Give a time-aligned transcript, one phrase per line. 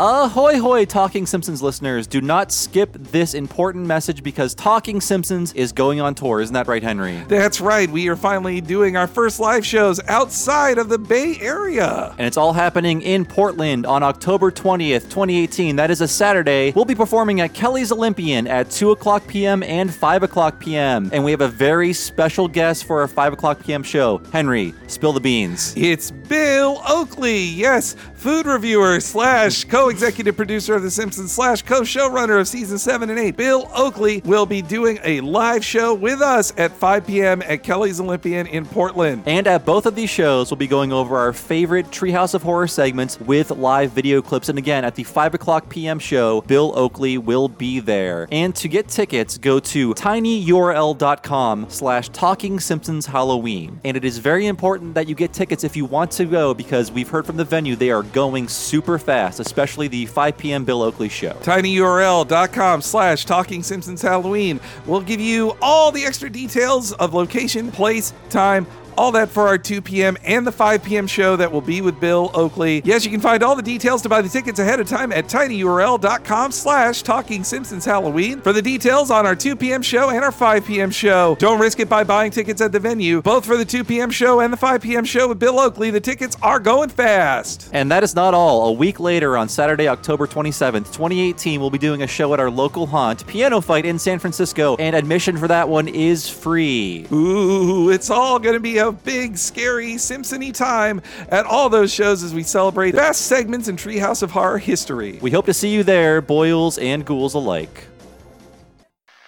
[0.00, 2.06] Ahoy hoy, Talking Simpsons listeners.
[2.06, 6.40] Do not skip this important message because Talking Simpsons is going on tour.
[6.40, 7.16] Isn't that right, Henry?
[7.26, 7.90] That's right.
[7.90, 12.14] We are finally doing our first live shows outside of the Bay Area.
[12.16, 15.74] And it's all happening in Portland on October 20th, 2018.
[15.74, 16.70] That is a Saturday.
[16.76, 19.64] We'll be performing at Kelly's Olympian at 2 o'clock p.m.
[19.64, 21.10] and 5 o'clock p.m.
[21.12, 23.82] And we have a very special guest for our 5 o'clock p.m.
[23.82, 24.18] show.
[24.32, 25.74] Henry, spill the beans.
[25.76, 27.38] It's Bill Oakley.
[27.38, 33.18] Yes, food reviewer slash co-executive producer of The Simpsons slash co-showrunner of season seven and
[33.18, 33.36] eight.
[33.36, 37.40] Bill Oakley will be doing a live show with us at 5 p.m.
[37.42, 39.22] at Kelly's Olympian in Portland.
[39.26, 42.68] And at both of these shows, we'll be going over our favorite Treehouse of Horror
[42.68, 44.50] segments with live video clips.
[44.50, 45.98] And again, at the 5 o'clock p.m.
[45.98, 48.28] show, Bill Oakley will be there.
[48.30, 53.80] And to get tickets, go to tinyurl.com slash Talking Simpsons Halloween.
[53.84, 56.92] And it is very important that you get tickets if you want to go because
[56.92, 60.64] we've heard from the venue they are going super fast, especially the 5 p.m.
[60.64, 61.32] Bill Oakley show.
[61.40, 68.12] tinyurl.com slash talking simpsons halloween will give you all the extra details of location place
[68.30, 68.66] time
[68.98, 70.16] all that for our 2 p.m.
[70.24, 71.06] and the 5 p.m.
[71.06, 72.82] show that will be with Bill Oakley.
[72.84, 75.26] Yes, you can find all the details to buy the tickets ahead of time at
[75.26, 79.82] tinyurl.com slash talking Simpsons Halloween for the details on our 2 p.m.
[79.82, 80.90] show and our 5 p.m.
[80.90, 81.36] show.
[81.38, 83.22] Don't risk it by buying tickets at the venue.
[83.22, 84.10] Both for the 2 p.m.
[84.10, 85.04] show and the 5 p.m.
[85.04, 87.70] show with Bill Oakley, the tickets are going fast.
[87.72, 88.66] And that is not all.
[88.66, 92.50] A week later, on Saturday, October 27th, 2018, we'll be doing a show at our
[92.50, 97.06] local haunt, Piano Fight in San Francisco, and admission for that one is free.
[97.12, 102.22] Ooh, it's all going to be a big, scary, Simpsony time at all those shows
[102.22, 105.18] as we celebrate the best segments in Treehouse of Horror history.
[105.22, 107.86] We hope to see you there, boils and ghouls alike.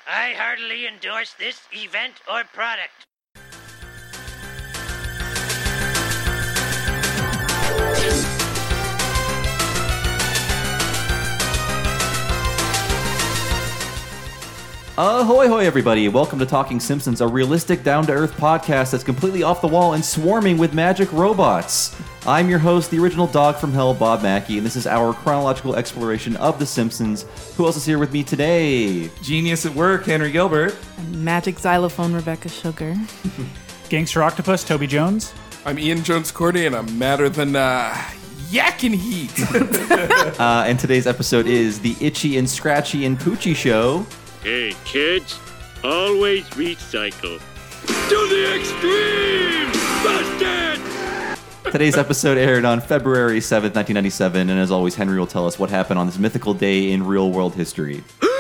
[0.09, 3.07] I heartily endorse this event or product.
[15.03, 16.09] Ahoy, hoy, everybody.
[16.11, 19.95] Welcome to Talking Simpsons, a realistic, down to earth podcast that's completely off the wall
[19.95, 21.97] and swarming with magic robots.
[22.27, 25.75] I'm your host, the original dog from hell, Bob Mackey, and this is our chronological
[25.75, 27.25] exploration of The Simpsons.
[27.57, 29.11] Who else is here with me today?
[29.23, 30.77] Genius at work, Henry Gilbert.
[31.13, 32.95] Magic xylophone, Rebecca Sugar.
[33.89, 35.33] Gangster Octopus, Toby Jones.
[35.65, 37.97] I'm Ian Jones Quartey, and I'm madder than uh,
[38.51, 39.33] yak and heat.
[40.39, 44.07] Uh, and today's episode is the Itchy and Scratchy and Poochie Show.
[44.43, 45.39] Hey, kids,
[45.85, 47.39] always recycle.
[47.87, 49.71] To the extreme!
[50.03, 51.71] Busted!
[51.71, 55.69] Today's episode aired on February 7th, 1997, and as always, Henry will tell us what
[55.69, 58.03] happened on this mythical day in real world history.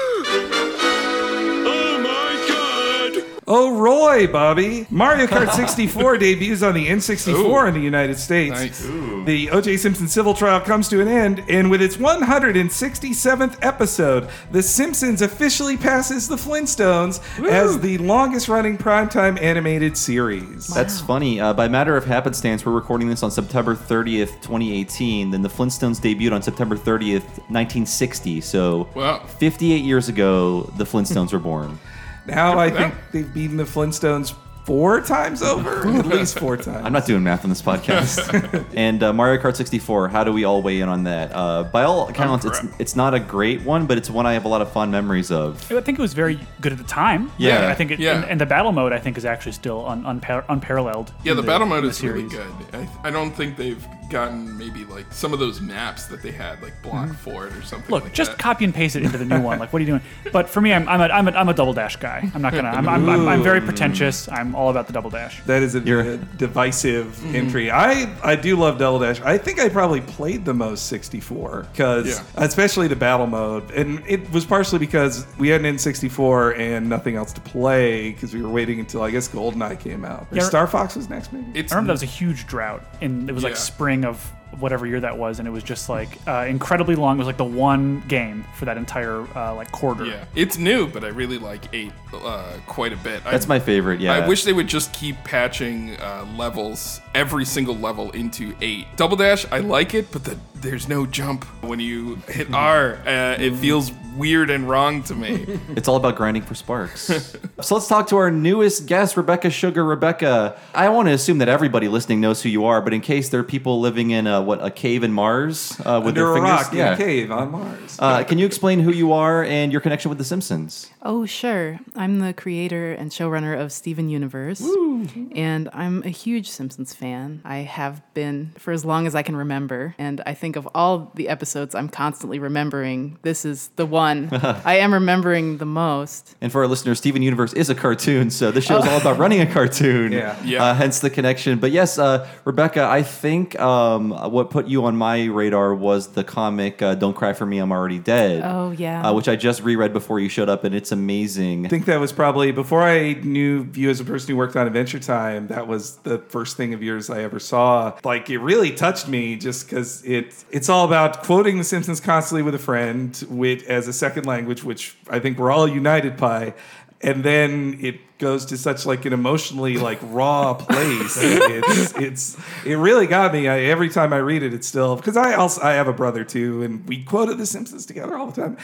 [3.53, 4.87] Oh, Roy, Bobby.
[4.91, 8.53] Mario Kart 64 debuts on the N64 in the United States.
[8.53, 8.79] nice.
[9.27, 9.77] The O.J.
[9.77, 15.77] Simpson civil trial comes to an end, and with its 167th episode, The Simpsons officially
[15.77, 20.69] passes The Flintstones as the longest running primetime animated series.
[20.69, 21.41] That's funny.
[21.41, 25.31] Uh, by matter of happenstance, we're recording this on September 30th, 2018.
[25.33, 28.41] Then the Flintstones debuted on September 30th, 1960.
[28.43, 29.25] So, Wow.
[29.27, 31.79] 58 years ago, the Flintstones were born.
[32.27, 34.35] Now I think they've beaten The Flintstones
[34.65, 36.85] four times over, at least four times.
[36.87, 38.67] I'm not doing math on this podcast.
[38.77, 41.33] and uh, Mario Kart 64, how do we all weigh in on that?
[41.35, 44.45] Uh, by all accounts, it's it's not a great one, but it's one I have
[44.45, 45.71] a lot of fond memories of.
[45.73, 47.31] I think it was very good at the time.
[47.39, 47.69] Yeah.
[47.69, 48.17] I think it, Yeah.
[48.17, 51.13] and, and the battle mode, I think, is actually still un, unpar- unparalleled.
[51.25, 52.47] Yeah, in the battle mode the is really good.
[52.73, 56.61] I, I don't think they've gotten maybe like some of those maps that they had,
[56.63, 57.93] like Block Fort or something Mm-hmm.
[57.95, 58.39] Look, like just that.
[58.41, 59.59] copy and paste it into the new one.
[59.59, 60.03] Like, what are you doing?
[60.33, 62.29] But for me, I'm, I'm, a, I'm, a, I'm a double dash guy.
[62.35, 62.69] I'm not gonna.
[62.69, 64.29] I'm, I'm, I'm, I'm very pretentious.
[64.29, 65.43] I'm all about the double dash.
[65.45, 67.37] That is a, You're- a divisive mm-hmm.
[67.37, 67.71] entry.
[67.71, 69.21] I I do love Double Dash.
[69.21, 72.23] I think I probably played the most 64 because Yeah.
[72.37, 77.17] especially the battle mode, and it was partially because we had an N64 and nothing
[77.17, 80.27] else to play because we were waiting until I guess GoldenEye came out.
[80.33, 80.43] Yeah.
[80.43, 81.59] Star Fox was next, maybe.
[81.59, 84.87] It's I remember that was a huge drought, and it was like spring of whatever
[84.87, 87.17] year that was, and it was just like uh, incredibly long.
[87.17, 90.05] It was like the one game for that entire uh, like quarter.
[90.05, 93.23] yeah, it's new, but I really like eight uh, quite a bit.
[93.25, 94.15] That's I, my favorite, yeah.
[94.15, 98.87] I wish they would just keep patching uh, levels, every single level into eight.
[98.97, 102.95] Double dash, I like it, but the, there's no jump when you hit R.
[103.07, 105.47] Uh, it feels weird and wrong to me.
[105.77, 107.03] It's all about grinding for sparks.
[107.61, 109.85] so let's talk to our newest guest, Rebecca Sugar.
[109.85, 113.29] Rebecca, I want to assume that everybody listening knows who you are, but in case
[113.29, 116.31] there are people living in a what a cave in Mars uh, with Under their
[116.33, 117.97] a fingers, rock in a cave on Mars.
[117.99, 120.91] Uh, can you explain who you are and your connection with The Simpsons?
[121.03, 121.79] Oh, sure.
[121.95, 124.61] I'm the creator and showrunner of Steven Universe.
[124.61, 127.41] And I'm a huge Simpsons fan.
[127.45, 129.95] I have been for as long as I can remember.
[129.99, 134.29] And I think think of all the episodes I'm constantly remembering, this is the one
[134.33, 136.35] I am remembering the most.
[136.41, 139.17] And for our listeners, Steven Universe is a cartoon, so this show is all about
[139.19, 140.13] running a cartoon.
[140.13, 140.37] Yeah.
[140.51, 140.65] Yeah.
[140.65, 141.59] Uh, hence the connection.
[141.59, 146.25] But yes, uh, Rebecca, I think um, what put you on my radar was the
[146.25, 149.03] comic uh, "Don't Cry for Me, I'm Already Dead." Oh, yeah.
[149.09, 151.67] uh, which I just reread before you showed up, and it's amazing.
[151.67, 154.67] I think that was probably before I knew you as a person who worked on
[154.67, 155.49] Adventure Time.
[155.49, 157.97] That was the first thing of yours I ever saw.
[158.03, 162.43] Like it really touched me, just because it it's all about quoting The Simpsons constantly
[162.43, 166.55] with a friend, with as a second language, which I think we're all united by.
[167.03, 171.17] And then it goes to such like an emotionally like raw place.
[171.21, 173.49] it's it's it really got me.
[173.49, 176.25] I, every time I read it, it's still because I also I have a brother
[176.25, 178.59] too, and we quoted The Simpsons together all the time.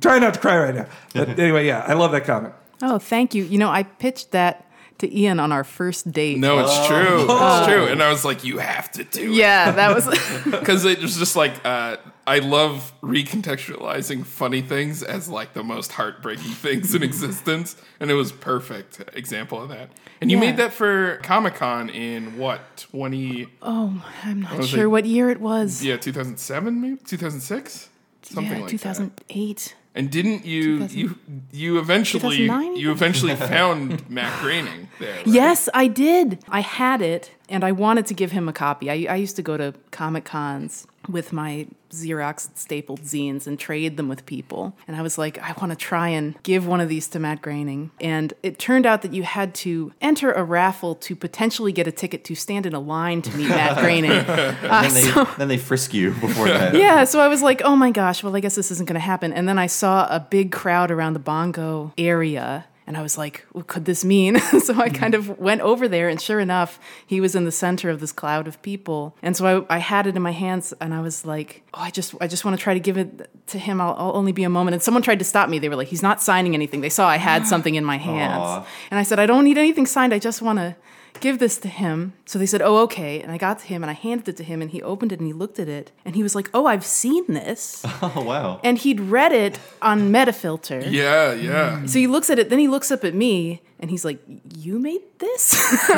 [0.00, 0.86] Try not to cry right now.
[1.12, 2.52] But anyway, yeah, I love that comic.
[2.82, 3.44] Oh, thank you.
[3.44, 4.66] You know, I pitched that
[4.98, 6.38] to Ian on our first date.
[6.38, 7.26] No, it's true.
[7.28, 7.86] It's true.
[7.86, 9.36] And I was like, you have to do it.
[9.36, 10.06] Yeah, that was.
[10.62, 11.96] Because it was just like, uh,
[12.26, 17.76] I love recontextualizing funny things as like the most heartbreaking things in existence.
[18.00, 19.90] And it was perfect example of that.
[20.20, 20.40] And you Yeah.
[20.46, 24.88] made that for Comic Con in what, 20, oh, I'm not was sure it?
[24.88, 25.82] what year it was.
[25.84, 26.96] yeah, 2007 maybe?
[27.04, 27.88] 2006?
[28.22, 28.70] Something yeah, like that.
[28.70, 29.74] 2008.
[29.94, 31.18] And didn't you you
[31.52, 32.76] you eventually 2009?
[32.76, 35.16] you eventually found Matt Groening there?
[35.16, 35.26] right?
[35.26, 36.42] Yes, I did.
[36.48, 38.90] I had it, and I wanted to give him a copy.
[38.90, 43.96] I, I used to go to Comic Cons with my Xerox stapled zines and trade
[43.96, 44.76] them with people.
[44.88, 47.42] And I was like, I want to try and give one of these to Matt
[47.42, 47.90] Groening.
[48.00, 51.92] And it turned out that you had to enter a raffle to potentially get a
[51.92, 54.10] ticket to stand in a line to meet Matt Groening.
[54.10, 56.74] Uh, then, they, so- then they frisk you before that.
[56.74, 59.00] yeah, so I was like, oh my gosh, well, I guess this isn't going to
[59.00, 59.32] happen.
[59.32, 62.66] And then I saw a big crowd around the bongo area.
[62.86, 64.38] And I was like, what could this mean?
[64.60, 67.90] so I kind of went over there, and sure enough, he was in the center
[67.90, 69.16] of this cloud of people.
[69.22, 71.90] And so I, I had it in my hands, and I was like, oh, I
[71.90, 73.80] just, I just want to try to give it to him.
[73.80, 74.74] I'll, I'll only be a moment.
[74.74, 75.58] And someone tried to stop me.
[75.58, 76.80] They were like, he's not signing anything.
[76.80, 78.66] They saw I had something in my hands, Aw.
[78.90, 80.12] and I said, I don't need anything signed.
[80.12, 80.76] I just want to
[81.20, 82.12] give this to him.
[82.26, 83.20] So they said, oh, okay.
[83.20, 85.18] And I got to him and I handed it to him and he opened it
[85.20, 87.84] and he looked at it and he was like, oh, I've seen this.
[88.02, 88.60] Oh wow.
[88.64, 90.82] and he'd read it on Metafilter.
[90.90, 91.78] Yeah, yeah.
[91.80, 91.86] Hmm.
[91.86, 94.18] So he looks at it, then he looks up at me and he's like,
[94.56, 95.54] "You made this?"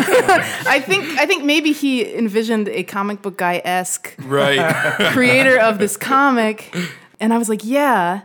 [0.66, 4.58] I think I think maybe he envisioned a comic book guy esque Right.
[5.12, 6.75] creator of this comic,
[7.20, 8.22] and I was like, "Yeah,"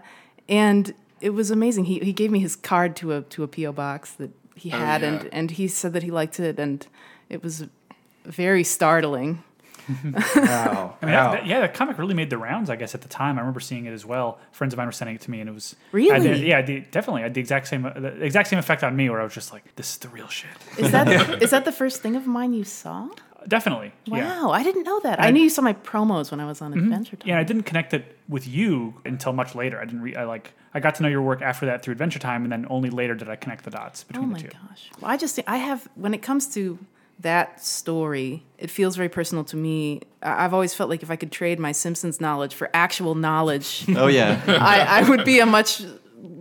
[0.48, 1.86] and it was amazing.
[1.86, 4.78] He he gave me his card to a to a PO box that he oh,
[4.78, 5.08] had, yeah.
[5.08, 6.86] and and he said that he liked it, and
[7.30, 7.66] it was
[8.26, 9.44] very startling.
[9.90, 10.98] Wow.
[11.02, 11.32] I mean, wow.
[11.32, 12.70] that, that- yeah, that comic really made the rounds.
[12.70, 14.38] I guess at the time, I remember seeing it as well.
[14.52, 16.28] Friends of mine were sending it to me, and it was I Really?
[16.28, 17.22] did- yeah, the, definitely.
[17.22, 19.34] I had the exact same uh, the exact same effect on me, where I was
[19.34, 21.08] just like, "This is the real shit." Is that
[21.42, 23.10] is that the first thing of mine you saw?
[23.48, 23.94] Definitely.
[24.08, 24.48] Wow, Yeah.
[24.50, 25.22] I didn't know that.
[25.22, 26.84] I knew you saw my promos when I was on mm-hmm.
[26.84, 27.30] Adventure Time.
[27.30, 29.80] Yeah, I didn't connect it with you until much later.
[29.80, 30.02] I didn't.
[30.02, 30.54] Re- I like.
[30.74, 33.16] I got to know your work after that through Adventure Time, and then only later
[33.16, 34.50] did I connect the dots Oh between my the two.
[34.56, 34.90] Oh my gosh.
[35.02, 36.78] Well, I just think I have when it comes to
[37.22, 40.02] that story, it feels very personal to me.
[40.24, 43.86] I- I've always felt like if I could trade my Simpsons knowledge for actual knowledge,
[43.96, 44.42] Oh yeah.
[44.48, 45.82] I, I would be a much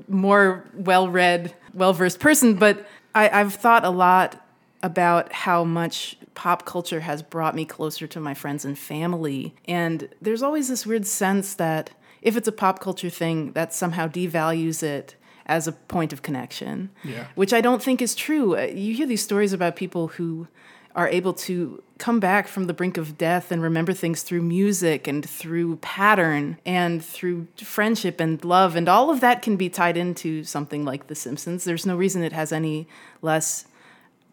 [0.09, 2.55] more well-read, well-versed person.
[2.55, 4.45] But I, I've thought a lot
[4.83, 9.55] about how much pop culture has brought me closer to my friends and family.
[9.67, 11.91] And there's always this weird sense that
[12.23, 15.17] if it's a pop culture thing, that somehow devalues it
[15.47, 16.91] as a point of connection.
[17.03, 17.27] Yeah.
[17.35, 18.57] Which I don't think is true.
[18.57, 20.49] Uh, You hear these stories about people who
[20.95, 25.07] are able to come back from the brink of death and remember things through music
[25.07, 29.97] and through pattern and through friendship and love and all of that can be tied
[29.97, 32.87] into something like the simpsons there's no reason it has any
[33.23, 33.67] less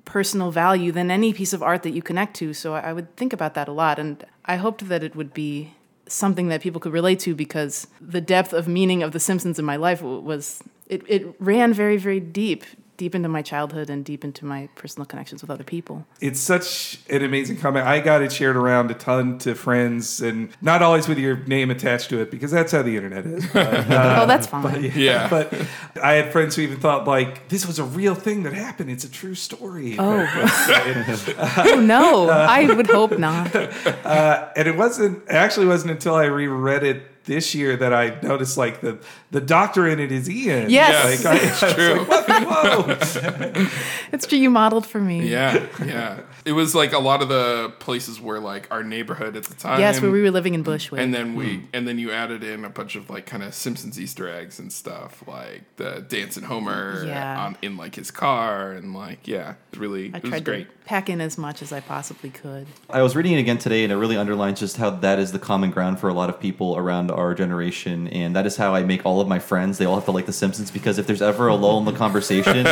[0.05, 3.15] personal value than any piece of art that you connect to so i I would
[3.15, 5.74] think about that a lot and i hoped that it would be
[6.07, 9.65] something that people could relate to because the depth of meaning of the simpsons in
[9.65, 12.63] my life was it, it ran very very deep
[12.97, 16.99] deep into my childhood and deep into my personal connections with other people it's such
[17.09, 17.83] an amazing comic.
[17.83, 21.69] I got it shared around a ton to friends, and not always with your name
[21.71, 23.45] attached to it because that's how the internet is.
[23.47, 25.29] But, uh, oh that's fine But, Yeah.
[25.29, 25.53] but
[26.01, 28.89] I had friends who even thought like this was a real thing that happened.
[28.89, 29.95] It's a true story.
[29.99, 30.25] Oh.
[31.57, 35.23] oh no i would hope not and it wasn't.
[35.23, 39.00] It actually wasn't until I reread it this year that I noticed like the
[39.32, 40.70] the doctor in it is Ian.
[40.70, 41.24] Yes.
[41.25, 42.05] Like, I, It's I true.
[42.05, 42.27] like.
[42.27, 43.70] Whoa.
[44.12, 44.38] It's true.
[44.38, 45.27] You modeled for me.
[45.29, 46.20] Yeah, yeah.
[46.46, 49.79] It was like a lot of the places where like our neighborhood at the time.
[49.79, 51.01] Yes, where we were living in Bushwick.
[51.01, 51.65] And then we, hmm.
[51.74, 54.72] and then you added in a bunch of like kind of Simpsons Easter eggs and
[54.72, 57.46] stuff, like the dancing Homer Yeah.
[57.46, 60.70] on in like his car, and like yeah, it's really I it was tried great.
[60.70, 62.67] to pack in as much as I possibly could.
[62.89, 65.39] I was reading it again today, and it really underlines just how that is the
[65.39, 68.84] common ground for a lot of people around our generation, and that is how I
[68.84, 69.77] make all of my friends.
[69.77, 71.91] They all have to like The Simpsons because if there's ever a lull in the
[72.05, 72.63] conversation,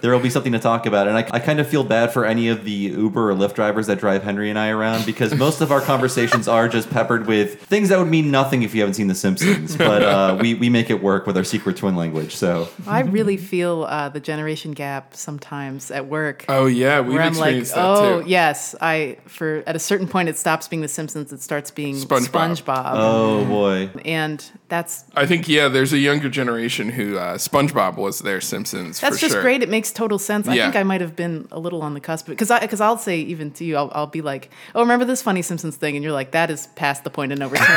[0.00, 1.08] there will be something to talk about.
[1.08, 3.86] And I, I kind of feel bad for any of the Uber or Lyft drivers
[3.88, 7.60] that drive Henry and I around because most of our conversations are just peppered with
[7.62, 10.68] things that would mean nothing if you haven't seen The Simpsons, but uh, we we
[10.68, 12.34] make it work with our secret twin language.
[12.34, 16.44] So I really feel uh, the generation gap sometimes at work.
[16.48, 18.28] Oh yeah, we've where I'm like, that oh too.
[18.28, 21.96] yes, I for at a certain point it stops being The Simpsons, it starts being
[21.96, 22.62] SpongeBob.
[22.62, 23.87] SpongeBob, oh boy.
[24.04, 29.00] And that's I think yeah, there's a younger generation who uh, SpongeBob was their Simpsons.
[29.00, 29.42] that's for just sure.
[29.42, 29.62] great.
[29.62, 30.46] It makes total sense.
[30.48, 32.98] I think I might have been a little on the cusp because I because I'll
[32.98, 36.02] say even to you, I'll, I'll be like, oh, remember this funny Simpsons thing, and
[36.02, 37.66] you're like, that is past the point of no return.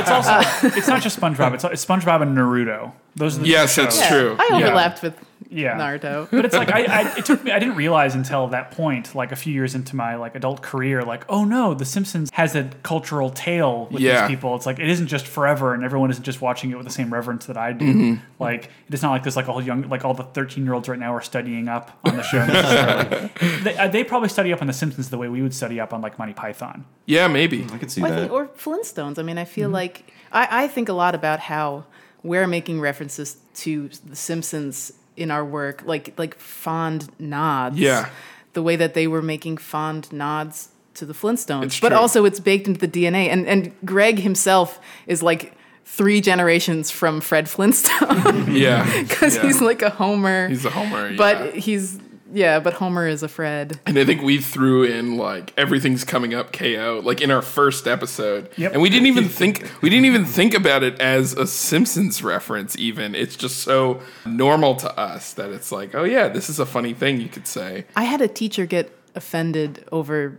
[0.00, 1.54] it's also it's not just SpongeBob.
[1.54, 2.92] It's, it's SpongeBob and Naruto.
[3.16, 4.08] Those are the two Yes, that's shows.
[4.08, 4.36] true.
[4.38, 4.66] I Yeah.
[4.66, 5.14] overlapped with
[5.52, 5.76] Yeah.
[5.78, 6.28] Naruto.
[6.30, 9.32] But it's like I, I it took me I didn't realize until that point, like
[9.32, 12.70] a few years into my like adult career, like oh no, The Simpsons has a
[12.82, 14.22] cultural tale with Yeah.
[14.26, 14.56] these people.
[14.56, 17.12] It's like it isn't just forever, and everyone isn't just watching it with the same
[17.12, 17.84] reverence that I do.
[17.84, 18.24] Mm-hmm.
[18.42, 20.98] Like it's not like this like all young like all the thirteen year olds right
[20.98, 22.44] now are studying up on the show.
[23.62, 25.92] they, uh, they probably study up on The Simpsons the way we would study up
[25.92, 26.84] on like Monty Python.
[27.06, 27.66] Yeah, maybe.
[27.72, 28.20] I could see Well, that.
[28.20, 29.18] think, or Flintstones.
[29.18, 31.84] I mean, I feel like I, I think a lot about how
[32.22, 37.78] we're making references to The Simpsons in our work, like like fond nods.
[37.78, 38.08] Yeah.
[38.54, 42.66] the way that they were making fond nods to the Flintstones, but also it's baked
[42.68, 43.28] into the DNA.
[43.28, 45.54] And and Greg himself is like
[45.84, 49.42] three generations from Fred Flintstone Yeah, because yeah.
[49.42, 50.48] he's like a Homer.
[50.48, 51.16] he's a Homer.
[51.16, 51.60] but yeah.
[51.60, 51.98] he's
[52.32, 53.78] yeah, but Homer is a Fred.
[53.86, 57.86] And I think we threw in like everything's coming up KO like in our first
[57.86, 58.48] episode.
[58.56, 58.72] Yep.
[58.72, 62.76] And we didn't even think we didn't even think about it as a Simpsons reference
[62.78, 63.14] even.
[63.14, 66.94] It's just so normal to us that it's like, "Oh yeah, this is a funny
[66.94, 70.38] thing you could say." I had a teacher get offended over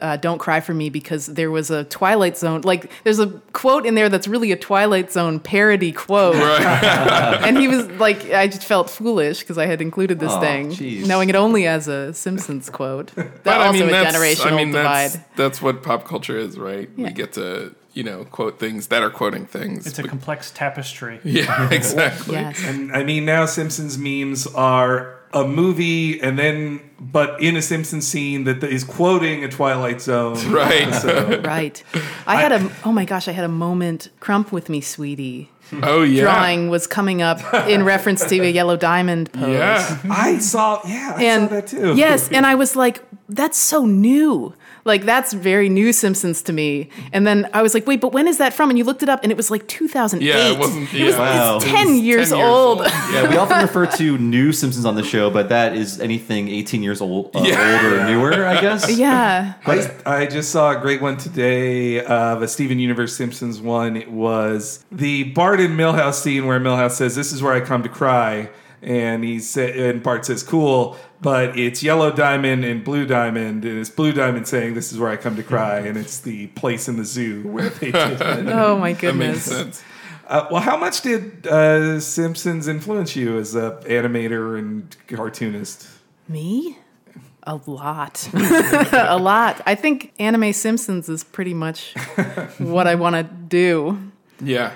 [0.00, 2.60] uh, "Don't Cry for Me" because there was a Twilight Zone.
[2.62, 7.40] Like, there's a quote in there that's really a Twilight Zone parody quote, Right.
[7.46, 10.70] and he was like, I just felt foolish because I had included this Aw, thing,
[10.70, 11.06] jeez.
[11.06, 13.14] knowing it only as a Simpsons quote.
[13.14, 15.10] That But also a that's- generational I mean, divide.
[15.10, 16.88] That's, that's what pop culture is, right?
[16.96, 17.06] Yeah.
[17.08, 19.86] We get to, you know, quote things that are quoting things.
[19.86, 21.20] It's a But- complex tapestry.
[21.24, 22.34] yeah, exactly.
[22.34, 22.62] Yes.
[22.64, 28.06] And I mean, now Simpsons memes are a movie, and then but in a Simpsons
[28.08, 30.36] scene that is quoting a Twilight Zone.
[30.52, 30.92] Right.
[30.94, 31.82] So Right.
[32.26, 34.08] I had a oh my gosh, I had a moment.
[34.20, 35.50] Crump with me, sweetie.
[35.82, 36.22] Oh yeah.
[36.22, 39.48] Drawing was coming up in reference to a yellow diamond pose.
[39.48, 40.00] Yeah.
[40.10, 41.94] I saw, yeah, I and saw that too.
[41.96, 44.54] yes, and I was like, that's so new.
[44.86, 46.88] Like that's very new Simpsons to me.
[47.12, 48.70] And then I was like, wait, but when is that from?
[48.70, 50.24] And you looked it up, and it was like 2008.
[50.26, 51.16] Yeah, it wasn't- It was.
[51.16, 51.56] Wow.
[51.56, 52.78] it's It 10 was years 10 years old.
[52.82, 52.86] old.
[53.12, 56.82] Yeah, we often refer to new Simpsons on the show, but that is anything 18
[56.82, 57.82] years old, uh, Yeah.
[57.82, 58.96] old or newer, I guess.
[58.98, 59.54] yeah.
[59.66, 63.96] I, I just saw a great one today of a Steven Universe Simpsons one.
[63.96, 67.82] It was the Bart and Milhouse scene where Milhouse says, "This is where I come
[67.82, 68.48] to cry,"
[68.82, 73.78] and he said, and Bart says, "Cool." But it's Yellow Diamond and Blue Diamond, and
[73.78, 76.88] it's Blue Diamond saying, "This is where I come to cry," and it's the place
[76.88, 78.46] in the zoo where they did it.
[78.48, 79.44] Oh my That makes goodness.
[79.44, 79.84] sense.
[80.28, 85.88] Uh, well, how much did uh, Simpsons influence you as a animator and cartoonist?
[86.28, 86.78] Me?
[87.44, 88.28] A lot.
[88.34, 89.60] a lot.
[89.66, 91.94] I think anime Simpsons is pretty much
[92.58, 94.72] what I want to do Yeah.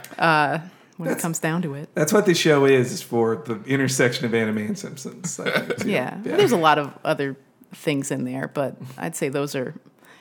[1.01, 1.89] When it comes down to it.
[1.95, 5.37] That's what this show is, is for the intersection of anime and Simpsons.
[5.37, 5.91] Think, too.
[5.91, 6.19] Yeah.
[6.23, 7.37] There's a lot of other
[7.73, 9.75] things in there, but I'd say those are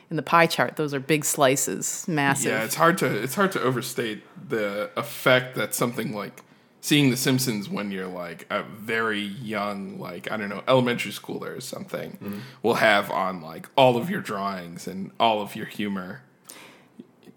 [0.09, 0.75] in the pie chart.
[0.75, 2.51] Those are big slices, massive.
[2.51, 6.43] Yeah, it's hard to it's hard to overstate the effect that something like
[6.81, 11.57] seeing The Simpsons when you're like a very young, like I don't know, elementary schooler
[11.57, 12.39] or something, Mm-hmm.
[12.63, 16.21] will have on like all of your drawings and all of your humor.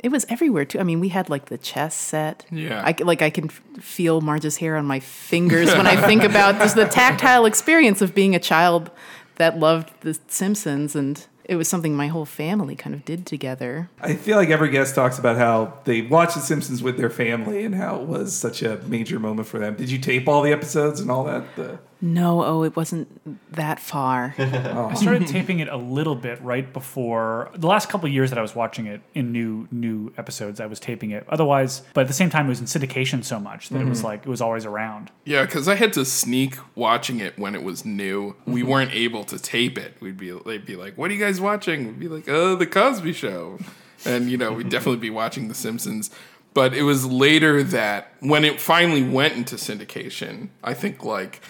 [0.02, 0.80] It was everywhere too.
[0.80, 2.44] I mean, we had like the chess set.
[2.50, 2.82] Yeah.
[2.84, 6.58] I c- like I can feel Marge's hair on my fingers when I think about
[6.58, 8.90] just the tactile experience of being a child
[9.36, 13.88] that loved The Simpsons, and it was something my whole family kind of did together.
[14.00, 17.64] I feel like every guest talks about how they watched The Simpsons with their family
[17.64, 19.74] and how it was such a major moment for them.
[19.76, 21.44] Did you tape all the episodes and all that?
[21.56, 23.08] The, No, oh, it wasn't
[23.54, 24.34] that far.
[24.72, 24.88] Oh.
[24.88, 28.38] I started taping it a little bit right before the last couple of years that
[28.38, 30.60] I was watching it in new new episodes.
[30.60, 31.24] I was taping it.
[31.28, 33.98] Otherwise, but at the same time, it was in syndication so much that it was
[33.98, 34.06] mm-hmm.
[34.08, 35.10] like it was always around.
[35.24, 38.34] Yeah, because I had to sneak watching it when it was new.
[38.46, 38.70] We mm-hmm.
[38.70, 39.96] weren't able to tape it.
[40.00, 42.66] We'd be they'd be like, "What are you guys watching?" We'd be like, "Oh, The
[42.66, 43.58] Cosby Show,"
[44.04, 46.10] and you know we'd definitely be watching The Simpsons.
[46.54, 51.40] But it was later that when it finally went into syndication, I think like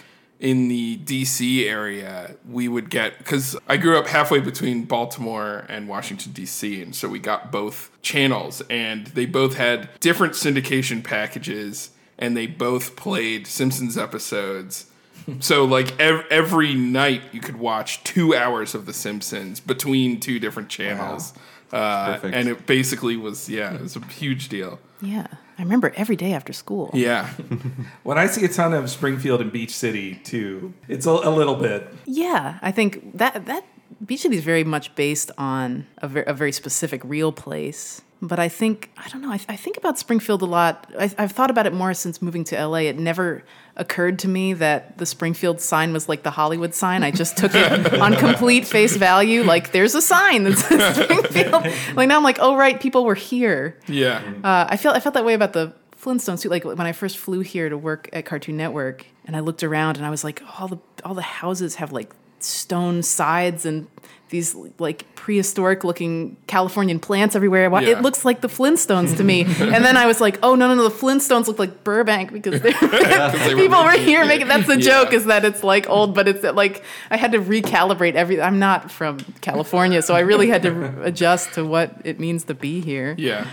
[0.43, 5.87] in the DC area, we would get because I grew up halfway between Baltimore and
[5.87, 11.91] Washington DC, and so we got both channels, and they both had different syndication packages,
[12.19, 14.85] and they both played Simpsons episodes.
[15.39, 20.37] So like ev- every night you could watch two hours of The Simpsons between two
[20.37, 21.33] different channels,
[21.71, 24.79] uh, and it basically was yeah, it was a huge deal.
[25.01, 25.27] yeah.
[25.57, 26.89] I remember every day after school.
[26.93, 27.29] Yeah,
[28.03, 31.55] When I see a ton of Springfield and Beach City too, it's a, a little
[31.55, 31.87] bit.
[32.05, 33.63] Yeah, I think that that
[34.05, 38.01] Beach City is very much based on a, ver- a very specific real place.
[38.21, 39.31] But I think I don't know.
[39.31, 40.89] I, I think about Springfield a lot.
[40.97, 42.87] I, I've thought about it more since moving to LA.
[42.89, 43.43] It never
[43.75, 47.03] occurred to me that the Springfield sign was like the Hollywood sign.
[47.03, 49.43] I just took it on complete face value.
[49.43, 51.65] Like there's a sign that says Springfield.
[51.95, 53.79] Like now I'm like, oh right, people were here.
[53.87, 54.21] yeah.
[54.43, 56.49] Uh, I felt I felt that way about the Flintstones too.
[56.49, 59.97] Like when I first flew here to work at Cartoon Network, and I looked around
[59.97, 62.13] and I was like, all the all the houses have like
[62.43, 63.87] stone sides and
[64.29, 67.69] these like prehistoric looking Californian plants everywhere.
[67.71, 67.89] Yeah.
[67.89, 69.41] It looks like the Flintstones to me.
[69.59, 72.59] and then I was like, oh no no no, the Flintstones look like Burbank because
[72.61, 74.47] people were here making.
[74.47, 75.03] That's the Yeah.
[75.03, 78.43] joke is that it's like old, but it's like I had to recalibrate everything.
[78.43, 82.55] I'm not from California, so I really had to adjust to what it means to
[82.55, 83.13] be here.
[83.19, 83.45] Yeah.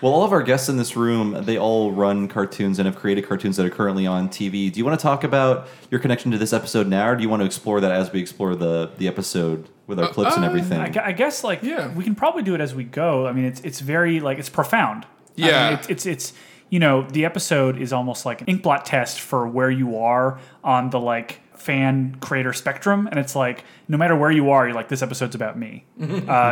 [0.00, 3.26] Well, all of our guests in this room, they all run cartoons and have created
[3.26, 4.70] cartoons that are currently on TV.
[4.72, 7.28] Do you want to talk about your connection to this episode now, or do you
[7.28, 10.48] want to explore that as we explore the the episode with our clips and uh,
[10.48, 10.80] everything?
[10.80, 11.92] I, I guess like Yeah.
[11.94, 13.26] we can probably do it as we go.
[13.26, 15.04] I mean, it's it's very like it's profound.
[15.04, 15.74] I mean, Yeah.
[15.74, 16.32] it's, it's it's
[16.70, 20.90] you know the episode is almost like an inkblot test for where you are on
[20.90, 24.88] the like fan creator spectrum, and it's like no matter where you are, you're like
[24.88, 25.84] this episode's about me.
[26.00, 26.04] Uh,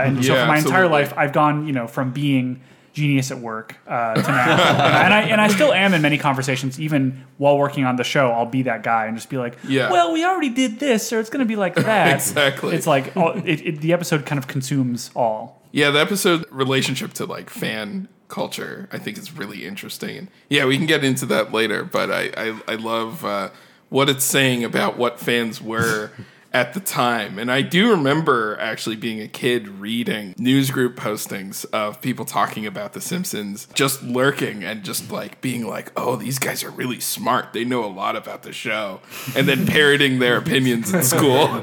[0.04, 2.60] and so for my entire life, I've gone you know from being
[2.96, 6.80] genius at work uh, to now, and I and I still am in many conversations,
[6.80, 8.30] even while working on the show.
[8.32, 9.90] I'll be that guy and just be like, Yeah.
[9.92, 12.14] well, we already did this, or it's going to be like that.
[12.14, 12.74] Exactly.
[12.74, 15.62] It's like all, it, it, the episode kind of consumes all.
[15.72, 20.16] Yeah, the episode relationship to like fan culture, I think is really interesting.
[20.16, 23.50] And yeah, we can get into that later, but I I, I love uh,
[23.90, 26.12] what it's saying about what fans were
[26.52, 27.38] at the time.
[27.38, 32.92] And I do remember actually being a kid reading newsgroup postings of people talking about
[32.92, 37.52] The Simpsons, just lurking and just like being like, "Oh, these guys are really smart.
[37.52, 39.00] They know a lot about the show,"
[39.34, 41.60] and then parroting their opinions in school.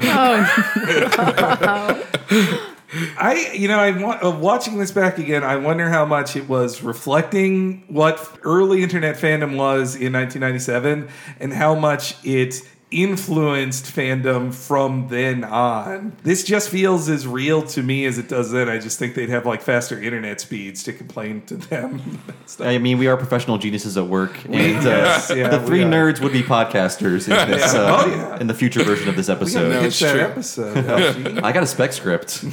[3.18, 5.42] I, you know, I wa- uh, watching this back again.
[5.42, 11.08] I wonder how much it was reflecting what early internet fandom was in 1997,
[11.40, 16.16] and how much it influenced fandom from then on.
[16.22, 18.68] This just feels as real to me as it does then.
[18.68, 22.20] I just think they'd have like faster internet speeds to complain to them.
[22.60, 26.32] I mean, we are professional geniuses at work, and uh, yeah, the three nerds would
[26.32, 28.40] be podcasters in this uh, Oh, yeah.
[28.40, 29.68] in the future version of this we gotta episode.
[29.70, 31.38] No, that episode.
[31.44, 32.44] I got a spec script.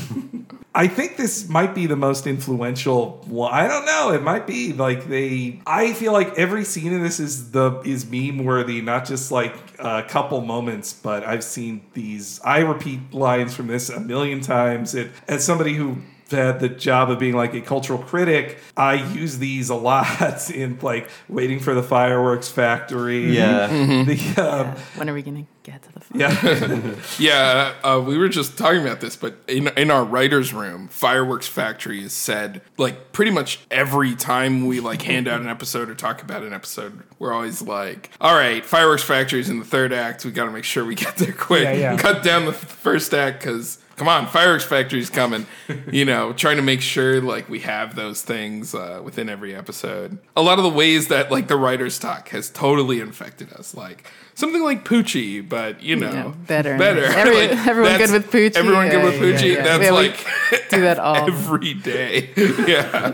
[0.74, 3.54] I think this might be the most influential one.
[3.54, 4.12] I don't know.
[4.14, 5.62] It might be like they.
[5.68, 9.54] I feel like every scene in this is the is meme worthy, not just like
[9.80, 10.94] a couple moments.
[10.94, 12.40] But I've seen these.
[12.46, 14.96] I repeat lines from this a million times.
[14.96, 15.98] It as somebody who
[16.32, 20.80] had the job of being like a cultural critic, I use these a lot in
[20.82, 23.36] like waiting for the fireworks factory.
[23.36, 23.68] Yeah.
[24.02, 26.20] The um, When are we gonna get to the phone?
[26.20, 26.96] yeah.
[27.20, 31.48] Yeah, uh, we were just talking about this, but in in our writers' room, Fireworks
[31.48, 35.96] Factory is said like pretty much every time we like hand out an episode or
[35.96, 37.04] talk about an episode.
[37.20, 40.26] We're always like, "All right, Fireworks Factory is in the third act.
[40.26, 41.64] We got to make sure we get there quick.
[41.64, 41.98] Yeah, yeah.
[41.98, 45.46] Cut down the first act because." Come on, Fireworks Factory's coming.
[45.92, 50.18] You know, trying to make sure like we have those things uh, within every episode.
[50.36, 53.76] A lot of the ways that like the writers talk has totally infected us.
[53.76, 56.80] Like something like Poochie, but you know, Yeah, better.
[56.80, 57.04] better.
[57.04, 58.56] Every- everyone good with Poochie?
[58.56, 59.54] Everyone good with Poochie.
[59.58, 59.64] yeah.
[59.78, 61.18] That's Yeah, we like Do that all.
[61.18, 62.32] every day.
[62.68, 63.12] Yeah.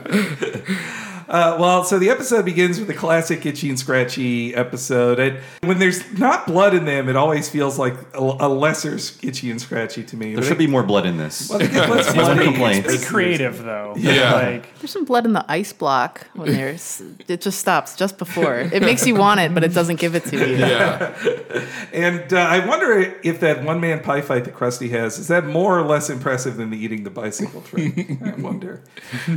[1.27, 5.19] Uh, well, so the episode begins with a classic itchy and scratchy episode.
[5.19, 9.51] And when there's not blood in them, it always feels like a, a lesser itchy
[9.51, 10.35] and scratchy to me.
[10.35, 11.49] There should be more blood in this.
[11.49, 12.81] Well, they get less That's my bloody.
[12.81, 13.93] Pretty creative though.
[13.97, 14.33] Yeah.
[14.33, 18.59] Like There's some blood in the ice block when there's it just stops just before.
[18.59, 20.55] It makes you want it, but it doesn't give it to you.
[20.55, 21.15] Yeah.
[21.93, 25.45] And uh, I wonder if that one man pie fight that Krusty has is that
[25.45, 27.97] more or less impressive than the eating the bicycle trick.
[28.21, 28.81] I wonder.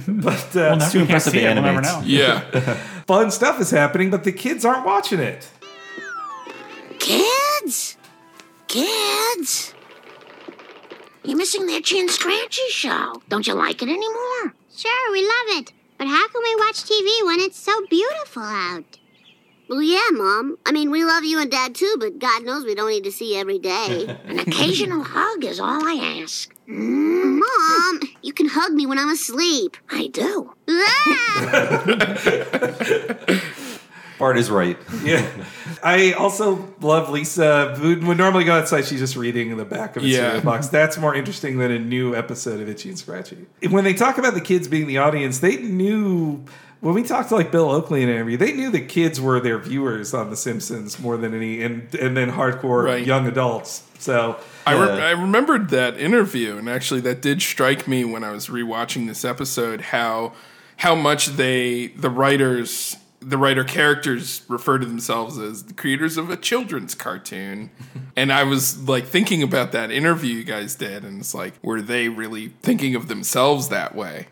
[0.07, 2.07] But uh, we'll never, too impressive see to it, we'll never know.
[2.07, 2.41] Yeah.
[3.07, 5.49] fun stuff is happening, but the kids aren't watching it.
[6.99, 7.97] Kids?
[8.69, 9.75] Kids?
[11.25, 13.23] You're missing the Itchy and Scratchy show.
[13.29, 14.55] Don't you like it anymore?
[14.75, 15.73] Sure, we love it.
[15.99, 18.99] But how can we watch TV when it's so beautiful out?
[19.69, 20.57] Well, yeah, Mom.
[20.67, 23.13] I mean, we love you and Dad too, but God knows we don't need to
[23.13, 24.19] see you every day.
[24.25, 26.53] An occasional hug is all I ask.
[26.73, 29.77] Mom, you can hug me when I'm asleep.
[29.91, 30.55] I do.
[30.69, 31.81] Ah!
[34.19, 34.77] Bart is right.
[35.03, 35.27] Yeah.
[35.83, 37.75] I also love Lisa.
[37.81, 38.85] Would would normally go outside.
[38.85, 40.17] She's just reading in the back of a Yeah.
[40.19, 40.69] cereal box.
[40.69, 43.47] That's more interesting than a new episode of Itchy and Scratchy.
[43.69, 46.45] When they talk about the kids being the audience, they knew.
[46.81, 49.59] When we talked to like Bill Oakley and Avery, they knew the kids were their
[49.59, 53.07] viewers on The Simpsons more than any, and and then hardcore Right.
[53.07, 53.83] young adults.
[53.99, 58.31] So I, re- I remembered that interview, and actually, that did strike me when I
[58.31, 59.81] was rewatching this episode.
[59.81, 60.33] How
[60.77, 66.31] how much they the writers the writer characters refer to themselves as the creators of
[66.31, 67.71] a children's cartoon,
[68.17, 71.83] and I was like thinking about that interview you guys did, and it's like, were
[71.83, 74.29] they really thinking of themselves that way?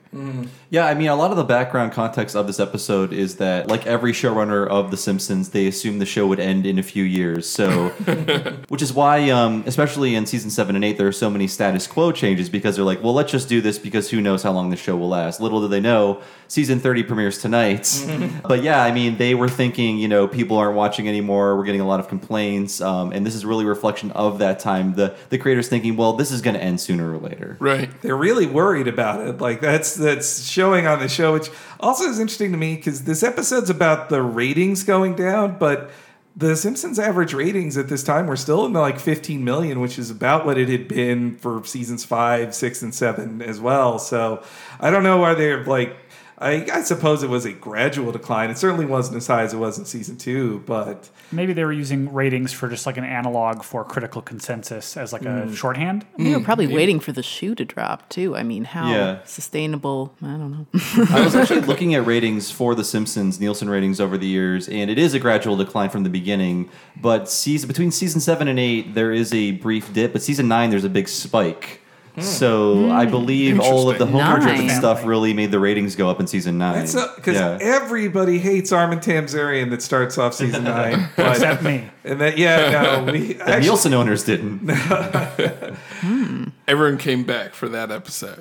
[0.71, 3.87] Yeah, I mean, a lot of the background context of this episode is that, like
[3.87, 7.49] every showrunner of The Simpsons, they assumed the show would end in a few years.
[7.49, 7.89] So,
[8.69, 11.87] which is why, um, especially in season seven and eight, there are so many status
[11.87, 14.71] quo changes because they're like, well, let's just do this because who knows how long
[14.71, 15.41] the show will last.
[15.41, 18.05] Little do they know, season 30 premieres tonight.
[18.43, 21.57] but yeah, I mean, they were thinking, you know, people aren't watching anymore.
[21.57, 22.81] We're getting a lot of complaints.
[22.81, 24.95] Um, and this is really a reflection of that time.
[24.95, 27.57] The, the creators thinking, well, this is going to end sooner or later.
[27.61, 27.91] Right.
[28.03, 29.41] they're really worried about it.
[29.41, 33.23] Like that's that's showing on the show, which also is interesting to me because this
[33.23, 35.91] episode's about the ratings going down, but
[36.39, 39.99] the Simpsons average ratings at this time were still in the like 15 million, which
[39.99, 43.99] is about what it had been for seasons five, six, and seven as well.
[43.99, 44.45] So
[44.79, 45.97] I don't know why they're like.
[46.41, 48.51] I, I suppose it was a gradual decline.
[48.51, 51.73] It certainly wasn't as high as it was in season two, but Maybe they were
[51.73, 55.53] using ratings for just like an analog for critical consensus as like a hmm.
[55.53, 56.07] shorthand.
[56.17, 56.45] They were hmm.
[56.45, 58.35] probably waiting for the shoe to drop too.
[58.37, 59.19] I mean, how Yeah.
[59.25, 60.15] sustainable?
[60.23, 60.67] I don't know.
[61.11, 64.91] I was actually looking at ratings for The Simpsons, Nielsen ratings over the years, and
[64.91, 66.71] it is a gradual decline from the beginning.
[67.01, 70.71] But season between season seven and eight, there is a brief dip, but season nine,
[70.71, 71.78] there's a big spike.
[72.19, 72.25] Hmm.
[72.25, 73.11] So I hmm.
[73.11, 74.21] believe all of the Interesting.
[74.21, 74.77] Homer driven Nine.
[74.77, 76.83] stuff really made the ratings go up in season nine.
[76.83, 77.59] Because yeah.
[77.61, 81.09] everybody hates Armin Tamzarian that starts off season nine.
[81.17, 81.89] but- Except me.
[82.05, 84.69] and that yeah, no, we The actually, Nielsen owners didn't.
[85.99, 86.45] Hmm.
[86.69, 88.41] Everyone came back for that episode.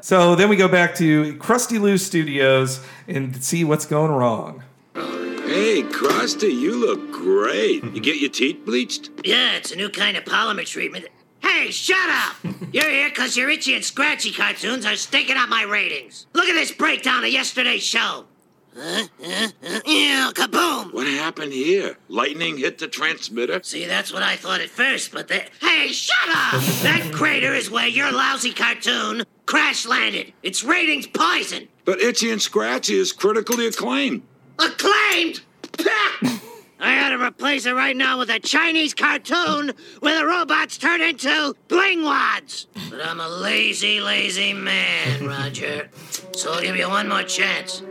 [0.00, 4.62] So then we go back to Krustylu Studios and see what's going wrong.
[4.94, 7.84] Hey, Krusty, you look great.
[7.84, 9.10] You get your teeth bleached?
[9.22, 11.06] Yeah, it's a new kind of polymer treatment.
[11.42, 12.36] Hey, shut up!
[12.72, 16.26] You're here because your itchy and scratchy cartoons are stinking up my ratings.
[16.32, 18.26] Look at this breakdown of yesterday's show.
[18.74, 19.06] Huh?
[19.22, 19.48] Huh?
[19.62, 19.80] Huh?
[19.84, 20.94] Yeah, kaboom!
[20.94, 21.98] What happened here?
[22.08, 23.60] Lightning hit the transmitter?
[23.62, 25.50] See, that's what I thought at first, but that.
[25.60, 26.62] Hey, shut up!
[26.82, 30.32] that crater is where your lousy cartoon crash landed.
[30.42, 31.68] It's ratings poison.
[31.84, 34.22] But Itchy and Scratchy is critically acclaimed.
[34.58, 35.42] Acclaimed!
[36.82, 41.54] I gotta replace it right now with a Chinese cartoon where the robots turn into
[41.68, 42.66] bling wads.
[42.90, 45.88] But I'm a lazy, lazy man, Roger.
[46.34, 47.84] So I'll give you one more chance.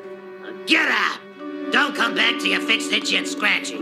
[0.66, 1.20] Get out!
[1.72, 3.80] Don't come back till you fix itchy and scratchy.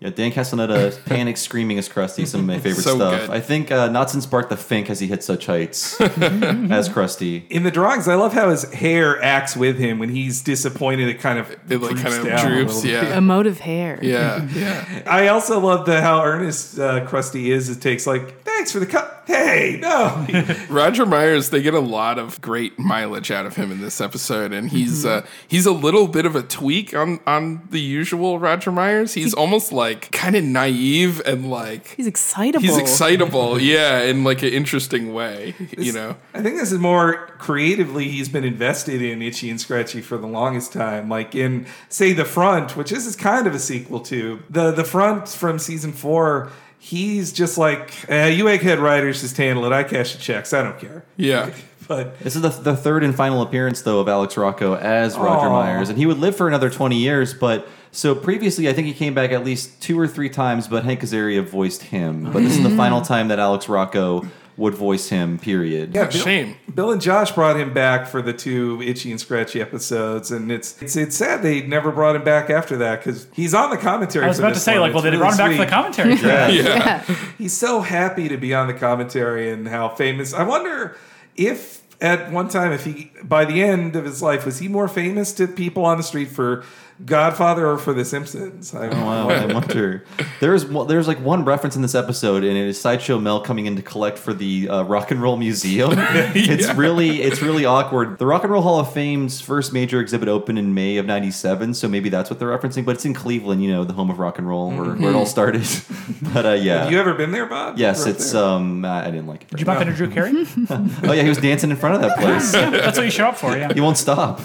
[0.00, 3.20] Yeah, Dan Castellaneta panic screaming as Krusty, some of my favorite So stuff.
[3.22, 3.30] good.
[3.30, 7.48] I think uh, not since Bart the Fink has he hit such heights as Krusty.
[7.50, 11.08] In the drawings, I love how his hair acts with him when he's disappointed.
[11.08, 12.84] It kind of It like droops kind of down a droops.
[12.84, 12.90] little.
[12.90, 13.18] Yeah.
[13.18, 13.98] Emotive hair.
[14.00, 14.46] Yeah.
[14.54, 15.02] Yeah.
[15.06, 17.68] I also love the how earnest uh, Krusty is.
[17.68, 19.16] It takes like thanks for the cut.
[19.28, 20.26] Hey, no,
[20.70, 24.54] Roger Meyers, they get a lot of great mileage out of him in this episode,
[24.54, 28.72] and he's uh, he's a little bit of a tweak on on the usual Roger
[28.72, 29.12] Meyers.
[29.12, 32.62] He's almost like kind of naive and like He's excitable.
[32.66, 36.16] he's excitable, yeah, in like an interesting way, you know.
[36.34, 40.26] I think this is more creatively he's been invested in Itchy and Scratchy for the
[40.26, 41.08] longest time.
[41.08, 44.84] Like in say the front, which this is kind of a sequel to the the
[44.84, 46.50] front from season four.
[46.80, 49.72] He's just like, eh, you egghead writers just handle it.
[49.72, 50.52] I cash the checks.
[50.52, 51.04] I don't care.
[51.16, 51.50] Yeah,
[51.88, 55.48] but This is the, the third and final appearance, though, of Alex Rocco as Roger
[55.48, 55.52] Aw.
[55.60, 57.34] Meyers, and he would live for another 20 years.
[57.34, 60.84] But so previously, I think he came back at least two or three times, but
[60.84, 62.24] Hank Azaria voiced him.
[62.32, 62.76] But this is the mm-hmm.
[62.76, 64.26] final time that Alex Rocco
[64.58, 65.38] would voice him.
[65.38, 65.94] Period.
[65.94, 66.56] yeah, Bill, Shame.
[66.74, 70.80] Bill and Josh brought him back for the two Itchy and Scratchy episodes, and it's
[70.82, 74.24] it's, it's sad they never brought him back after that because he's on the commentary.
[74.24, 74.92] I was for about to say, one.
[74.92, 75.70] like, well, It's they really brought him back for the sweet.
[75.70, 76.52] commentary track.
[76.54, 77.16] Yeah.
[77.38, 80.34] He's so happy to be on the commentary and how famous.
[80.34, 80.96] I wonder
[81.36, 84.88] if at one time, if he by the end of his life, was he more
[84.88, 86.64] famous to people on the street for
[87.04, 88.74] Godfather or for The Simpsons?
[88.74, 90.04] I, Oh, wow, I wonder.
[90.40, 93.76] There's there's like one reference in this episode, and it is Sideshow Mel coming in
[93.76, 95.92] to collect for the uh, Rock and Roll Museum.
[96.34, 98.18] It's really it's really awkward.
[98.18, 101.74] The Rock and Roll Hall of Fame's first major exhibit opened in May of '97,
[101.74, 102.84] so maybe that's what they're referencing.
[102.84, 105.14] But it's in Cleveland, you know, the home of rock and roll, where, where it
[105.14, 105.66] all started.
[106.34, 107.78] but uh, yeah, Have you ever been there, Bob?
[107.78, 108.42] yes, Right it's there.
[108.42, 109.50] um, I I didn't like it.
[109.50, 110.32] Did you bump into Drew Carey?
[110.70, 112.52] Oh yeah, he was dancing in front of that place.
[112.52, 113.72] That's what you show up for, yeah.
[113.72, 114.40] he won't stop.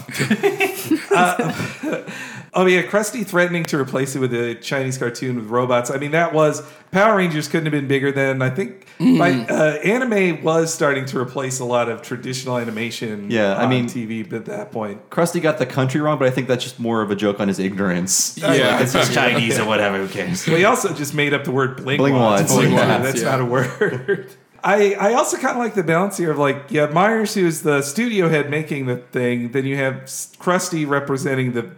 [2.56, 5.90] Oh yeah, Krusty threatening to replace it with a Chinese cartoon with robots.
[5.90, 6.62] I mean, that was
[6.92, 11.18] Power Rangers couldn't have been bigger than I think by, uh, anime was starting to
[11.18, 13.28] replace a lot of traditional animation.
[13.30, 15.10] Yeah, I mean- TV at that point.
[15.10, 17.48] Krusty got the country wrong, but I think that's just more of a joke on
[17.48, 18.38] his ignorance.
[18.44, 18.74] Yeah.
[18.74, 19.98] Like, it's just Chinese or whatever.
[19.98, 20.46] Who cares?
[20.46, 22.46] Well, he also just made up the word bling Blingwads.
[22.48, 23.30] Blingwads, That's yeah.
[23.30, 24.30] not a word.
[24.64, 27.62] I, I also kind of like the balance here of like you have Meyers who's
[27.62, 31.70] the studio head making the thing, then you have Krusty representing the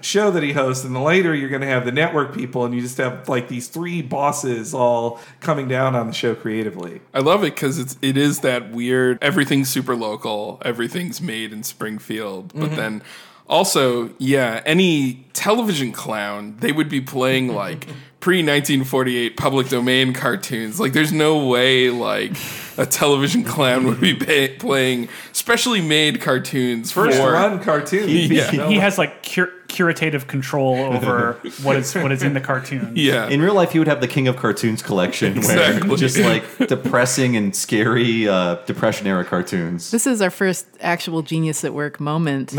[0.00, 2.74] show that he hosts, and then later you're going to have the network people, and
[2.74, 7.00] you just have like these three bosses all coming down on the show creatively.
[7.14, 9.18] I love it because it's it is that weird.
[9.22, 10.60] Everything's super local.
[10.64, 12.76] Everything's made in Springfield, but mm-hmm.
[12.76, 13.02] then
[13.48, 17.86] also, yeah, any television clown they would be playing like
[18.20, 20.80] pre 1948 public domain cartoons.
[20.80, 22.32] Like, there's no way like
[22.76, 28.08] a television clown would be pa- playing specially made cartoons First for run cartoon.
[28.08, 28.68] Yeah.
[28.68, 32.92] He has like cur- curative control over what is what is in the cartoon.
[32.94, 35.88] Yeah, In real life, he would have the King of Cartoons collection, Exactly.
[35.88, 39.90] where just like depressing and scary uh, Depression era cartoons.
[39.90, 42.52] This is our first actual genius at work moment.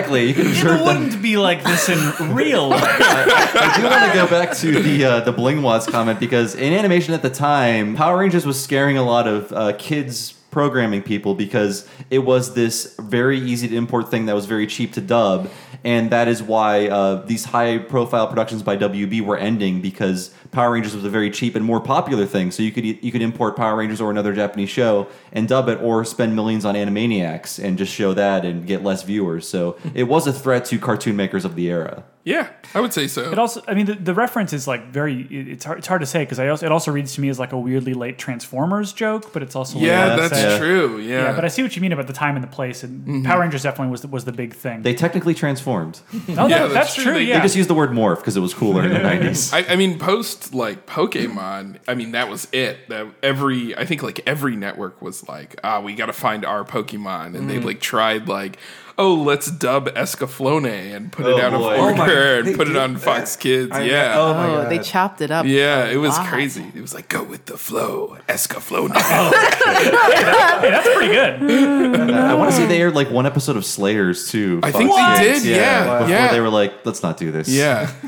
[0.00, 0.28] exactly.
[0.28, 2.82] You have heard It wouldn't be like this in real life.
[2.82, 7.14] I do want to go back to the uh, the Blingwads comment because in animation
[7.14, 11.88] at the time, Power Rangers was scaring a lot of uh, kids programming people because
[12.10, 15.50] it was this very easy to import thing that was very cheap to dub,
[15.84, 20.72] and that is why uh, these high profile productions by WB were ending because Power
[20.72, 22.50] Rangers was a very cheap and more popular thing.
[22.50, 25.80] So you could you could import Power Rangers or another Japanese show and dub it,
[25.80, 29.48] or spend millions on Animaniacs and just show that and get less viewers.
[29.48, 32.02] So it was a threat to cartoon makers of the era.
[32.24, 33.30] yeah, I would say so.
[33.32, 35.22] It also, I mean, the, the reference is like very.
[35.30, 35.78] It's hard.
[35.78, 37.58] It's hard to say because I also it also reads to me as like a
[37.58, 40.58] weirdly late Transformers joke, but it's also yeah, weird to that's say.
[40.58, 40.98] True.
[40.98, 43.00] Yeah, Yeah, but I see what you mean about the time and the place, and
[43.00, 43.22] Mm-hmm.
[43.24, 44.82] Power Rangers definitely was the, was the big thing.
[44.82, 46.00] They technically transformed.
[46.12, 47.04] oh, Yeah, that- that's that's, true.
[47.04, 47.12] true.
[47.14, 49.52] They- yeah, They just used the word morph because it was cooler in the 90s.
[49.54, 52.88] I, I mean, post like Pokemon, I mean that was it.
[52.88, 56.64] That every I think like every network was like, ah, we got to find our
[56.64, 58.58] Pokemon, and they like tried like,
[58.98, 62.76] oh, let's dub Escaflowne and put Oh, it out of order Oh and put it
[62.76, 63.00] on that?
[63.00, 63.70] Fox Kids.
[63.72, 64.14] I- yeah.
[64.16, 65.46] oh Oh, they chopped it up.
[65.46, 66.26] yeah, it was Wow.
[66.30, 66.66] crazy.
[66.74, 68.90] It was like go with the flow, Escaflowne.
[68.96, 72.10] hey, that's pretty good.
[72.10, 74.60] I want to say they aired like one episode of Slayers too.
[74.62, 75.42] I Fox think they Kids.
[75.44, 76.32] did, yeah, Before yeah.
[76.32, 77.48] they were like, let's not do this.
[77.48, 77.90] yeah.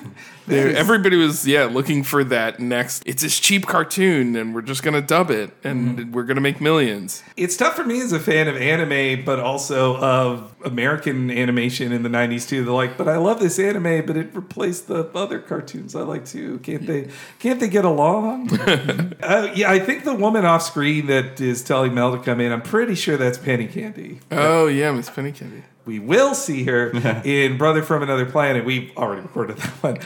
[0.46, 3.02] There- everybody was yeah looking for that next.
[3.06, 7.22] It's this cheap cartoon, and we're just gonna dub it, and we're gonna make millions.
[7.36, 12.02] It's tough for me as a fan of anime, but also of American animation in
[12.02, 12.64] the '90s too.
[12.64, 16.24] They're like, but I love this anime, but it replaced the other cartoons I like
[16.26, 16.58] too.
[16.62, 17.08] Can't they?
[17.38, 18.50] Can't they get along?
[19.22, 22.52] uh, yeah, I think the woman off screen that is telling Mel to come in.
[22.52, 24.20] I'm pretty sure that's Penny Candy.
[24.30, 25.62] Oh yeah, Miss Penny Candy.
[25.84, 26.90] We will see her
[27.24, 28.64] in Brother from Another Planet.
[28.64, 29.98] We've already recorded that one.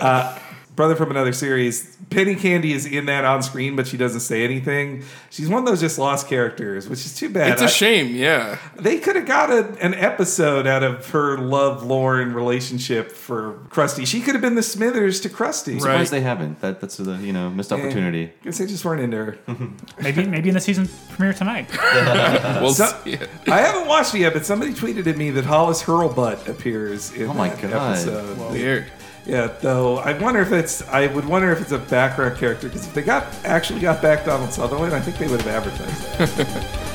[0.00, 0.38] Uh,
[0.76, 1.96] Brother from Another Series.
[2.10, 5.04] Penny Candy is in that on screen, but she doesn't say anything.
[5.30, 7.52] She's one of those just lost characters, which is too bad.
[7.52, 8.58] It's a I- shame, yeah.
[8.76, 14.06] they could have got a, an episode out of her love Lauren relationship for Krusty.
[14.06, 15.78] She could have been the Smithers to Krusty.
[15.80, 16.60] Surprised they haven't.
[16.60, 18.32] That that's a you know missed opportunity.
[18.42, 19.38] Guess they just weren't into her.
[20.02, 21.68] Maybe maybe in the season premiere tonight.
[22.60, 23.28] We'll So- see it.
[23.46, 27.28] I haven't watched it yet, but somebody tweeted at me that Hollis Hurlbutt appears in
[27.30, 27.92] Oh my that God.
[27.92, 28.50] episode.
[28.52, 28.86] Weird.
[29.26, 32.86] Yeah, though I wonder if it's I would wonder if it's a background character because
[32.86, 36.80] if they got actually got back Donald Sutherland, I think they would have advertised that.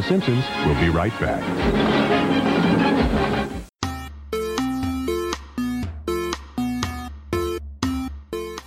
[0.00, 2.49] The Simpsons will be right back.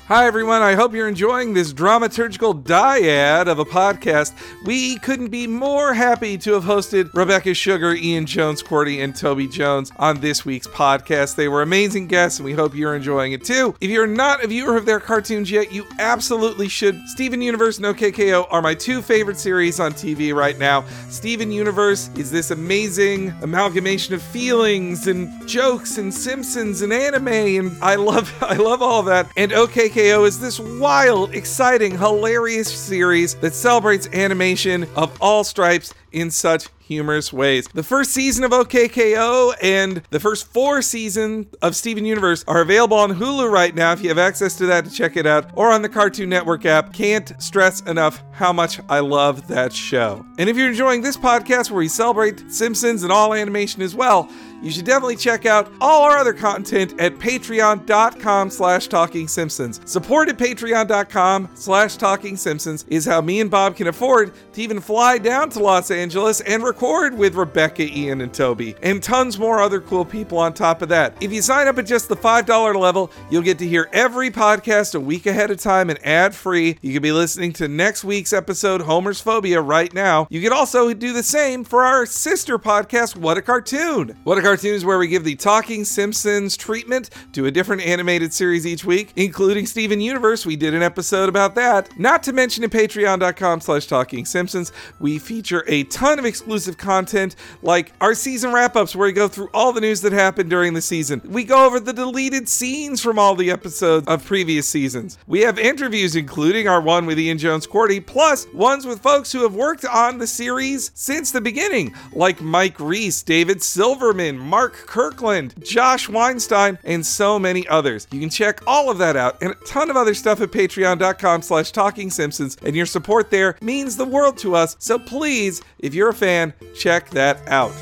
[0.08, 0.62] Hi, everyone.
[0.62, 4.34] I hope you're enjoying this dramaturgical dyad of a podcast.
[4.66, 9.48] We couldn't be more happy to have hosted Rebecca Sugar, Ian Jones, Quartey, and Toby
[9.48, 11.36] Jones on this week's podcast.
[11.36, 13.76] They were amazing guests, and we hope you're enjoying it too.
[13.80, 17.08] If you're not a viewer of their cartoons yet, you absolutely should.
[17.08, 18.44] Steven Universe and OK K.O.
[18.52, 20.84] are my two favorite series on TV right now.
[21.08, 27.82] Steven Universe is this amazing amalgamation of feelings and jokes and Simpsons and anime, and
[27.82, 29.32] I love I love all that.
[29.38, 30.03] And OK K.O.
[30.04, 37.32] is this wild, exciting, hilarious series that celebrates animation of all stripes in such humorous
[37.32, 37.70] ways.
[37.74, 39.54] The first season of OK K.O.
[39.62, 44.04] and the first four seasons of Steven Universe are available on Hulu right now if
[44.04, 46.92] you have access to that to check it out, or on the Cartoon Network app.
[46.92, 50.26] Can't stress enough how much I love that show.
[50.38, 54.30] And if you're enjoying this podcast where we celebrate Simpsons and all animation as well,
[54.64, 60.30] you should definitely check out all our other content at patreon.com slash talking simpsons support
[60.30, 65.18] at patreon.com slash talking simpsons is how me and bob can afford to even fly
[65.18, 69.82] down to los angeles and record with rebecca ian and toby and tons more other
[69.82, 71.16] cool people on top of that.
[71.22, 74.96] If you sign up at just the $5 level you'll get to hear every podcast
[74.96, 78.32] a week ahead of time and ad free you can be listening to next week's
[78.32, 80.28] episode homer's phobia right now.
[80.30, 84.18] You can also do the same for our sister podcast what a cartoon.
[84.24, 88.34] What a cartoon is where we give the Talking Simpsons treatment to a different animated
[88.34, 90.46] series each week, including Steven Universe.
[90.46, 91.98] We did an episode about that.
[92.00, 97.36] Not to mention at patreon.com slash talking simpsons, we feature a ton of exclusive content
[97.64, 100.82] like our season wrap-ups where we go through all the news that happened during the
[100.82, 101.20] season.
[101.26, 105.18] We go over the deleted scenes from all the episodes of previous seasons.
[105.26, 109.42] We have interviews including our one with Ian Jones Quartey, plus ones with folks who
[109.42, 115.56] have worked on the series since the beginning, like Mike Reiss, David Silverman, Mark Kirkland,
[115.64, 118.08] Josh Weinstein, and so many others.
[118.12, 121.42] You can check all of that out and a ton of other stuff at patreon.com
[121.42, 124.76] slash talking simpsons, and your support there means the world to us.
[124.80, 127.74] So please, if you're a fan, check that out.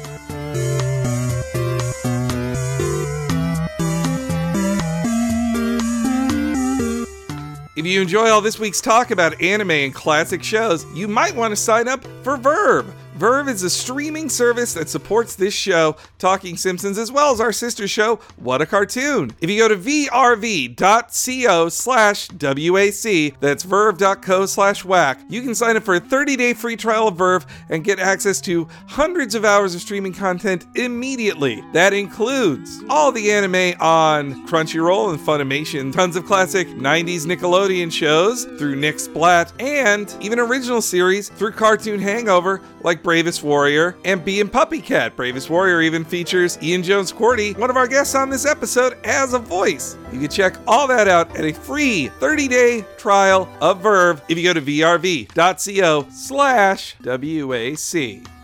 [7.78, 11.52] If you enjoy all this week's talk about anime and classic shows, you might want
[11.52, 12.94] to sign up for Verve.
[13.22, 17.52] Verve is a streaming service that supports this show, Talking Simpsons, as well as our
[17.52, 19.36] sister show, What a Cartoon.
[19.40, 25.84] If you go to vrv.co slash WAC, that's verve.co slash whack, you can sign up
[25.84, 29.76] for a 30 day free trial of Verve and get access to hundreds of hours
[29.76, 31.64] of streaming content immediately.
[31.74, 38.46] That includes all the anime on Crunchyroll and Funimation, tons of classic 90s Nickelodeon shows
[38.46, 44.40] through Nick Splat, and even original series through Cartoon Hangover like Bravest Warrior and Bee
[44.40, 45.18] and Puppy Cat.
[45.18, 49.34] Bravest Warrior even features Ian Jones Quartey, one of our guests on this episode, as
[49.34, 49.98] a voice.
[50.14, 54.46] You can check all that out at a free 30-day trial of Verve if you
[54.46, 58.41] go to vrv.co slash WAC.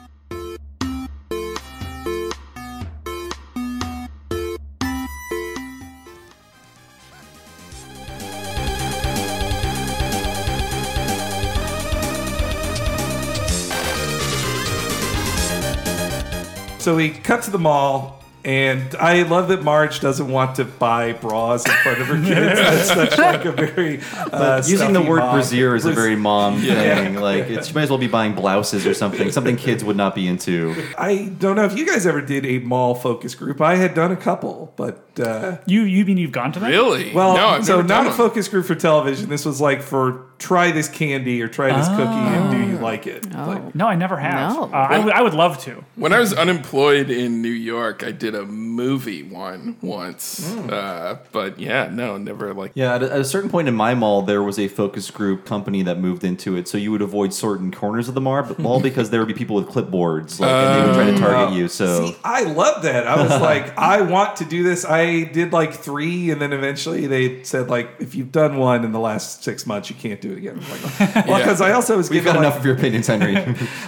[16.88, 18.17] So we cut to the mall,
[18.48, 22.60] and I love that Marge doesn't want to buy bras in front of her kids.
[22.88, 24.00] That's such like a very
[24.32, 25.36] uh, Using the word mom.
[25.36, 26.96] brassiere is a very mom Yeah.
[26.96, 27.16] thing.
[27.16, 30.16] Like, it's, she might as well be buying blouses or something, something kids would not
[30.16, 30.74] be into.
[30.98, 33.60] I don't know if you guys ever did a mall focus group.
[33.60, 36.70] I had done a couple, but uh, You you mean you've gone to that?
[36.70, 37.12] Really?
[37.14, 38.18] well, no, I've so never not done a one.
[38.18, 39.28] focus group for television.
[39.30, 42.68] This was like for try this candy or try this cookie and do Oh.
[42.70, 43.30] you like it?
[43.34, 44.54] Like, No, I never have.
[44.56, 44.64] No.
[44.66, 45.84] Uh, I, would, I would love to.
[45.96, 50.54] When I was unemployed in New York, I did a movie one once.
[50.54, 50.70] Hmm.
[50.72, 52.72] Uh, but yeah, no, never like.
[52.76, 55.46] Yeah, at a, at a certain point in my mall, there was a focus group
[55.46, 58.80] company that moved into it, so you would avoid certain corners of the mall, mall
[58.90, 61.68] because there would be people with clipboards, like, and they would try to target you.
[61.68, 63.08] So See, I love that.
[63.08, 64.86] I was like, I want to do this.
[64.86, 68.92] I did like three, and then eventually they said like, if you've done one in
[68.92, 70.62] the last six months, you can't do it again.
[70.70, 73.36] Like, well, because I also was we've given got like, enough of your opinions, Henry.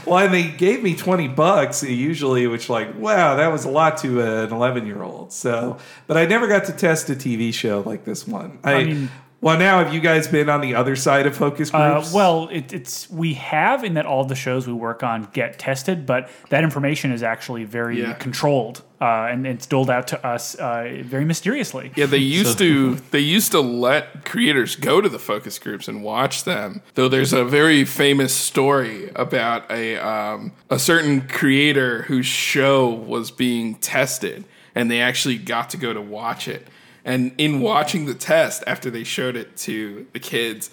[0.05, 3.97] well, and they gave me twenty bucks usually, which like, wow, that was a lot
[3.99, 5.31] to an eleven year old.
[5.33, 8.59] So, but I never got to test a TV show like this one.
[8.63, 9.09] I, mean-
[9.41, 12.13] well, now have you guys been on the other side of focus Uh, groups?
[12.13, 16.05] well, it, it's we have in that all the shows we work on get tested,
[16.05, 18.13] but that information is actually very Yeah.
[18.13, 21.91] controlled uh, and it's doled out to us uh, very mysteriously.
[21.95, 26.03] Yeah, they used to they used to let creators go to the focus groups and
[26.03, 26.81] watch them.
[26.95, 33.31] Though there's a very famous story about a um, a certain creator whose show was
[33.31, 34.43] being tested,
[34.75, 36.67] and they actually got to go to watch it.
[37.05, 40.69] And in watching the test after they showed it to the kids,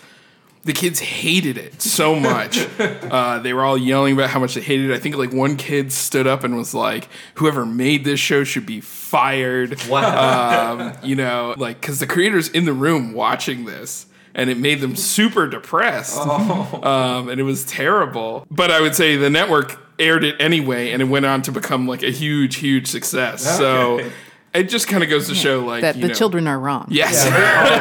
[0.64, 2.66] the kids hated it so much.
[2.80, 4.94] uh, they were all yelling about how much they hated it.
[4.94, 8.66] I think like one kid stood up and was like, "Whoever made this show should
[8.66, 14.06] be fired." Um, you know, like because the creators in the room watching this.
[14.38, 18.46] And it made them super depressed, um, and it was terrible.
[18.50, 21.88] But I would say the network aired it anyway, and it went on to become
[21.88, 23.56] like a huge, huge success.
[23.56, 24.12] So Okay.
[24.56, 26.86] It just kind of goes to show, like that you the know- children are wrong.
[26.90, 27.24] Yes.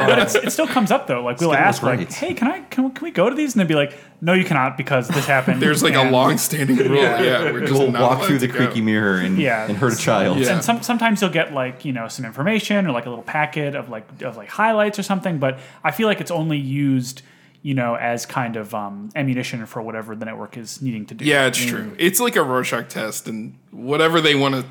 [0.08, 1.24] but it's, it still comes up though.
[1.24, 3.62] Like we'll ask, us like, "Hey, can I can, can we go to these?" And
[3.62, 7.02] they'd be like, "No, you cannot because this happened." There's like a long-standing rule.
[7.02, 8.56] Yeah, we're just We'll not walk through the go.
[8.56, 9.68] creaky mirror and, Yeah.
[9.68, 10.38] and hurt a child.
[10.40, 10.54] Yeah.
[10.56, 13.76] And some, sometimes you'll get like you know some information or like a little packet
[13.76, 15.40] of like of like highlights or something.
[15.40, 17.22] But I feel like it's only used
[17.62, 21.26] you know as kind of um, ammunition for whatever the network is needing to do.
[21.26, 21.96] Yeah, it's true.
[21.98, 24.66] It's like a Rorschach test, and whatever they want to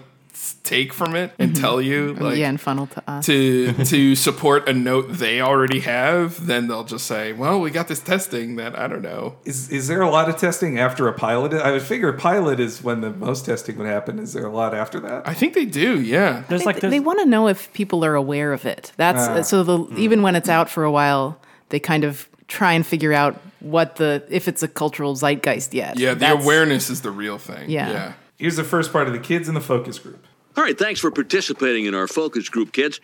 [0.63, 3.25] take from it and tell you, like yeah, and funnel to us.
[3.27, 7.89] to to support a note they already have, then they'll just say, "Well, we got
[7.89, 11.13] this testing that I don't know." Is is there a lot of testing after a
[11.13, 11.53] pilot?
[11.55, 14.19] I would figure pilot is when the most testing would happen.
[14.19, 15.27] Is there a lot after that?
[15.29, 16.01] I think they do.
[16.01, 18.93] Yeah, There's they, like this, they want to know if people are aware of it.
[18.97, 19.43] That's Ah.
[19.43, 23.13] so the even when it's out for a while, they kind of try and figure
[23.13, 25.99] out what the if it's a cultural zeitgeist yet.
[25.99, 26.13] yeah.
[26.15, 27.71] The That's- awareness is the real thing.
[27.71, 27.91] Yeah.
[27.91, 28.13] yeah.
[28.37, 30.27] Here's the first part of the kids in the focus group.
[30.57, 33.01] All right, thanks for participating in our focus group, kids.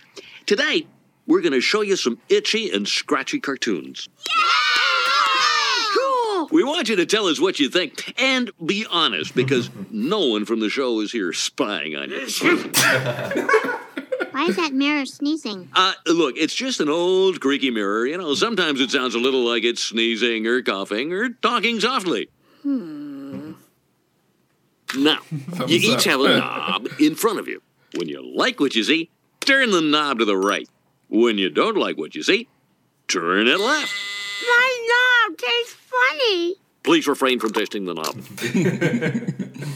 [0.47, 0.87] Today,
[1.27, 4.09] we're going to show you some itchy and scratchy cartoons.
[4.29, 4.35] Yeah!
[5.95, 6.49] Cool.
[6.51, 10.45] We want you to tell us what you think and be honest because no one
[10.45, 12.19] from the show is here spying on you.
[14.33, 15.69] Why is that mirror sneezing?
[15.75, 18.07] Uh, look, it's just an old creaky mirror.
[18.07, 22.31] You know, sometimes it sounds a little like it's sneezing or coughing or talking softly.
[24.97, 25.19] Now,
[25.67, 26.13] you each up.
[26.13, 27.63] have a knob in front of you.
[27.97, 29.11] When you like what you see,
[29.41, 30.69] turn the knob to the right.
[31.09, 32.49] When you don't like what you see,
[33.09, 33.93] turn it left.
[34.47, 36.57] My knob tastes funny.
[36.83, 38.17] Please refrain from testing the knob.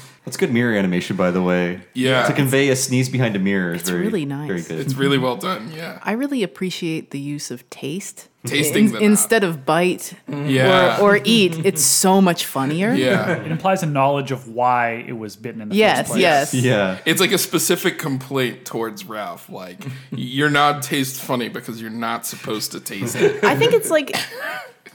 [0.24, 1.82] That's good mirror animation, by the way.
[1.92, 2.26] Yeah.
[2.26, 4.46] To convey a sneeze behind a mirror is It's very, really nice.
[4.48, 4.80] very good.
[4.80, 5.70] It's really well done.
[5.76, 8.28] Yeah, I really appreciate the use of taste.
[8.46, 9.02] Tasting In- the knob.
[9.02, 10.98] instead of bite Yeah.
[11.00, 11.64] or, or eat.
[11.64, 12.92] It's so much funnier.
[12.94, 13.32] yeah.
[13.36, 16.20] it implies a knowledge of why it was bitten in the Yes, first place.
[16.22, 16.54] yes.
[16.54, 16.98] yeah.
[17.06, 19.48] It's like a specific complaint towards Ralph.
[19.50, 23.42] Like your nod tastes funny because you're not supposed to taste it.
[23.44, 24.14] I think it's like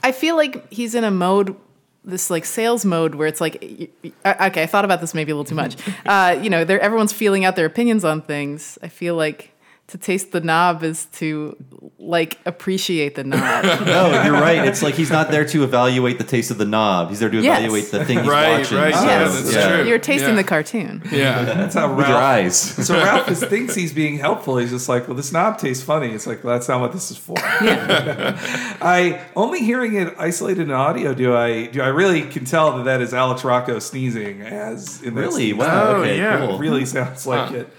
[0.04, 1.56] I feel like he's in a mode
[2.04, 3.62] this like sales mode where it's like
[4.26, 5.76] okay I thought about this maybe a little too much.
[6.06, 8.80] Uh, you know everyone's feeling out their opinions on things.
[8.82, 9.54] I feel like
[9.90, 11.56] to taste the knob is to
[11.98, 14.68] like appreciate the knob No, you're right.
[14.68, 17.10] It's like he's not there to evaluate the taste of the knob.
[17.10, 17.60] He's there to Yes.
[17.60, 18.78] evaluate the thing he's Right, watching.
[18.78, 19.68] right, So, yeah, yes that's yeah.
[19.78, 19.88] true.
[19.88, 20.36] you're tasting Yeah.
[20.36, 21.44] the cartoon Yeah.
[21.44, 21.98] That's how Ralph.
[21.98, 22.56] With your eyes.
[22.90, 24.58] So Ralph is, thinks he's being helpful.
[24.58, 26.10] He's just like, well, this knob tastes funny.
[26.14, 27.36] It's like, well, that's not what this is for.
[27.62, 28.40] Yeah.
[28.82, 32.84] I only hearing it isolated in audio do I do I really can tell that
[32.86, 35.54] that is Alex Rocco sneezing as in that Really?
[35.54, 35.88] Wow.
[35.88, 36.38] Oh, okay, yeah.
[36.46, 36.56] cool.
[36.56, 37.70] It really sounds like it.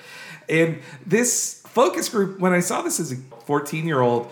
[0.48, 3.16] And this focus group, when I saw this as a
[3.46, 4.30] 14 year old,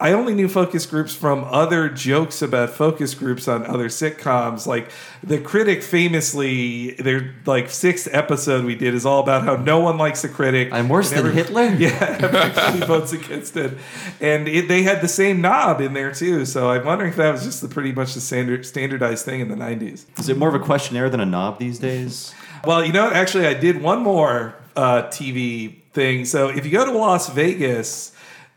[0.00, 4.66] I only knew focus groups from other jokes about focus groups on other sitcoms.
[4.66, 4.90] Like
[5.22, 9.96] the critic famously, their like sixth episode we did is all about how no one
[9.96, 10.72] likes the critic.
[10.72, 11.64] I'm worse than Hitler?
[11.78, 13.78] Yeah, everybody votes against it,
[14.20, 16.44] and it, they had the same knob in there too.
[16.44, 19.48] So I'm wondering if that was just the pretty much the standard standardized thing in
[19.48, 20.06] the 90s.
[20.18, 22.34] Is it more of a questionnaire than a knob these days?
[22.64, 26.24] Well, you know, actually, I did one more uh, TV thing.
[26.24, 28.14] So if you go to Las Vegas,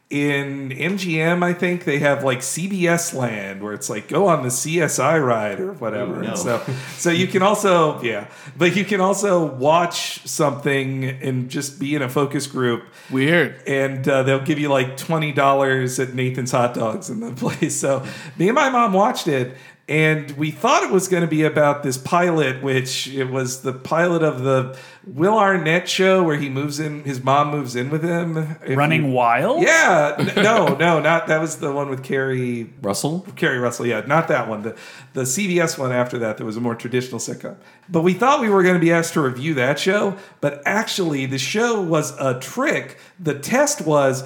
[0.10, 4.50] in MGM, I think they have like CBS Land, where it's like go on the
[4.50, 6.16] CSI ride or whatever.
[6.16, 6.36] Oh, no.
[6.36, 6.64] So,
[6.96, 8.28] so you can also, yeah,
[8.58, 12.86] but you can also watch something and just be in a focus group.
[13.12, 13.62] Weird.
[13.68, 17.78] And uh, they'll give you like twenty dollars at Nathan's Hot Dogs in the place.
[17.78, 18.06] So
[18.38, 19.58] me and my mom watched it,
[19.90, 23.72] and we thought it was going to be about this pilot, which it was the
[23.72, 28.04] pilot of the Will Arnett show where he moves in, his mom moves in with
[28.04, 28.58] him.
[28.66, 29.62] If Running you- Wild?
[29.64, 33.26] Yeah, n- no, no, not that was the one with Keri Russell?
[33.38, 34.64] Keri Russell, yeah, not that one.
[34.64, 34.76] The
[35.14, 37.56] the CBS one after that, that was a more traditional sitcom.
[37.88, 41.26] But we thought we were going to be asked to review that show, but actually
[41.26, 42.98] the show was a trick.
[43.20, 44.26] The test was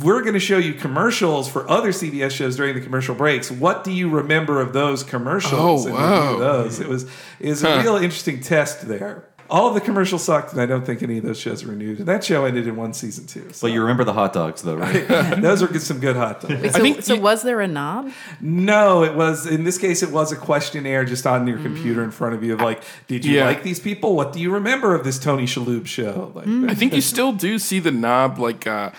[0.00, 3.50] we're going to show you commercials for other CBS shows during the commercial breaks.
[3.50, 5.84] What do you remember of those commercials?
[5.84, 6.38] Oh, and wow.
[6.38, 6.80] Those.
[6.80, 7.04] It was
[7.40, 9.28] it was a real interesting test there.
[9.50, 11.98] All of the commercials sucked, and I don't think any of those shows were renewed.
[11.98, 13.50] And that show ended in one season too.
[13.52, 15.06] So But you remember the hot dogs, though, right?
[15.42, 16.78] those were good- some good hot dogs.
[16.78, 20.32] Wait, so, so was there a knob No, it was in this case it was
[20.32, 23.44] a questionnaire just on your computer in front of you of like, did you Yeah.
[23.44, 24.16] like these people?
[24.16, 26.32] What do you remember of this Tony Shalhoub show?
[26.34, 28.90] Like, I think you still do see the knob like uh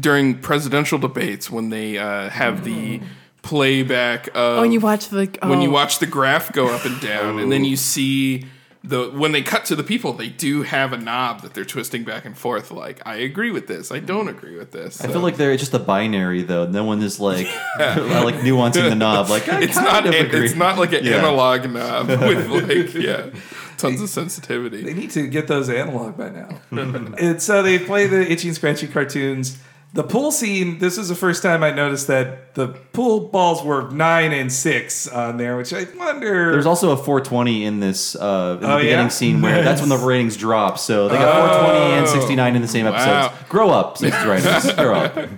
[0.00, 3.00] during presidential debates when they uh, have the
[3.42, 5.72] playback of Oh, and you watch the when you oh.
[5.72, 8.46] watch the graph go up and down, and then you see
[8.82, 12.02] the when they cut to the people, they do have a knob that they're twisting
[12.04, 12.70] back and forth.
[12.70, 15.02] Like, I agree with this, I don't agree with this.
[15.02, 16.66] I feel like they're just a binary though.
[16.66, 17.46] No one is like
[17.78, 19.28] like nuancing the knob.
[19.28, 20.44] Like I it's kind not of an- agree.
[20.46, 21.16] it's not like an Yeah.
[21.16, 23.30] analog knob with like yeah
[23.76, 24.82] tons of sensitivity.
[24.82, 26.60] They need to get those analog by now.
[26.70, 29.58] and so they play the itchy and scratchy cartoons.
[29.92, 33.90] The pool scene, this is the first time I noticed that the pool balls were
[33.90, 36.52] nine and six on there, which I wonder.
[36.52, 39.08] There's also a 420 in this uh, in the Oh, beginning yeah?
[39.08, 40.78] scene where that's when the ratings drop.
[40.78, 43.08] So they got 420 and 69 in the same episodes.
[43.08, 43.34] Wow.
[43.48, 44.72] Grow up, 60 writers.
[44.76, 45.28] Grow up.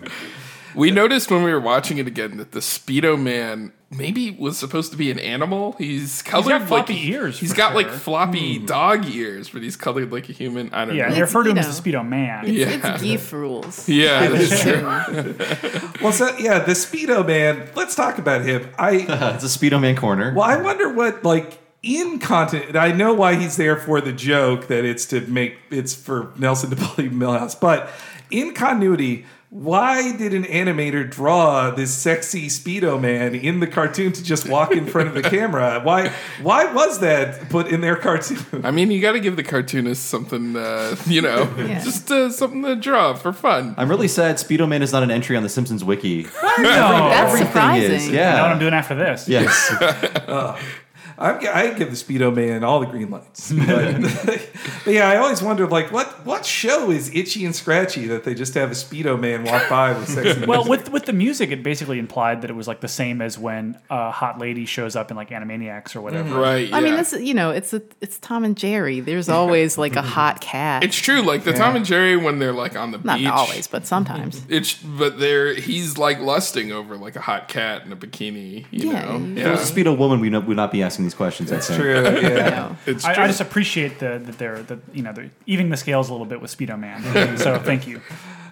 [0.75, 4.91] We noticed when we were watching it again that the Speedo Man maybe was supposed
[4.93, 5.73] to be an animal.
[5.73, 7.97] He's colored got like floppy ears, He's for got like sure.
[7.99, 8.67] floppy hmm.
[8.67, 10.73] dog ears, but he's colored like a human.
[10.73, 11.09] I don't Yeah, know.
[11.09, 12.47] Yeah, they refer to him you as the Speedo Man.
[12.47, 12.93] It's, Yeah.
[12.93, 13.89] it's geef rules.
[13.89, 15.91] Yeah, that's true.
[16.03, 17.69] well, so yeah, the Speedo Man.
[17.75, 18.69] Let's talk about him.
[18.79, 18.93] I
[19.35, 20.33] it's a Speedo Man corner.
[20.35, 22.77] well, I wonder what like in content.
[22.77, 26.71] I know why he's there for the joke that it's to make it's for Nelson
[26.71, 27.91] to bully Milhouse, but
[28.31, 29.27] in continuity.
[29.55, 34.73] Why did an animator draw this sexy Speedo man in the cartoon to just walk
[34.73, 35.79] in front of the camera?
[35.83, 36.09] Why
[36.41, 38.65] why was that put in their cartoon?
[38.65, 41.85] I mean, you got to give the cartoonist something, uh, you know, Yeah.
[41.85, 43.75] just uh, something to draw for fun.
[43.77, 46.23] I'm really sad Speedo Man is not an entry on the Simpsons wiki.
[46.23, 46.31] No,
[46.63, 47.93] That's Everything surprising.
[47.93, 48.09] is.
[48.09, 49.29] I know what I'm doing after this.
[49.29, 49.71] Yes.
[51.19, 53.53] I'm, I give the Speedo Man all the green lights.
[53.63, 54.01] But,
[54.85, 58.35] but yeah, I always wondered like what what show is itchy and scratchy that they
[58.35, 60.71] just have a Speedo Man walk by with sexy Well, music?
[60.71, 63.79] with with the music, it basically implied that it was like the same as when
[63.91, 66.29] a hot lady shows up in like Animaniacs or whatever.
[66.31, 66.39] Mm-hmm.
[66.39, 66.69] Right.
[66.69, 66.77] Yeah.
[66.77, 69.01] I mean, this is- you know, it's a it's Tom and Jerry.
[69.01, 70.83] There's always like a hot cat.
[70.85, 71.23] it's true.
[71.23, 73.29] Like the Tom and Jerry when they're like on the Not beach.
[73.29, 74.45] always, but sometimes.
[74.49, 78.67] It's but they're he's like lusting over like a hot cat in a bikini.
[78.71, 79.19] You Yeah, know.
[79.19, 79.41] yeah.
[79.41, 81.53] If it was a Speedo woman, we would not be asking these questions.
[81.53, 81.81] I think.
[81.81, 82.11] True, yeah.
[82.21, 82.77] You know.
[82.87, 83.15] It's true.
[83.15, 86.13] I, I just appreciate the, that they're that you know they're evening the scales a
[86.13, 87.39] little bit with Speedo Man.
[87.39, 88.01] so thank you.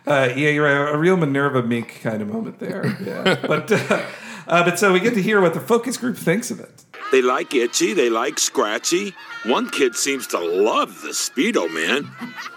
[0.06, 0.94] Uh, yeah, you're right.
[0.94, 2.86] A real Minerva Mink kind of moment there.
[3.04, 3.36] Yeah.
[3.46, 4.02] but uh,
[4.46, 6.84] uh, but so we get to hear what the focus group thinks of it.
[7.12, 9.14] They like itchy, they like scratchy.
[9.44, 12.04] One kid seems to love the Speedo Man.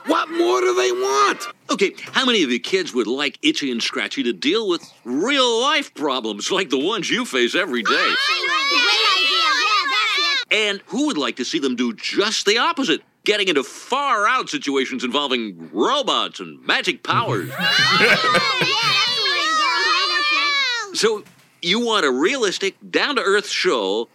[0.06, 1.48] What more do they want?
[1.72, 5.62] Okay, how many of you kids would like Itchy and Scratchy to deal with real
[5.62, 7.89] life problems like the ones you face every day?
[7.89, 9.30] Great idea.
[9.30, 10.43] Yeah, that's it.
[10.54, 13.01] And who would like to see them do just the opposite?
[13.26, 17.51] Getting into far out situations involving robots and magic powers.
[20.95, 21.24] So,
[21.62, 24.08] you want a realistic, down to earth show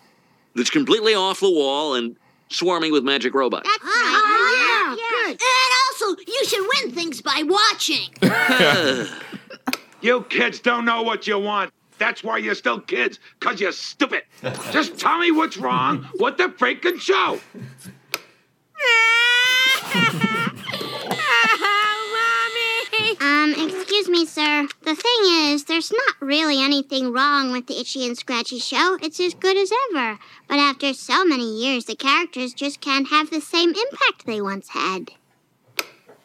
[0.55, 2.17] that's completely off the wall and
[2.51, 3.69] swarming with magic robots.
[3.69, 3.93] That's right.
[3.93, 5.41] Ah, yeah, good.
[5.43, 8.15] And also, you should win things by watching.
[10.01, 11.73] You kids don't know what you want.
[11.99, 14.23] That's why you're still kids, because you're stupid.
[14.71, 17.41] Just tell me what's wrong with the freaking show.
[23.21, 24.69] Um, excuse me, sir.
[24.83, 28.97] The thing is, there's not really anything wrong with the Itchy and Scratchy show.
[29.03, 30.19] It's as good as ever.
[30.47, 34.69] But after so many years, the characters just can't have the same impact they once
[34.69, 35.11] had.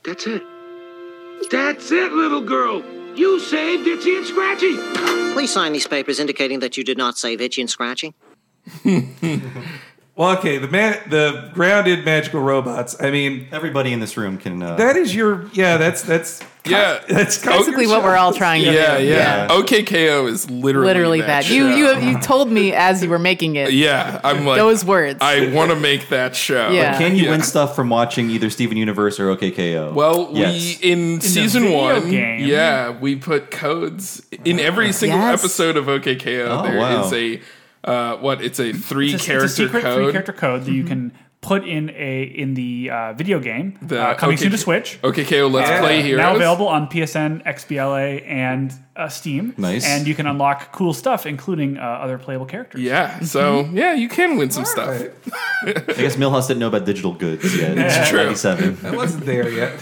[0.04, 0.44] That's it.
[1.50, 2.84] That's it, little girl.
[3.16, 4.76] You saved Itchy and Scratchy.
[5.34, 8.14] Please sign these papers indicating that you did not save Itchy and Scratchy.
[10.16, 12.96] Well, okay, the man, the grounded magical robots.
[13.02, 14.62] I mean, Everybody in this room can.
[14.62, 15.78] Uh, that is your yeah.
[15.78, 17.00] That's that's Yeah.
[17.10, 19.06] That's kind of Basically, your what we're all trying to yeah, do.
[19.06, 21.50] yeah, OK K.O is literally Literally that.
[21.50, 21.98] You show.
[21.98, 23.74] you you told me as you were making it.
[23.74, 25.18] Yeah, I'm like Those words.
[25.20, 26.70] I want to make that show.
[26.70, 26.96] Yeah.
[27.00, 27.32] can you Yeah.
[27.32, 29.94] win stuff from watching either Steven Universe or OK K.O?
[29.94, 30.80] Well, yes.
[30.80, 32.46] we in, season one, game.
[32.46, 35.40] yeah, we put codes in every single Yes.
[35.44, 36.46] episode of OK K.O.
[36.46, 37.04] Oh, There wow.
[37.08, 37.42] is a
[37.84, 38.42] uh, what?
[38.42, 40.04] It's a three It's a, character it's a secret code.
[40.04, 41.12] three character code that you can
[41.42, 45.00] put in a in the uh, video game The uh, coming soon to OK- Switch.
[45.04, 45.82] OK K.O Let's Yeah.
[45.82, 46.22] Play Heroes.
[46.24, 49.54] Now available on PSN, XBLA, and uh, Steam.
[49.58, 49.86] Nice.
[49.86, 52.80] And you can unlock cool stuff, including uh, other playable characters.
[52.80, 54.88] Yeah, so yeah, you can win some stuff.
[55.02, 55.12] Right.
[55.90, 57.78] I guess Milhouse didn't know about digital goods yet.
[57.78, 58.20] It's true.
[58.20, 58.78] 97.
[58.86, 59.82] I wasn't there yet.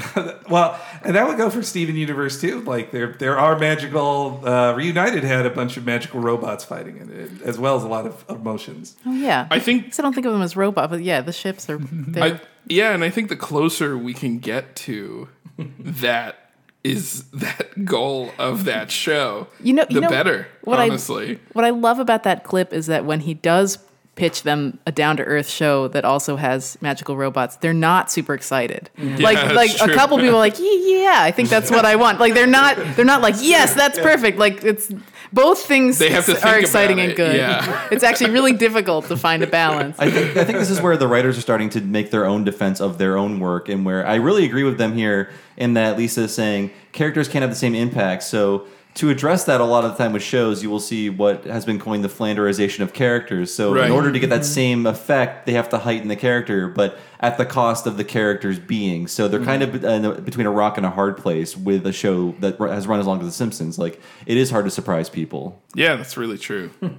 [0.50, 2.62] well, and that would go for Steven Universe too.
[2.62, 4.42] Like there, there are magical.
[4.46, 7.88] Uh, Reunited had a bunch of magical robots fighting in it, as well as a
[7.88, 8.96] lot of emotions.
[9.06, 9.48] Oh yeah.
[9.50, 11.78] I think I don't think of them as robot, but yeah, the ships are.
[11.92, 15.30] They're, I, yeah, and I think the closer we can get to
[15.80, 16.52] that
[16.84, 19.48] is that goal of that show.
[19.62, 20.48] You know, the you know, better.
[20.64, 23.78] what honestly, I what I love about that clip is that when he does
[24.16, 28.34] pitch them a down to earth show that also has magical robots, they're not super
[28.34, 28.90] excited.
[28.98, 32.20] like that's like a couple people are like, yeah, I think that's what I want.
[32.20, 34.38] Like they're not they're not like, yes, that's perfect.
[34.38, 34.92] Like it's
[35.34, 37.36] both things They have to are exciting and good.
[37.38, 37.88] yeah.
[37.92, 39.98] It's actually really difficult to find a balance.
[39.98, 42.44] I think I think this is where the writers are starting to make their own
[42.44, 45.98] defense of their own work, and where I really agree with them here in that
[45.98, 48.24] Lisa is saying characters can't have the same impact.
[48.24, 51.46] So to address that, a lot of the time with shows, you will see what
[51.46, 53.54] has been coined the flanderization of characters.
[53.54, 53.86] So Right.
[53.86, 54.54] in order to get that mm-hmm.
[54.54, 58.60] same effect, they have to heighten the character, but at the cost of the character's
[58.60, 59.08] being.
[59.08, 59.76] So they're kind mm-hmm.
[59.76, 62.86] of in a- between a rock and a hard place with a show that has
[62.86, 63.80] run as long as The Simpsons.
[63.80, 65.62] Like it is hard to surprise people.
[65.74, 66.72] Yeah, that's really true.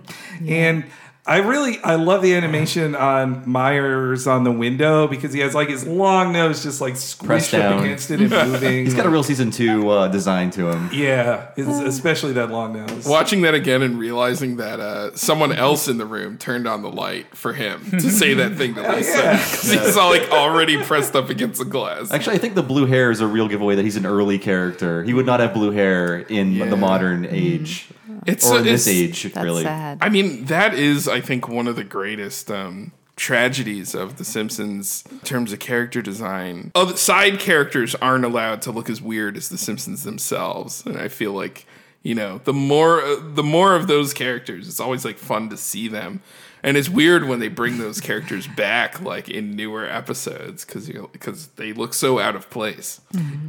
[0.46, 0.84] And
[1.24, 5.68] I really I love the animation on Meyers on the window because he has like
[5.68, 7.84] his long nose just like Pressed squished up down.
[7.84, 8.84] against it and moving.
[8.84, 10.90] He's got a real season two uh, design to him.
[10.92, 13.06] yeah, it's- especially that long nose.
[13.06, 16.90] Watching that again and realizing that uh, someone else in the room turned on the
[16.90, 19.22] light for him to say that thing to Lisa.
[19.22, 22.10] 'Cause He's all like already pressed up against the glass.
[22.10, 25.04] Actually, I think the blue hair is a real giveaway that he's an early character.
[25.04, 26.68] He would not have blue hair in Yeah.
[26.68, 27.86] the modern age,
[28.26, 29.62] It's or in it's- this age, That's really.
[29.64, 29.98] sad.
[30.00, 35.04] I mean, that is, I think, one of the greatest um, tragedies of The Simpsons
[35.10, 36.70] in terms of character design.
[36.74, 41.08] Other side characters aren't allowed to look as weird as The Simpsons themselves, and I
[41.08, 41.66] feel like
[42.02, 45.56] you know the more uh, the more of those characters, it's always like fun to
[45.56, 46.20] see them.
[46.64, 51.48] And it's weird when they bring those characters back, like in newer episodes, because because
[51.56, 53.00] they look so out of place.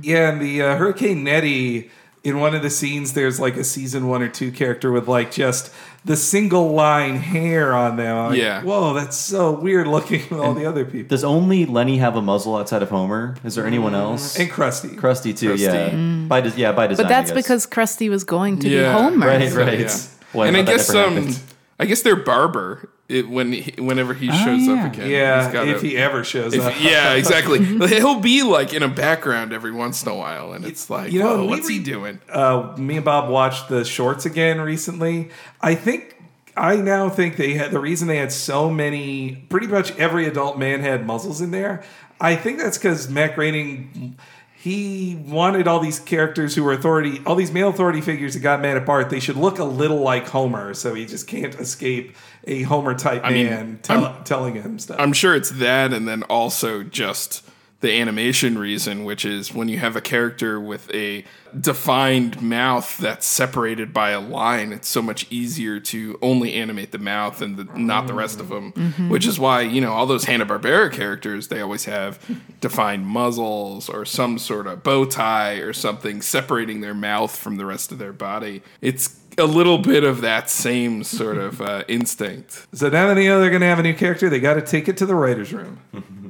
[0.02, 1.92] Yeah, and the uh, Hurricane Neddy
[2.24, 5.32] in one of the scenes, there's like a season one or two character with like
[5.32, 5.72] just
[6.06, 8.16] the single line hair on them.
[8.16, 8.62] I'm like, Yeah.
[8.64, 11.10] whoa, that's so weird looking with all the other people.
[11.10, 13.36] Does only Lenny have a muzzle outside of Homer?
[13.44, 14.40] Is there anyone else?
[14.40, 14.96] And Krusty.
[14.96, 15.92] Krusty too, Krusty.
[15.92, 16.28] yeah.
[16.28, 17.04] By des- yeah, by design.
[17.06, 18.94] But that's because Krusty was going to Yeah.
[18.96, 19.28] be Homer.
[19.28, 19.80] right, right.
[19.82, 19.98] Yeah.
[20.34, 21.40] Well, and I thought guess never um, happened.
[21.80, 24.74] I guess their barber it, when he, whenever he shows yeah.
[24.86, 25.10] up again.
[25.10, 26.74] Yeah, he's got if a- he ever shows If- up.
[26.82, 27.64] yeah, exactly.
[27.64, 31.20] He'll be like in a background every once in a while, and it's like, You
[31.20, 32.20] know, whoa, we what's he doing?
[32.30, 35.30] uh, me and Bob watched the shorts again recently.
[35.62, 36.16] I think
[36.56, 39.36] I now think they had the reason they had so many.
[39.50, 41.84] Pretty much every adult man had muzzles in there.
[42.22, 44.18] I think that's because Matt Groening.
[44.64, 48.62] He wanted all these characters who were authority, all these male authority figures that got
[48.62, 49.10] mad at Bart.
[49.10, 53.26] They should look a little like Homer, so he just can't escape a Homer type
[53.26, 54.96] mean, man tell, telling him stuff.
[55.02, 57.46] I'm sure it's that, and then also just
[57.84, 61.26] the animation reason, which is when you have a character with a
[61.60, 66.98] defined mouth that's separated by a line, it's so much easier to only animate the
[66.98, 68.72] mouth and the, not the rest of them.
[69.10, 72.20] Which is why you know all those Hanna Barbera characters they always have
[72.62, 77.66] defined muzzles or some sort of bow tie or something separating their mouth from the
[77.66, 78.64] rest of their body.
[78.80, 82.66] It's a little bit of that same sort of uh, instinct.
[82.74, 84.62] so now that they know they're going to have a new character, they got to
[84.62, 85.80] take it to the writers' room.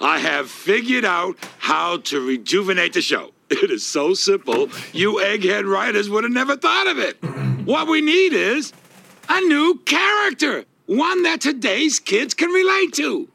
[0.00, 3.32] I have figured out how to rejuvenate the show.
[3.48, 7.16] It is so simple, you egghead writers would have never thought of it.
[7.64, 8.72] What we need is
[9.28, 13.28] a new character, one that today's kids can relate to.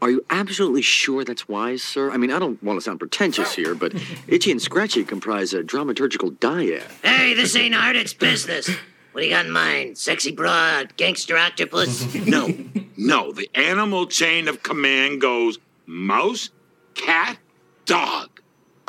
[0.00, 2.10] Are you absolutely sure that's wise, sir?
[2.10, 3.94] I mean, I don't want to sound pretentious here, but
[4.28, 6.84] Itchy and Scratchy comprise a dramaturgical dyad.
[7.02, 8.70] Hey, this ain't art, it's business.
[9.12, 9.98] What do you got in mind?
[9.98, 12.06] Sexy broad, gangster octopus?
[12.26, 12.52] No,
[12.96, 16.50] no, the animal chain of command goes mouse,
[16.94, 17.38] cat,
[17.86, 18.40] dog.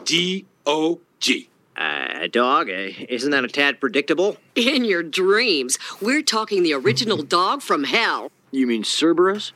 [0.03, 1.49] D O G.
[1.77, 4.37] Uh, dog, uh, isn't that a tad predictable?
[4.55, 5.77] In your dreams.
[6.01, 8.31] We're talking the original dog from hell.
[8.51, 9.53] You mean Cerberus?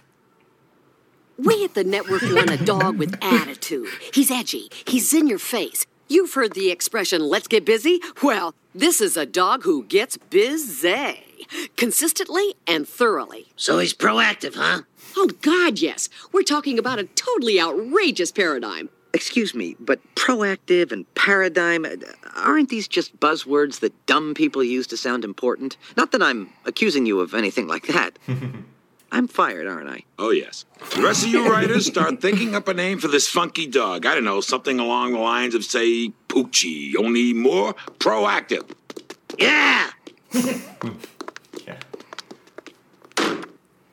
[1.38, 3.88] We at the network want a dog with attitude.
[4.14, 4.70] He's edgy.
[4.86, 5.86] He's in your face.
[6.08, 8.00] You've heard the expression, let's get busy?
[8.22, 11.24] Well, this is a dog who gets busy.
[11.78, 13.48] Consistently and thoroughly.
[13.56, 14.82] So he's proactive, huh?
[15.16, 16.10] Oh, God, yes.
[16.32, 18.90] We're talking about a totally outrageous paradigm.
[19.14, 21.86] Excuse me, but proactive and paradigm,
[22.36, 25.78] aren't these just buzzwords that dumb people use to sound important?
[25.96, 28.18] Not that I'm accusing you of anything like that.
[29.14, 30.06] I'm fired, aren't I?
[30.18, 30.66] Oh, yes.
[30.96, 34.08] The rest of you writers start thinking up a name for this funky dog.
[34.08, 38.72] I don't know, something along the lines of, say, Poochie, only more proactive.
[39.38, 39.92] Yeah!
[40.34, 41.80] yeah.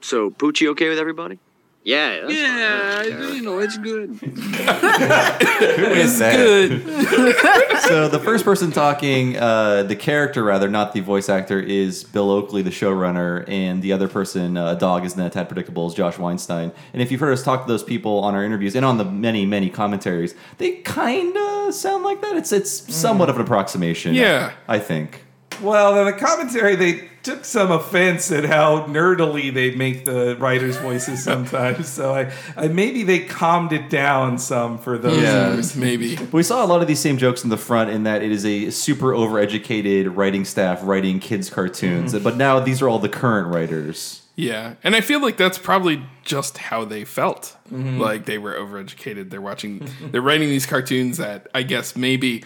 [0.02, 1.38] So, Poochie okay with everybody?
[1.82, 4.10] Yeah, that's Yeah, you know, it's good.
[4.22, 7.84] Is that?
[7.88, 12.30] so the first person talking, uh, the character rather, not the voice actor, is Bill
[12.30, 16.18] Oakley, the showrunner, and the other person, uh, dog, is not tad predictable, is Josh
[16.18, 16.70] Weinstein.
[16.92, 19.06] And if you've heard us talk to those people on our interviews and on the
[19.06, 22.36] many, many commentaries, they kind of sound like that.
[22.36, 24.14] It's it's somewhat of an approximation.
[24.14, 24.52] Yeah.
[24.68, 25.24] I think.
[25.62, 30.76] Well, then the commentary they took some offense at how nerdily they make the writers'
[30.76, 31.88] voices sometimes.
[31.88, 35.22] so I, I maybe they calmed it down some for those.
[35.22, 35.54] Yeah.
[35.54, 35.76] years.
[35.76, 36.16] maybe.
[36.16, 38.30] But we saw a lot of these same jokes in the front in that it
[38.30, 42.14] is a super overeducated writing staff writing kids' cartoons.
[42.14, 42.24] Mm-hmm.
[42.24, 44.22] But now these are all the current writers.
[44.36, 47.56] Yeah, and I feel like that's probably just how they felt.
[47.70, 48.00] Mm-hmm.
[48.00, 49.28] Like they were overeducated.
[49.28, 52.44] They're watching, they're writing these cartoons that I guess maybe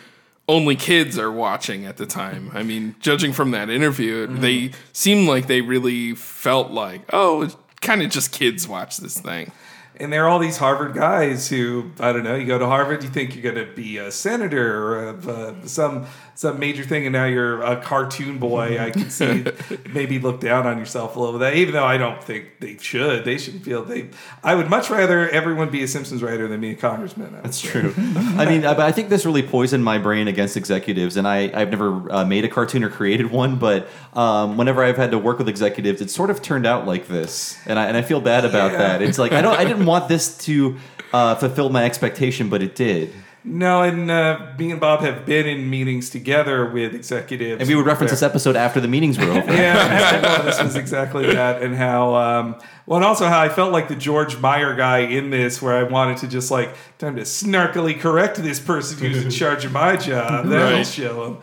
[0.49, 2.51] only kids are watching at the time.
[2.53, 8.03] I mean, judging from that interview, they seemed like they really felt like, oh, kind
[8.03, 9.53] of just kids watch this thing.
[9.97, 12.35] And there are all these Harvard guys who I don't know.
[12.35, 15.67] You go to Harvard, you think you're going to be a senator or a, uh,
[15.67, 16.07] some
[16.37, 18.79] some major thing, and now you're a cartoon boy.
[18.81, 19.45] I can see
[19.93, 21.55] maybe look down on yourself a little bit.
[21.55, 24.11] Even though I don't think they should, they should feel they.
[24.43, 27.39] I would much rather everyone be a Simpsons writer than be a congressman.
[27.43, 27.69] That's say.
[27.69, 27.95] true.
[27.97, 31.71] I mean, I, I think this really poisoned my brain against executives, and I, I've
[31.71, 35.39] never uh, made a cartoon or created one, but um, whenever I've had to work
[35.39, 38.45] with executives, it sort of turned out like this, and I and I feel bad
[38.45, 38.79] about Yeah.
[38.79, 39.03] that.
[39.03, 40.77] It's like I don't, I didn't want this to
[41.13, 43.13] uh, fulfill my expectation, but it did.
[43.47, 47.75] No, and uh, me and Bob have been in meetings together with executives, And we
[47.75, 49.53] would reference where- this episode after the meetings were over.
[49.53, 53.71] yeah, well, this was exactly that, and how, um, well, and also how I felt
[53.71, 57.23] like the George Meyer guy in this, where I wanted to just like time to
[57.23, 60.47] snarkily correct this person who's in charge of my job.
[60.47, 60.87] That'll Right.
[60.87, 61.37] show him.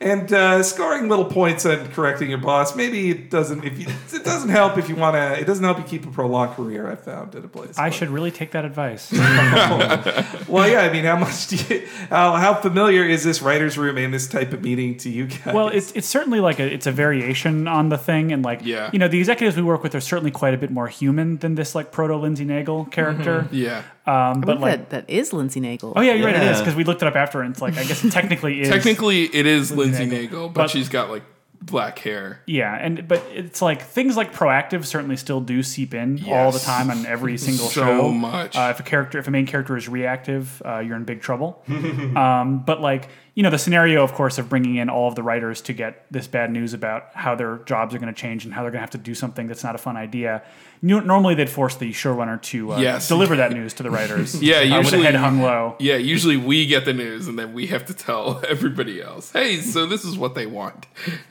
[0.00, 3.64] And uh, scoring little points and correcting your boss, maybe it doesn't.
[3.64, 6.10] If you, it doesn't help if you want to, it doesn't help you keep a
[6.10, 6.90] prolonged career.
[6.90, 7.78] I found at a place.
[7.78, 9.10] I should really take that advice.
[10.48, 10.80] well, yeah.
[10.80, 11.86] I mean, how much do you?
[12.10, 15.54] How, how familiar is this writers' room and this type of meeting to you guys?
[15.54, 18.90] Well, it's it's certainly like a it's a variation on the thing, and like Yeah.
[18.92, 21.54] you know the executives we work with are certainly quite a bit more human than
[21.54, 23.48] this like proto Lindsey Naegle character.
[23.50, 23.82] Yeah.
[24.06, 25.92] Um, but like, that, that is Lindsey Naegle.
[25.96, 26.36] oh yeah, you're right.
[26.36, 28.60] It is because we looked it up after, and it's like I guess it technically
[28.60, 30.28] is Technically, it is Lindsey Naegle.
[30.28, 31.22] Naegle, but, But- she's got like
[31.62, 32.40] black hair.
[32.46, 36.58] Yeah, and but it's like things like proactive certainly still do seep in all the
[36.58, 38.10] time on every single So show.
[38.10, 38.54] much.
[38.54, 41.62] Uh, if a character, if a main character is reactive, uh, you're in big trouble.
[41.68, 45.22] um, but like you know, the scenario, of course, of bringing in all of the
[45.22, 48.54] writers to get this bad news about how their jobs are going to change and
[48.54, 50.42] how they're going to have to do something that's not a fun idea.
[50.82, 53.08] Normally, they'd force the showrunner to uh, Yes.
[53.08, 54.40] deliver that news to the writers.
[54.42, 55.76] Yeah, uh, with a usually head hung low.
[55.80, 59.32] Yeah, usually we get the news and then we have to tell everybody else.
[59.32, 60.86] Hey, so this is what they want.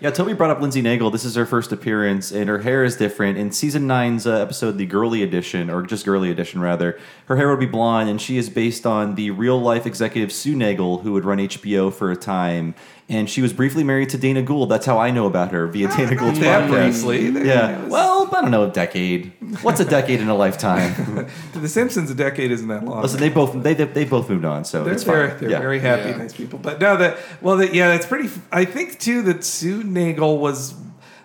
[0.00, 1.12] Yeah, Toby brought up Lindsey Naegle.
[1.12, 3.36] This is her first appearance, and her hair is different.
[3.38, 7.48] In season nine's uh, episode, the girly edition, or just girly edition rather, her hair
[7.50, 11.12] would be blonde, and she is based on the real life executive Sue Naegle, who
[11.12, 12.74] would run HBO for a time.
[13.08, 14.70] And she was briefly married to Dana Gould.
[14.70, 17.02] That's how I know about her via Dana Gould's that podcast.
[17.04, 17.46] briefly.
[17.46, 17.84] Yeah.
[17.86, 19.32] Well, I don't know, a decade.
[19.62, 21.28] What's a decade in a lifetime?
[21.52, 23.02] to the Simpsons, a decade isn't that long.
[23.02, 25.14] Listen, they both they they, they both moved on, so They're, it's fine.
[25.16, 25.58] they're, they're Yeah.
[25.58, 26.16] very happy, Yeah.
[26.16, 26.58] nice people.
[26.58, 28.30] But no, that well, that yeah, that's pretty.
[28.50, 30.74] I think too that Sue Naegle was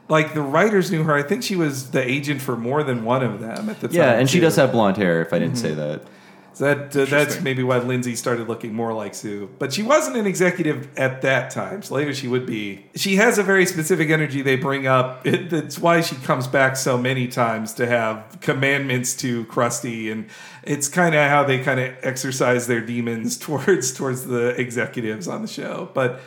[0.09, 1.13] like the writers knew her.
[1.13, 3.95] I think she was the agent for more than one of them at the time.
[3.95, 5.21] Yeah, and she does have blonde hair.
[5.21, 5.79] If I didn't say Mm-hmm.
[5.79, 6.01] that.
[6.57, 9.47] So that uh, that's maybe why Lindsey started looking more like Sue.
[9.59, 11.83] But she wasn't an executive at that time.
[11.83, 12.87] So later she would be.
[12.95, 15.27] She has a very specific energy they bring up.
[15.27, 20.29] It, that's why she comes back so many times to have commandments to Krusty, and
[20.63, 25.43] it's kind of how they kind of exercise their demons towards towards the executives on
[25.43, 25.91] the show.
[25.93, 26.21] But.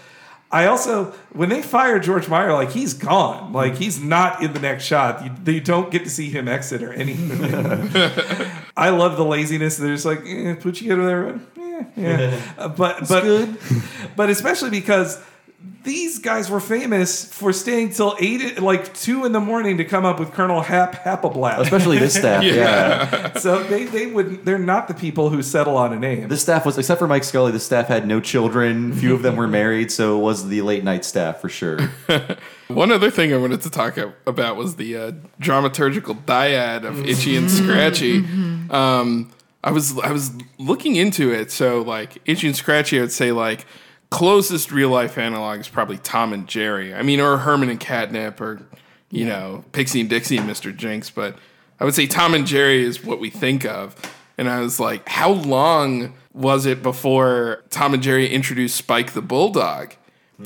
[0.52, 4.58] I also, when they fire George Meyer, like he's gone, like he's not in the
[4.58, 5.24] next shot.
[5.24, 7.40] You, they don't get to see him exit or anything.
[8.76, 9.76] I love the laziness.
[9.76, 11.40] They're just like, eh, put you over there.
[11.56, 12.40] Yeah, yeah.
[12.58, 13.48] Uh, but but
[14.16, 15.22] but especially because
[15.82, 20.04] these guys were famous for staying till eight, like two in the morning to come
[20.04, 21.58] up with Colonel Hap Hapablap.
[21.58, 23.32] Especially this staff, yeah.
[23.38, 26.28] so they they would they're not the people who settle on a name.
[26.28, 28.92] The staff was, except for Mike Scully, the staff had no children.
[28.92, 31.78] Few of them were married, so it was the late night staff for sure.
[32.68, 37.36] One other thing I wanted to talk about was the uh, dramaturgical dyad of Itchy
[37.36, 38.18] and Scratchy.
[38.70, 39.32] Um,
[39.64, 43.32] I was I was looking into it, so like Itchy and Scratchy, I would say
[43.32, 43.66] like
[44.10, 46.94] closest real life analog is probably Tom and Jerry.
[46.94, 48.60] I mean, or Herman and Catnip, or
[49.10, 50.76] you know Pixie and Dixie and Mr.
[50.76, 51.10] Jinks.
[51.10, 51.36] But
[51.78, 53.94] I would say Tom and Jerry is what we think of.
[54.36, 59.22] And I was like, how long was it before Tom and Jerry introduced Spike the
[59.22, 59.94] Bulldog?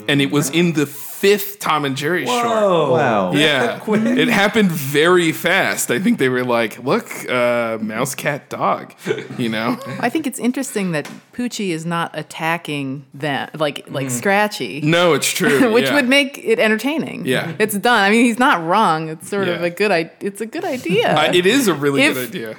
[0.09, 2.45] And it was in the fifth Tom and Jerry short.
[2.45, 2.93] Whoa.
[2.93, 3.33] Wow.
[3.33, 5.91] Yeah, it happened very fast.
[5.91, 8.93] I think they were like, "Look, uh, mouse, cat, dog,"
[9.39, 9.79] you know.
[10.01, 14.83] I think it's interesting that Poochie is not attacking them like like Scratchy.
[14.83, 15.73] No, it's true.
[15.77, 15.95] which yeah.
[15.95, 17.25] would make it entertaining.
[17.25, 17.55] Yeah.
[17.59, 18.03] it's done.
[18.03, 19.09] I mean, he's not wrong.
[19.09, 19.91] It's sort of a good.
[19.91, 21.15] I- It's a good idea.
[21.15, 22.57] Uh, it is a really If- good idea.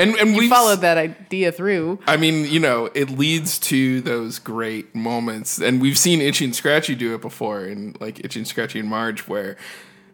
[0.00, 1.98] And and we followed that idea through.
[2.06, 6.54] I mean, you know, it leads to those great moments, and we've seen Itchy and
[6.54, 9.56] Scratchy do it before, in like Itchy and Scratchy and Marge, where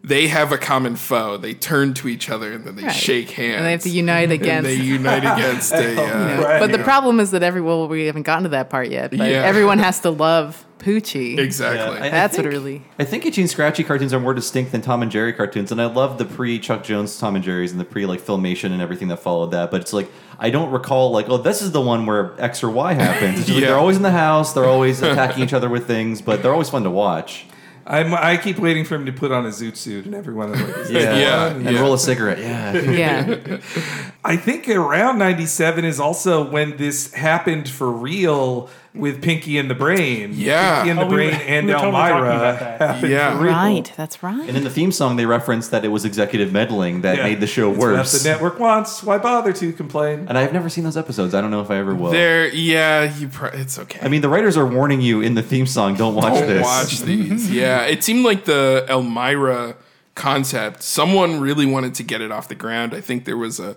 [0.07, 1.37] they have a common foe.
[1.37, 2.91] They turn to each other and then they Right.
[2.95, 3.57] shake hands.
[3.57, 5.77] And they have to unite against And they unite against a.
[5.77, 5.95] Uh, You
[6.41, 9.11] know, But the problem is that every well, we haven't gotten to that part yet.
[9.11, 9.43] But Yeah.
[9.43, 11.39] everyone has to love Poochie.
[11.39, 11.97] Exactly.
[11.99, 12.81] I- I That's what think- it really.
[12.99, 15.81] I think Itchy and Scratchy cartoons are more distinct than Tom and Jerry cartoons, and
[15.81, 18.81] I love the pre Chuck Jones Tom and Jerry's and the pre like filmation and
[18.81, 19.71] everything that followed that.
[19.71, 22.69] But it's like I don't recall like oh this is the one where X or
[22.69, 23.39] Y happens.
[23.39, 23.67] It's just like, Yeah.
[23.69, 26.69] they're always in the house, they're always attacking each other with things, but they're always
[26.69, 27.47] fun to watch.
[27.89, 30.91] I'm, I keep waiting for him to put on a zoot suit and everyone is
[30.91, 31.47] like, Yeah.
[31.47, 32.39] and roll a cigarette.
[32.39, 33.57] Yeah, Yeah.
[34.25, 38.69] I think around 97 is also when this happened for real
[38.99, 40.31] with Pinky and the Brain.
[40.33, 40.77] Yeah.
[40.83, 43.03] Pinky and the Oh, we Brain were- and we were totally Elmyra about that.
[43.09, 43.41] Yeah.
[43.43, 43.91] Right.
[43.97, 44.47] That's right.
[44.47, 47.23] And in the theme song, they referenced that it was executive meddling that Yeah.
[47.23, 48.23] made the show It's what worse.
[48.23, 49.03] the network wants.
[49.03, 50.25] Why bother to complain?
[50.27, 51.33] and I've never seen those episodes.
[51.33, 52.11] I don't know if I ever will.
[52.11, 53.27] There, yeah, you.
[53.27, 53.99] Pro- it's okay.
[54.01, 55.95] I mean, the writers are warning you in the theme song.
[55.95, 56.63] Don't watch Don't this.
[56.63, 57.51] watch these.
[57.51, 59.75] yeah, it seemed like the Elmyra
[60.15, 60.81] concept.
[60.83, 62.93] Someone really wanted to get it off the ground.
[62.93, 63.75] I think there was a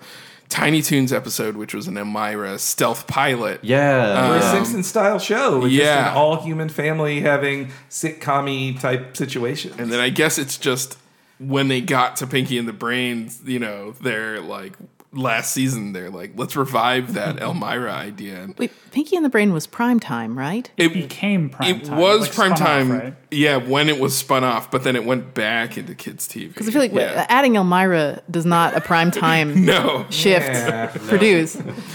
[0.51, 3.61] Tiny Toons episode, which was an Elmyra stealth pilot.
[3.63, 5.61] Yeah, For a Um, Simpson style show.
[5.61, 5.85] With yeah.
[6.03, 9.73] Just an all human family having sitcom type situation.
[9.79, 10.99] And then I guess it's just
[11.39, 14.75] when they got to Pinky and the Brains, you know, they're like
[15.13, 18.49] last season, they're like, let's revive that Elmyra idea.
[18.59, 20.71] Wait, Pinky and the Brain was prime time, right?
[20.77, 21.99] It became prime it time.
[21.99, 23.15] was like, prime spun off, time, right?
[23.31, 26.49] yeah, when it was spun off, but then it went back into kids' TV.
[26.49, 27.27] Because I feel like yeah.
[27.29, 30.07] adding Elmyra does not a prime time No.
[30.11, 30.87] shift Yeah.
[31.09, 31.55] produce.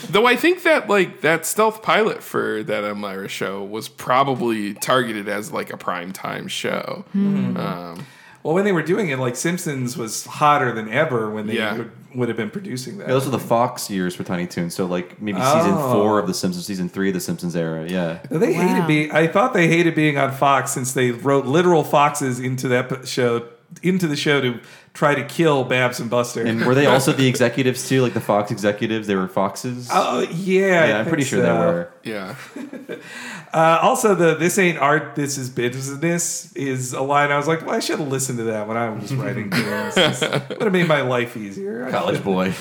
[0.09, 5.27] Though I think that like that stealth pilot for that Elmyra show was probably targeted
[5.29, 7.05] as like a prime time show.
[7.13, 7.55] Hmm.
[7.57, 8.05] Um,
[8.45, 11.77] Well, when they were doing it, like Simpsons was hotter than ever when they Yeah.
[11.77, 13.07] would, would have been producing that.
[13.07, 14.75] Yeah, those are the Fox years for Tiny Toons.
[14.75, 15.91] So like maybe season Oh.
[15.93, 17.87] four of the Simpsons, season three of the Simpsons era.
[17.89, 18.19] Yeah.
[18.29, 19.11] They hated being.
[19.11, 23.07] I thought they hated being on Fox since they wrote literal foxes into that p-
[23.07, 23.45] show,
[23.81, 24.59] into the show to
[24.95, 26.43] try to kill Babs and Buster.
[26.43, 29.07] And were they also the executives too, like the Fox executives?
[29.07, 29.89] They were foxes.
[29.91, 31.43] Oh yeah, yeah I'm pretty sure so.
[31.43, 31.85] they were.
[31.85, 32.35] Uh, yeah.
[33.53, 37.65] uh, also, the "This ain't art, this is business" is a line I was like,
[37.65, 39.49] well, I should have listened to that when I was writing.
[39.49, 41.89] Would have made my life easier.
[41.91, 42.51] College boy.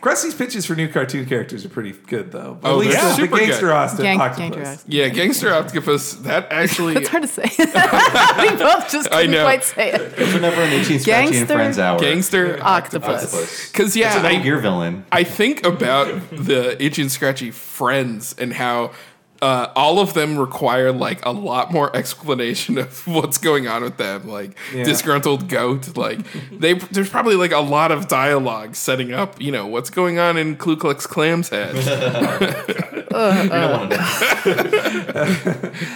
[0.00, 2.58] Krusty's pitches for new cartoon characters are pretty good though.
[2.60, 3.16] But oh, at least yeah.
[3.16, 3.72] the, the gangster good.
[3.72, 4.56] Austin Gang- octopus.
[4.56, 6.14] Gangster yeah, gangster octopus.
[6.14, 6.94] That actually.
[6.94, 7.50] That's hard to say.
[7.58, 9.44] we both just couldn't I know.
[9.44, 10.14] quite say it.
[10.16, 11.98] It's never an 18 it's and Gangster- Friends Hour.
[11.98, 13.70] Gangster Octopus.
[13.70, 15.04] Because yeah, It's a I, Gear villain.
[15.12, 18.92] I think about the Itchy and Scratchy friends and how
[19.40, 23.96] uh, all of them require like a lot more explanation of what's going on with
[23.96, 24.28] them.
[24.28, 24.84] Like Yeah.
[24.84, 25.96] disgruntled goat.
[25.96, 26.20] Like
[26.52, 29.40] they there's probably like a lot of dialogue setting up.
[29.40, 31.74] You know what's going on in Ku Klux Klam's head.
[33.14, 33.88] Oh,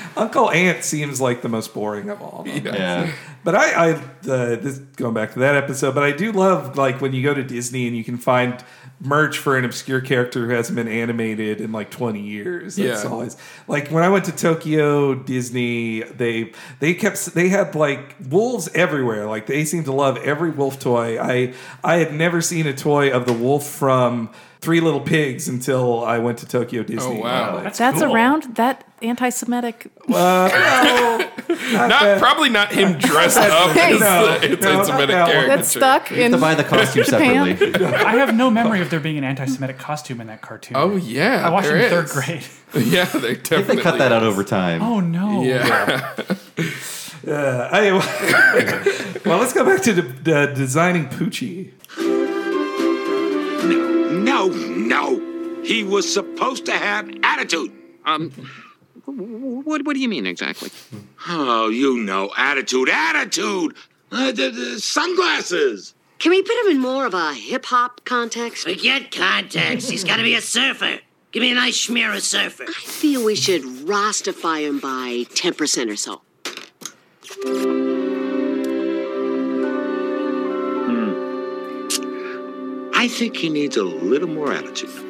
[0.16, 2.40] Uncle Ant seems like the most boring of all.
[2.46, 3.10] Of yeah.
[3.46, 4.00] But I, I uh,
[4.56, 7.44] this going back to that episode, but I do love like when you go to
[7.44, 8.62] Disney and you can find
[8.98, 12.74] merch for an obscure character who hasn't been animated in like 20 years.
[12.74, 13.08] That's Yeah.
[13.08, 13.36] always
[13.68, 19.26] like when I went to Tokyo Disney, they they kept they had like wolves everywhere.
[19.26, 21.16] Like they seemed to love every wolf toy.
[21.22, 24.28] I I had never seen a toy of the wolf from
[24.66, 27.18] Three Little Pigs until I went to Tokyo Disney.
[27.18, 27.54] Oh, wow.
[27.62, 29.86] Like, That's around that anti-Semitic.
[30.08, 30.12] uh,
[31.48, 33.94] no, not not probably not him dressed up Hey.
[33.94, 35.30] as No, the anti-Semitic that one.
[35.30, 35.46] character.
[35.56, 37.56] That's stuck You have in to buy the costume Japan.
[37.56, 37.86] separately.
[37.94, 40.76] I have no memory of there being an anti-Semitic costume in that cartoon.
[40.76, 42.44] Oh yeah, I watched it there in third grade.
[42.74, 44.82] Yeah, they I think definitely they cut that out over time.
[44.82, 45.42] Oh no!
[45.44, 46.12] Yeah.
[47.26, 47.90] Uh, I,
[49.24, 51.70] well, let's go back to the, uh, designing Poochie.
[54.48, 55.62] No, no.
[55.62, 57.72] He was supposed to have attitude.
[58.04, 58.30] Um,
[59.04, 60.70] what, what do you mean exactly?
[61.28, 63.74] Oh, you know, attitude, attitude.
[64.12, 65.94] Uh, the, the sunglasses.
[66.18, 68.64] Can we put him in more of a hip hop context?
[68.64, 69.90] Forget context.
[69.90, 71.00] He's got to be a surfer.
[71.32, 72.64] Give me a nice smear of surfer.
[72.64, 76.22] I feel we should Rastify him by 10% or so.
[83.06, 84.90] I think he needs a little more attitude.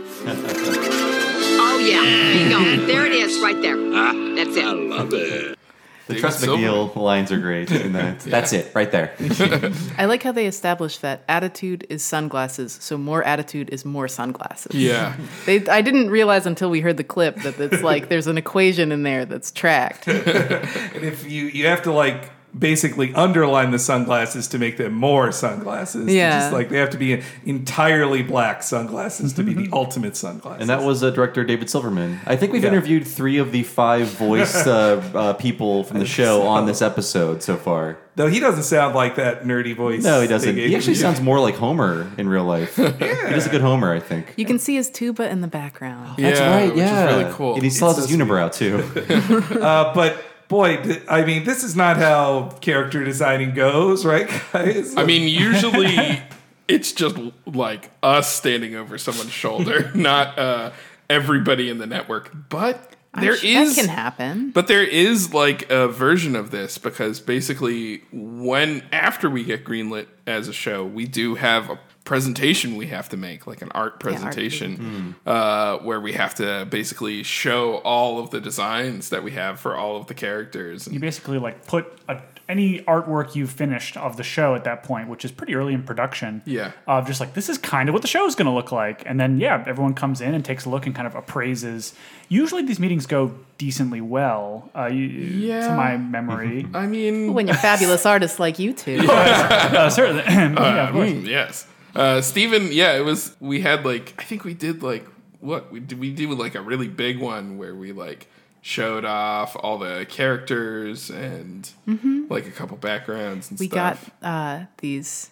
[1.58, 2.48] Oh, yeah.
[2.48, 2.86] There.
[2.86, 3.76] There it is, right there.
[3.78, 4.64] Ah, That's it.
[4.64, 5.58] I love it.
[6.06, 6.62] The David Trust Silver.
[6.62, 7.70] McNeil lines are great.
[7.70, 9.14] And that, That's it, right there.
[9.98, 14.74] I like how they established that attitude is sunglasses, so more attitude is more sunglasses.
[14.74, 15.16] Yeah.
[15.46, 18.92] They, I didn't realize until we heard the clip that it's like there's an equation
[18.92, 20.06] in there that's tracked.
[20.06, 25.30] And if you you have to like basically underline the sunglasses to make them more
[25.32, 26.12] sunglasses.
[26.12, 26.40] Yeah.
[26.40, 30.60] Just like they have to be entirely black sunglasses to be the ultimate sunglasses.
[30.62, 32.20] And that was uh, director David Silverman.
[32.26, 32.70] I think we've Yeah.
[32.70, 37.42] interviewed three of the five voice uh, uh, people from the show on this episode
[37.42, 37.98] so far.
[38.14, 40.02] Though he doesn't sound like that nerdy voice.
[40.02, 40.54] No, he doesn't.
[40.56, 42.78] they He actually sounds more like Homer in real life.
[42.78, 42.92] yeah.
[43.28, 44.32] He does a good Homer, I think.
[44.38, 46.16] You can see his tuba in the background.
[46.16, 46.68] That's right.
[46.74, 47.54] which is Yeah, really cool.
[47.56, 49.60] And he still has It's his so unibrow too.
[49.60, 54.96] Uh, but boy, th- I mean, this is not how character designing goes, right, guys?
[54.96, 56.22] I mean, usually
[56.68, 57.16] it's just
[57.46, 60.72] like us standing over someone's shoulder, not uh,
[61.08, 62.34] everybody in the network.
[62.48, 64.50] But I'm there sure is that can happen.
[64.50, 70.06] But there is like a version of this because basically, when after we get greenlit
[70.26, 74.00] as a show, we do have a presentation we have to make, like an art
[74.00, 79.60] presentation, uh, where we have to basically show all of the designs that we have
[79.60, 80.88] for all of the characters.
[80.90, 85.08] You basically like put a, any artwork you've finished of the show at that point,
[85.08, 86.42] which is pretty early in production.
[86.46, 86.72] Yeah.
[86.86, 89.02] Of just like this is kind of what the show is going to look like,
[89.04, 91.92] and then yeah, everyone comes in and takes a look and kind of appraises.
[92.28, 94.70] Usually these meetings go decently well.
[94.76, 95.68] Uh, you, Yeah.
[95.68, 96.66] To my memory.
[96.72, 98.98] I mean, When you're fabulous artists like you two.
[99.08, 100.22] uh, certainly.
[100.28, 101.10] yeah, of course.
[101.10, 101.66] Mm, yes.
[101.96, 103.34] Uh, Steven, yeah, it was.
[103.40, 105.06] We had like, I think we did like
[105.40, 105.98] what we did.
[105.98, 108.26] We did like a really big one where we like
[108.62, 112.28] showed off all the characters and Mhm.
[112.28, 115.30] like a couple backgrounds and we got uh, these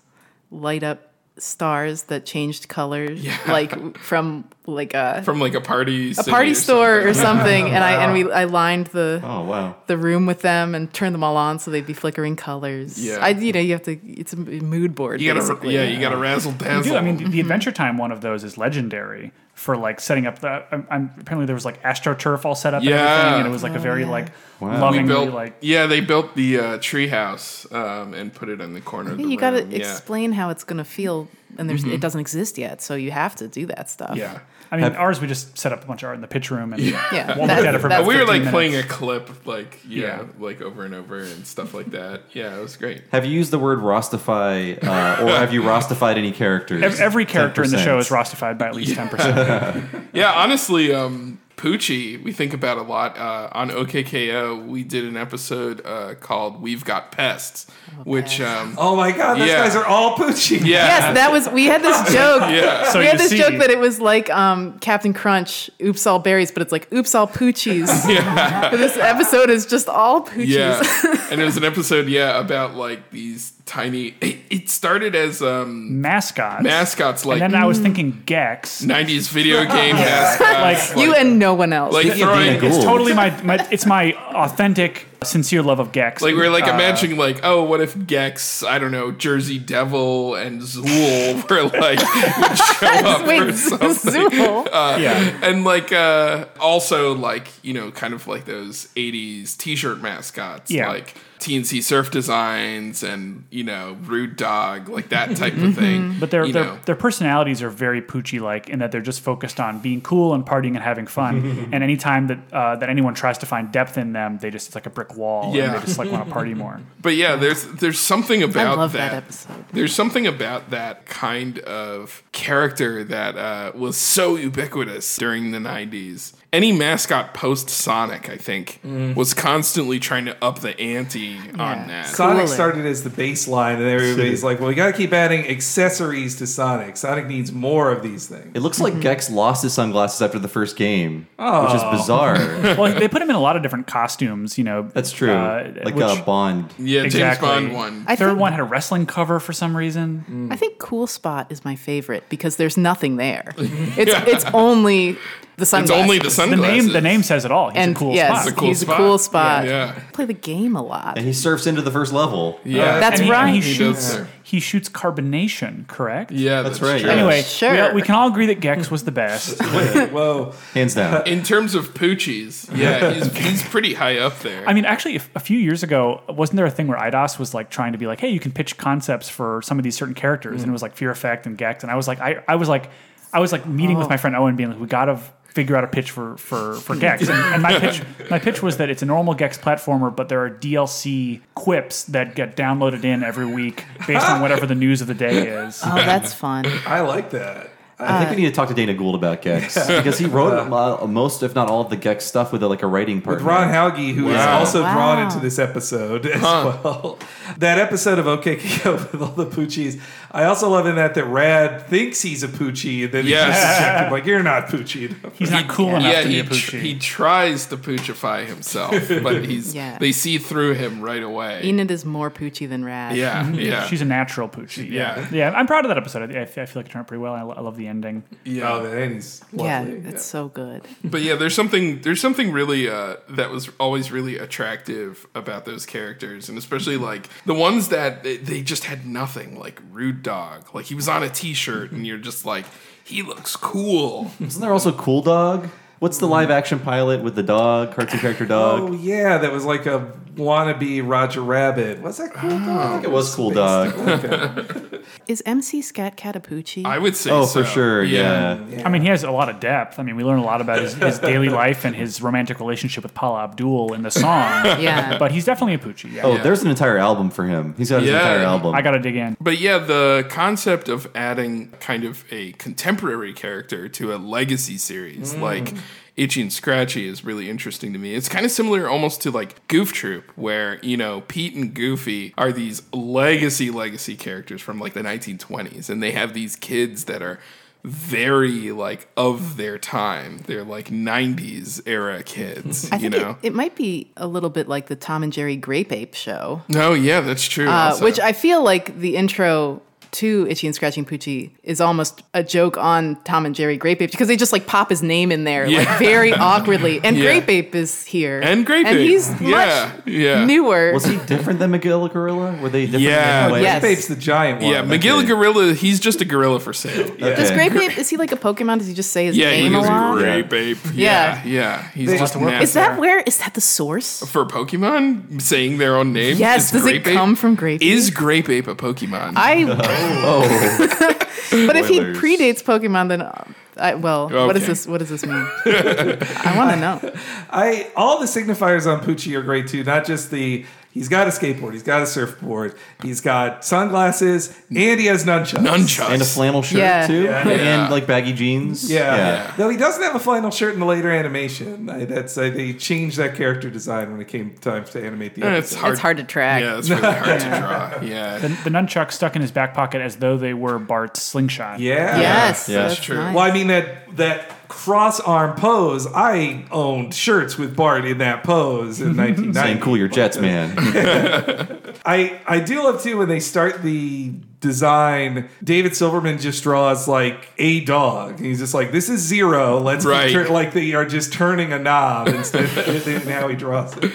[0.52, 3.36] light up stars that changed colors, Yeah.
[3.48, 7.22] like from like a from like a party, a party or store or something.
[7.64, 10.92] something, and I and we I lined the oh wow the room with them and
[10.94, 13.04] turned them all on so they'd be flickering colors.
[13.04, 13.18] Yeah.
[13.20, 15.20] I you know you have to it's a mood board.
[15.20, 15.74] You gotta- basically.
[15.74, 16.64] yeah, you gotta razzle We do.
[16.64, 16.96] dazzle.
[16.96, 19.32] I mean, the, the Adventure Time one of those is legendary
[19.64, 20.62] for like setting up the.
[20.70, 22.82] I'm, I'm, apparently, there was like astroturf all set up.
[22.82, 22.96] and Yeah.
[23.00, 24.10] everything, and it was like Oh, a very yeah.
[24.10, 24.26] like
[24.60, 25.56] We lovingly built, like.
[25.62, 29.24] yeah, they built the uh, treehouse um, and put it in the corner of Yeah,
[29.26, 29.78] the you got to yeah.
[29.90, 31.94] explain how it's going to feel, and there's Mhm.
[31.94, 34.16] it doesn't exist yet, so you have to do that stuff.
[34.16, 34.40] Yeah.
[34.74, 36.72] I mean, ours we just set up a bunch of art in the pitch room
[36.72, 38.50] and Yeah, won't that- look at it for about we were like minutes.
[38.50, 40.22] playing a clip, like yeah, Yeah.
[40.38, 42.22] like over and over and stuff like that.
[42.32, 43.02] Yeah, it was great.
[43.12, 46.82] Have you used the word Rastafy, uh, or have you Rastafied any characters?
[46.82, 49.86] Ev- Every character in the show is rastafied by at least ten percent.
[50.12, 53.16] yeah, honestly, um, Poochie, we think about a lot.
[53.16, 57.66] Uh, on OK K.O, we did an episode uh, called "We've Got Pests,"
[58.04, 59.62] which um, oh my god, those yeah.
[59.64, 60.58] guys are all Poochie.
[60.60, 61.48] Yeah, Yes, that was.
[61.48, 62.42] We had this joke.
[62.50, 62.90] Yeah.
[62.90, 66.18] So we had this see- joke that it was like um, Captain Crunch, "Oops all
[66.18, 68.70] berries," but it's like "Oops all poochies." Yeah.
[68.84, 70.48] This episode is just all poochies.
[70.48, 74.14] Yeah, and it was an episode, yeah, about like these tiny.
[74.20, 76.62] It, it started as um mascots.
[76.62, 80.94] Mascots, like and then I was thinking Gex, '90s video game mascots.
[80.94, 81.94] Like, you and no one else.
[81.94, 86.22] Like throwing- it's totally my, my it's my authentic, sincere love of Gex.
[86.22, 90.34] Like we're like Uh, imagining like oh what if Gex I don't know Jersey Devil
[90.34, 94.28] and Zool were like would show up Wait, or something.
[94.30, 94.66] Zool?
[94.70, 95.38] Uh, Yeah.
[95.42, 100.88] and like uh, also like you know kind of like those '80s T-shirt mascots Yeah.
[100.90, 106.16] like T&C Surf Designs and you know Rude Dog like that type of thing.
[106.18, 109.80] But their their, their personalities are very Poochie like in that they're just focused on
[109.80, 111.68] being cool and partying and having fun.
[111.72, 114.74] and anytime that uh, that anyone tries to find depth in them, they just it's
[114.74, 115.54] like a brick wall.
[115.54, 115.64] Yeah.
[115.64, 116.80] and they just like want to party more.
[117.04, 119.10] But yeah, there's there's something about love that.
[119.10, 119.64] that episode.
[119.72, 126.32] There's something about that kind of character that uh, was so ubiquitous during the '90s.
[126.54, 129.16] Any mascot post Sonic, I think, Mm.
[129.16, 132.06] was constantly trying to up the ante on that.
[132.06, 136.36] Sonic started as the baseline, and everybody's like, "Well, we got to keep adding accessories
[136.36, 136.96] to Sonic.
[136.96, 140.46] Sonic needs more of these things." It looks like Gex lost his sunglasses after the
[140.48, 141.64] first game, Oh.
[141.64, 142.34] which is bizarre.
[142.78, 144.56] well, they put him in a lot of different costumes.
[144.56, 145.32] You know, That's true.
[145.32, 146.72] uh, like which- a Bond.
[146.78, 147.48] Yeah, James exactly.
[147.48, 148.04] Bond one.
[148.06, 150.48] I Third think- one had a wrestling cover for some reason.
[150.52, 153.52] I think Cool Spot is my favorite because there's nothing there.
[153.96, 155.18] It's it's only
[155.56, 156.02] the sunglasses.
[156.02, 156.60] only the sunglasses.
[156.62, 156.84] The sunglasses.
[156.86, 157.70] name the name says it all.
[157.70, 158.46] He's and a cool yes, spot.
[158.46, 158.94] It's a cool he's spot.
[158.94, 159.64] a cool spot.
[159.64, 160.02] Yeah, yeah.
[160.12, 161.16] Play the game a lot.
[161.18, 162.60] And he surfs into the first level.
[162.64, 163.54] Yeah, uh, That's and he, and right.
[163.54, 163.98] he He shoots.
[164.00, 164.28] does, sir.
[164.42, 166.30] He shoots carbonation, correct?
[166.30, 167.10] Yeah, That's that's, right, true.
[167.10, 167.88] Anyway, Sure.
[167.88, 169.58] we, we can all agree that Gex was the best.
[170.12, 170.52] Whoa!
[170.74, 171.26] Hands down.
[171.26, 174.68] In terms of Poochies, yeah, he's, he's pretty high up there.
[174.68, 177.54] I mean, actually, if, a few years ago, wasn't there a thing where Eidos was
[177.54, 180.14] like trying to be like, "Hey, you can pitch concepts for some of these certain
[180.14, 182.56] characters," and it was like Fear Effect and Gex, and I was like, I, I
[182.56, 182.90] was like,
[183.34, 184.10] I was like meeting with Oh.
[184.10, 185.18] my friend Owen, being like, we gotta
[185.48, 188.78] figure out a pitch for for for Gex, and, and my pitch my pitch was
[188.78, 193.22] that it's a normal Gex platformer, but there are DLC quips that get downloaded in
[193.22, 195.80] every week based on whatever the news of the day is.
[195.84, 196.64] Oh, that's fun.
[196.86, 197.70] I like that.
[197.96, 200.52] I I think we need to talk to Dana Gould about Gex because he wrote
[200.72, 203.44] uh, most, if not all, of the Gex stuff with a, like a writing partner.
[203.44, 204.58] with Ron Hauge, who is Wow.
[204.58, 206.76] also drawn into this episode as Huh.
[206.82, 207.18] well.
[207.58, 210.00] That episode of OK K.O with all the Poochies.
[210.34, 213.46] I also love in that that Rad thinks he's a Poochie, and then Yes.
[213.46, 216.34] he just checked him like, "You're not Poochie." He's not cool enough yeah, to be
[216.34, 216.80] he, a tr- Poochie.
[216.80, 218.90] he tries to poochify himself,
[219.22, 219.96] but he's Yeah.
[219.98, 221.62] they see through him right away.
[221.64, 223.16] Enid is more Poochie than Rad.
[223.16, 223.86] yeah, yeah.
[223.86, 224.90] She's a natural Poochie.
[224.90, 225.20] Yeah.
[225.20, 225.28] Yeah.
[225.30, 225.50] yeah.
[225.56, 226.34] I'm proud of that episode.
[226.34, 227.34] I, I feel like it turned out pretty well.
[227.34, 228.24] I, lo- I love the ending.
[228.44, 228.72] yeah.
[228.72, 229.66] Oh, the ending's lovely.
[229.66, 230.10] Yeah, lovely.
[230.10, 230.82] it's so good.
[231.04, 235.86] But yeah, there's something there's something really uh, that was always really attractive about those
[235.86, 240.74] characters, and especially like the ones that they, they just had nothing, like Rude Dog.
[240.74, 242.64] Like he was on a T-shirt, and you're just like,
[243.04, 244.32] he looks cool.
[244.40, 245.68] Isn't there also Cool Dog?
[246.00, 248.80] What's the live action pilot with the dog, cartoon character dog?
[248.80, 252.00] Oh yeah, that was like a wannabe Roger Rabbit.
[252.00, 252.50] Was that cool?
[252.52, 252.88] Ah.
[252.88, 253.92] I think it was Cool Dog.
[255.26, 256.84] Is MC Scat Cat a Poochie?
[256.84, 257.62] I would say, Oh, so.
[257.62, 258.04] for sure.
[258.04, 258.58] Yeah.
[258.84, 259.98] I mean, he has a lot of depth.
[259.98, 263.02] I mean, we learn a lot about his, his daily life and his romantic relationship
[263.02, 264.64] with Paula Abdul in the song.
[264.84, 265.18] Yeah.
[265.18, 266.12] But he's definitely a Poochie.
[266.12, 266.22] Yeah.
[266.24, 267.74] Oh, there's an entire album for him.
[267.78, 268.74] He's got his entire album.
[268.74, 269.36] I got to dig in.
[269.40, 275.34] But yeah, the concept of adding kind of a contemporary character to a legacy series
[275.34, 275.40] mm.
[275.40, 275.74] like
[276.16, 278.14] Itchy and Scratchy is really interesting to me.
[278.14, 282.32] It's kind of similar almost to like Goof Troop, where, you know, Pete and Goofy
[282.38, 287.20] are these legacy, legacy characters from like the 1920s, and they have these kids that
[287.20, 287.40] are
[287.82, 290.38] very like of their time.
[290.46, 293.36] They're like 90s era kids, I you know?
[293.42, 296.62] it, it might be a little bit like the Tom and Jerry Grape Ape show,
[296.68, 297.68] no, yeah, that's true.
[297.68, 299.82] uh, which I feel like the intro
[300.14, 304.10] to Itchy and Scratching Poochie is almost a joke on Tom and Jerry Grape Ape
[304.10, 307.00] because they just like pop his name in there like very awkwardly.
[307.04, 307.24] And Yeah.
[307.24, 308.40] Grape Ape is here.
[308.42, 309.08] And Grape And Ape.
[309.08, 310.44] he's Yeah, much yeah.
[310.44, 310.92] newer.
[310.92, 312.56] Was he different than Magilla Gorilla?
[312.62, 313.04] Were they different?
[313.04, 313.38] Yeah.
[313.38, 313.62] in any way?
[313.62, 313.82] Yes.
[313.82, 314.70] Babe's the giant one.
[314.72, 317.08] yeah, Magilla Gorilla, he's just a gorilla for sale.
[317.16, 317.54] Does Okay.
[317.68, 318.78] Grape Ape, is he like a Pokemon?
[318.78, 320.18] Does he just say his Yeah, he name a goes lot?
[320.18, 320.78] grape ape.
[320.94, 321.42] Yeah, Yeah.
[321.44, 321.88] yeah.
[321.94, 322.64] He's They- just Is nasty.
[322.64, 324.20] Is that where, is that the source?
[324.26, 326.36] for Pokemon saying their own name?
[326.36, 327.88] Yes, Is does it Grape Ape- come from Grape Ape?
[327.90, 329.32] Is Grape Ape a Pokemon?
[329.36, 329.64] I,
[330.24, 330.86] Oh,
[331.66, 332.18] but if he Spoilers.
[332.18, 333.44] predates Pokemon, then, uh,
[333.76, 334.70] I, well, what is Okay.
[334.72, 335.34] this, what does this mean?
[335.66, 337.14] I want to know.
[337.50, 339.82] I all the signifiers on Poochie are great too.
[339.84, 340.64] Not just the
[340.94, 345.58] he's got a skateboard, he's got a surfboard, he's got sunglasses, and he has nunchucks.
[345.66, 346.10] Nunchucks.
[346.10, 347.06] and a flannel shirt Yeah.
[347.06, 347.48] too, Yeah.
[347.48, 348.90] and like baggy jeans.
[348.90, 349.52] Yeah.
[349.56, 351.90] Though he doesn't have a flannel shirt in the later animation.
[351.90, 355.42] I, that's uh, they changed that character design when it came time to animate the
[355.42, 355.58] episode.
[355.58, 355.92] it's hard.
[355.92, 356.62] It's hard to track.
[356.62, 357.46] Yeah, it's really hard to
[358.00, 358.00] draw.
[358.02, 358.38] Yeah.
[358.38, 361.80] The, the nunchuck stuck in his back pocket as though they were Bart's slingshot.
[361.80, 362.18] Yeah.
[362.18, 362.82] Yes, Yeah.
[362.82, 363.16] that's That's true.
[363.16, 363.34] nice.
[363.34, 366.06] Well, I mean that that cross arm pose.
[366.14, 369.52] I owned shirts with Bart in that pose in 1990.
[369.58, 370.74] Saying cool your jets, man.
[372.06, 375.48] I I do love too when they start the design.
[375.62, 378.40] David Silverman just draws like a dog.
[378.40, 379.78] He's just like, this is zero.
[379.78, 380.32] Let's Right.
[380.32, 384.12] turn, like they are just turning a knob instead of in how he draws it.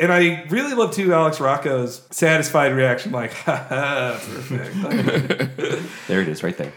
[0.00, 4.76] And I really love too Alex Rocco's satisfied reaction, like, ha ha, perfect.
[6.08, 6.72] there it is, right there.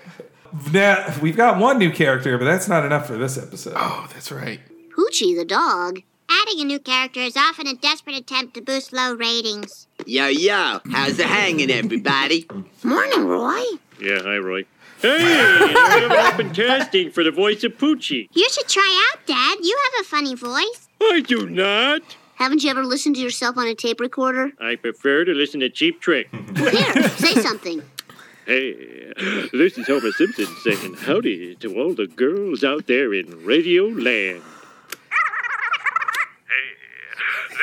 [0.72, 3.74] Now we've got one new character, but that's not enough for this episode.
[3.76, 4.60] Oh, that's right.
[4.96, 6.02] Poochie the dog.
[6.30, 9.88] Adding a new character is often a desperate attempt to boost low ratings.
[10.06, 12.48] Yo, yo, how's it hanging, everybody?
[12.84, 13.64] Morning, Roy.
[14.02, 14.66] Yeah, hi, Roy.
[15.02, 15.18] Hey,
[15.68, 18.30] we have an open casting for the voice of Poochie.
[18.34, 19.58] You should try out, Dad.
[19.62, 20.88] You have a funny voice.
[21.02, 22.02] I do not.
[22.36, 24.52] Haven't you ever listened to yourself on a tape recorder?
[24.60, 26.30] I prefer to listen to Cheap Trick.
[26.58, 27.82] Here, say something.
[28.46, 29.14] Hey,
[29.54, 34.44] this is Homer Simpson saying howdy to all the girls out there in Radio Land.
[36.50, 36.70] Hey,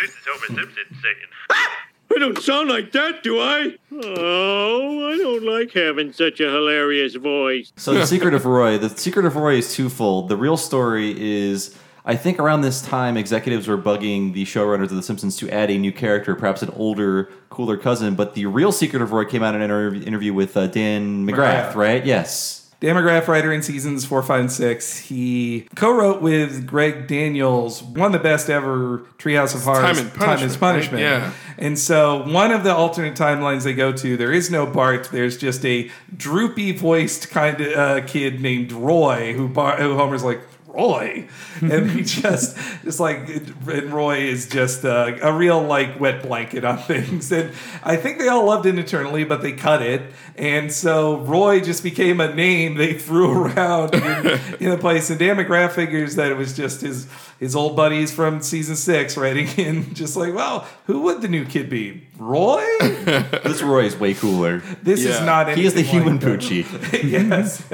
[0.00, 1.16] this is Homer Simpson saying.
[1.50, 3.76] I don't sound like that, do I?
[3.92, 7.74] Oh, I don't like having such a hilarious voice.
[7.76, 10.30] So the secret of Roy, the secret of Roy is twofold.
[10.30, 14.96] The real story is, I think around this time, executives were bugging the showrunners of
[14.96, 18.14] The Simpsons to add a new character, perhaps an older, cooler cousin.
[18.14, 21.26] But the real secret of Roy came out in an interview, interview with uh, Dan
[21.26, 21.74] McGrath, McGrath.
[21.74, 22.05] right?
[22.07, 22.57] Yes.
[22.80, 24.98] Dan McGrath, writer in seasons four, five, and six.
[24.98, 29.82] He co-wrote with Greg Daniels one of the best ever Treehouse of Horror.
[29.82, 30.61] Time and Punishment, right?
[30.61, 31.03] Punishment.
[31.03, 31.32] Yeah.
[31.59, 35.11] And so one of the alternate timelines they go to, there is no Bart.
[35.12, 40.24] There's just a droopy voiced kind of uh, kid named Roy who, Bar- who Homer's
[40.24, 40.40] like.
[40.74, 41.28] Roy,
[41.60, 46.64] and he just, just like, and Roy is just uh, a real like wet blanket
[46.64, 47.30] on things.
[47.32, 47.52] And
[47.82, 50.02] I think they all loved it eternally, but they cut it,
[50.36, 55.10] and so Roy just became a name they threw around in, in a place.
[55.10, 57.08] And Dan McGrath figures that it was just his
[57.38, 61.44] his old buddies from season six writing in, just like, well, who would the new
[61.46, 62.06] kid be?
[62.20, 62.62] Roy?
[62.80, 64.58] this Roy is way cooler.
[64.82, 65.56] This is not.
[65.56, 67.02] He is the anything human like Poochie.
[67.10, 67.64] yes.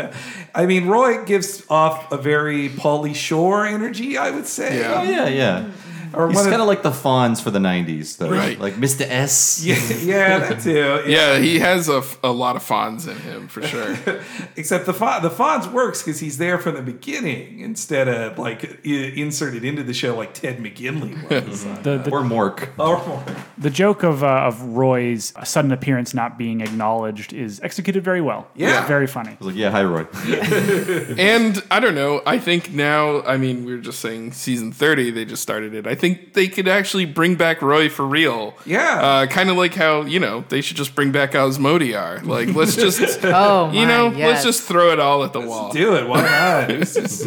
[0.54, 4.84] I mean, Roy gives off a very Pauly Shore energy, I would say.
[4.86, 5.70] Oh yeah, yeah.
[6.14, 8.30] Or He's kind of like the Fonz for the '90s, though.
[8.30, 8.58] Right.
[8.58, 9.02] Like Mr.
[9.08, 9.62] S.
[9.64, 11.02] Yeah, yeah, that too.
[11.06, 13.96] Yeah, he has a, a lot of Fonz in him for sure.
[14.56, 18.84] Except the Fon- the Fonz works because he's there from the beginning instead of like
[18.84, 21.64] inserted into the show like Ted McGinley was.
[21.82, 22.68] The- the- or Mork.
[22.78, 23.36] Or Mork.
[23.58, 28.48] The joke of uh, of Roy's sudden appearance not being acknowledged is executed very well.
[28.54, 28.80] Yeah.
[28.80, 29.30] It's very funny.
[29.30, 30.06] I was like, yeah, hi, Roy.
[31.18, 32.22] and I don't know.
[32.26, 35.86] I think now, I mean, we were just saying season 30, they just started it.
[35.86, 38.54] I think they could actually bring back Roy for real.
[38.64, 39.00] Yeah.
[39.02, 42.24] Uh, kind of like how, you know, they should just bring back Osmodiar.
[42.24, 44.28] Like, let's just, Oh, you my, know, yes.
[44.28, 45.72] let's just throw it all at the wall.
[45.72, 46.06] Do it.
[46.08, 46.70] Why not?
[46.70, 47.26] It's just-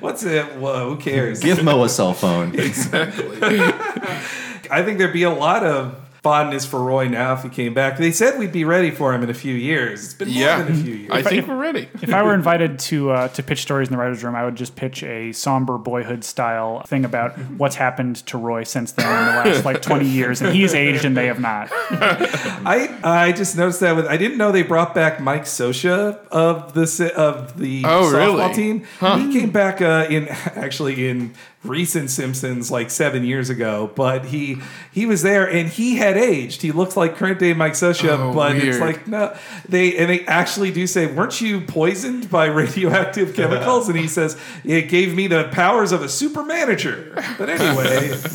[0.00, 0.56] what's it?
[0.56, 1.40] Well, who cares?
[1.40, 2.54] Give Mo a cell phone.
[2.58, 3.38] Exactly.
[4.70, 7.98] I think there'd be a lot of fondness for Roy now if he came back.
[7.98, 10.04] They said we'd be ready for him in a few years.
[10.04, 10.62] It's been more Yeah.
[10.62, 11.10] than a few years.
[11.12, 11.88] I think If- we're ready.
[12.00, 14.54] If I were invited to uh, to pitch stories in the writers' room, I would
[14.54, 19.26] just pitch a somber boyhood style thing about what's happened to Roy since then in
[19.26, 21.68] the last like twenty years, and he's aged and they have not.
[21.72, 26.74] I I just noticed that with I didn't know they brought back Mike Scioscia of
[26.74, 28.54] the of the Oh, softball really?
[28.54, 28.84] team.
[29.00, 29.16] Huh.
[29.18, 31.34] He came back uh, in actually in
[31.64, 34.58] recent Simpsons like seven years ago, but he
[34.90, 36.62] he was there and he had aged.
[36.62, 39.36] He looks like current day Mike Scioscia, Oh, but it's like no,
[39.68, 44.36] they and they actually do say, "Weren't you poisoned by radioactive chemicals?" And he says,
[44.64, 48.18] "It gave me the powers of a super manager." But anyway.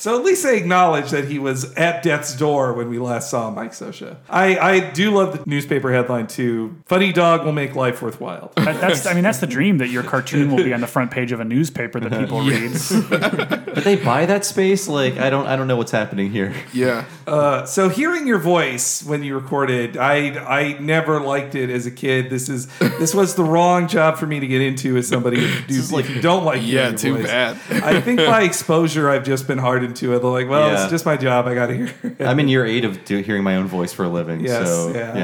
[0.00, 3.50] So at least they acknowledge that he was at death's door when we last saw
[3.50, 4.16] Mike Scioscia.
[4.30, 6.74] I, I do love the newspaper headline too.
[6.86, 8.50] Funny dog will make life worthwhile.
[8.56, 11.10] That, that's I mean that's the dream that your cartoon will be on the front
[11.10, 12.72] page of a newspaper that people read.
[13.74, 14.88] Did they buy that space?
[14.88, 16.54] Like, I don't, I don't know what's happening here.
[16.72, 17.04] Yeah.
[17.26, 21.90] Uh, so hearing your voice when you recorded, I I never liked it as a
[21.90, 22.30] kid.
[22.30, 25.60] This is this was the wrong job for me to get into as somebody who
[25.66, 27.26] do, like, if you don't like Yeah, hearing your too voice.
[27.26, 27.56] bad.
[27.84, 30.20] I think by exposure I've just been hardened to it.
[30.20, 30.82] They're like, well, Yeah.
[30.82, 31.46] it's just my job.
[31.46, 31.94] I got to hear.
[32.02, 32.22] it.
[32.22, 34.40] I'm in year eight of do, hearing my own voice for a living.
[34.40, 35.16] Yes, so yeah.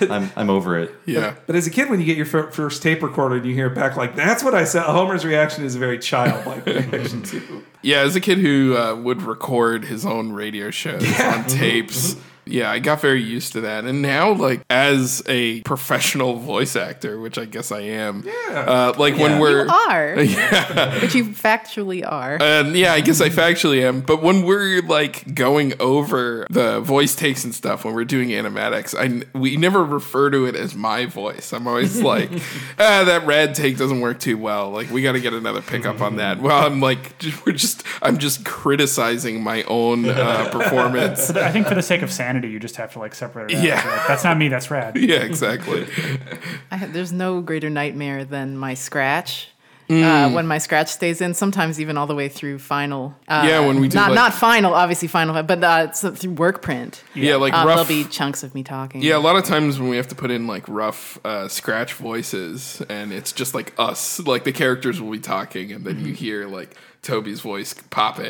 [0.00, 0.94] yeah, I'm, I'm over it.
[1.06, 1.34] Yeah.
[1.46, 3.66] But as a kid, when you get your fir- first tape recorder and you hear
[3.68, 4.82] it back, like that's what I said.
[4.82, 7.62] Homer's reaction is a very childlike reaction too.
[7.82, 12.16] Yeah, as a kid who uh, would record his own radio shows on tapes.
[12.46, 13.84] Yeah, I got very used to that.
[13.84, 19.16] And now, like, as a professional voice actor, which I guess I am, uh, like
[19.16, 19.64] when we're.
[19.66, 20.16] You are.
[20.36, 20.98] Yeah.
[21.00, 22.40] But you factually are.
[22.40, 24.00] And yeah, I guess I factually am.
[24.00, 28.94] But when we're like going over the voice takes and stuff, when we're doing animatics,
[28.96, 31.52] I we never refer to it as my voice.
[31.52, 32.30] I'm always like,
[32.78, 34.70] ah, that red take doesn't work too well.
[34.70, 36.40] Like we got to get another pickup on that.
[36.40, 41.30] Well, I'm like, j- we're just, I'm just criticizing my own uh, performance.
[41.30, 43.56] I think for the sake of sanity, you just have to like separate it.
[43.58, 43.64] Out.
[43.64, 43.74] Yeah.
[43.76, 44.48] Like, that's not me.
[44.48, 44.96] That's rad.
[44.98, 45.86] yeah, exactly.
[46.70, 49.48] I have, there's no greater nightmare than my scratch.
[49.88, 50.02] Mm.
[50.02, 53.14] Uh, when my scratch stays in, sometimes even all the way through final.
[53.28, 56.32] Uh, Yeah, when we do, not like- not final, obviously final, but uh, so through
[56.32, 57.04] work print.
[57.14, 59.00] Yeah, like uh, rough- there'll be chunks of me talking.
[59.00, 61.92] Yeah, a lot of times when we have to put in like rough uh, scratch
[61.94, 66.12] voices, and it's just like us, like the characters will be talking, and then you
[66.12, 66.76] hear like
[67.06, 68.26] Toby's voice pop in.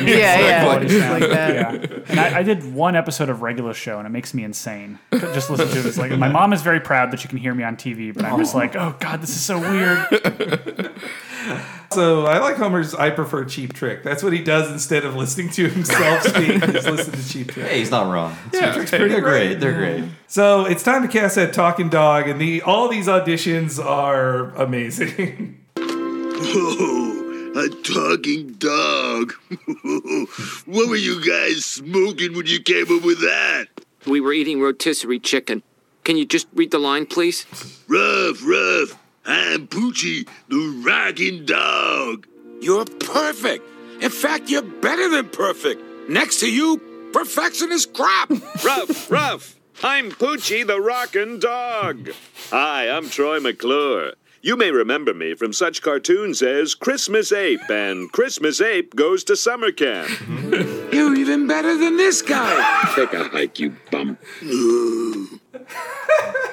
[0.06, 1.54] Yeah, Yeah, yeah, like that.
[1.54, 1.98] Yeah.
[2.08, 4.98] And I, I did one episode of regular show, and it makes me insane.
[5.10, 5.86] Just listen to it.
[5.86, 8.24] It's like my mom is very proud that she can hear me on TV, but
[8.24, 10.92] I'm just like, oh god, this is so weird.
[11.92, 12.94] So I like Homer's.
[12.94, 14.02] I prefer Cheap Trick.
[14.02, 16.60] That's what he does instead of listening to himself speak.
[16.60, 17.66] Just listen to Cheap Trick.
[17.66, 18.36] Hey, he's not wrong.
[18.52, 19.46] Yeah, Trick's pretty they're great.
[19.48, 19.60] great.
[19.60, 20.04] They're great.
[20.26, 25.64] So it's time to cast that talking dog, and the all these auditions are amazing.
[27.56, 29.32] A talking dog.
[30.66, 33.68] what were you guys smoking when you came up with that?
[34.06, 35.62] We were eating rotisserie chicken.
[36.04, 37.46] Can you just read the line, please?
[37.88, 38.98] Ruff, ruff.
[39.24, 42.26] I'm Poochie, the rocking dog.
[42.60, 43.64] You're perfect.
[44.02, 46.10] In fact, you're better than perfect.
[46.10, 46.76] Next to you,
[47.14, 48.28] perfection is crap.
[48.64, 49.56] Ruff, Ruff.
[49.82, 52.10] I'm Poochie the Rockin' Dog.
[52.50, 54.12] Hi, I'm Troy McClure.
[54.46, 59.34] You may remember me from such cartoons as Christmas Ape and Christmas Ape Goes to
[59.34, 60.08] Summer Camp.
[60.92, 62.92] You're even better than this guy.
[62.94, 64.16] Take a hike, you bum.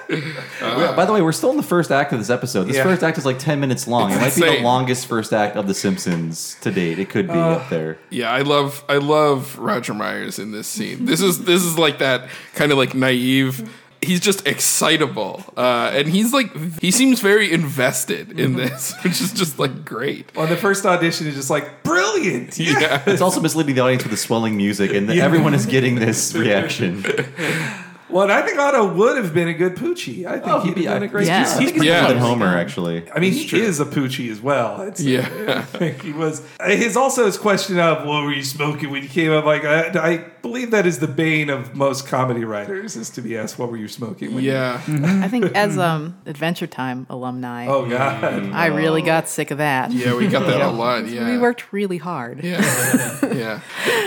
[0.10, 2.66] Yeah, by the way, we're still in the first act of this episode.
[2.66, 2.84] This Yeah.
[2.84, 4.12] first act is like 10 minutes long.
[4.12, 4.58] It's it might be insane.
[4.58, 7.00] the longest first act of The Simpsons to date.
[7.00, 7.98] It could be Uh, up there.
[8.10, 11.06] Yeah, I love I love Roger Myers in this scene.
[11.06, 13.68] This is this is like that kind of like naive
[14.04, 16.50] he's just excitable, uh, and he's like
[16.82, 20.34] he seems very invested in this, which is just like great.
[20.36, 22.58] Well, the first audition is just like brilliant.
[22.60, 25.24] Yeah, It's also misleading the audience with the swelling music, and Yeah.
[25.26, 27.04] everyone is getting this reaction.
[28.10, 30.26] Well, I think Otto would have been a good Poochie.
[30.28, 31.46] I think Oh, he'd he'd be- done a great yeah.
[31.46, 31.60] job.
[31.62, 32.02] He's pretty Yeah.
[32.08, 33.10] good than Homer, actually.
[33.12, 34.82] I mean, he is a Poochie as well.
[34.82, 35.28] It's, Yeah.
[35.48, 36.46] I think he was.
[36.64, 39.46] His also his question of what were you smoking when you came up.
[39.46, 43.38] Like I, I believe that is the bane of most comedy writers is to be
[43.38, 44.36] asked what were you smoking.
[44.36, 44.82] When Yeah.
[45.24, 47.66] I think as um Adventure Time alumni.
[47.68, 48.24] Oh, God.
[48.52, 49.92] I really got sick of that.
[49.94, 51.30] Yeah, we got that a lot, yeah.
[51.30, 52.44] we worked really hard.
[52.44, 52.60] Yeah.
[53.24, 53.62] yeah.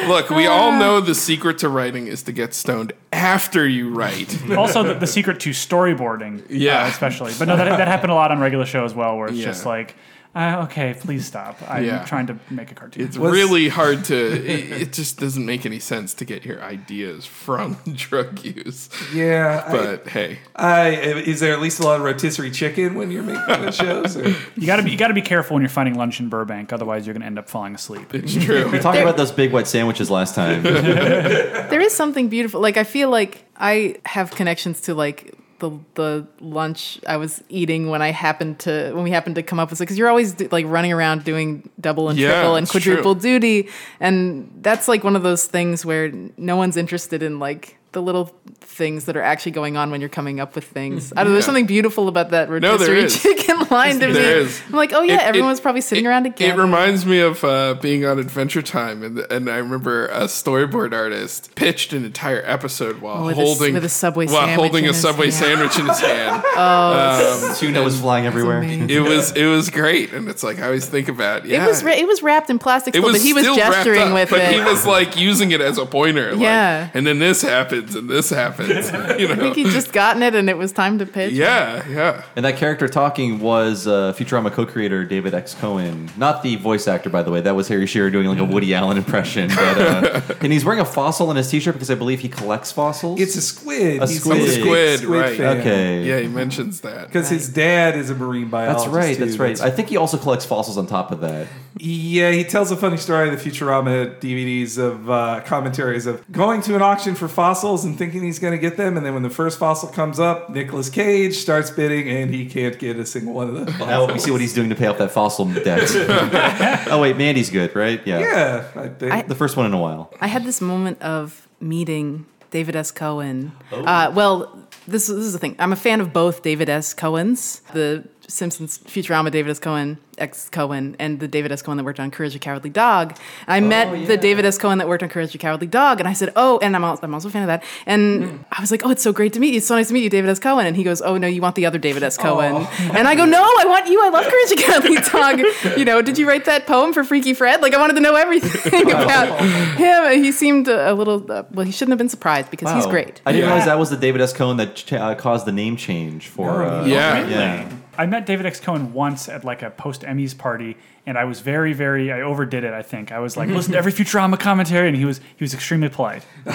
[0.09, 4.51] Look, we all know the secret to writing is to get stoned after you write.
[4.57, 6.85] also, the, the secret to storyboarding, Yeah.
[6.85, 7.33] uh, especially.
[7.39, 9.47] But no, that, that happened a lot on regular show as well, where it's Yeah.
[9.47, 9.97] just like,
[10.37, 11.59] uh, okay, please stop.
[11.67, 12.05] I'm Yeah.
[12.05, 13.03] trying to make a cartoon.
[13.05, 14.17] It's really hard to.
[14.47, 18.91] It, it just doesn't make any sense to get your ideas from drug use.
[19.15, 23.11] Yeah, I- but hey, I, is there at least a lot of rotisserie chicken when
[23.11, 24.17] you're making the shows?
[24.17, 24.29] Or?
[24.57, 26.73] You got to be you got to be careful when you're finding lunch in Burbank,
[26.73, 28.15] otherwise you're going to end up falling asleep.
[28.15, 28.69] It's true.
[28.71, 30.63] We talked about those big wet sandwiches last time.
[30.63, 32.61] There is something beautiful.
[32.61, 37.89] Like I feel like I have connections to like the the lunch I was eating
[37.89, 40.33] when I happened to when we happened to come up with it because you're always
[40.35, 43.21] do, like running around doing double and Yeah, triple and quadruple true.
[43.23, 43.69] duty,
[44.01, 48.27] and that's like one of those things where no one's interested in like the little
[48.61, 51.11] things that are actually going on when you're coming up with things.
[51.17, 51.33] I don't know.
[51.33, 53.23] There's something beautiful about that No, there rotisserie is.
[53.23, 54.13] chicken line to me.
[54.13, 54.61] There is.
[54.67, 56.51] I'm like, oh yeah, It- everyone it- probably sitting around again.
[56.59, 60.93] It reminds me of uh, being on Adventure Time, and, and I remember a storyboard
[60.93, 64.57] artist pitched an entire episode while With a s- holding with a Subway while sandwich
[64.61, 65.35] holding in a his Subway hand.
[65.35, 66.45] sandwich in his hand.
[66.59, 68.63] Oh, Tuna was flying everywhere.
[68.63, 71.65] It was it was great, and it's like I always think about yeah.
[71.65, 74.09] It was ra- it was wrapped in plastic, it still, was but he was gesturing
[74.09, 74.53] up, with but it.
[74.53, 76.33] he was like using it as a pointer.
[76.33, 76.91] like, Yeah.
[76.95, 77.43] and then this
[77.87, 78.91] happens, and this happens.
[79.17, 79.43] You I know.
[79.45, 81.33] think he'd just gotten it, and it was time to pitch.
[81.33, 82.25] Yeah, yeah.
[82.35, 85.55] And that character talking was uh, Futurama co-creator David X.
[85.55, 87.41] Cohen, not the voice actor, by the way.
[87.41, 89.49] That was Harry Shearer doing like a Woody Allen impression.
[89.49, 92.73] But, uh, and he's wearing a fossil in his T-shirt because I believe he collects
[92.73, 93.21] fossils.
[93.21, 94.03] It's a squid.
[94.03, 94.41] A He's squid.
[94.41, 95.37] a big Squid, right.
[95.37, 95.59] fan.
[95.59, 96.03] Okay.
[96.05, 97.07] Yeah, he mentions that.
[97.07, 98.87] Because his dad is a marine biologist.
[98.87, 99.17] That's right.
[99.17, 99.25] too.
[99.25, 99.61] That's right.
[99.61, 101.47] I think he also collects fossils on top of that.
[101.79, 106.63] Yeah, he tells a funny story in the Futurama DVDs of uh, commentaries of going
[106.63, 109.23] to an auction for fossils and thinking he's going to get them, and then when
[109.23, 113.35] the first fossil comes up, Nicolas Cage starts bidding, and he can't get a single
[113.35, 113.67] one of them.
[113.87, 115.89] Now we see what he's doing to pay off that fossil debt.
[116.91, 118.05] oh wait, Mandy's good, right?
[118.05, 118.19] Yeah.
[118.19, 119.29] Yeah, I think.
[119.29, 120.13] The first one in a while.
[120.21, 122.91] I had this moment of meeting David S.
[122.91, 123.53] Cohen.
[123.71, 125.57] Uh, well, this, this is the thing.
[125.59, 126.95] I'm a fan of both David S.
[126.95, 129.59] Cohen's, the Simpsons Futurama David S.
[129.59, 131.63] Cohen, ex Cohen, and the David S.
[131.63, 133.17] Cohen that worked on Courage the Cowardly Dog.
[133.47, 134.59] I met the David S.
[134.59, 137.03] Cohen that worked on Courage the Cowardly Dog, and I said, "Oh," and I'm also,
[137.05, 137.63] I'm also a fan of that.
[137.87, 139.59] And I was like, "Oh, it's so great to meet you.
[139.59, 140.39] It's so nice to meet you, David S.
[140.39, 142.17] Cohen." And he goes, "Oh no, you want the other David S.
[142.17, 142.67] Cohen?"
[142.97, 144.01] And I go, "No, I want you.
[144.03, 145.79] I love Courage the Cowardly Dog.
[145.79, 147.63] You know, did you write that poem for Freaky Fred?
[147.63, 149.41] Like, I wanted to know everything about
[149.77, 150.23] him.
[150.25, 151.31] He seemed a little.
[151.31, 153.21] Uh, well, he shouldn't have been surprised because he's great.
[153.27, 154.33] I didn't realize that was the David S.
[154.33, 156.65] Cohen that ch- uh, caused the name change for.
[156.65, 157.27] Uh, Yeah.
[157.29, 157.69] yeah.
[157.99, 158.61] I met David X.
[158.61, 160.77] Cohen once at like a post Emmys party,
[161.07, 162.73] and I was very, very I overdid it.
[162.75, 165.55] I think I was like, listen to every Futurama commentary, and he was he was
[165.55, 166.25] extremely polite.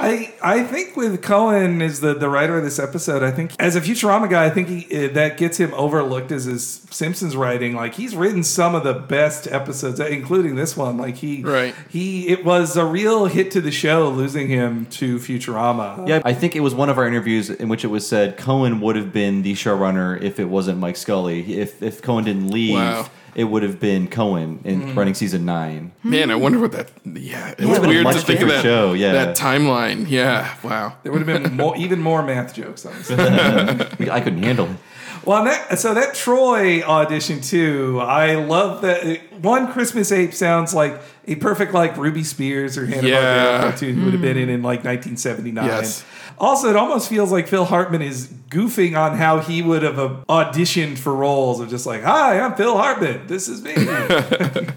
[0.00, 3.74] I I think with Cohen is the, the writer of this episode, I think as
[3.76, 7.74] a Futurama guy, I think he, uh, that gets him overlooked as his Simpsons writing.
[7.74, 10.96] Like he's written some of the best episodes, including this one.
[10.98, 11.74] Like he Right.
[11.88, 16.06] he it was a real hit to the show, losing him to Futurama.
[16.06, 18.80] Yeah, I think it was one of our interviews in which it was said Cohen
[18.80, 21.54] would have been the showrunner if it wasn't Mike Scully.
[21.58, 23.07] If if Cohen didn't leave, Wow.
[23.38, 24.96] It would have been Cohen in Mm.
[24.96, 25.92] running season nine.
[26.02, 26.90] Man, I wonder what that.
[27.04, 29.12] Yeah, it's would've been a weird to much think of bigger that show, yeah.
[29.12, 30.10] that timeline.
[30.10, 30.94] Yeah, wow.
[31.04, 33.10] There would have been more, even more math jokes on this.
[34.10, 34.76] I couldn't handle it.
[35.24, 38.00] Well, that, so that Troy audition too.
[38.02, 39.20] I love that.
[39.40, 44.04] One Christmas Ape sounds like a perfect like Ruby Spears or Hanna Barbera cartoon who
[44.06, 45.64] would have been in in like 1979.
[45.64, 46.04] Yes.
[46.40, 50.24] Also, it almost feels like Phil Hartman is goofing on how he would have uh,
[50.28, 53.26] auditioned for roles of just like, "Hi, I'm Phil Hartman.
[53.26, 53.74] This is me."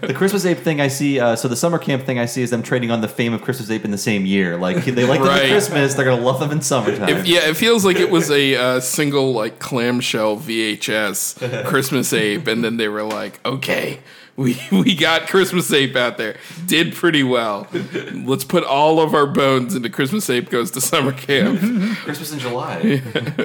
[0.02, 2.50] The Christmas Ape thing I see, uh, so the summer camp thing I see is
[2.50, 4.56] them trading on the fame of Christmas Ape in the same year.
[4.56, 5.44] Like they like them Right.
[5.44, 7.08] at Christmas, they're gonna love them in summertime.
[7.08, 12.46] If, yeah, it feels like it was a uh, single like clamshell VHS Christmas ape,
[12.48, 14.00] and then they were like, "Okay,
[14.36, 16.36] we we got Christmas Ape out there.
[16.66, 17.66] Did pretty well.
[18.12, 21.60] Let's put all of our bones into Christmas Ape goes to summer camp.
[21.98, 22.96] Christmas in July.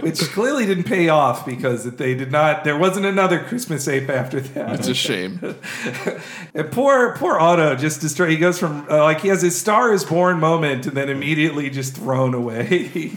[0.01, 2.64] Which clearly didn't pay off because they did not.
[2.64, 4.80] There wasn't another Christmas ape after that.
[4.80, 5.39] It's a shame.
[6.53, 8.31] and poor, poor Otto just destroyed.
[8.31, 11.69] He goes from uh, like he has his Star is Born moment and then immediately
[11.69, 13.11] just thrown away.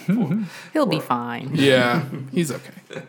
[0.73, 1.51] He'll be fine.
[1.55, 3.03] Yeah, he's okay.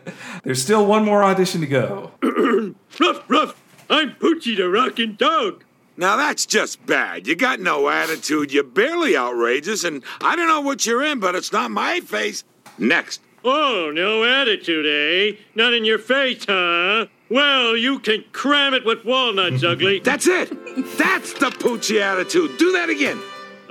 [0.43, 2.11] There's still one more audition to go.
[2.99, 3.60] ruff, ruff.
[3.91, 5.65] I'm Poochie the Rockin' Dog.
[5.97, 7.27] Now that's just bad.
[7.27, 8.53] You got no attitude.
[8.53, 12.45] You're barely outrageous, and I don't know what you're in, but it's not my face.
[12.77, 13.19] Next.
[13.43, 15.37] Oh, no attitude, eh?
[15.55, 17.07] Not in your face, huh?
[17.29, 19.99] Well, you can cram it with walnuts, ugly.
[19.99, 20.49] That's it.
[20.97, 22.57] That's the Poochie attitude.
[22.57, 23.19] Do that again.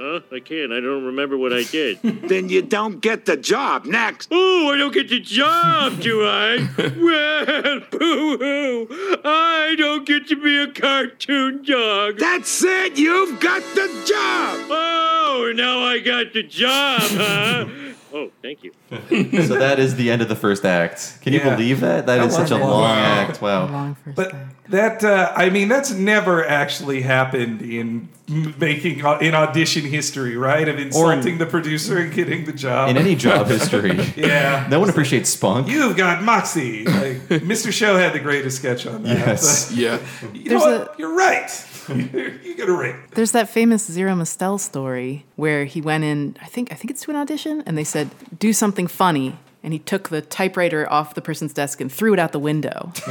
[0.03, 0.21] Huh?
[0.33, 0.73] I can't.
[0.73, 2.01] I don't remember what I did.
[2.03, 3.85] then you don't get the job.
[3.85, 4.29] Next.
[4.31, 6.67] Oh, I don't get the job, do I?
[6.79, 8.89] well, boo hoo.
[9.23, 12.17] I don't get to be a cartoon dog.
[12.17, 12.97] That's it.
[12.97, 14.69] You've got the job.
[14.71, 17.67] Oh, now I got the job, huh?
[18.15, 18.73] Oh, thank you.
[19.47, 21.19] so that is the end of the first act.
[21.23, 21.55] Can you Yeah.
[21.55, 22.07] believe that?
[22.07, 22.97] That That is such a long long.
[22.99, 23.41] act.
[23.43, 23.97] Wow.
[24.15, 24.35] But
[24.69, 30.37] that uh, I mean that's never actually happened in m- making uh, in audition history,
[30.37, 30.69] right?
[30.69, 33.99] Of insulting the producer and getting the job In any job history.
[34.17, 34.67] yeah.
[34.71, 35.69] No one appreciates spunk.
[35.69, 36.85] You've got moxie.
[36.85, 37.17] Like,
[37.53, 37.73] Mr.
[37.73, 39.17] Show had the greatest sketch on that.
[39.19, 39.73] Yes.
[39.73, 39.99] Yeah.
[40.33, 40.99] You know There's what?
[40.99, 41.51] You're right.
[42.45, 42.97] you got a ring.
[43.13, 47.03] There's that famous Zero Mostel story where he went in, I think I think it's
[47.03, 49.37] to an audition, and they said, do something funny.
[49.63, 52.93] And he took the typewriter off the person's desk and threw it out the window.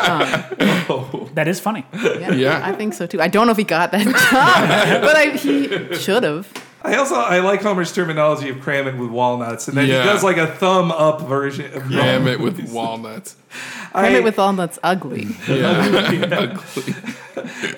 [0.00, 0.44] Um,
[0.88, 1.30] oh.
[1.34, 1.84] That is funny.
[1.92, 3.20] Yeah, I think so too.
[3.20, 6.50] I don't know if he got that job, but I, he should have.
[6.82, 10.02] I also I like Homer's terminology of cram it with walnuts, and then Yeah.
[10.02, 11.72] he does like a thumb up version.
[11.74, 13.36] Of Cram it with walnuts.
[13.92, 15.28] Cram it with walnuts that's ugly.
[15.48, 16.56] Yeah.
[16.64, 16.94] Ugly.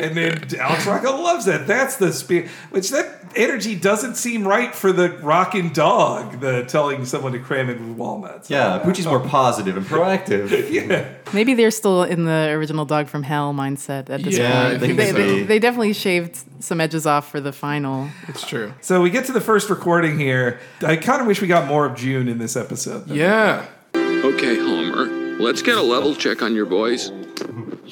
[0.01, 1.67] and then Alex Rocco loves that.
[1.67, 2.49] That's the spirit.
[2.71, 6.41] Which that energy doesn't seem right for the rockin' dog.
[6.41, 8.51] The telling someone to cram it with walnuts.
[8.51, 10.71] Yeah, Poochie's more positive and proactive.
[10.71, 11.09] yeah.
[11.33, 14.81] Maybe they're still in the original Dog from Hell mindset at this Yeah, I point.
[14.81, 15.13] think they, so.
[15.17, 18.09] they, they definitely shaved some edges off for the final.
[18.29, 18.75] It's true.
[18.81, 20.61] So we get to the first recording here.
[20.83, 23.07] I kind of wish we got more of June in this episode.
[23.09, 23.67] Yeah.
[23.95, 25.07] Okay, Homer.
[25.41, 27.11] Let's get a level check on your boys.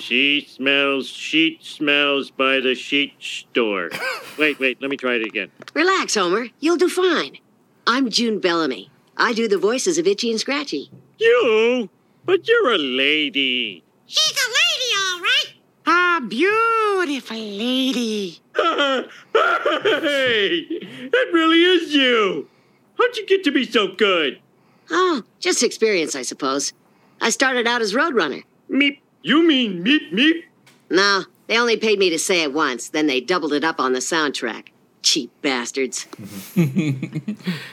[0.00, 3.90] She smells sheet smells by the sheet store.
[4.38, 5.50] wait, wait, let me try it again.
[5.74, 6.46] Relax, Homer.
[6.58, 7.36] You'll do fine.
[7.86, 8.90] I'm June Bellamy.
[9.16, 10.90] I do the voices of Itchy and Scratchy.
[11.18, 11.90] You?
[12.24, 13.84] But you're a lady.
[14.06, 15.52] She's a lady, all right.
[16.22, 18.40] A beautiful lady.
[18.56, 19.04] hey,
[20.70, 22.48] it really is you.
[22.96, 24.40] How'd you get to be so good?
[24.90, 26.72] Oh, just experience, I suppose.
[27.20, 28.44] I started out as Roadrunner.
[28.70, 29.00] Meep.
[29.22, 30.44] You mean meep meep?
[30.90, 33.92] No, they only paid me to say it once, then they doubled it up on
[33.92, 34.68] the soundtrack.
[35.02, 36.06] Cheap bastards.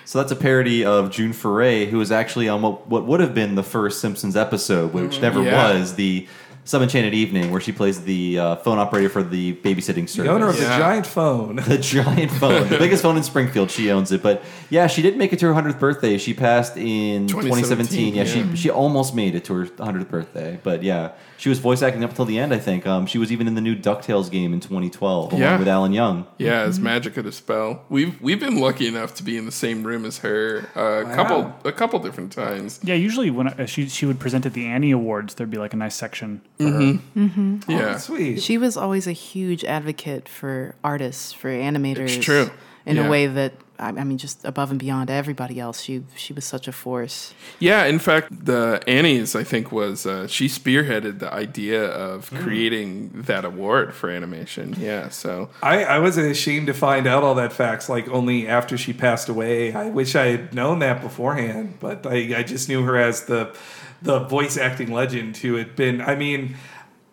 [0.06, 3.34] So that's a parody of June Foray, who was actually on what, what would have
[3.34, 5.74] been the first Simpsons episode, which never Yeah.
[5.74, 6.28] was the
[6.64, 10.16] Some Enchanted Evening, where she plays the uh, phone operator for the babysitting service.
[10.16, 10.70] The owner of Yeah.
[10.70, 11.56] the giant phone.
[11.68, 13.70] The giant phone, the biggest phone in Springfield.
[13.70, 16.18] She owns it, but yeah, she didn't make it to her hundredth birthday.
[16.18, 18.14] She passed in 2017.
[18.14, 18.52] 2017, Yeah, yeah.
[18.54, 22.04] she she almost made it to her hundredth birthday, but yeah, she was voice acting
[22.04, 22.54] up until the end.
[22.54, 25.58] I think um, she was even in the new Ducktales game in 2012 along Yeah.
[25.58, 26.26] with Alan Young.
[26.38, 27.84] Yeah, it's magic of the spell.
[27.90, 31.04] We've we've been lucky enough to be in the same room as her uh, a
[31.06, 31.16] Wow.
[31.16, 32.80] couple a couple different times.
[32.84, 35.74] Yeah, usually when uh, she she would present at the Annie Awards, there'd be like
[35.74, 36.96] a nice section for Mhm.
[37.16, 37.20] her.
[37.20, 37.72] Mm-hmm.
[37.72, 37.98] Yeah.
[37.98, 38.42] Sweet.
[38.42, 42.16] She was always a huge advocate for artists, for animators.
[42.18, 42.50] It's true.
[42.86, 43.06] In Yeah.
[43.08, 45.82] a way that I I mean, just above and beyond everybody else.
[45.82, 47.34] She she was such a force.
[47.60, 52.42] Yeah, in fact, the Annie's I think was uh, she spearheaded the idea of Mm.
[52.44, 54.76] creating that award for animation.
[54.80, 58.78] Yeah, so I, I was ashamed to find out all that facts like only after
[58.78, 59.74] she passed away.
[59.74, 63.56] I wish I had known that beforehand, but I, I just knew her as the
[64.02, 66.02] the voice acting legend who had been.
[66.02, 66.56] I mean,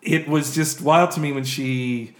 [0.01, 2.13] it was just wild to me when she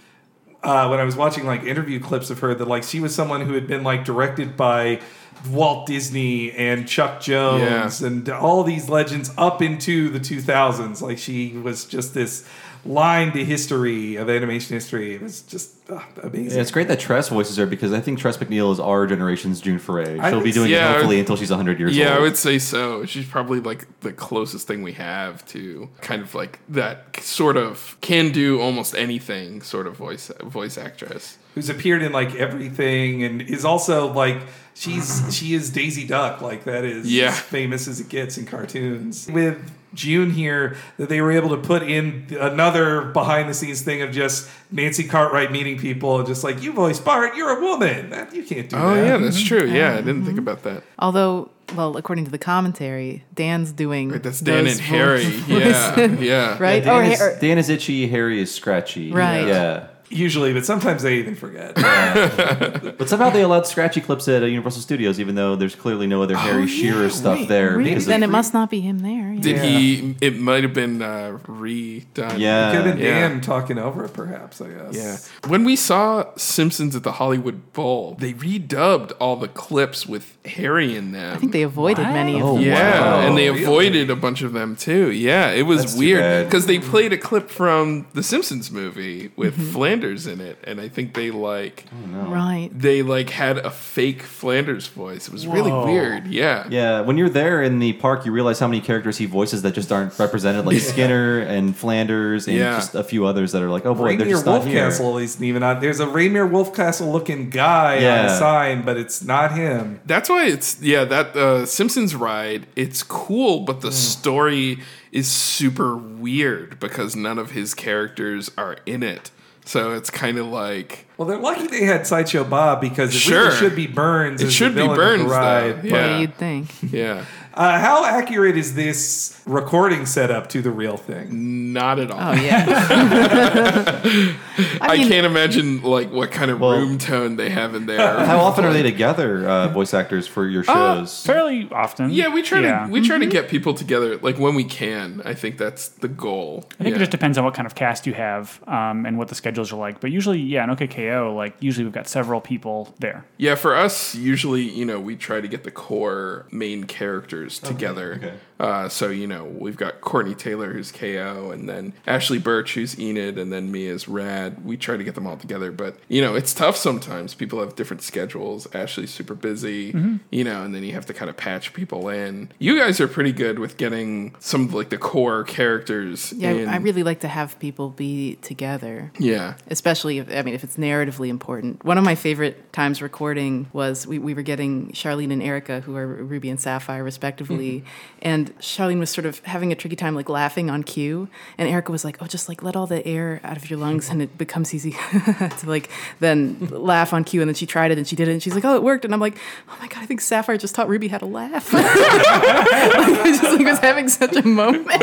[0.66, 3.42] uh, when I was watching like interview clips of her that like she was someone
[3.42, 5.00] who had been like directed by
[5.48, 11.00] Walt Disney and Chuck Jones and all these legends up into the 2000s.
[11.00, 12.48] Like she was just this
[12.88, 15.14] line to history of animation history.
[15.14, 16.56] It was just uh, amazing.
[16.56, 19.60] Yeah, it's great that Tress voices her because I think Tress MacNeille is our generation's
[19.60, 20.18] June Foray.
[20.30, 20.62] She'll be doing so.
[20.64, 22.12] it Yeah, hopefully until she's 100 years yeah, old.
[22.12, 23.04] Yeah, I would say so.
[23.04, 27.96] She's probably like the closest thing we have to kind of like that sort of
[28.00, 31.38] can do almost anything sort of voice voice actress.
[31.54, 34.42] who's appeared in like everything and is also like
[34.76, 37.28] she's she is Daisy Duck like that is Yeah.
[37.28, 41.56] as famous as it gets in cartoons with June here that they were able to
[41.56, 46.44] put in another behind the scenes thing of just Nancy Cartwright meeting people and just
[46.44, 48.10] like you voice Bart, you're a woman.
[48.10, 49.02] That- You can't do Oh that.
[49.02, 49.46] Oh yeah, that's mm-hmm.
[49.56, 49.66] true.
[49.66, 50.38] Yeah, I didn't think mm-hmm.
[50.40, 50.82] about that.
[50.98, 55.24] Although, well, according to the commentary, Dan's doing that's Dan and Harry.
[55.24, 55.48] voices.
[55.48, 56.56] Yeah, yeah.
[56.60, 56.84] right.
[56.84, 59.12] Dan, or, is, or- Dan is itchy, Harry is scratchy.
[59.12, 59.46] Right.
[59.48, 59.86] Yeah.
[60.08, 61.74] Usually, but sometimes they even forget.
[62.96, 66.22] But somehow they allowed scratchy clips at uh, Universal Studios, even though there's clearly no
[66.22, 67.76] other Harry Shearer stuff there.
[67.76, 67.90] Really?
[67.90, 69.32] because then of- it must not be him there.
[69.34, 69.40] yeah.
[69.40, 70.14] Did he?
[70.20, 72.38] It might have been uh, redone.
[72.38, 72.70] Yeah.
[72.70, 73.28] It could have been Yeah.
[73.28, 74.60] Dan talking over it, perhaps.
[74.60, 74.94] I guess.
[74.94, 75.48] Yeah.
[75.50, 80.96] When we saw Simpsons at the Hollywood Bowl, they redubbed all the clips with Harry
[80.96, 81.34] in them.
[81.34, 82.62] I think they avoided many of them.
[82.62, 83.26] yeah, wow.
[83.26, 83.64] and they Really?
[83.64, 85.10] avoided a bunch of them too.
[85.10, 89.54] Yeah, it was That's weird because they played a clip from the Simpsons movie with
[89.56, 89.72] Mm-hmm.
[90.00, 92.68] Flanders in it, and I think they like Right.
[92.72, 95.26] they like had a fake Flanders voice.
[95.28, 96.26] It was really weird.
[96.26, 96.66] Yeah.
[96.68, 99.74] Yeah, when you're there in the park, you realize how many characters he voices that
[99.74, 102.76] just aren't represented, like Skinner and Flanders, and Yeah.
[102.76, 104.88] just a few others that are like, oh boy, they're Rainier just not here.
[104.88, 105.80] Wolfcastle isn't even on.
[105.80, 108.22] There's a Rainier Wolfcastle looking guy on Yeah.
[108.26, 110.00] the sign, but it's not him.
[110.06, 112.66] That's why it's yeah that uh, Simpsons ride.
[112.76, 114.78] It's cool, but the story
[115.12, 119.30] is super weird because none of his characters are in it.
[119.66, 123.44] So it's kind of like Well, they're lucky they had Sideshow Bob because it Sure.
[123.46, 124.40] really should be Burns.
[124.40, 125.36] It should the be villain of the Burns, though.
[125.36, 125.84] ride.
[125.84, 125.92] Yeah.
[125.92, 126.68] Well, you'd think.
[126.92, 127.24] yeah,
[127.56, 131.56] Uh, how accurate is this recording setup to the real thing?
[131.76, 132.18] not at all.
[132.20, 132.64] Oh yeah.
[134.80, 137.98] I, mean- can't imagine like what kind of Well- room tone they have in there.
[138.26, 141.24] How often are they together, uh, voice actors, for your shows?
[141.26, 142.10] Fairly often.
[142.10, 142.86] yeah, we try Yeah.
[142.86, 145.20] to we try to get people together like when we can.
[145.24, 146.64] I think that's the goal.
[146.80, 146.96] I think yeah.
[146.96, 149.70] it just depends on what kind of cast you have um, and what the schedules
[149.72, 150.00] are like.
[150.00, 153.26] But usually, yeah, in OK K.O, like usually we've got several people there.
[153.36, 158.14] Yeah, for us, usually, you know, we try to get the core main characters together.
[158.14, 158.34] okay.
[158.58, 162.98] Uh, so, you know, we've got Courtney Taylor, who's KO, and then Ashly Burch, who's
[162.98, 164.64] Enid, and then me as Rad.
[164.64, 165.70] We try to get them all together.
[165.70, 167.34] But, you know, it's tough sometimes.
[167.34, 168.66] People have different schedules.
[168.74, 169.94] Ashly's super busy,
[170.30, 172.50] you know, and then you have to kind of patch people in.
[172.58, 176.68] You guys are pretty good with getting some of like the core characters Yeah, in.
[176.68, 179.12] I really like to have people be together.
[179.18, 179.54] Yeah.
[179.68, 181.84] Especially if I mean if it's narratively important.
[181.84, 185.96] One of my favorite times recording was we, we were getting Charlyne and Erica, who
[185.96, 187.84] are Ruby and Sapphire respectively,
[188.22, 191.28] and Charlyne was sort of having a tricky time like laughing on cue,
[191.58, 194.08] and Erica was like, "Oh, just like let all the air out of your lungs,
[194.10, 194.90] and it becomes easy
[195.60, 195.88] to like
[196.20, 198.54] then laugh on cue." And then she tried it and she did it, and she's
[198.54, 199.36] like, "Oh, it worked," and I'm like,
[199.68, 203.66] "Oh my god, I think Sapphire just taught Ruby how to laugh." I just like
[203.66, 204.86] was having such a moment.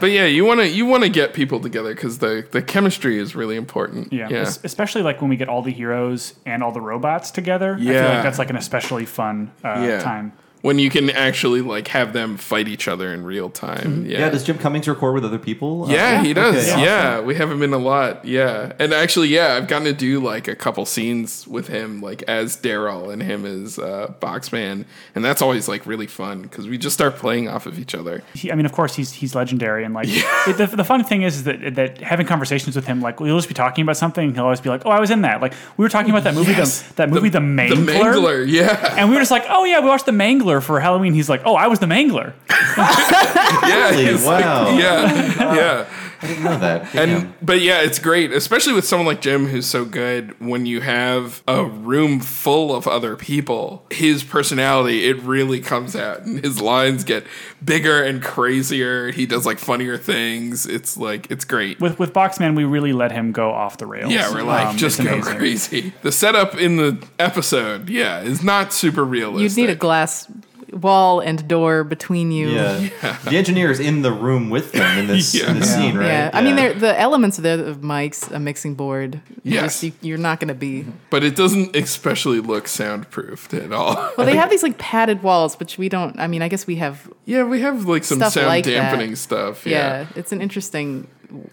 [0.00, 3.18] But yeah, you want to you want to get people together because the, the chemistry
[3.18, 4.12] is really important.
[4.12, 4.38] Yeah, Yeah.
[4.42, 7.74] Es- especially like when we get all the heroes and all the robots together.
[7.74, 8.14] I feel Yeah.
[8.14, 10.00] like that's like an especially fun uh, Yeah.
[10.00, 10.32] time.
[10.62, 14.04] When you can actually like have them fight each other in real time.
[14.06, 14.18] Yeah.
[14.18, 14.30] Yeah.
[14.30, 15.84] does Jim Cummings record with other people?
[15.84, 16.68] Uh, Yeah, he does.
[16.68, 17.26] Okay, yeah, awesome.
[17.26, 18.24] we have him in a lot.
[18.24, 22.22] Yeah, and actually, yeah, I've gotten to do like a couple scenes with him, like
[22.24, 26.76] as Daryl and him as uh, Boxman, and that's always like really fun because we
[26.78, 28.22] just start playing off of each other.
[28.34, 31.22] He, I mean, of course, he's he's legendary, and like it- the, the fun thing
[31.22, 34.26] is, is that that having conversations with him, like we'll just be talking about something,
[34.26, 36.24] and he'll always be like, "Oh, I was in that." Like we were talking about
[36.24, 36.82] that movie, Yes.
[36.82, 37.68] the, that movie, the, Mangler.
[37.86, 38.94] The Mangler, yeah.
[38.98, 41.42] And we were just like, "Oh yeah, we watched the Mangler for Halloween." He's like,
[41.44, 42.32] "Oh, I was the Mangler."
[42.78, 44.06] yeah, Really?
[44.06, 44.76] it's like- Wow.
[44.76, 45.70] yeah, yeah.
[45.70, 45.84] Uh,
[46.22, 46.94] I didn't know that.
[46.94, 50.38] And but yeah, it's great, especially with someone like Jim who's so good.
[50.40, 56.22] When you have a room full of other people, his personality it really comes out,
[56.22, 57.24] and his lines get
[57.64, 59.10] bigger and crazier.
[59.12, 60.66] He does like funnier things.
[60.66, 61.80] It's like it's great.
[61.80, 64.12] With with Boxman, we really let him go off the rails.
[64.12, 65.36] Yeah, we're like Um, just it's go amazing.
[65.38, 65.92] crazy.
[66.02, 69.56] The setup in the episode, yeah, is not super realistic.
[69.56, 70.26] You'd need a glass
[70.72, 72.48] wall and door between you.
[72.50, 72.88] Yeah.
[73.28, 75.76] The engineer is in the room with them in this, in this Yeah.
[75.80, 76.06] scene, right?
[76.06, 79.20] Yeah, I mean, they're, the elements of, the, of mics, a mixing board.
[79.42, 79.80] You Yes.
[79.80, 80.84] just- you, you're not going to be.
[81.10, 83.94] but it doesn't especially look soundproofed at all.
[84.16, 86.18] Well, they have these like padded walls, which we don't.
[86.18, 87.10] I mean, I guess we have.
[87.24, 88.70] yeah, we have like some sound like that.
[88.70, 89.66] dampening stuff.
[89.66, 90.06] Yeah.
[90.16, 91.06] it's an interesting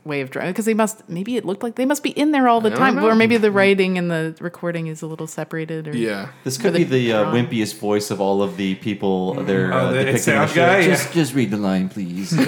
[0.06, 1.08] way of drawing because they must.
[1.10, 3.08] Maybe it looked like they must be in there all the I time, know.
[3.08, 5.88] or maybe the writing and the recording is a little separated.
[5.88, 6.30] Or Yeah.
[6.44, 7.48] This or could be the uh, drawing.
[7.48, 10.50] wimpiest voice of all of the people they're Oh, uh, the depicting in the sound
[10.52, 10.66] show.
[10.66, 10.84] guy?
[10.84, 12.34] Just, just read the line, please.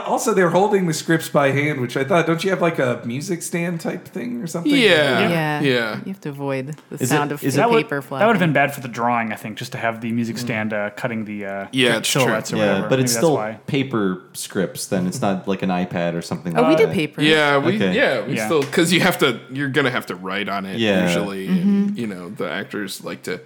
[0.00, 3.02] Also, they're holding the scripts by hand, which I thought, don't you have like a
[3.04, 4.72] music stand type thing or something?
[4.72, 5.28] Yeah.
[5.28, 5.96] Yeah, Yeah.
[5.98, 8.00] You have to avoid the Is it- sound of is the it- That would, paper
[8.00, 10.38] that would have been bad for the drawing, I think, just to have the music
[10.38, 12.20] stand uh, cutting the uh, Yeah, it's true.
[12.22, 12.88] silhouettes or yeah, whatever.
[12.88, 13.58] but it's Maybe still why.
[13.66, 14.86] paper scripts.
[14.86, 16.56] Then it's not like an iPad or something.
[16.56, 16.94] Oh, like we do that.
[16.94, 17.20] paper.
[17.22, 17.94] Yeah, we Okay.
[17.94, 18.46] yeah we Yeah.
[18.46, 21.06] still because you have to you're gonna have to write on it Yeah.
[21.06, 21.48] usually.
[21.48, 21.68] Mm-hmm.
[21.88, 23.40] And, you know the actors like to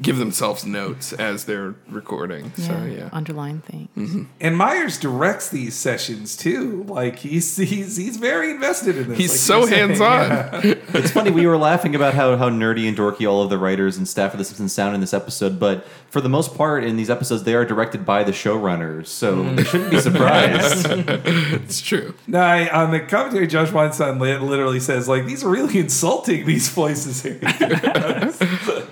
[0.00, 2.52] give themselves notes as they're recording.
[2.54, 3.08] So yeah.
[3.12, 3.88] Underline thing.
[3.96, 4.22] Mm-hmm.
[4.40, 6.84] And Myers directs these sessions too.
[6.84, 9.18] Like he's he's he's very invested in this.
[9.18, 10.30] He's like so hands-on.
[10.30, 10.60] Yeah.
[10.94, 13.96] it's funny we were laughing about how, how nerdy and dorky all of the writers
[13.96, 16.96] and staff of the simpsons sound in this episode but for the most part in
[16.96, 19.56] these episodes they are directed by the showrunners so mm.
[19.56, 25.08] they shouldn't be surprised it's true No, I, on the commentary, Josh Weinstein literally says
[25.08, 27.38] like these are really insulting these voices here.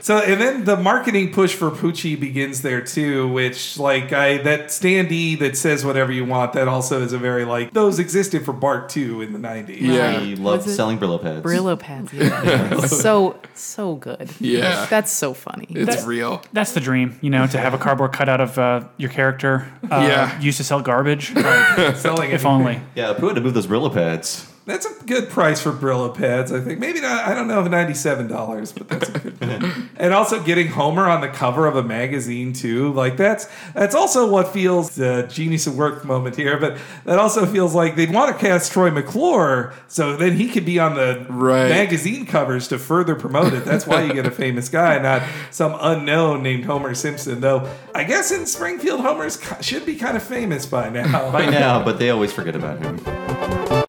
[0.07, 4.67] so and then the marketing push for Poochie begins there too, which like I that
[4.69, 6.53] standee that says whatever you want.
[6.53, 9.81] That also is a very like those existed for Bart too in the nineties.
[9.81, 12.13] he loved Was selling Brillo pads Brillo pads.
[12.13, 12.81] Yeah.
[12.87, 14.31] so so good.
[14.41, 14.87] Yeah.
[14.91, 15.67] That's so funny.
[15.71, 16.43] It's real.
[16.53, 19.73] That's the dream, you know, to have a cardboard cutout of uh, your character.
[19.85, 20.41] Uh, Yeah.
[20.41, 21.33] Used to sell garbage.
[21.43, 22.47] Like, Selling if anything.
[22.51, 22.81] only.
[22.95, 26.53] yeah who had to move those Brillo pads That's a good price for Brillo pads,
[26.53, 26.79] I think.
[26.79, 29.82] Maybe not, I don't know ninety-seven dollars, but that's a good.
[29.97, 34.29] And also getting Homer on the cover of a magazine too, like that's that's also
[34.31, 36.59] what feels the genius of work moment here.
[36.59, 40.65] But that also feels like they'd want to cast Troy McClure, so then he could
[40.65, 41.69] be on the Right.
[41.69, 43.65] magazine covers to further promote it.
[43.65, 47.41] That's why you get a famous guy, not some unknown named Homer Simpson.
[47.41, 51.31] Though I guess in Springfield, Homer's should be kind of famous by now.
[51.33, 53.82] by now but they always forget about him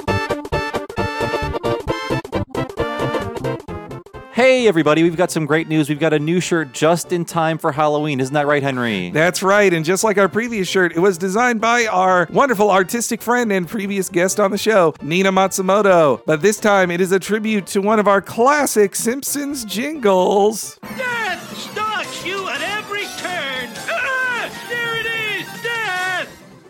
[4.34, 5.90] Hey, everybody, we've got some great news.
[5.90, 8.20] We've got a new shirt just in time for Halloween.
[8.20, 9.12] Isn't that right, Henry?
[9.12, 9.72] That's right.
[9.72, 13.68] And just like our previous shirt, it was designed by our wonderful artistic friend and
[13.68, 16.24] previous guest on the show, Nina Matsumoto.
[16.26, 20.80] But this time it is a tribute to one of our classic Simpsons jingles.
[20.98, 21.76] Death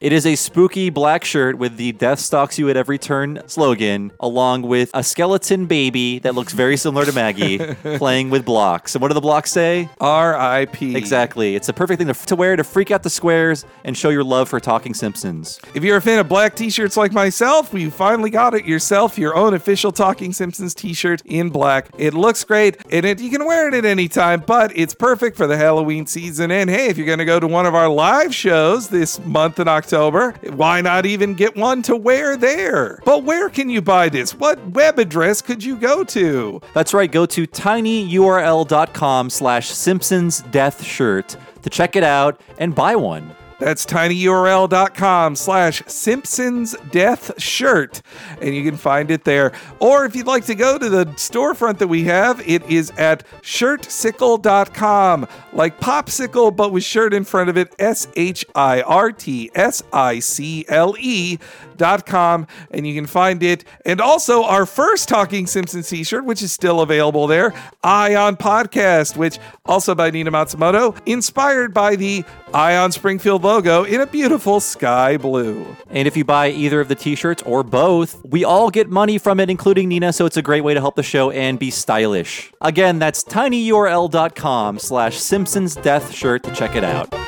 [0.03, 4.11] It is a spooky black shirt with the Death Stalks You at Every Turn slogan,
[4.19, 8.95] along with a skeleton baby that looks very similar to Maggie playing with blocks.
[8.95, 9.87] And what do the blocks say?
[10.01, 10.97] R.I.P.
[10.97, 11.55] Exactly.
[11.55, 14.25] It's the perfect thing to, to wear to freak out the squares and show your
[14.25, 15.57] love for Talking Simpsons.
[15.73, 19.37] If you're a fan of black t-shirts like myself, you finally got it yourself, your
[19.37, 21.87] own official Talking Simpsons t-shirt in black.
[21.97, 25.37] It looks great, and it, you can wear it at any time, but it's perfect
[25.37, 26.51] for the Halloween season.
[26.51, 29.59] And hey, if you're going to go to one of our live shows this month
[29.59, 32.99] in October, why not even get one to wear there?
[33.05, 34.33] But where can you buy this?
[34.33, 36.61] What web address could you go to?
[36.73, 37.11] That's right.
[37.11, 43.35] Go to tinyurl.com slash Simpsons Death Shirt to check it out and buy one.
[43.59, 48.01] That's tinyurl.com slash Simpsons Death Shirt.
[48.41, 49.53] And you can find it there.
[49.79, 53.23] Or if you'd like to go to the storefront that we have, it is at
[53.41, 57.73] shirtsickle.com, Like popsicle, but with shirt in front of it.
[57.79, 61.37] S H I R T S I C L E
[61.83, 62.47] dot com.
[62.71, 63.65] And you can find it.
[63.85, 67.53] And also our first Talking Simpsons t shirt, which is still available there.
[67.83, 72.23] Ion Podcast, which also by Nina Matsumoto, inspired by the
[72.53, 75.65] Eye on Springfield logo in a beautiful sky blue.
[75.89, 79.39] And if you buy either of the t-shirts or both, we all get money from
[79.39, 82.53] it, including Nina, so it's a great way to help the show and be stylish.
[82.61, 87.22] Again, that's tinyurl.com slash Simpsons Death Shirt to check it out.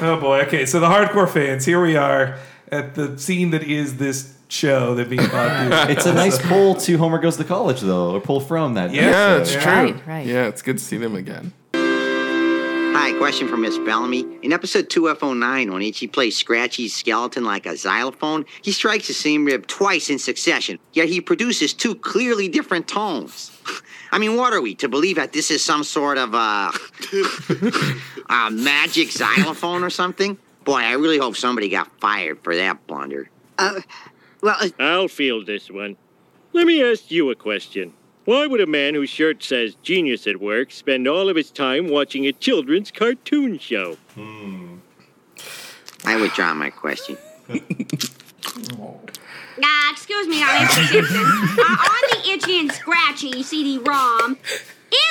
[0.00, 2.38] Oh boy, okay, so the hardcore fans, here we are
[2.70, 5.90] at the scene that is this show that being bought.
[5.90, 8.92] It's a nice pull to Homer Goes to College, though, or pull from that.
[8.92, 9.60] Yeah, it's episode.
[9.62, 9.72] true.
[9.72, 10.26] Right, right.
[10.26, 11.52] Yeah, it's good to see them again.
[11.74, 14.24] Hi, question for Miss Bellamy.
[14.42, 19.44] In episode 2F09, when Itchy plays Scratchy's skeleton like a xylophone, he strikes the same
[19.44, 23.50] rib twice in succession, yet he produces two clearly different tones.
[24.10, 26.72] I mean, what are we, to believe that this is some sort of, uh,
[28.28, 30.38] uh magic xylophone or something?
[30.64, 33.30] Boy, I really hope somebody got fired for that blunder.
[33.58, 33.80] Uh,
[34.40, 35.96] well, uh, I'll field this one.
[36.52, 37.92] Let me ask you a question.
[38.24, 41.88] Why would a man whose shirt says genius at work spend all of his time
[41.88, 43.96] watching a children's cartoon show?
[44.14, 44.76] Hmm.
[46.04, 47.16] I withdraw my question.
[49.62, 50.88] Uh, excuse me, now, Mr.
[50.88, 51.16] Simpson.
[51.16, 54.36] Uh, on the Itchy and Scratchy CD-ROM,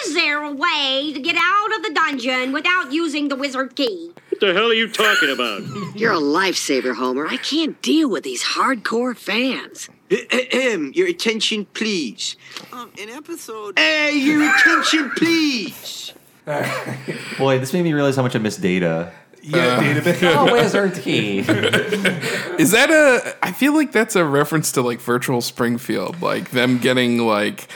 [0.06, 4.12] is there a way to get out of the dungeon without using the wizard key?
[4.30, 5.62] What the hell are you talking about?
[5.96, 7.28] You're a lifesaver, Homer.
[7.28, 9.90] I can't deal with these hardcore fans.
[10.32, 12.38] Ahem, your attention, please.
[12.72, 13.78] Um, an episode.
[13.78, 16.14] Hey, your attention, please.
[17.38, 19.12] Boy, this made me realize how much I miss Data.
[19.48, 20.36] Yeah, uh, database.
[20.38, 21.40] Oh, wizard key.
[21.40, 23.36] Is that a?
[23.42, 27.68] I feel like that's a reference to like Virtual Springfield, like them getting like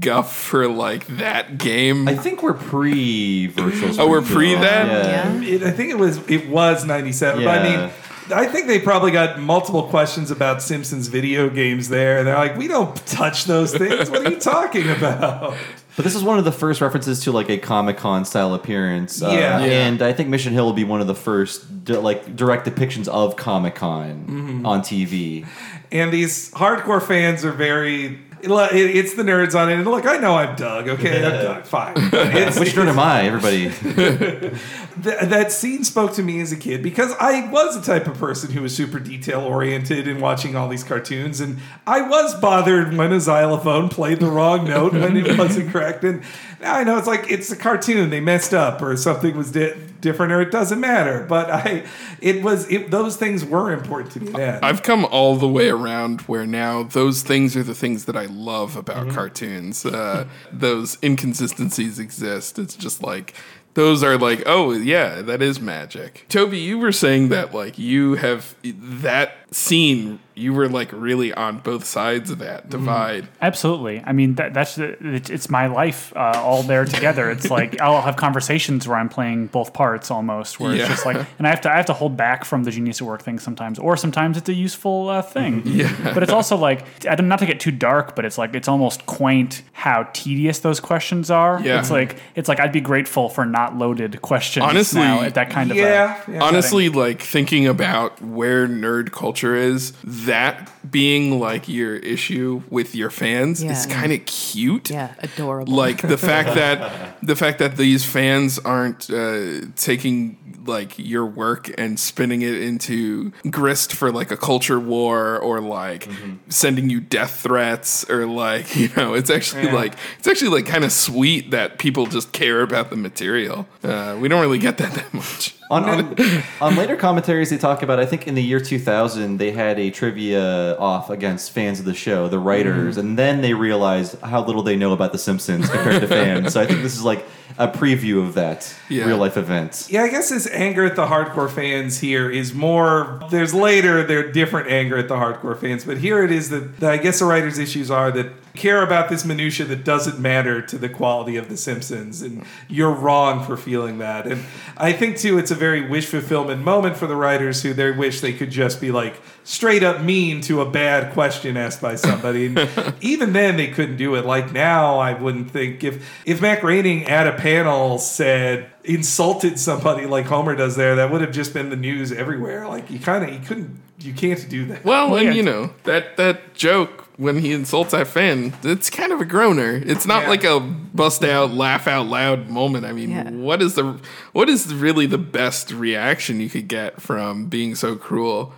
[0.00, 2.08] guff for like that game.
[2.08, 4.00] I think we're pre virtual.
[4.00, 4.86] Oh, we're pre that?
[4.86, 5.42] Yeah.
[5.42, 7.90] It, I think it was it was 97, but I mean,
[8.34, 12.18] I think they probably got multiple questions about Simpsons video games there.
[12.18, 14.10] And they're like, we don't touch those things.
[14.10, 15.56] What are you talking about?
[15.96, 19.22] But this is one of the first references to like a Comic Con style appearance.
[19.22, 19.64] uh, Yeah.
[19.64, 19.86] Yeah.
[19.86, 23.08] and I think Mission Hill will be one of the first di- like direct depictions
[23.08, 24.24] of Comic Con
[24.62, 24.66] Mhm.
[24.66, 25.46] on TV.
[25.90, 28.18] And these hardcore fans are very.
[28.46, 29.74] It- It's the nerds on it.
[29.74, 30.88] And look, I know I'm Doug.
[30.88, 31.64] Okay, I'm Doug.
[31.64, 31.94] Fine.
[32.12, 33.22] It's- Which nerd am I?
[33.26, 33.70] Everybody.
[35.02, 38.16] Th- that scene spoke to me as a kid because I was the type of
[38.18, 42.96] person who was super detail oriented in watching all these cartoons, and I was bothered
[42.96, 46.02] when a xylophone played the wrong note when it wasn't correct.
[46.04, 46.22] And
[46.60, 49.74] now I know it's like it's a cartoon; they messed up, or something was di-
[50.00, 51.24] different, or it doesn't matter.
[51.28, 51.86] But I,
[52.20, 54.62] it was it, those things were important to me then.
[54.62, 58.26] I've come all the way around where now those things are the things that I
[58.26, 59.84] love about cartoons.
[59.84, 62.58] Uh, those inconsistencies exist.
[62.58, 63.34] It's just like
[63.74, 66.24] those are like, oh yeah, that is magic.
[66.28, 70.18] Toby, you were saying that like you have that scene.
[70.36, 73.26] You were like really on both sides of that divide.
[73.40, 74.02] Absolutely.
[74.04, 77.30] I mean, that, that's the, it's, it's my life uh, all there together.
[77.30, 80.82] It's like I'll have conversations where I'm playing both parts almost, where Yeah.
[80.82, 83.00] it's just like, and I have to I have to hold back from the genius
[83.00, 85.62] at work thing sometimes, or sometimes it's a useful uh, thing.
[85.64, 86.12] Yeah.
[86.14, 88.68] But it's also like I don't not to get too dark, but it's like it's
[88.68, 91.60] almost quaint how tedious those questions are.
[91.62, 91.80] Yeah.
[91.80, 94.64] It's like it's like I'd be grateful for not loaded questions.
[94.66, 99.92] Honestly, now at that kind of a honestly, like thinking about where nerd culture is,
[100.26, 103.72] that being like your issue with your fans Yeah.
[103.72, 104.90] is kind of cute.
[104.90, 105.72] Yeah, adorable.
[105.74, 110.36] Like the fact that the fact that these fans aren't uh, taking
[110.66, 116.08] like your work and spinning it into grist for like a culture war or like
[116.48, 119.74] sending you death threats or like you know it's actually Yeah.
[119.74, 124.16] like it's actually like kind of sweet that people just care about the material uh,
[124.20, 126.16] we don't really get that that much On, on,
[126.60, 127.98] on later commentaries, they talk about.
[127.98, 131.94] I think in the year 2000, they had a trivia off against fans of the
[131.94, 133.00] show, the writers, Mm-hmm.
[133.00, 136.52] and then they realized how little they know about The Simpsons compared to fans.
[136.52, 137.24] So I think this is like
[137.58, 139.06] a preview of that Yeah.
[139.06, 139.86] real life event.
[139.90, 143.20] Yeah, I guess this anger at the hardcore fans here is more.
[143.30, 146.90] There's later, there different anger at the hardcore fans, but here it is that, that
[146.92, 150.78] I guess the writers' issues are that care about this minutia that doesn't matter to
[150.78, 154.26] the quality of The Simpsons, and you're wrong for feeling that.
[154.26, 154.44] And
[154.78, 158.20] I think too, it's a very wish fulfillment moment for the writers who they wish
[158.20, 162.46] they could just be like straight up mean to a bad question asked by somebody.
[162.46, 164.24] And even then, they couldn't do it.
[164.24, 170.06] Like now, I wouldn't think if if Matt Groening at a panel said insulted somebody
[170.06, 172.68] like Homer does there, that would have just been the news everywhere.
[172.68, 174.84] Like you kind of you couldn't you can't do that.
[174.84, 179.20] well and you know that that joke when he insults that fan it's kind of
[179.20, 180.28] a groaner it's not Yeah.
[180.28, 183.98] like a bust out laugh out loud moment i mean what is the
[184.32, 188.52] what is really the best reaction you could get from being so cruel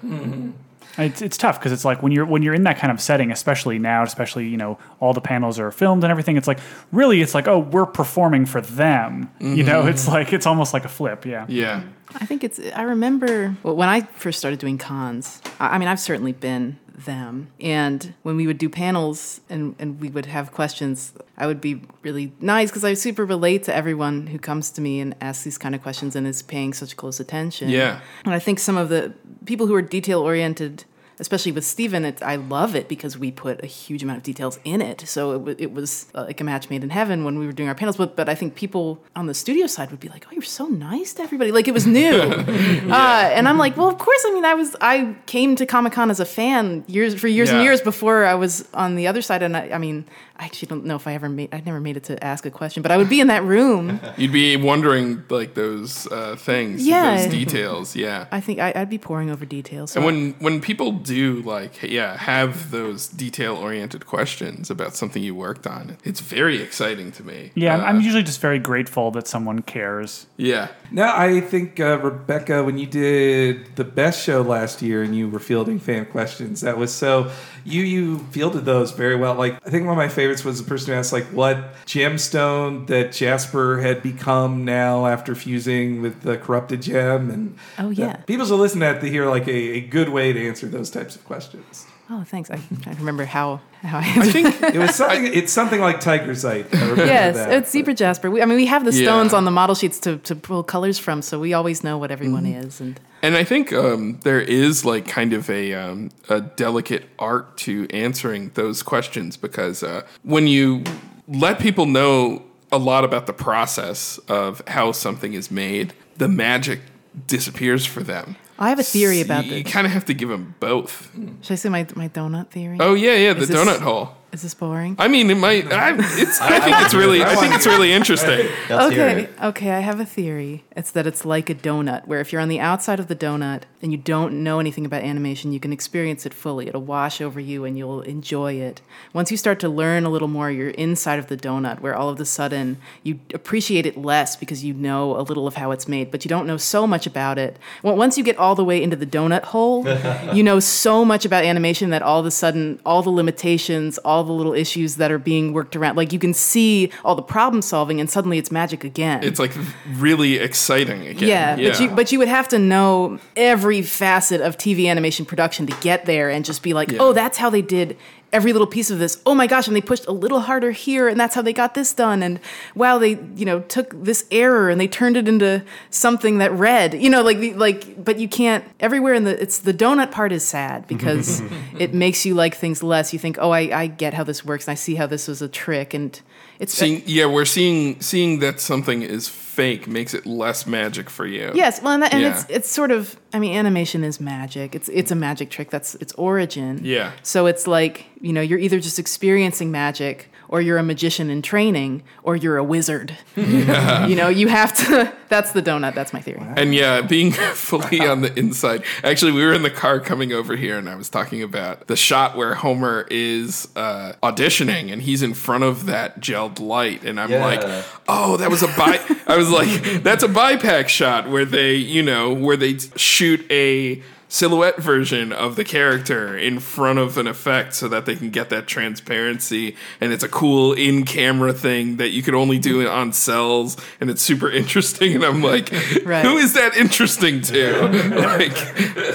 [1.01, 3.31] It's, it's tough because it's like when you're when you're in that kind of setting,
[3.31, 6.37] especially now, especially you know all the panels are filmed and everything.
[6.37, 6.59] It's like
[6.91, 9.31] really, it's like oh we're performing for them.
[9.39, 9.91] You know, Mhm.
[9.91, 11.25] it's like it's almost like a flip.
[11.25, 11.47] Yeah.
[11.49, 11.83] Yeah.
[12.17, 12.59] I think it's.
[12.75, 15.41] I remember well, when I first started doing cons.
[15.61, 17.49] I, I mean, I've certainly been them.
[17.61, 21.83] And when we would do panels and, and we would have questions, I would be
[22.03, 25.59] really nice because I super relate to everyone who comes to me and asks these
[25.59, 27.69] kind of questions and is paying such close attention.
[27.69, 28.01] Yeah.
[28.25, 29.15] And I think some of the
[29.47, 30.85] people who are detail oriented,
[31.21, 34.59] especially with Steven, it's, I love it because we put a huge amount of details
[34.65, 35.03] in it.
[35.07, 37.53] So it, w- it was uh, like a match made in heaven when we were
[37.53, 37.97] doing our panels.
[37.97, 40.67] But, but I think people on the studio side would be like, oh, you're so
[40.67, 41.53] nice to everybody.
[41.53, 42.11] Like it was new.
[42.21, 44.23] uh, and I'm like, well, of course.
[44.27, 47.51] I mean, I was, I came to Comic Con as a fan years, for years
[47.51, 49.43] and years before I was on the other side.
[49.43, 51.97] And I, I mean, I actually don't know if I ever made, I never made
[51.97, 53.99] it to ask a question, but I would be in that room.
[54.17, 57.17] You'd be wondering like those uh, things, Yeah.
[57.17, 57.97] those details.
[57.97, 58.27] Yeah.
[58.31, 59.91] I think I, I'd be pouring over details.
[59.93, 65.23] So And when when people do like yeah have those detail oriented questions about something
[65.23, 67.51] you worked on, it's very exciting to me.
[67.55, 70.27] Yeah, I'm- Uh, I'm usually just very grateful that someone cares.
[70.37, 70.69] Yeah.
[70.93, 75.29] No, I think uh, Rebecca, when you did the best show last year and you
[75.29, 77.31] were fielding fan questions, that was so
[77.65, 79.35] you you fielded those very well.
[79.35, 82.87] Like I think one of my favorites was the person who asked like what gemstone
[82.89, 88.17] that Jasper had become now after fusing with the corrupted gem, and Oh, yeah.
[88.27, 90.91] people should listen to that to hear like a, a good way to answer those
[90.91, 91.87] types of questions.
[92.11, 92.51] Oh, thanks.
[92.51, 94.03] I, I remember how how I.
[94.03, 95.27] I think it was something.
[95.27, 96.75] it's something like Tigerite.
[96.75, 97.53] I remember yes, that.
[97.53, 98.31] it's zebra jasper.
[98.31, 99.05] We, I mean, we have the Yeah.
[99.05, 102.11] stones on the model sheets to, to pull colors from, so we always know what
[102.11, 102.67] everyone Mm-hmm.
[102.67, 102.81] is.
[102.81, 107.57] And And I think um, there is like kind of a um, a delicate art
[107.59, 110.85] to answering those questions because uh, when you
[111.27, 116.81] let people know a lot about the process of how something is made, the magic
[117.27, 118.37] disappears for them.
[118.59, 119.53] I have a theory about this.
[119.53, 121.11] You kind of have to give them both.
[121.43, 122.77] Should I say my my donut theory?
[122.81, 124.15] Oh yeah, yeah, the Is this- donut hole.
[124.31, 124.95] Is this boring?
[124.99, 125.73] I mean, it might.
[125.73, 126.39] I, it's.
[126.41, 127.23] I think it's really.
[127.23, 128.47] I think it's really interesting.
[128.71, 130.65] okay, okay, I have a theory.
[130.77, 133.63] It's that it's like a donut, where if you're on the outside of the donut
[133.81, 136.69] and you don't know anything about animation, you can experience it fully.
[136.69, 138.83] It'll wash over you and you'll enjoy it.
[139.15, 142.11] Once you start to learn a little more, you're inside of the donut, where all
[142.11, 145.89] of a sudden you appreciate it less because you know a little of how it's
[145.89, 147.57] made, but you don't know so much about it.
[147.83, 149.89] Well, once you get all the way into the donut hole,
[150.35, 154.18] you know so much about animation that all of a sudden, all the limitations, all
[154.25, 157.63] the little issues that are being worked around, like you can see all the problem
[157.63, 159.23] solving, and suddenly it's magic again.
[159.23, 159.53] It's like
[159.97, 161.29] really exciting again.
[161.29, 165.67] yeah, but you but you would have to know every facet of TV animation production
[165.67, 166.99] to get there and just be like, Yeah.
[167.01, 167.97] oh, that's how they did
[168.33, 169.21] every little piece of this.
[169.25, 171.75] Oh my gosh, and they pushed a little harder here, and that's how they got
[171.75, 172.23] this done.
[172.23, 172.41] And
[172.75, 176.95] wow, they you know took this error and they turned it into something that read.
[176.95, 180.33] You know, like the, like, but you can't everywhere in the it's the donut part
[180.33, 181.43] is sad because
[181.79, 183.13] it makes you like things less.
[183.13, 185.43] You think, oh, I I get how this works, and I see how this was
[185.43, 186.21] a trick, and
[186.59, 189.29] it's Seeing, yeah, we're seeing seeing that something is
[189.59, 191.51] fake makes it less magic for you.
[191.55, 192.31] Yes, well, and, that, and Yeah.
[192.41, 193.19] it's it's sort of.
[193.33, 194.75] I mean, animation is magic.
[194.75, 195.69] It's it's a magic trick.
[195.71, 196.81] That's its origin.
[196.85, 197.11] Yeah.
[197.23, 201.43] So it's like you know you're either just experiencing magic, or you're a magician in
[201.43, 203.17] training, or you're a wizard.
[203.37, 204.07] Yeah.
[204.07, 205.13] you know, you have to.
[205.29, 205.95] That's the donut.
[205.95, 206.41] That's my theory.
[206.57, 208.83] And yeah, being fully on the inside.
[209.05, 211.97] Actually, we were in the car coming over here, and I was talking about the
[211.97, 217.21] shot where Homer is uh, auditioning, and he's in front of that gelled light, and
[217.21, 217.45] I'm Yeah.
[217.45, 218.99] like, oh, that was a bi.
[219.27, 224.03] I was like, that's a bipack shot where they, you know, where they shoot a
[224.29, 228.51] silhouette version of the character in front of an effect so that they can get
[228.51, 233.11] that transparency and it's a cool in-camera thing that you could only do it on
[233.11, 235.71] cels and it's super interesting and i'm like
[236.05, 236.25] Right.
[236.25, 237.73] who is that interesting to
[238.17, 238.53] like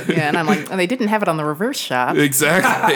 [0.07, 2.18] Yeah, and I'm like, and they didn't have it on the reverse shot.
[2.18, 2.95] exactly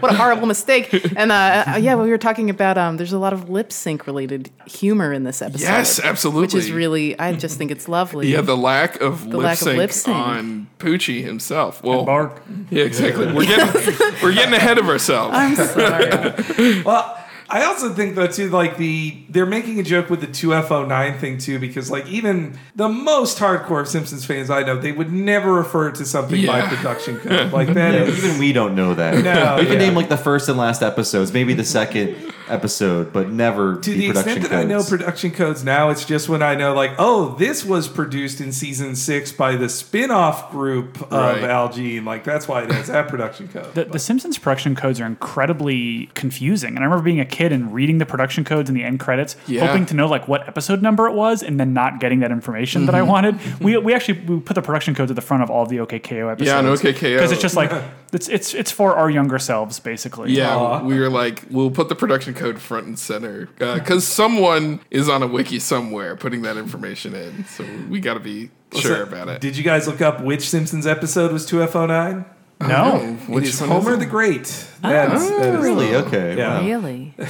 [0.00, 0.92] what a horrible mistake.
[1.16, 3.72] And uh, uh, yeah, well, we were talking about um, there's a lot of lip
[3.72, 5.62] sync related humor in this episode.
[5.64, 6.42] Yes, absolutely.
[6.42, 8.28] Which is really, I just think it's lovely.
[8.32, 10.16] yeah the lack of The lip lack of lip sync.
[10.16, 10.66] on
[10.96, 12.42] poochie himself well Bark.
[12.70, 16.82] yeah exactly we're getting we're getting ahead of ourselves I'm sorry.
[16.82, 17.18] well,
[17.48, 20.72] I also think though too, like the they're making a joke with the two F
[20.72, 24.90] O nine thing too, because like even the most hardcore Simpsons fans I know, they
[24.90, 27.52] would never refer to something by production code.
[27.52, 29.22] Like that Yeah, is even we don't know that.
[29.22, 29.78] No, we can yeah.
[29.78, 32.16] name like the first and last episodes, maybe the second
[32.48, 36.04] episode, but never to the, the production extent that I know production codes now, it's
[36.04, 40.50] just when I know like, oh, this was produced in season six by the spin-off
[40.50, 41.42] group of Right.
[41.44, 42.04] Al Jean.
[42.04, 43.74] Like that's why it has that production code.
[43.74, 46.70] The, the Simpsons production codes are incredibly confusing.
[46.70, 49.36] And I remember being a kid and reading the production codes in the end credits,
[49.46, 49.66] Yeah.
[49.66, 52.86] hoping to know like what episode number it was, and then not getting that information
[52.86, 53.06] that I Mhm.
[53.08, 53.60] wanted.
[53.60, 55.98] We, we actually we put the production codes at the front of all the OK
[55.98, 56.48] K.O episodes.
[56.48, 57.16] Yeah, on OK K.O.
[57.16, 57.70] because it's just like
[58.16, 60.32] it's it's it's for our younger selves basically.
[60.32, 64.80] Yeah, we were like, we'll put the production code front and center uh, because someone
[64.90, 67.44] is on a wiki somewhere putting that information in.
[67.44, 69.40] So we got to be sure So, about it.
[69.40, 72.24] Did you guys look up which Simpsons episode was two F O nine?
[72.58, 72.96] No.
[72.96, 74.44] it Which is Homer the Great.
[74.80, 75.94] That's, that is- really?
[75.94, 76.60] Okay, Yeah.
[76.60, 76.64] wow.
[76.66, 77.14] Really?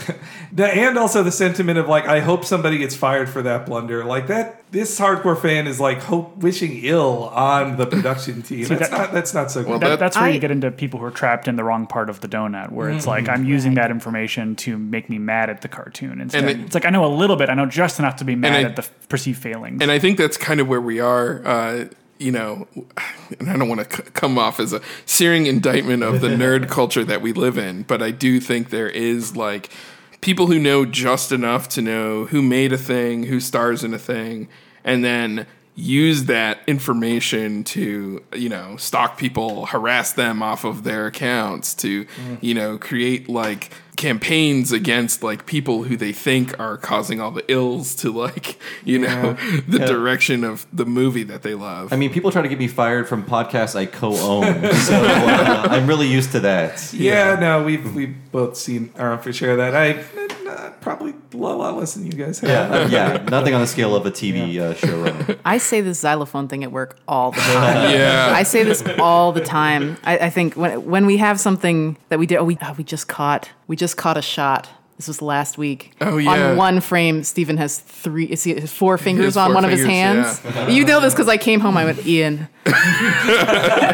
[0.52, 4.04] The- and also the sentiment of like, I hope somebody gets fired for that blunder.
[4.04, 8.64] Like that, this hardcore fan is like hope wishing ill on the production team.
[8.66, 9.80] See, that's that- not that's not so good.
[9.80, 12.08] That- that's where I- you get into people who are trapped in the wrong part
[12.08, 13.08] of the donut, where it's Mhm.
[13.08, 16.20] like I'm using that information to make me mad at the cartoon.
[16.20, 18.24] Instead, And it- it's like I know a little bit, I know just enough to
[18.24, 19.82] be mad I- at the perceived failings.
[19.82, 21.42] And I think that's kind of where we are.
[21.44, 21.84] Uh,
[22.18, 22.66] you know,
[23.38, 26.68] and I don't want to c- come off as a searing indictment of the nerd
[26.70, 29.70] culture that we live in, but I do think there is like
[30.20, 33.98] people who know just enough to know who made a thing, who stars in a
[33.98, 34.48] thing,
[34.84, 35.46] and then
[35.78, 42.06] use that information to you know stalk people harass them off of their accounts to
[42.40, 47.44] you know create like campaigns against like people who they think are causing all the
[47.50, 49.34] ills to like you know
[49.68, 49.86] the Yeah.
[49.86, 53.06] direction of the movie that they love I mean, people try to get me fired
[53.06, 54.44] from podcasts I co-own,
[54.74, 56.92] so uh, I'm really used to that.
[56.94, 59.74] Yeah, no, we've we've both seen our own fair share of that.
[59.74, 59.92] I
[60.56, 62.50] uh, probably a lot less than you guys have.
[62.50, 65.38] Yeah, uh, yeah, nothing on the scale of a TV uh, showrunner.
[65.44, 67.90] I say this xylophone thing at work all the time.
[67.90, 68.32] Yeah.
[68.34, 69.98] I say this all the time.
[70.04, 72.84] I, I think when when we have something that we did, oh, we oh, we
[72.84, 74.68] just caught we just caught a shot.
[74.96, 75.92] This was last week.
[76.00, 76.52] Oh, yeah.
[76.52, 79.64] On one frame, Steven has three, is he, has four fingers has on four one
[79.66, 80.40] of his hands.
[80.42, 80.68] yeah.
[80.68, 81.76] You know this because I came home.
[81.76, 82.48] I went, Ian.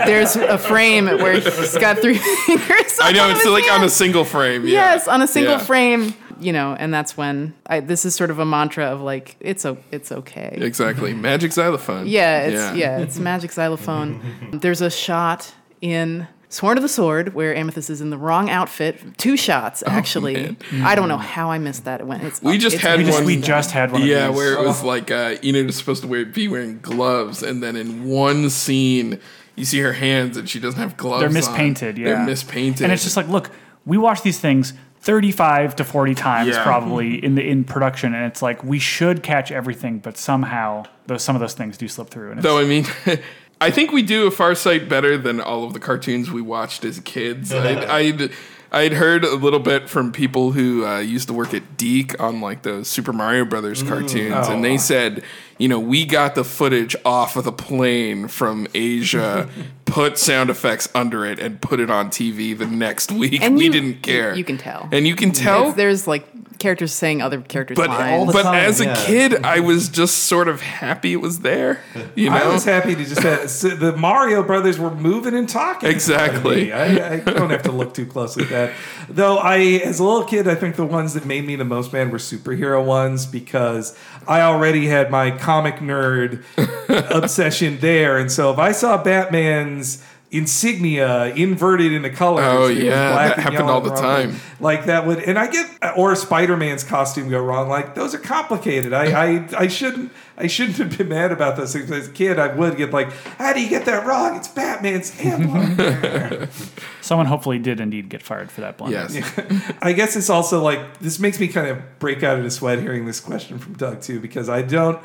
[0.06, 2.98] There's a frame where he's got three fingers.
[3.00, 4.72] I know on it's his like on a single frame yeah.
[4.94, 5.58] Yes, on a single Yeah.
[5.58, 6.14] frame.
[6.42, 9.64] You know, and that's when I, this is sort of a mantra of like it's
[9.64, 10.58] o- it's okay.
[10.60, 11.14] Exactly.
[11.14, 12.06] Magic xylophone.
[12.06, 14.20] Yeah, it's yeah, it's magic xylophone.
[14.52, 19.16] There's a shot in Sworn to the Sword where Amethyst is in the wrong outfit.
[19.16, 20.34] Two shots actually.
[20.34, 20.82] man.
[20.82, 22.00] I don't know how I missed that.
[22.00, 22.24] It went.
[22.24, 23.14] It's We just it's had amazing.
[23.14, 23.24] one.
[23.24, 24.36] we just had one of Yeah, these.
[24.36, 24.86] where it was Oh.
[24.86, 29.18] like uh, Enid is supposed to wear, be wearing gloves, and then in one scene,
[29.56, 31.20] you see her hands, and she doesn't have gloves.
[31.20, 31.34] They're on.
[31.34, 31.96] mispainted.
[31.96, 33.50] Yeah, they're mispainted, and it's just like, look,
[33.86, 34.74] we watch these things.
[35.02, 36.62] 35 to 40 times Yeah.
[36.62, 41.22] probably in the in production and it's like we should catch everything but somehow those
[41.24, 42.86] some of those things do slip through and Though I mean,
[43.60, 46.84] I think we do a Far Sight better than all of the cartoons we watched
[46.84, 47.52] as kids.
[47.52, 48.30] I'd, I'd
[48.74, 52.40] I'd heard a little bit from people who uh, used to work at DiC on
[52.40, 55.22] like those Super Mario Brothers cartoons, and they said,
[55.58, 59.48] you know, we got the footage off of the plane from Asia,
[59.84, 63.42] put sound effects under it, and put it on TV the next week.
[63.42, 64.34] And we you- didn't care.
[64.34, 64.88] You can tell.
[64.90, 65.60] and you can tell.
[65.60, 66.31] It's- there's like
[66.62, 68.32] characters saying other characters' But, lines.
[68.32, 71.80] but as a kid, I was just sort of happy it was there.
[72.14, 75.48] You know, I was happy to just have so the Mario brothers were moving and
[75.48, 75.90] talking.
[75.90, 76.72] in front of Exactly.
[76.72, 78.72] I, I don't have to look too closely at that.
[79.08, 81.92] Though I, as a little kid, I think the ones that made me the most
[81.92, 86.44] mad were superhero ones because I already had my comic nerd
[87.10, 90.02] obsession there, and so if I saw Batman's
[90.32, 92.44] insignia inverted into colors.
[92.48, 94.36] Oh, yeah, that happened all the time.
[94.58, 97.68] Like that would, and I get, or Spider Man's costume go wrong.
[97.68, 98.92] Like those are complicated.
[98.92, 102.38] I, I, I shouldn't, I shouldn't have been mad about those things as a kid.
[102.38, 104.36] I would get like, how do you get that wrong?
[104.36, 106.48] It's Batman's emblem.
[107.00, 110.98] someone hopefully did indeed get fired for that blunder Yes, I guess it's also like
[110.98, 114.20] this makes me kind of break out into sweat hearing this question from Doug too
[114.20, 114.98] because I don't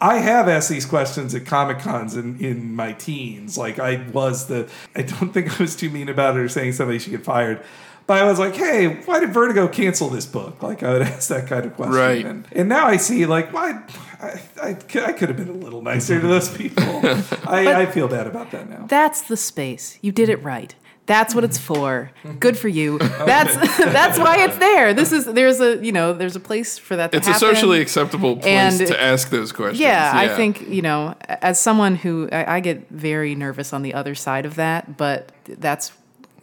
[0.00, 3.58] I have asked these questions at Comic Cons in, in my teens.
[3.58, 6.72] Like I was the I don't think I was too mean about it or saying
[6.72, 7.62] somebody should get fired.
[8.10, 10.64] But I was like, hey, why did Vertigo cancel this book?
[10.64, 11.94] Like I would ask that kind of question.
[11.94, 12.26] Right.
[12.26, 13.84] And, and now I see like why
[14.20, 16.82] I, I, could- I could have been a little nicer to those people.
[17.46, 18.86] I, I feel bad about that now.
[18.88, 19.96] That's the space.
[20.02, 20.74] You did it right.
[21.06, 22.10] That's what it's for.
[22.40, 22.98] Good for you.
[22.98, 24.92] That's that's why it's there.
[24.92, 27.12] This is there's a you know there's a place for that.
[27.12, 29.78] To it's a socially acceptable place And- to ask those questions.
[29.78, 33.94] Yeah, I think you know, as someone who I, I get very nervous on the
[33.94, 35.92] other side of that, but that's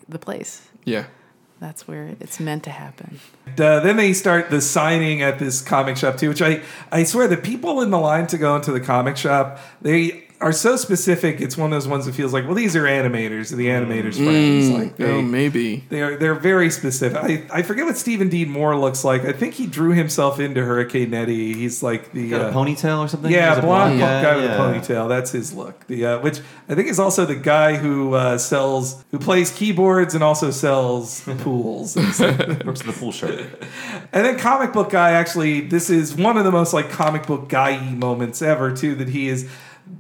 [0.08, 0.62] the place.
[0.86, 1.08] Yeah.
[1.60, 3.20] That's where it's meant to happen.
[3.48, 6.62] Uh, then they start the signing at this comic shop too, which I
[6.92, 10.52] I swear the people in the line to go into the comic shop they are
[10.52, 11.42] so specific.
[11.42, 14.70] It's one of those ones that feels like, well, these are animators, the animators' friends.
[14.70, 15.84] Mm, Like they, oh, maybe.
[15.90, 17.18] they are they're very specific.
[17.18, 19.24] I, I forget what Steven Dean Moore looks like.
[19.26, 21.54] I think he drew himself into Hurricane Neddy.
[21.54, 23.32] He's like the Got a uh, ponytail or something?
[23.32, 24.56] Yeah, He's a blonde blonde guy, guy with yeah.
[24.56, 25.10] a ponytail.
[25.10, 25.88] That's his look.
[25.88, 26.40] The uh, which
[26.70, 31.22] I think is also the guy who uh, sells, who plays keyboards and also sells
[31.40, 31.96] pools.
[31.96, 33.46] Works at the pool shirt.
[34.14, 37.50] And then comic book guy actually this is one of the most like comic book
[37.50, 39.50] guy moments ever too that he is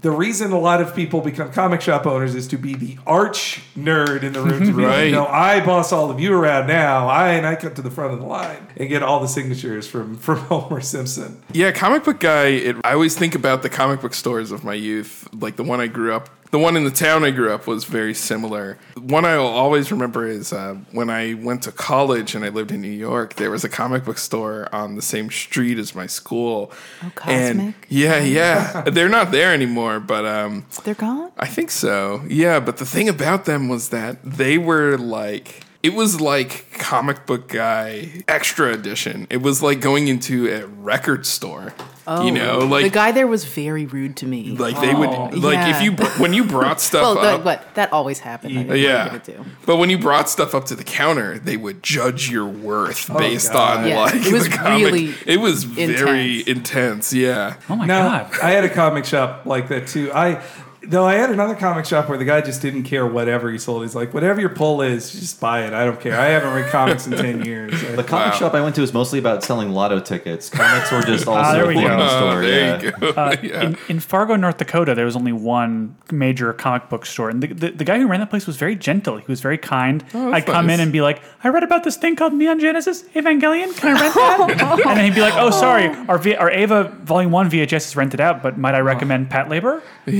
[0.01, 3.61] the reason a lot of people become comic shop owners is to be the arch
[3.75, 5.03] nerd in the room to be Right.
[5.05, 7.89] you know I boss all of you around now I and I come to the
[7.91, 12.03] front of the line and get all the signatures from from Homer Simpson Yeah, comic
[12.03, 12.45] book guy.
[12.47, 15.27] It, I always think about the comic book stores of my youth.
[15.33, 17.85] Like the one I grew up, the one in the town I grew up was
[17.85, 18.77] very similar.
[18.99, 22.81] One I'll always remember is uh, when I went to college and I lived in
[22.81, 23.35] New York.
[23.35, 26.71] There was a comic book store on the same street as my school.
[27.03, 27.75] Oh, And Cosmic?
[27.89, 31.31] yeah, yeah, they're not there anymore, but um, They're gone.
[31.37, 32.23] I think so.
[32.27, 37.25] Yeah, but the thing about them was that they were like it was like comic
[37.25, 39.27] book guy extra edition.
[39.29, 41.73] It was like going into a record store.
[42.09, 42.65] Oh, you know, oh.
[42.65, 44.51] like the guy there was very rude to me.
[44.51, 45.77] like they would Oh, like yeah.
[45.77, 45.91] if you
[46.21, 47.21] when you brought stuff well, up.
[47.21, 48.53] that, but that always happened.
[48.53, 49.19] I mean, what yeah,
[49.65, 53.17] but when you brought stuff up to the counter, they would judge your worth Oh,
[53.19, 53.79] based God.
[53.79, 54.85] on Yeah, like it was the comic.
[54.85, 57.11] really it was very intense.
[57.11, 57.57] Yeah.
[57.69, 58.39] Oh my now, god.
[58.41, 60.09] I had a comic shop like that too.
[60.13, 60.41] I
[60.87, 63.83] though I had another comic shop where the guy just didn't care whatever he sold.
[63.83, 65.73] He's like, whatever your pull is, just buy it.
[65.73, 66.19] I don't care.
[66.19, 67.79] I haven't read comics in ten years.
[67.95, 70.49] The comic shop I went to was mostly about selling lotto tickets.
[70.49, 71.93] Comics were just also Ah, there a we thing go.
[71.93, 72.41] in Oh, store.
[72.41, 72.81] there yeah.
[72.81, 73.09] you go.
[73.09, 73.61] Uh, yeah.
[73.63, 77.47] in, in Fargo, North Dakota, there was only one major comic book store, and the,
[77.47, 79.17] the, the guy who ran that place was very gentle.
[79.17, 80.03] He was very kind.
[80.13, 80.75] Oh, I'd come nice.
[80.75, 83.75] in and be like, "I read about this thing called Neon Genesis Evangelion.
[83.77, 86.85] Can I rent that?" and then he'd be like, "Oh, sorry, our v- our Eva
[87.03, 90.11] Volume One VHS is rented out, but might I recommend Patlabor?" Uh,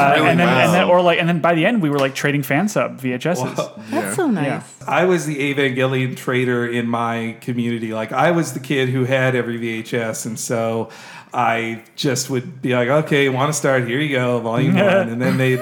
[0.00, 0.64] Uh, really and then nice.
[0.66, 3.00] and then or like and then by the end we were like trading fan sub
[3.00, 3.90] VHSs.
[3.90, 4.46] That's so nice.
[4.46, 4.62] Yeah.
[4.86, 7.92] I was the Evangelion trader in my community.
[7.92, 10.90] Like I was the kid who had every VHS, and so
[11.32, 13.86] I just would be like, okay, want to start?
[13.86, 15.52] Here you go, volume one, and then they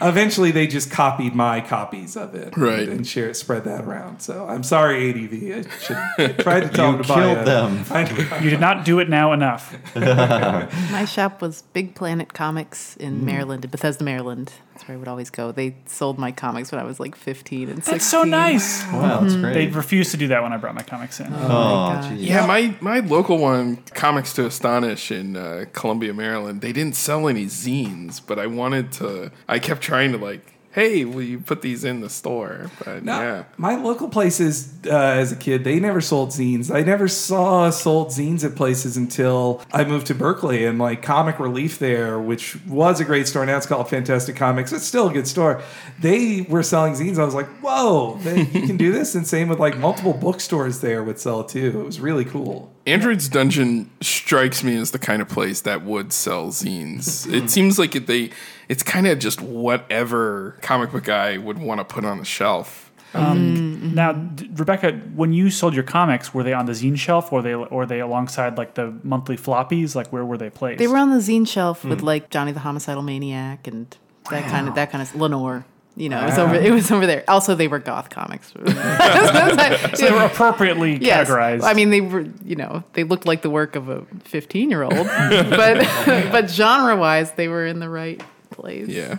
[0.00, 2.88] eventually they just copied my copies of it, Right.
[2.88, 4.20] and share it, spread that around.
[4.20, 5.66] So I'm sorry, ADV.
[5.66, 7.84] I should I tried to tell You them to buy killed a- them.
[7.90, 8.40] I.
[8.42, 9.76] You did not do it now enough.
[9.94, 13.22] My shop was Big Planet Comics in Mm.
[13.22, 14.52] Maryland, in Bethesda, Maryland.
[14.76, 15.52] That's where I would always go.
[15.52, 17.92] They sold my comics when I was like 15 and 16.
[17.94, 18.84] That's so nice.
[18.92, 19.54] Wow, that's great.
[19.54, 21.32] They refused to do that when I brought my comics in.
[21.32, 22.28] Oh, geez.
[22.28, 27.26] Yeah, my, my local one, Comics to Astonish in uh, Columbia, Maryland, they didn't sell
[27.26, 29.32] any zines, but I wanted to.
[29.48, 32.70] I kept trying to, like, hey, will you put these in the store?
[32.84, 33.44] But No, yeah.
[33.56, 36.72] my local places uh, as a kid, they never sold zines.
[36.72, 41.40] I never saw sold zines at places until I moved to Berkeley and like Comic
[41.40, 43.46] Relief there, which was a great store.
[43.46, 44.70] Now it's called Fantastic Comics.
[44.70, 45.62] It's still a good store.
[45.98, 47.18] They were selling zines.
[47.18, 49.14] I was like, whoa, they, you can do this.
[49.14, 51.80] And same with like multiple bookstores there would sell too.
[51.80, 52.75] It was really cool.
[52.86, 57.30] Android's Dungeon strikes me as the kind of place that would sell zines.
[57.32, 58.30] it seems like it, they,
[58.68, 62.92] it's kind of just whatever comic book guy would want to put on the shelf.
[63.14, 67.32] Um, Now, d- Rebecca, when you sold your comics, were they on the zine shelf,
[67.32, 69.94] or they or they alongside like the monthly floppies?
[69.94, 70.78] Like where were they placed?
[70.78, 72.06] They were on the zine shelf with Hmm.
[72.06, 73.96] like Johnny the Homicidal Maniac and
[74.30, 75.64] that kind of that kind of Lenore.
[75.98, 76.54] You know, it was over.
[76.54, 77.24] It was over there.
[77.26, 78.52] Also, they were goth comics.
[78.52, 81.28] so they were appropriately Yes.
[81.28, 81.62] categorized.
[81.62, 82.26] I mean, they were.
[82.44, 85.86] You know, they looked like the work of a fifteen-year-old, but
[86.30, 88.88] but genre-wise, they were in the right place.
[88.88, 89.18] Yeah.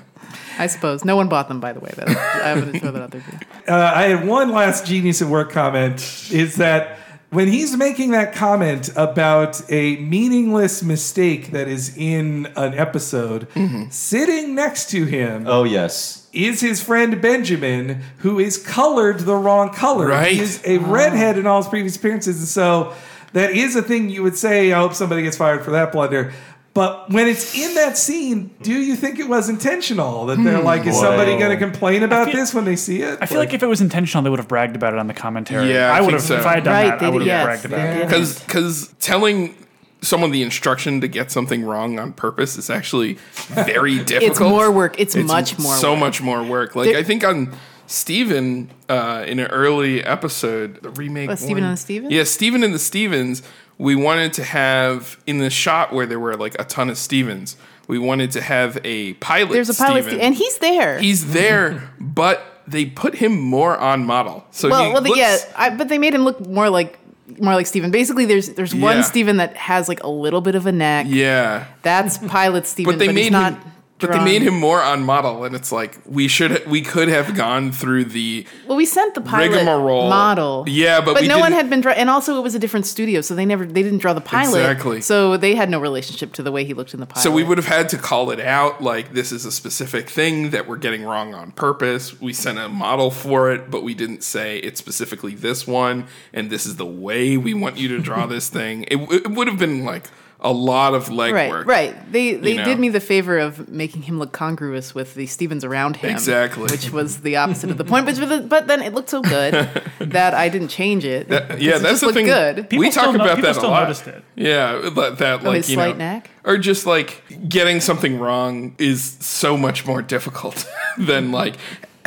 [0.59, 1.59] I suppose no one bought them.
[1.59, 2.09] By the way, that
[2.43, 3.21] I'm going to throw that out there.
[3.21, 3.71] Too.
[3.71, 5.99] Uh, I had one last genius at work comment
[6.31, 6.99] is that
[7.29, 13.89] when he's making that comment about a meaningless mistake that is in an episode, mm-hmm.
[13.89, 15.45] sitting next to him.
[15.47, 16.27] Oh yes.
[16.31, 20.07] Is his friend Benjamin, who is colored the wrong color.
[20.07, 20.33] Right.
[20.33, 22.37] He is a redhead in all his previous appearances.
[22.37, 22.93] And so
[23.33, 26.31] that is a thing you would say, I hope somebody gets fired for that blunder.
[26.77, 30.27] But when it's in that scene, do you think it was intentional?
[30.27, 33.17] That they're like, is somebody going to complain about this when they see it?
[33.19, 35.13] I feel like if it was intentional, they would have bragged about it on the
[35.15, 35.73] commentary.
[35.73, 36.21] Yeah, I I would have.
[36.21, 36.35] so.
[36.37, 38.05] If I had done Right, that, I they would have did, yes, bragged about it.
[38.07, 39.55] Because because telling
[40.01, 43.13] someone the instruction to get something wrong on purpose is actually
[43.47, 44.29] very difficult.
[44.33, 44.99] It's more work.
[44.99, 45.99] It's much more So work.
[45.99, 46.75] much more work.
[46.75, 47.51] Like There- I think on
[47.87, 51.29] Steven uh, in an early episode, the remake.
[51.29, 52.11] Oh, Steven one- and the Stevens?
[52.13, 53.41] Yeah, Steven and the Stevens.
[53.79, 57.57] We wanted to have in the shot where there were like a ton of Stevens.
[57.87, 59.53] We wanted to have a pilot.
[59.53, 60.19] There's a pilot, Steven.
[60.19, 60.99] Ste- and he's there.
[60.99, 64.45] He's there, but they put him more on model.
[64.51, 66.99] So well, well, looks, yeah, I, but they made him look more like
[67.39, 67.91] more like Steven.
[67.91, 69.01] Basically, there's there's one Yeah.
[69.03, 71.05] Steven that has like a little bit of a neck.
[71.09, 71.67] Yeah.
[71.83, 73.53] That's pilot Steven, but they he's made not.
[73.53, 73.71] him.
[73.99, 77.35] But they made him more on model, and it's like we should we could have
[77.35, 80.65] gone through the Well, we sent the pilot rigmarole model.
[80.67, 83.21] Yeah, but, but no one had been draw, and also it was a different studio,
[83.21, 84.59] so they never they didn't draw the pilot.
[84.59, 85.01] Exactly.
[85.01, 87.23] So they had no relationship to the way he looked in the pilot.
[87.23, 90.51] So we would have had to call it out like this is a specific thing
[90.51, 92.19] that we're getting wrong on purpose.
[92.21, 96.49] We sent a model for it, but we didn't say it's specifically this one and
[96.49, 98.83] this is the way we want you to draw this thing.
[98.83, 101.65] It, it would have been like a lot of Right, legwork.
[101.65, 102.11] right.
[102.11, 102.63] They they know?
[102.65, 106.11] did me the favor of making him look congruous with the Stevens around him.
[106.11, 106.63] Exactly.
[106.65, 108.05] Which was the opposite of the point.
[108.05, 109.53] But but then it looked so good
[109.99, 111.29] that I didn't change it.
[111.29, 112.25] That- yeah, it that's just the thing.
[112.27, 112.67] Good.
[112.71, 113.81] we talk about that a lot.
[113.83, 114.23] noticed it.
[114.35, 116.29] Yeah, that, that Oh, like his you slight know, neck?
[116.43, 120.69] or just like getting something wrong is so much more difficult
[120.99, 121.55] than like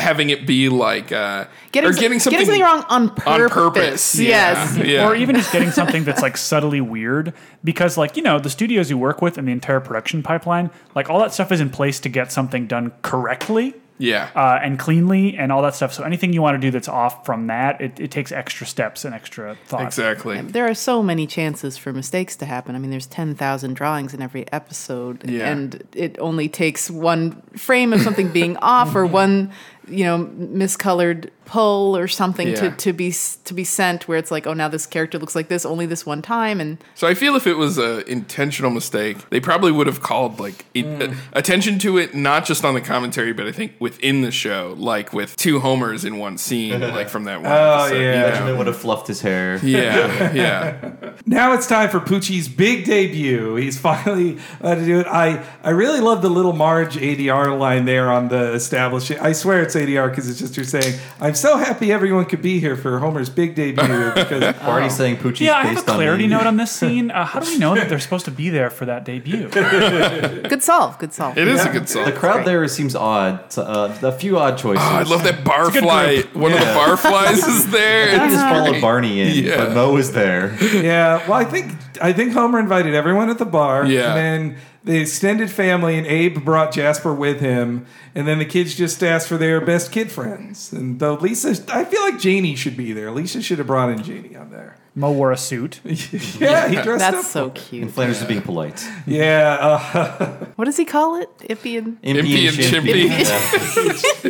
[0.01, 3.27] having it be like uh, Getting, or getting something, getting something wrong on purpose.
[3.27, 4.19] on purpose.
[4.19, 4.77] Yes.
[4.77, 5.07] Yeah, yeah.
[5.09, 7.33] Or even just getting something that's like subtly weird
[7.63, 11.09] because like, you know, the studios you work with and the entire production pipeline, like
[11.09, 13.75] all that stuff is in place to get something done correctly.
[14.03, 14.31] Yeah.
[14.35, 15.93] Uh, and cleanly and all that stuff.
[15.93, 19.05] So anything you want to do that's off from that, it, it takes extra steps
[19.05, 19.83] and extra thought.
[19.83, 20.41] Exactly.
[20.41, 22.75] There are so many chances for mistakes to happen.
[22.75, 25.51] I mean, there's 10,000 drawings in every episode, Yeah.
[25.51, 29.53] and it only takes one frame of something being off or one,
[29.91, 32.55] you know, miscolored pull or something Yeah.
[32.55, 33.13] to, to be
[33.45, 36.07] to be sent where it's like, oh, now this character looks like this only this
[36.07, 39.89] one time, and So I feel if it was an intentional mistake, they probably would
[39.89, 41.11] have called like it, Mm.
[41.13, 44.77] uh, attention to it, not just on the commentary, but I think within the show,
[44.79, 47.51] like with two homers in one scene, like from that one.
[47.51, 48.01] Oh, episode, yeah.
[48.15, 48.29] you know?
[48.31, 49.59] Benjamin would have fluffed his hair.
[49.65, 51.13] Yeah, yeah.
[51.27, 53.57] Now it's time for Poochie's big debut.
[53.57, 55.07] He's finally about to do it.
[55.09, 59.19] I, I really love the little Marge ADR line there on the establishing.
[59.19, 62.61] I swear it's ADR because it's just her saying, "I'm so happy everyone could be
[62.61, 65.95] here for Homer's big debut." Because Already saying Poochie's yeah, I have a based on
[65.97, 67.11] clarity note on this scene.
[67.11, 69.49] Uh, how do we know that they're supposed to be there for that debut?
[70.51, 70.99] Good solve.
[70.99, 71.37] Good solve.
[71.39, 71.71] It is yeah.
[71.71, 72.07] a good solve.
[72.07, 73.57] The crowd there seems odd.
[73.57, 74.83] Uh, a few odd choices.
[74.85, 76.23] Oh, I love that It's a good barfly.
[76.23, 76.37] group.
[76.37, 78.21] One of the barflies is there.
[78.21, 78.81] I It's just followed.
[78.81, 79.57] Barney in, Yeah.
[79.59, 80.57] but Moe is there.
[80.75, 83.85] yeah, well, I think I think Homer invited everyone at the bar.
[83.87, 84.15] Yeah.
[84.15, 84.17] and
[84.53, 89.03] then the extended family and Abe brought Jasper with him, and then the kids just
[89.03, 90.73] asked for their best kid friends.
[90.73, 93.11] And though Lisa, I feel like Janie should be there.
[93.11, 94.77] Lisa should have brought in Janie on there.
[94.95, 95.81] Moe wore a suit.
[95.85, 97.13] Yeah, he dressed up.
[97.13, 97.25] That's up.
[97.25, 97.83] so cute.
[97.83, 98.85] And Flanders is being polite.
[99.07, 99.57] Yeah.
[99.61, 101.29] Uh, What does he call it?
[101.49, 103.09] Ippy and Impy and Chimpy.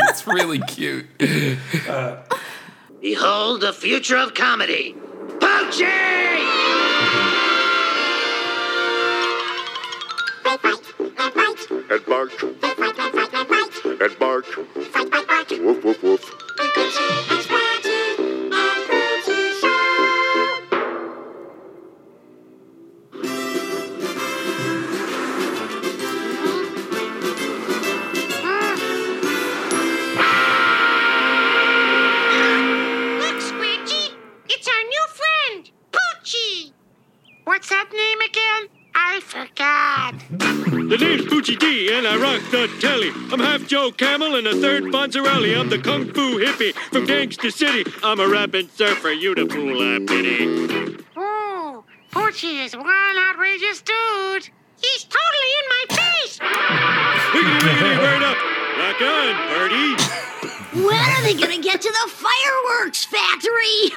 [0.08, 1.06] It's really cute.
[3.00, 4.94] Behold the future of comedy.
[10.50, 10.58] And
[12.06, 12.42] bark.
[12.42, 14.46] And bark.
[15.60, 16.24] Woof, woof, woof.
[33.20, 34.14] Look, Squidgy,
[34.48, 36.72] it's our new friend, Poochie.
[37.44, 38.79] What's that name again?
[39.12, 40.14] I forgot.
[40.30, 43.10] The name's Poochie D, and I rock the telly.
[43.32, 45.58] I'm half Joe Camel and a third Fonzarelli.
[45.58, 47.90] I'm the kung fu hippie from Gangsta City.
[48.04, 51.04] I'm a rapping surfer, you the fool I pity.
[51.16, 51.82] Oh,
[52.12, 54.48] Poochie is one outrageous dude.
[54.80, 56.38] He's totally in my face.
[56.38, 58.36] Wiggity, wiggity, word up.
[58.78, 60.19] Rock on, party.
[60.72, 63.90] When are they gonna get to the fireworks factory?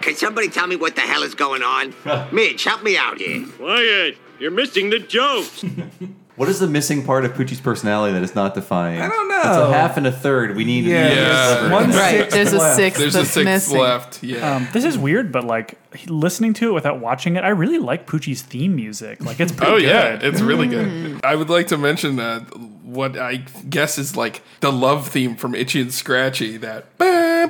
[0.00, 1.94] Can somebody tell me what the hell is going on?
[2.32, 3.44] Midge, help me out here.
[3.58, 4.16] Quiet.
[4.38, 5.64] You're missing the jokes.
[6.34, 9.02] What is the missing part of Poochie's personality that is not defined?
[9.02, 9.36] I don't know.
[9.36, 10.56] It's a half and a third.
[10.56, 11.70] We need Yeah, yeah.
[11.70, 13.78] one Right, sixth there's a sixth There's a that's six missing.
[13.78, 14.22] left.
[14.22, 14.54] Yeah.
[14.56, 15.78] Um, this is weird, but like
[16.08, 19.22] listening to it without watching it, I really like Poochie's theme music.
[19.22, 19.84] Like it's pretty oh good.
[19.86, 20.88] yeah, it's really good.
[20.88, 21.20] Mm.
[21.22, 22.42] I would like to mention uh,
[22.82, 23.36] what I
[23.68, 26.56] guess is like the love theme from Itchy and Scratchy.
[26.56, 26.86] That.
[26.98, 27.46] Yeah.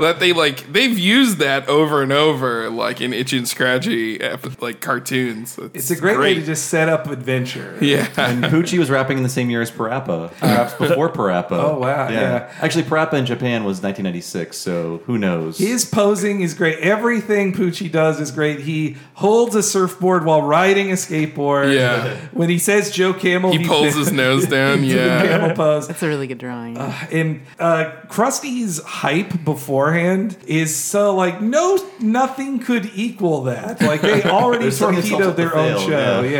[0.00, 4.18] that they like they've used that over and over, like in Itchy and Scratchy
[4.60, 5.58] like cartoons.
[5.74, 7.78] It's a great, way to just set up adventure.
[7.80, 8.08] yeah.
[8.16, 11.52] And Poochie was rapping in the same year as Parappa, perhaps before Parappa.
[11.52, 12.52] Oh, wow, yeah.
[12.60, 15.58] Actually, Parappa in Japan was 1996, so who knows?
[15.58, 16.78] His posing is great.
[16.78, 18.60] Everything Poochie does is great.
[18.60, 21.74] He holds a surfboard while riding a skateboard.
[21.74, 22.16] Yeah.
[22.32, 25.22] When he says Joe Camel, He pulls his nose down, to the yeah.
[25.22, 25.88] camel pose.
[25.88, 26.76] That's a really good drawing.
[26.76, 33.80] And uh, Krusty's hype beforehand is so like no nothing could equal that.
[33.80, 36.22] Like they already They're setting themselves torpedoed their own fail, show.
[36.22, 36.30] yeah.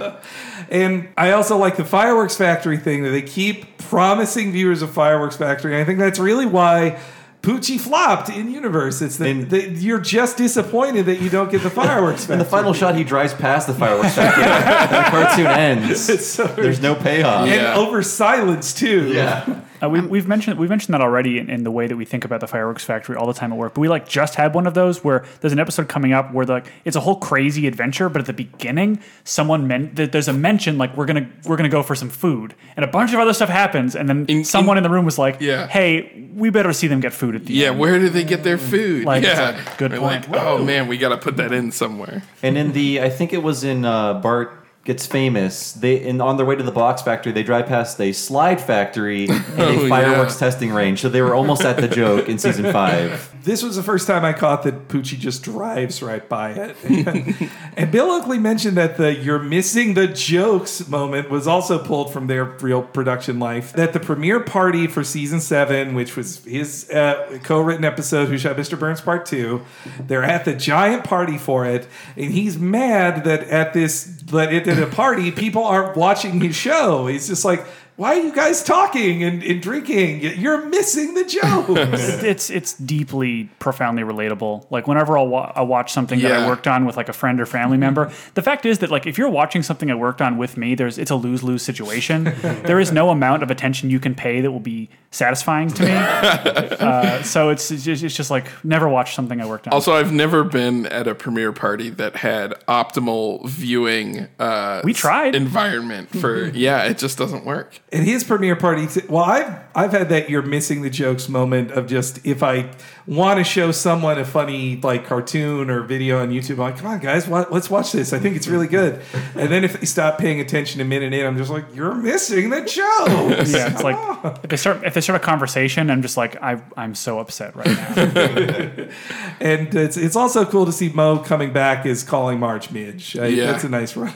[0.00, 0.20] Yeah.
[0.70, 5.36] and I also like the fireworks factory thing that they keep promising viewers of fireworks
[5.36, 5.72] factory.
[5.74, 6.98] And I think that's really why.
[7.42, 9.00] Poochie flopped in universe.
[9.00, 12.28] It's that that you're just disappointed that you don't get the fireworks.
[12.30, 14.44] in the final shot, he drives past the fireworks factory.
[14.44, 16.24] and the cartoon ends.
[16.30, 17.48] So- There's no payoff.
[17.48, 19.12] and over silence too.
[19.12, 19.62] Yeah.
[19.82, 22.24] Uh, we, we've mentioned we've mentioned that already in, in the way that we think
[22.24, 23.74] about the fireworks factory all the time at work.
[23.74, 26.44] But we like just had one of those where there's an episode coming up where
[26.46, 30.32] like it's a whole crazy adventure, but at the beginning, someone meant that there's a
[30.32, 33.32] mention like we're gonna we're gonna go for some food, and a bunch of other
[33.32, 35.66] stuff happens, and then someone in, the room was like, Yeah.
[35.66, 38.44] "Hey, we better see them get food at the Yeah, end." where do they get
[38.44, 39.04] their food?
[39.04, 40.28] Like, it's yeah, like, good We're point.
[40.30, 42.22] Like, oh man, we got to put that in somewhere.
[42.42, 45.72] And in the, I think it was in uh, Bart gets famous.
[45.72, 49.28] They and on their way to the box factory, they drive past a slide factory
[49.28, 50.48] and Oh, a fireworks yeah.
[50.48, 51.02] testing range.
[51.02, 53.30] So they were almost at the joke in season five.
[53.44, 56.76] This was the first time I caught that Poochie just drives right by it.
[57.76, 62.26] and Bill Oakley mentioned that the "you're missing the jokes" moment was also pulled from
[62.26, 63.72] their real production life.
[63.74, 68.56] That the premiere party for season seven, which was his uh, co-written episode, "Who Shot
[68.56, 68.78] Mr.
[68.78, 69.62] Burns" Part Two,
[69.98, 71.86] they're at the giant party for it,
[72.16, 76.56] and he's mad that at this that it at a party people aren't watching his
[76.56, 77.06] show.
[77.06, 77.64] He's just like.
[77.96, 80.20] Why are you guys talking and, and drinking?
[80.40, 82.22] You're missing the jokes.
[82.22, 84.66] it's it's deeply profoundly relatable.
[84.70, 87.40] Like whenever I'll wa- I watch something that I worked on with like a friend
[87.40, 90.38] or family member, the fact is that like if you're watching something I worked on
[90.38, 92.24] with me, there's it's a lose lose situation.
[92.64, 95.90] there is no amount of attention you can pay that will be satisfying to me.
[95.92, 99.72] uh, so it's it's just, it's just like never watch something I worked on.
[99.74, 104.28] Also, I've never been at a premiere party that had optimal viewing.
[104.38, 105.34] Uh, We tried.
[105.34, 107.78] environment for yeah, it just doesn't work.
[107.92, 111.72] At his premiere party, t- well, I've I've had that you're missing the jokes moment
[111.72, 112.70] of just if I
[113.04, 116.86] want to show someone a funny like cartoon or video on YouTube, I'm like, come
[116.86, 118.12] on guys, wa- let's watch this.
[118.12, 119.00] I think it's really good.
[119.34, 122.50] And then if they stop paying attention a minute in, I'm just like, you're missing
[122.50, 123.52] the jokes.
[123.52, 123.96] yeah, it's like
[124.44, 127.56] if they start if they start a conversation, I'm just like I I'm so upset
[127.56, 127.92] right now.
[129.40, 133.16] and it's it's also cool to see Moe coming back as calling Marge Midge.
[133.16, 133.46] Uh, Yeah.
[133.50, 134.14] That's a nice run.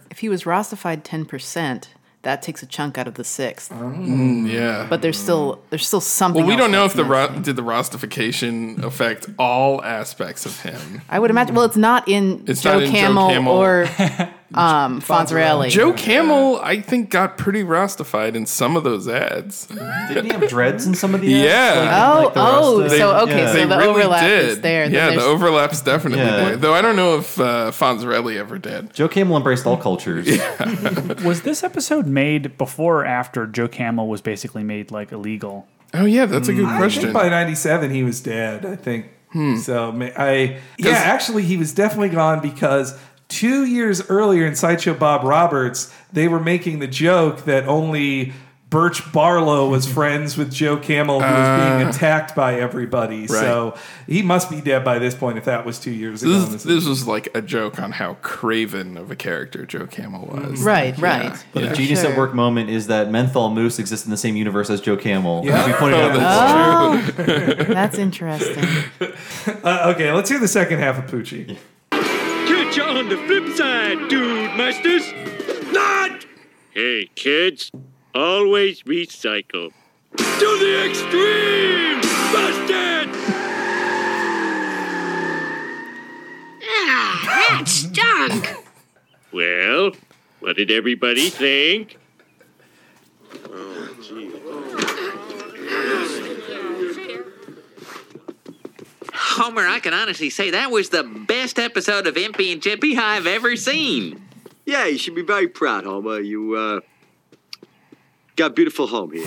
[0.10, 1.90] If he was Rastafied ten percent,
[2.26, 3.70] that takes a chunk out of the sixth.
[3.70, 4.88] Mm, yeah.
[4.90, 6.42] But there's still there's still something.
[6.42, 11.02] Well, we don't know if the ro- did the rostification affect all aspects of him.
[11.08, 11.54] I would imagine.
[11.54, 13.52] Well, it's not in It's Joe, not in Joe Camel Camel.
[13.52, 13.86] or
[14.54, 15.70] um, Fonzarelli.
[15.70, 19.66] Joe Camel, I think, got pretty rastafied in some of those ads.
[19.66, 21.44] Didn't he have dreads in some of the ads?
[21.44, 22.12] Yeah.
[22.14, 24.62] Oh, Like the oh, Rasta- so okay, so They the really overlap is did.
[24.62, 24.84] there.
[24.84, 26.36] Yeah, the there's- overlap's definitely Yeah.
[26.36, 26.56] there.
[26.56, 28.94] Though I don't know if uh, Fonzarelli ever did.
[28.94, 30.26] Joe Camel embraced all cultures.
[31.24, 35.66] was this episode made before or after Joe Camel was basically made like illegal?
[35.94, 37.02] Oh yeah, that's a good I question.
[37.02, 38.64] think by '97 he was dead.
[38.66, 39.56] I think Hmm.
[39.56, 39.90] so.
[40.16, 42.96] I yeah, actually he was definitely gone because
[43.28, 48.32] two years earlier in Sideshow Bob Roberts, they were making the joke that only.
[48.68, 53.28] Birch Barlow was friends with Joe Camel, who was being Uh, attacked by everybody.
[53.28, 53.76] So
[54.08, 55.38] he must be dead by this point.
[55.38, 58.96] If that was two years ago, This, this was like a joke on how craven
[58.96, 60.60] of a character Joe Camel was.
[60.62, 61.04] Right, Yeah.
[61.04, 61.44] right.
[61.54, 61.68] But Yeah.
[61.70, 64.80] the genius at work moment is that Menthol Moose exists in the same universe as
[64.80, 65.42] Joe Camel.
[65.44, 65.60] Yeah.
[65.60, 67.64] As we pointed out Oh, before.
[67.72, 68.64] that's interesting.
[69.62, 71.56] uh, okay, let's hear the second half of Poochie.
[73.06, 75.12] Catch ya on the flip side, dude masters.
[75.72, 76.26] Not!
[76.72, 77.70] Hey, kids,
[78.14, 79.72] always recycle.
[80.16, 82.00] To the extreme!
[82.32, 83.08] Busted!
[86.68, 88.64] Ah, that stunk.
[89.32, 89.92] Well,
[90.40, 91.98] what did everybody think?
[99.16, 103.26] Homer, I can honestly say that was the best episode of Impy and Chippy I've
[103.26, 104.20] ever seen.
[104.66, 106.20] Yeah, you should be very proud, Homer.
[106.20, 106.80] You uh,
[108.36, 109.26] got a beautiful home here.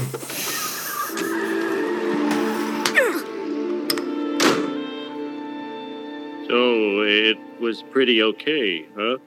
[6.47, 9.17] So it was pretty okay, huh?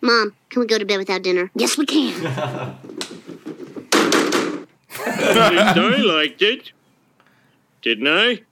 [0.00, 1.50] Mom, can we go to bed without dinner?
[1.54, 2.26] Yes, we can.
[5.06, 6.72] At least I liked it.
[7.82, 8.42] Didn't I?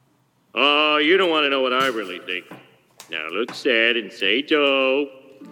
[0.59, 2.47] Oh, you don't want to know what I really think.
[3.11, 5.11] Now look sad and say do.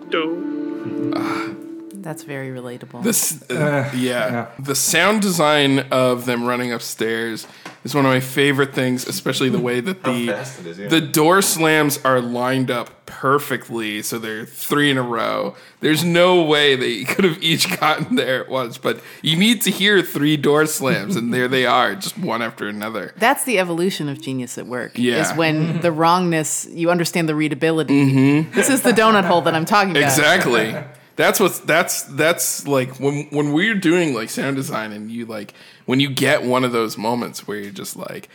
[0.08, 1.12] Do.
[1.14, 1.63] Ah.
[2.04, 3.02] That's very relatable.
[3.02, 4.50] This, uh, yeah.
[4.58, 7.46] the sound design of them running upstairs
[7.82, 10.88] is one of my favorite things, especially the way that the fast it is, yeah.
[10.88, 15.56] the door slams are lined up perfectly, so they're three in a row.
[15.80, 19.70] There's no way they could have each gotten there at once, but you need to
[19.70, 23.14] hear three door slams, and there they are, just one after another.
[23.16, 24.98] That's the evolution of genius at work.
[24.98, 25.22] Yeah.
[25.22, 28.42] Is when the wrongness, you understand the readability.
[28.42, 30.02] This is the donut hole that I'm talking about.
[30.02, 30.76] Exactly.
[31.16, 35.54] That's what's that's that's like when when we're doing like sound design and you like
[35.86, 38.28] when you get one of those moments where you're just like,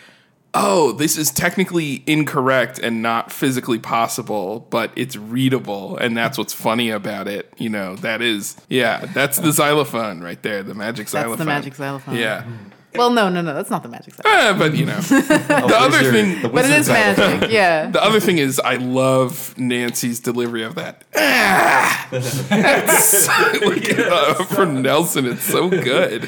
[0.54, 6.54] oh, this is technically incorrect and not physically possible, but it's readable, and that's what's
[6.54, 7.54] funny about it.
[7.58, 11.38] You know, that is yeah, that's the xylophone right there, the magic That's xylophone.
[11.38, 12.16] the magic xylophone.
[12.16, 12.44] Yeah.
[12.44, 12.72] Mm.
[12.96, 14.56] Well, no, no, no, that's not the magic xylophone.
[14.56, 17.90] Eh, but you know, the other thing, the But it is magic, yeah.
[17.92, 21.04] The other thing is, I love Nancy's delivery of that.
[21.16, 22.08] Ah!
[22.12, 23.28] It's-
[23.62, 26.28] like, uh, from Nelson, it's so good.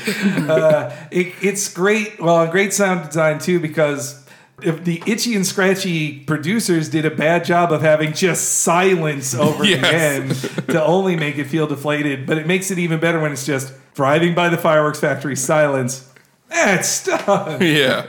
[0.50, 2.20] uh, it, it's great.
[2.22, 4.24] Well, great sound design too because
[4.62, 9.66] if the itchy and scratchy producers did a bad job of having just silence over
[9.66, 9.82] Yes.
[9.82, 13.32] the end to only make it feel deflated, but it makes it even better when
[13.32, 16.08] it's just driving by the fireworks factory silence.
[16.52, 17.62] That's done.
[17.62, 18.06] Yeah.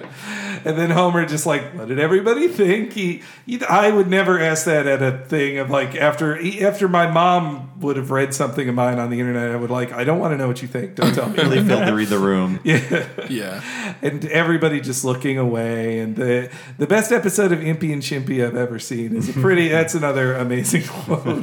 [0.65, 2.93] And then Homer just like, what did everybody think?
[2.93, 7.11] He, he, I would never ask that at a thing of like after after my
[7.11, 9.51] mom would have read something of mine on the internet.
[9.51, 10.95] I would like, I don't want to know what you think.
[10.95, 11.37] Don't tell me.
[11.39, 12.61] Really failed to read the room.
[12.65, 13.95] Yeah, Yeah.
[14.03, 15.99] and everybody just looking away.
[15.99, 19.69] And the the best episode of Impy and Chimpy I've ever seen is a pretty.
[19.73, 21.43] that's another amazing quote.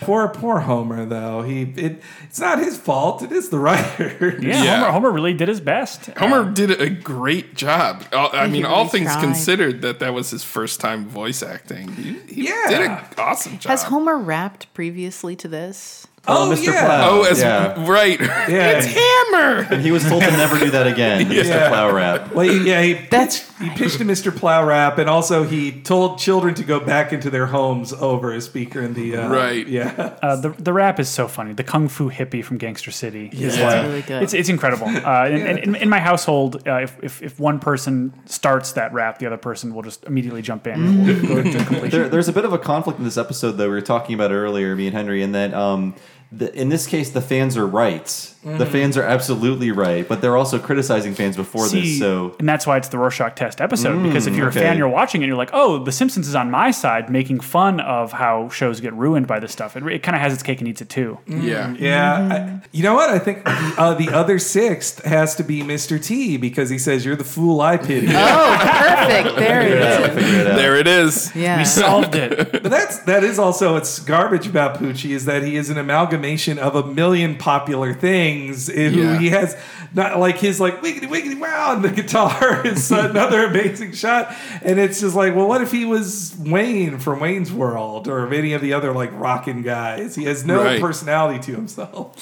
[0.00, 1.42] poor poor Homer though.
[1.42, 3.22] He it it's not his fault.
[3.22, 4.36] It is the writer.
[4.40, 4.76] Yeah, Yeah.
[4.80, 6.06] Homer, Homer really did his best.
[6.18, 8.04] Homer did a great job.
[8.12, 9.20] Uh, All- I mean, really all things tried.
[9.22, 11.88] considered, that that was his first time voice acting.
[11.92, 12.66] He, he Yeah.
[12.68, 13.70] did an awesome job.
[13.70, 16.06] Has Homer rapped previously to this?
[16.28, 16.72] Oh, Mr.
[16.72, 16.84] yeah.
[16.86, 17.08] Plow.
[17.10, 17.88] Oh, as yeah.
[17.88, 18.18] right.
[18.48, 18.78] Yeah.
[18.78, 19.66] it's Hammer.
[19.70, 21.26] And he was told to never do that again.
[21.26, 21.44] Mr.
[21.46, 21.68] Yeah.
[21.68, 22.32] Plow rap.
[22.34, 24.34] Well, he- yeah, he that's he pitched to Mr.
[24.36, 28.40] Plow Rap, and also he told children to go back into their homes over a
[28.42, 29.66] speaker in the uh, Right.
[29.66, 31.54] Yeah, Uh, the the rap is so funny.
[31.54, 33.30] The kung fu hippie from Gangster City.
[33.32, 33.64] is Yeah.
[33.66, 34.22] like- It's really good.
[34.24, 34.88] It's it's incredible.
[34.88, 38.92] Uh, and, and in, in my household, uh, if, if if one person starts that
[38.92, 40.74] rap, the other person will just immediately jump in.
[40.74, 41.90] And we'll go to completion.
[41.90, 44.32] There, there's a bit of a conflict in this episode that we were talking about
[44.32, 45.94] earlier, me and Henry, and that um,
[46.32, 48.32] the, in this case, the fans are right.
[48.44, 48.68] The Mhm.
[48.68, 51.98] fans are absolutely right, but they're also criticizing fans before See, this.
[51.98, 54.00] So and that's why it's the Rorschach test episode.
[54.04, 54.60] because if Mm, you're okay.
[54.60, 57.40] a fan, you're watching it, you're like, oh, The Simpsons is on my side, making
[57.40, 59.76] fun of how shows get ruined by this stuff.
[59.76, 61.18] It, it kind of has its cake and eats it too.
[61.26, 61.74] Yeah.
[61.76, 62.28] yeah.
[62.62, 63.10] I, you know what?
[63.10, 66.00] I think uh, the other sixth has to be Mr.
[66.02, 68.06] T because he says you're the fool I pity.
[68.14, 69.36] Oh, perfect.
[69.46, 70.44] There it is.
[70.56, 71.34] There it is.
[71.34, 71.58] Yeah.
[71.58, 72.52] We solved it.
[72.66, 75.78] But that's that is also what's garbage about Poochie is that he is an
[76.16, 78.68] amalgamation of a million popular things.
[78.68, 79.56] eh, Who he has
[79.94, 84.34] not like his like wiggity wiggity wow and the guitar is another amazing shot.
[84.62, 88.52] And it's just like, well, what if he was Wayne from Wayne's World or any
[88.52, 90.14] of the other like rockin' guys?
[90.14, 90.80] He has no Right.
[90.80, 92.14] personality to himself.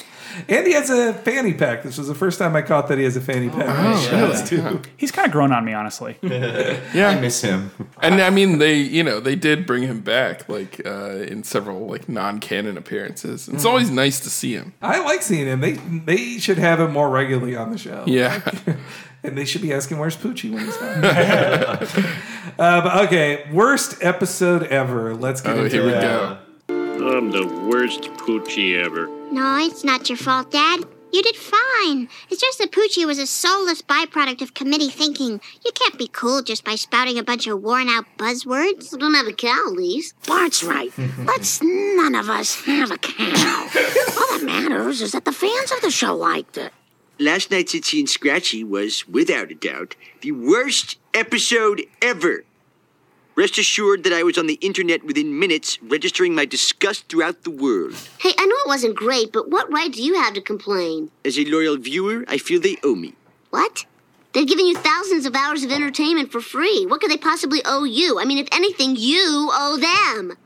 [0.49, 1.83] And he has a fanny pack.
[1.83, 3.67] This was the first time I caught that he has a fanny pack.
[3.69, 4.81] on the shows, too.
[4.97, 6.17] He's kind of grown on me, honestly.
[6.93, 7.09] Yeah.
[7.09, 7.71] I miss him.
[8.01, 11.87] And I mean, they you know they did bring him back like uh, in several
[11.87, 13.47] like non-canon appearances.
[13.47, 13.67] It's Mhm.
[13.69, 14.73] always nice to see him.
[14.81, 15.59] I like seeing him.
[15.61, 18.03] They they should have him more regularly on the show.
[18.07, 18.41] Yeah.
[19.23, 22.05] and they should be asking where's Poochie when he's not.
[22.59, 25.15] uh, okay, worst episode ever.
[25.15, 26.01] Let's get Oh, into here we it.
[26.01, 26.37] go.
[26.69, 29.07] I'm the worst poochie ever.
[29.31, 30.85] No, it's not your fault, Dad.
[31.11, 32.09] You did fine.
[32.29, 35.39] It's just that Poochie was a soulless byproduct of committee thinking.
[35.63, 38.91] You can't be cool just by spouting a bunch of worn out buzzwords.
[38.91, 40.13] We don't have a cow, Lise.
[40.27, 40.91] Bart's right.
[41.19, 43.69] Let's none of us have a cow.
[44.17, 46.73] All that matters is that the fans of the show liked it.
[47.17, 52.43] Last night's Itchy and Scratchy was, without a doubt, the worst episode ever.
[53.35, 57.51] Rest assured that I was on the internet within minutes, registering my disgust throughout the
[57.51, 57.93] world.
[58.19, 61.11] Hey, I know it wasn't great, but what right do you have to complain?
[61.25, 63.13] As a loyal viewer, I feel they owe me.
[63.49, 63.85] What?
[64.31, 66.85] They've given you thousands of hours of entertainment for free.
[66.85, 68.19] What could they possibly owe you?
[68.19, 70.37] I mean, if anything, you owe them.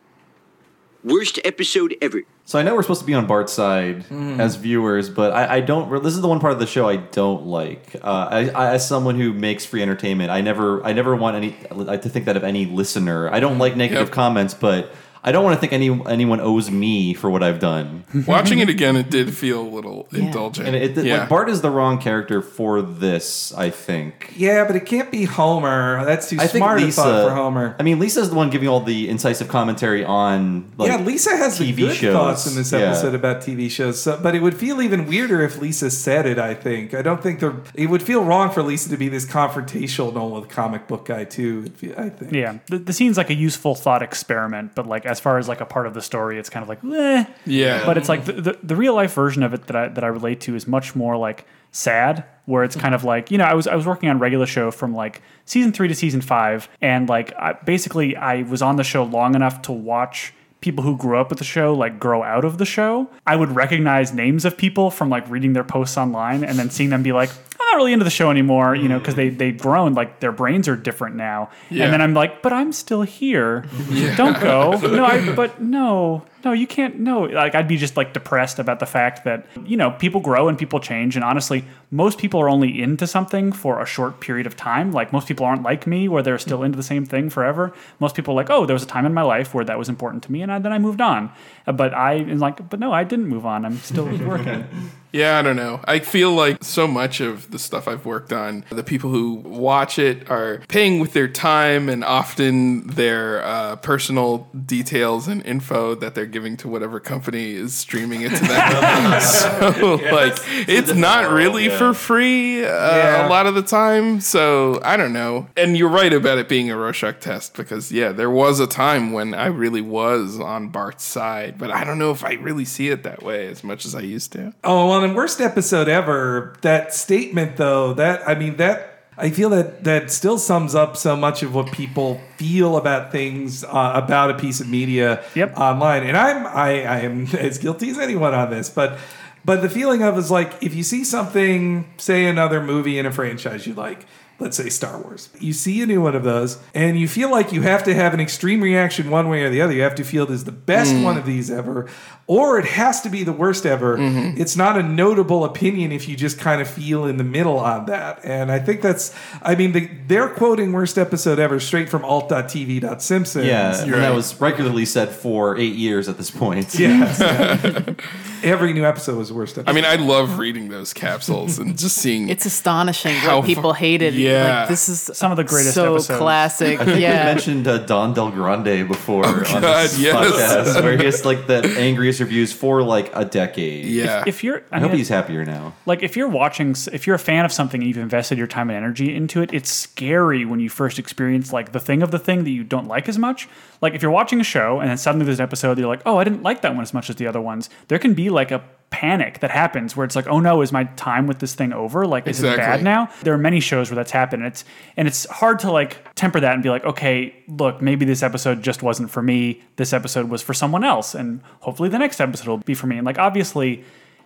[1.03, 2.23] Worst episode ever.
[2.43, 4.39] So I know we're supposed to be on Bart's side Mm.
[4.39, 6.03] as viewers, but I, I don't.
[6.03, 7.95] This is the one part of the show I don't like.
[8.03, 11.55] Uh, I, I, as someone who makes free entertainment, I never, I never want any
[11.87, 13.31] I, to think that of any listener.
[13.31, 14.13] I don't like negative Yep.
[14.13, 14.91] comments, but
[15.23, 18.05] I don't want to think any anyone owes me for what I've done.
[18.27, 20.67] Watching it again, it did feel a little indulgent.
[20.67, 21.19] And it, it- yeah.
[21.21, 23.53] like Bart is the wrong character for this.
[23.53, 24.33] I think.
[24.37, 26.05] Yeah, but it can't be Homer.
[26.05, 27.01] That's too I think smart a Lisa.
[27.03, 27.75] thought for Homer.
[27.79, 30.71] I mean, Lisa's the one giving all the incisive commentary on.
[30.77, 32.13] Like, yeah, Lisa has the TV good shows.
[32.13, 32.79] thoughts in this Yeah.
[32.79, 34.01] episode about TV shows.
[34.01, 36.39] So, but it would feel even weirder if Lisa said it.
[36.39, 36.93] I think.
[36.93, 37.55] I don't think the.
[37.73, 41.65] It would feel wrong for Lisa to be this confrontational with comic book guy too.
[41.97, 42.31] I think.
[42.31, 45.61] Yeah, the, the scene's like a useful thought experiment, but like as far as like
[45.61, 47.25] a part of the story, it's kind of like, eh.
[47.45, 47.85] Yeah.
[47.85, 50.07] But it's like the, the, the real life version of it that I that I
[50.07, 53.53] relate to is much more like sad, where it's kind of like you know I
[53.53, 57.09] was I was working on regular show from like season three to season five, and
[57.09, 61.17] like I, basically I was on the show long enough to watch people who grew
[61.17, 63.07] up with the show like grow out of the show.
[63.25, 66.89] I would recognize names of people from like reading their posts online and then seeing
[66.89, 69.57] them be like, I'm not really into the show anymore, you know, because they they've
[69.57, 71.49] grown, like their brains are different now.
[71.69, 71.85] Yeah.
[71.85, 73.65] And then I'm like, but I'm still here.
[73.89, 74.15] Yeah.
[74.15, 74.79] Don't go.
[74.99, 76.99] No, I, but no, no, you can't.
[76.99, 80.47] No, like I'd be just like depressed about the fact that you know people grow
[80.47, 84.47] and people change, and honestly, most people are only into something for a short period
[84.47, 84.91] of time.
[84.91, 87.73] Like most people aren't like me, where they're still into the same thing forever.
[87.99, 89.89] Most people are like, oh, there was a time in my life where that was
[89.89, 91.31] important to me, and I, then I moved on.
[91.65, 93.65] But I am like, but no, I didn't move on.
[93.65, 94.65] I'm still working.
[95.11, 95.79] Yeah, I don't know.
[95.85, 99.97] I feel like so much of the stuff I've worked on, the people who watch
[99.97, 106.15] it are paying with their time and often their uh, personal details and info that
[106.15, 109.21] they're giving to whatever company is streaming it to them.
[109.21, 110.37] so, like,
[110.67, 111.77] it's not really yeah.
[111.77, 113.27] for free uh, Yeah.
[113.27, 114.21] a lot of the time.
[114.21, 115.47] So, I don't know.
[115.57, 119.11] And you're right about it being a Rorschach test because, yeah, there was a time
[119.11, 122.89] when I really was on Bart's side, but I don't know if I really see
[122.89, 124.53] it that way as much as I used to.
[124.63, 126.55] Oh well, and worst episode ever.
[126.61, 131.15] That statement, though, that I mean, that I feel that that still sums up so
[131.15, 135.23] much of what people feel about things uh, about a piece of media
[135.57, 136.03] online.
[136.03, 138.97] And I'm I, I am as guilty as anyone on this, but
[139.43, 143.11] but the feeling of is like if you see something, say another movie in a
[143.11, 144.05] franchise you like.
[144.39, 145.29] Let's say Star Wars.
[145.39, 148.13] You see a new one of those, and you feel like you have to have
[148.13, 149.73] an extreme reaction one way or the other.
[149.73, 151.03] You have to feel it is the best Mm.
[151.03, 151.87] one of these ever,
[152.27, 153.97] or it has to be the worst ever.
[153.97, 154.39] Mm-hmm.
[154.41, 157.85] It's not a notable opinion if you just kind of feel in the middle on
[157.87, 158.19] that.
[158.23, 163.45] And I think that's, I mean, the, they're quoting worst episode ever straight from alt.tv.simpsons.
[163.45, 166.67] Yeah, and that was regularly said for eight years at this point.
[166.79, 167.19] Yes.
[168.43, 169.69] Every new episode was the worst episode.
[169.69, 172.29] I mean, I love reading those capsules and just seeing.
[172.29, 174.13] It's astonishing How what people fu- hated.
[174.13, 174.28] Yeah.
[174.31, 176.19] Like, this is Some of the greatest so episodes.
[176.19, 176.79] classic.
[176.79, 177.25] I think we yeah.
[177.25, 180.15] mentioned uh, Don Del Grande before on God, this yes.
[180.15, 183.85] podcast, where he has like the angriest reviews for like a decade.
[183.85, 184.23] Yeah.
[184.25, 185.73] If you're, I, I, hope he's happier now.
[185.85, 188.69] like if you're watching, if you're a fan of something and you've invested your time
[188.69, 192.19] and energy into it, it's scary when you first experience like the thing of the
[192.19, 193.47] thing that you don't like as much.
[193.81, 196.03] Like if you're watching a show and then suddenly there's an episode that you're like,
[196.05, 197.69] oh, I didn't like that one as much as the other ones.
[197.87, 200.83] There can be like a panic that happens where it's like, oh no, is my
[200.83, 202.05] time with this thing over?
[202.05, 203.09] Like, is it bad now?
[203.23, 204.43] There are many shows where that's happened.
[204.43, 204.65] And it's
[204.97, 208.63] and it's hard to like temper that and be like, okay, look, maybe this episode
[208.63, 209.61] just wasn't for me.
[209.75, 212.97] This episode was for someone else, and hopefully the next episode will be for me.
[212.97, 213.83] And like obviously,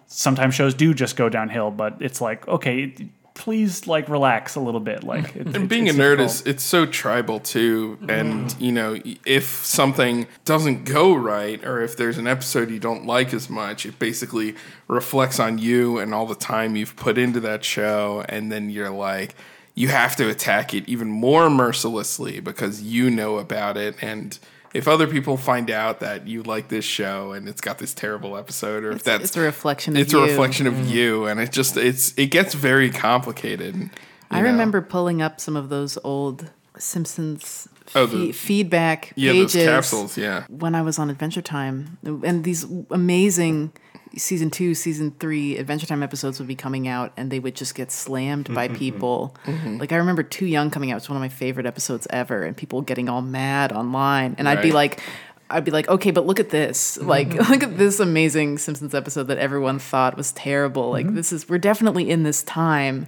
[0.08, 2.94] sometimes shows do just go downhill, but it's like, okay,
[3.34, 5.04] please like relax a little bit.
[5.04, 6.30] Like, it, and it- being a nerd difficult.
[6.30, 8.10] is it's so tribal too mm-hmm.
[8.10, 13.06] and you know if something doesn't go right or if there's an episode you don't
[13.06, 14.56] like as much it basically
[14.88, 18.90] reflects on you and all the time you've put into that show and then you're
[18.90, 19.36] like
[19.76, 24.38] you have to attack it even more mercilessly because you know about it and
[24.74, 28.36] if other people find out that you like this show and it's got this terrible
[28.38, 30.20] episode or if that's it's a reflection of it's you.
[30.20, 30.90] a reflection of Mm.
[30.90, 33.90] you and it just it's it gets very complicated
[34.32, 34.50] I know?
[34.52, 40.46] remember pulling up some of those old Simpsons Oh, fe- feedback Yeah, those capsules, yeah.
[40.50, 43.74] when I was on Adventure Time, and these amazing
[44.16, 47.76] season two, season three Adventure Time episodes would be coming out, and they would just
[47.76, 49.36] get slammed by mm-hmm, people.
[49.46, 49.80] Mhm.
[49.80, 52.56] Like I remember Too Young coming out; it's one of my favorite episodes ever, and
[52.56, 55.02] people getting all mad online, and I'd be like.
[55.50, 56.98] I'd be like, okay, but look at this.
[56.98, 57.08] Mm-hmm.
[57.08, 60.90] Like, look at this amazing Simpsons episode that everyone thought was terrible.
[60.90, 63.06] Like, this is, we're definitely in this time.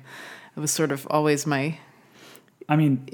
[0.56, 1.80] It was sort of always my
[2.68, 3.08] I mean,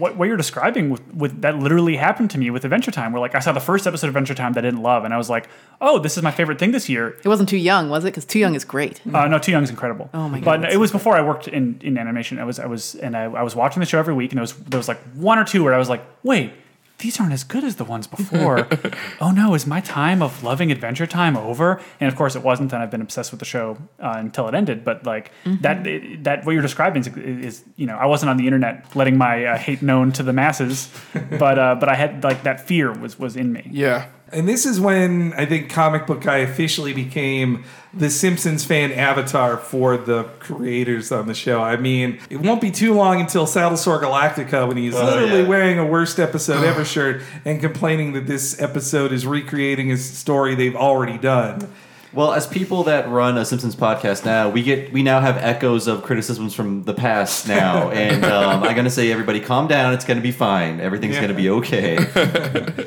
[0.00, 3.20] what, what you're describing with, with that literally happened to me with Adventure Time, where
[3.20, 5.16] like I saw the first episode of Adventure Time that I didn't love, and I
[5.16, 5.48] was like,
[5.80, 7.16] oh, this is my favorite thing this year.
[7.22, 8.08] It wasn't too young, was it?
[8.08, 9.00] Because too young is great.
[9.06, 10.10] Uh, no, Too Young is incredible.
[10.12, 12.38] Oh my But God, it was before I worked in, in animation.
[12.40, 14.42] I was I was and I, I was watching the show every week, and there
[14.42, 16.52] was there was like one or two where I was like, wait,
[16.98, 18.66] these aren't as good as the ones before.
[19.20, 21.80] oh no, is my time of loving Adventure Time over?
[22.00, 22.72] And of course, it wasn't.
[22.72, 24.84] And I've been obsessed with the show uh, until it ended.
[24.84, 25.60] But like Mhm.
[25.62, 28.96] that it, that what you're describing is, is you know I wasn't on the internet
[28.96, 30.88] letting my uh, hate known to the masses,
[31.38, 33.68] but uh, but I had like that fear was was in me.
[33.70, 34.06] Yeah.
[34.32, 39.56] And this is when I think comic book guy officially became the Simpsons fan avatar
[39.56, 41.62] for the creators on the show.
[41.62, 45.48] I mean, it won't be too long until Saddlesore Galactica when he's Oh, literally yeah.
[45.48, 50.56] wearing a worst episode ever shirt and complaining that this episode is recreating a story
[50.56, 51.72] they've already done.
[52.12, 55.86] Well, as people that run a Simpsons podcast now, we get we now have echoes
[55.86, 59.92] of criticisms from the past now, and um, I'm gonna say everybody calm down.
[59.94, 60.80] It's gonna be fine.
[60.80, 61.20] Everything's Yeah.
[61.22, 62.86] gonna be okay.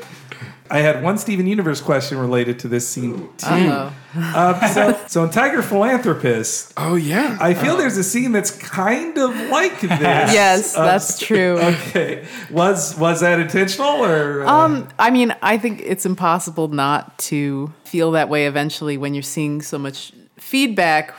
[0.72, 3.46] I had one Steven Universe question related to this scene too.
[3.46, 3.92] Uh-oh.
[4.16, 9.18] Uh, so, so in Tiger Philanthropist, oh yeah, I feel there's a scene that's kind
[9.18, 9.90] of like this.
[9.90, 11.58] Yes, Uh, that's true.
[11.58, 14.44] Okay, was was that intentional or?
[14.46, 19.12] uh, Um, I mean, I think it's impossible not to feel that way eventually when
[19.14, 21.14] you're seeing so much feedback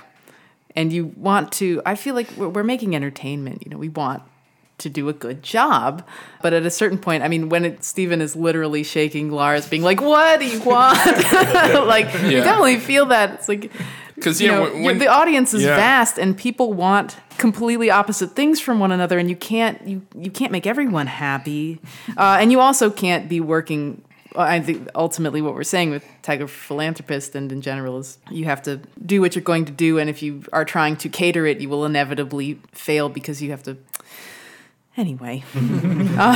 [0.75, 1.81] and you want to.
[1.85, 3.63] I feel like we're, we're making entertainment.
[3.65, 4.23] You know, we want
[4.81, 6.05] to do a good job,
[6.41, 9.83] but at a certain point, I mean, when it, Steven is literally shaking Lars, being
[9.83, 10.97] like, "What do you want?"
[11.87, 13.33] like, you definitely feel that.
[13.33, 13.71] It's like
[14.15, 15.75] because you yeah, know, when- when- the audience is yeah.
[15.75, 20.29] vast and people want completely opposite things from one another and you can't you you
[20.29, 21.79] can't make everyone happy
[22.15, 24.03] uh, and you also can't be working
[24.35, 28.61] I think ultimately what we're saying with Tiger Philanthropist and in general is you have
[28.63, 31.59] to do what you're going to do, and if you are trying to cater it,
[31.59, 33.77] you will inevitably fail because you have to.
[34.97, 36.35] Anyway, Uh,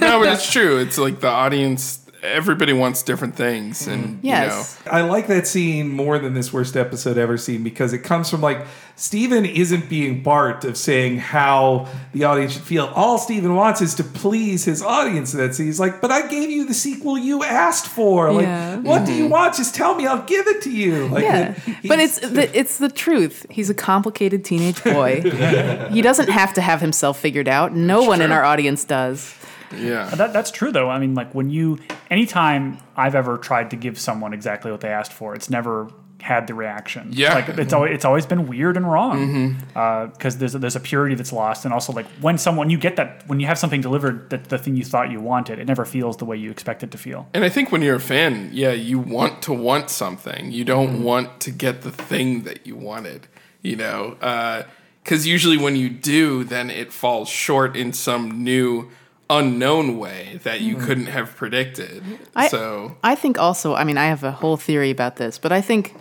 [0.00, 0.78] no, but it's true.
[0.78, 2.03] It's like the audience.
[2.24, 4.26] Everybody wants different things, and mm-hmm.
[4.26, 4.80] Yes.
[4.90, 8.40] I like that scene more than this worst episode ever seen because it comes from
[8.40, 12.86] like Steven isn't being Bart of saying how the audience should feel.
[12.94, 15.66] All Steven wants is to please his audience in that scene.
[15.66, 18.32] He's like, but I gave you the sequel you asked for.
[18.32, 18.76] Like, Yeah.
[18.76, 19.32] what do you mm-hmm.
[19.32, 19.54] want?
[19.56, 21.08] Just tell me, I'll give it to you.
[21.08, 23.46] Like, yeah, but it's the, it's the truth.
[23.50, 25.20] He's a complicated teenage boy.
[25.90, 27.74] he doesn't have to have himself figured out.
[27.74, 29.34] No one in our audience does.
[29.78, 30.06] Yeah.
[30.06, 30.90] That, that's true though.
[30.90, 31.78] I mean, like when you,
[32.10, 35.90] anytime I've ever tried to give someone exactly what they asked for, it's never
[36.24, 37.10] had the reaction.
[37.12, 37.34] Yeah.
[37.34, 39.78] like it's always it's always been weird and wrong mm-hmm.
[39.78, 42.78] uh, because there's a, there's a purity that's lost, and also like when someone you
[42.78, 45.66] get that when you have something delivered that the thing you thought you wanted, it
[45.66, 47.28] never feels the way you expect it to feel.
[47.34, 50.50] And I think when you're a fan, yeah, you want to want something.
[50.50, 51.02] You don't mm-hmm.
[51.02, 53.28] want to get the thing that you wanted,
[53.60, 54.16] you know?
[54.22, 54.62] Uh,
[55.02, 58.90] because usually when you do, then it falls short in some new,
[59.30, 60.84] unknown way that you Mhm.
[60.86, 62.02] couldn't have predicted.
[62.36, 65.50] I, so, I think also, I mean, I have a whole theory about this, but
[65.52, 65.94] I think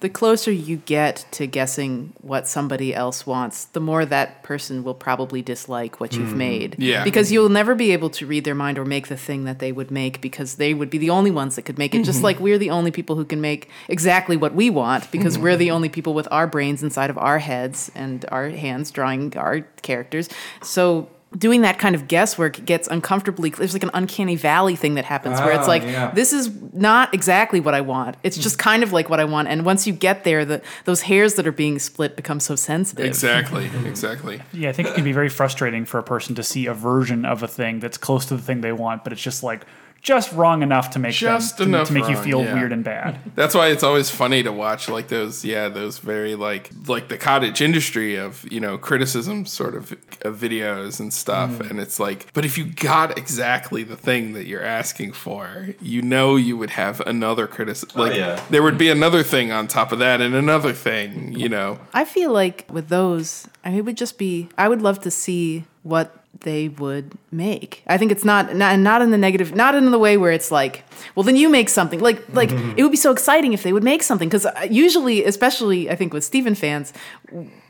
[0.00, 4.94] the closer you get to guessing what somebody else wants, the more that person will
[4.94, 6.36] probably dislike what you've Mhm.
[6.36, 6.76] made.
[6.78, 7.02] Yeah.
[7.02, 9.72] Because you'll never be able to read their mind or make the thing that they
[9.72, 12.04] would make because they would be the only ones that could make it.
[12.04, 12.24] Just Mhm.
[12.24, 15.40] like we're the only people who can make exactly what we want because Mhm.
[15.42, 19.32] we're the only people with our brains inside of our heads and our hands drawing
[19.36, 20.28] our characters.
[20.62, 25.04] So doing that kind of guesswork gets uncomfortably there's like an uncanny valley thing that
[25.04, 26.10] happens where it's Ah, like yeah.
[26.12, 28.16] this is not exactly what I want.
[28.22, 29.48] It's just kind of like what I want.
[29.48, 33.04] And once you get there, the those hairs that are being split become so sensitive.
[33.04, 34.40] exactly, exactly.
[34.52, 37.26] Yeah, I think it can be very frustrating for a person to see a version
[37.26, 39.66] of a thing that's close to the thing they want, but it's just like
[40.00, 42.54] just wrong enough to make Just them, enough to make you feel yeah.
[42.54, 43.18] weird and bad.
[43.34, 47.18] That's why it's always funny to watch like those, yeah, those very like like the
[47.18, 49.92] cottage industry of you know criticism sort of,
[50.22, 51.70] of videos and stuff, Mm.
[51.70, 56.00] and it's like, but if you got exactly the thing that you're asking for, you
[56.02, 57.90] know, you would have another criticism.
[58.00, 58.42] Oh, Like yeah.
[58.50, 61.78] there would be another thing on top of that, and another thing, you know.
[61.92, 64.48] I feel like with those, I mean, it would just be.
[64.56, 67.82] I would love to see what they would make.
[67.86, 70.50] I think it's not not, not in the negative, not in the way where it's
[70.50, 70.84] like,
[71.14, 72.00] well, then you make something.
[72.00, 75.24] Like like it would be so exciting if they would make something because uh, usually,
[75.24, 76.92] especially I think with Steven fans,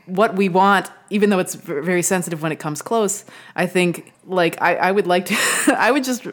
[0.05, 3.25] what we want, even though it's very sensitive when it comes close,
[3.55, 5.35] I think like I, I would like to,
[5.77, 6.27] I would just.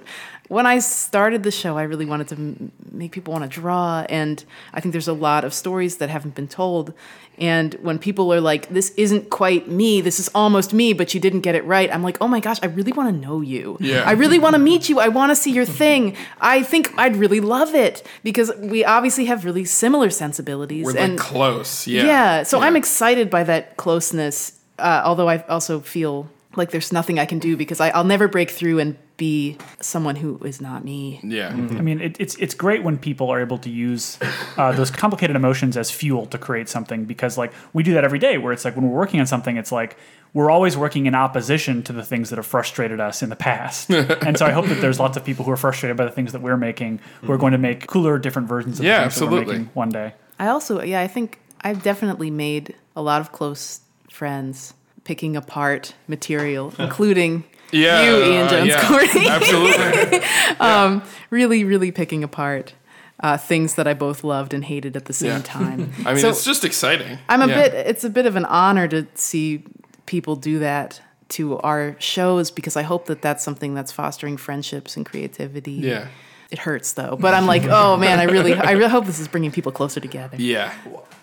[0.48, 4.06] When I started the show, I really wanted to m- make people want to draw,
[4.08, 6.94] and I think there's a lot of stories that haven't been told.
[7.38, 10.00] And when people are like, "This isn't quite me.
[10.00, 12.58] This is almost me," but you didn't get it right, I'm like, "Oh my gosh,
[12.62, 13.76] I really want to know you.
[13.80, 14.02] Yeah.
[14.06, 15.00] I really want to meet you.
[15.00, 16.16] I want to see your thing.
[16.40, 21.00] I think I'd really love it because we obviously have really similar sensibilities We're like
[21.00, 22.04] and close, yeah.
[22.04, 22.42] yeah.
[22.42, 24.52] So I'm excited by that closeness.
[24.78, 28.28] Uh, although I also feel like there's nothing I can do because I, I'll never
[28.28, 31.20] break through and be someone who is not me.
[31.22, 31.48] Yeah.
[31.48, 34.18] I mean, it, it's it's great when people are able to use
[34.56, 38.18] uh, those complicated emotions as fuel to create something because, like, we do that every
[38.18, 38.36] day.
[38.38, 39.96] Where it's like when we're working on something, it's like
[40.34, 43.88] we're always working in opposition to the things that have frustrated us in the past.
[43.90, 46.32] and so I hope that there's lots of people who are frustrated by the things
[46.32, 49.14] that we're making who are going to make cooler, different versions of Yeah, the things
[49.20, 49.58] that we're absolutely.
[49.60, 50.12] making one day.
[50.38, 53.80] I also, yeah, I think I've definitely made a lot of close
[54.10, 54.74] friends
[55.04, 59.28] picking apart material, including Yeah, you, Ian uh, Jones yeah, Quartey.
[59.28, 60.18] absolutely.
[60.60, 62.74] um, really, really picking apart
[63.20, 65.38] uh, things that I both loved and hated at the same Yeah.
[65.44, 65.92] time.
[66.04, 67.18] I mean, So it's just exciting.
[67.28, 67.68] I'm a Yeah.
[67.68, 67.74] bit.
[67.86, 69.64] It's a bit of an honor to see
[70.06, 74.96] people do that to our shows because I hope that that's something that's fostering friendships
[74.96, 75.72] and creativity.
[75.72, 76.08] Yeah.
[76.52, 79.26] It hurts though, but I'm like, oh man, I really, I really hope this is
[79.26, 80.36] bringing people closer together.
[80.38, 80.72] Yeah.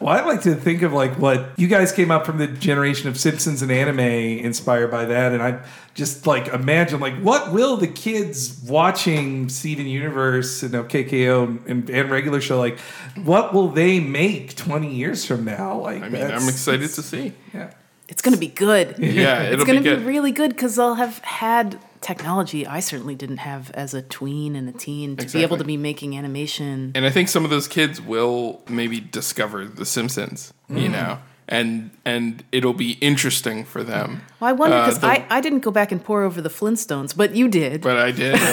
[0.04, 3.08] Well, I like to think of like what you guys came up from the generation
[3.08, 5.64] of Simpsons and anime inspired by that, and I
[5.94, 12.12] just like imagine like what will the kids watching Steven Universe and KKO and, and
[12.12, 12.80] regular show like
[13.24, 15.80] what will they make twenty years from now?
[15.80, 17.32] Like, I mean, I'm excited to see.
[17.54, 17.72] Yeah.
[18.10, 19.00] It's gonna be good.
[19.00, 23.16] Yeah, it's it'll gonna be be, really good because they'll have had technology I certainly
[23.16, 26.92] didn't have as a tween and a teen to be able to be making animation.
[26.96, 30.92] And I think some of those kids will maybe discover The Simpsons, you Mm.
[30.92, 31.18] know,
[31.48, 34.22] and and it'll be interesting for them.
[34.40, 36.50] Well, I wonder Uh, because the- I, I didn't go back and pore over the
[36.50, 37.82] Flintstones, but you did.
[37.82, 38.36] But I did.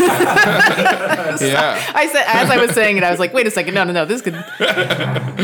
[1.40, 1.82] yeah.
[1.94, 3.92] I said as I was saying it, I was like, wait a second, no, no,
[3.92, 4.34] no, this could.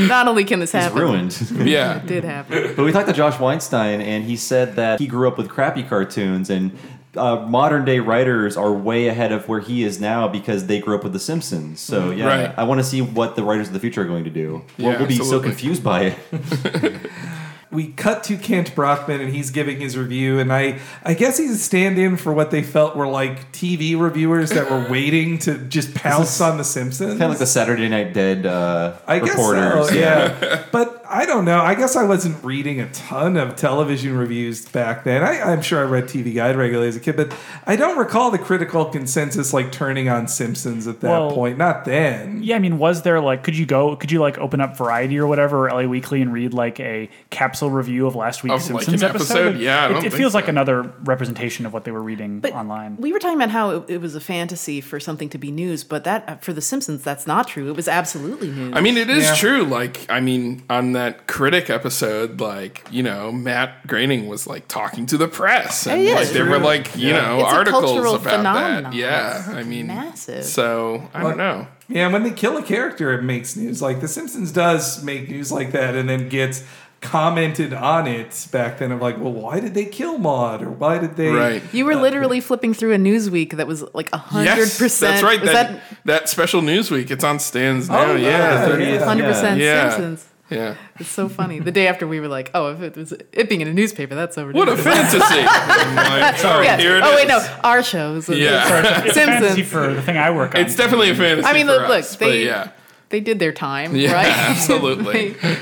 [0.09, 1.33] Not only can this It's happen, ruined.
[1.67, 1.97] Yeah.
[1.99, 2.75] it did happen.
[2.77, 5.83] But we talked to Josh Weinstein, and he said that he grew up with crappy
[5.83, 6.71] cartoons, and
[7.17, 10.95] uh, modern day writers are way ahead of where he is now because they grew
[10.97, 11.81] up with The Simpsons.
[11.81, 12.55] So yeah, Right.
[12.57, 14.63] I want to see what the writers of the future are going to do.
[14.77, 17.01] Yeah, we'll, we'll be so confused by it.
[17.73, 21.51] we cut to Kent Brockman and he's giving his review and I I guess he's
[21.51, 25.95] a stand-in for what they felt were like TV reviewers that were waiting to just
[25.95, 27.13] pounce on the Simpsons.
[27.13, 29.89] kind of like the Saturday Night Dead uh, I guess reporters.
[29.89, 30.65] so, yeah.
[30.73, 31.61] but I don't know.
[31.61, 35.23] I guess I wasn't reading a ton of television reviews back then.
[35.23, 37.35] I, I'm sure I read TV Guide regularly as a kid, but
[37.67, 41.59] I don't recall the critical consensus like turning on Simpsons at that Well- point.
[41.59, 42.43] Not then.
[42.43, 45.19] Yeah, I mean, was there like, could you go, could you like open up Variety
[45.19, 48.75] or whatever, or LA Weekly, and read like a capsule review of last week's Of,
[48.75, 49.55] like, Simpsons an episode?
[49.55, 52.03] Like, Yeah, I it, don't it think feels like another representation of what they were
[52.03, 52.97] reading but online.
[52.99, 55.85] We were talking about how it, it was a fantasy for something to be news,
[55.85, 57.69] but that for The Simpsons, that's not true.
[57.71, 58.73] It was absolutely news.
[58.75, 59.65] I mean, it is true.
[59.65, 65.07] Like, I mean, on that critic episode, like, you know, Matt Groening was like talking
[65.07, 67.21] to the press, and Yeah, like there were like you Yeah.
[67.23, 68.83] know It's articles about phenomenon.
[68.85, 68.95] that.
[68.95, 70.45] Yeah, It's I mean, massive.
[70.45, 71.69] So I don't know.
[71.89, 73.81] Yeah, when they kill a character, it makes news.
[73.81, 76.65] Like The Simpsons does make news like that, and then gets
[77.03, 80.99] commented on it back then of like, well, why did they kill Maud, or why
[80.99, 81.29] did they?
[81.29, 81.63] Right.
[81.73, 85.13] you were uh, literally flipping through a Newsweek that was like a hundred Yes, percent.
[85.13, 85.41] that's right.
[85.45, 88.05] That, that that special Newsweek, it's on stands oh, now.
[88.13, 89.15] Oh, yeah, yeah, yeah.
[89.15, 89.91] 100% Yeah.
[89.91, 90.29] Simpsons.
[90.51, 90.77] Yeah.
[90.99, 91.59] It's so funny.
[91.59, 94.15] The day after we were like, oh, if it was it being in a newspaper,
[94.15, 94.53] that's over.
[94.53, 95.19] What a fantasy!
[95.21, 96.77] I'm sorry, Yeah.
[96.79, 98.29] here it oh wait, no, our shows.
[98.29, 99.03] Yeah.
[99.05, 100.61] It's a fantasy for the thing I work on.
[100.61, 101.47] It's definitely a fantasy.
[101.47, 102.71] I mean, for look, look, us, but they yeah.
[103.09, 104.27] they did their time, Yeah, right?
[104.27, 105.31] absolutely.
[105.31, 105.59] They-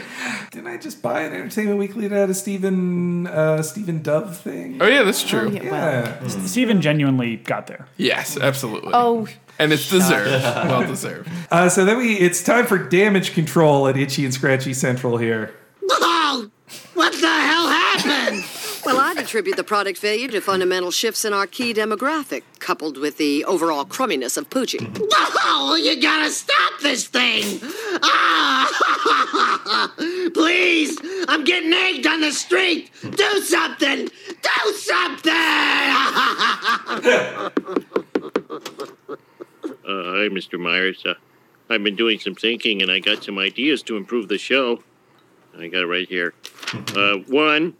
[0.50, 4.78] Didn't I just buy an Entertainment Weekly that had a Steven uh, Steven Dove thing?
[4.80, 5.50] Oh yeah, that's true.
[5.50, 6.04] yeah, well.
[6.22, 6.28] Yeah.
[6.46, 7.86] Steven genuinely got there.
[7.96, 8.92] Yes, absolutely.
[8.94, 9.26] oh,
[9.58, 10.42] and it's deserved.
[10.44, 11.28] well deserved.
[11.50, 15.54] Uh, so then we, it's time for damage control at Itchy and Scratchy Central here.
[15.90, 16.50] Oh,
[16.94, 18.44] what the hell happened?
[18.84, 23.16] Well, I'd attribute the product failure to fundamental shifts in our key demographic, coupled with
[23.16, 24.94] the overall crumminess of Poochie.
[25.46, 27.60] Oh, you gotta stop this thing!
[28.02, 29.90] Ah!
[30.34, 32.90] Please, I'm getting egged on the street.
[33.02, 34.10] Do something!
[34.42, 35.32] Do something!
[39.84, 40.58] Uh, hi, Mr.
[40.58, 41.04] Meyers.
[41.04, 41.14] Uh,
[41.68, 44.82] I've been doing some thinking and I got some ideas to improve the show.
[45.56, 46.34] I got it right here.
[46.96, 47.74] Uh, one,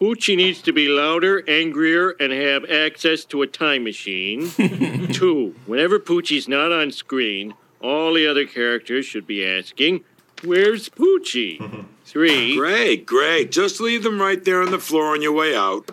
[0.00, 4.50] Poochie needs to be louder, angrier, and have access to a time machine.
[5.12, 10.04] Two, whenever Poochie's not on screen, all the other characters should be asking,
[10.42, 11.84] Where's Poochie?
[12.04, 13.52] Three, Great, great.
[13.52, 15.90] Just leave them right there on the floor on your way out.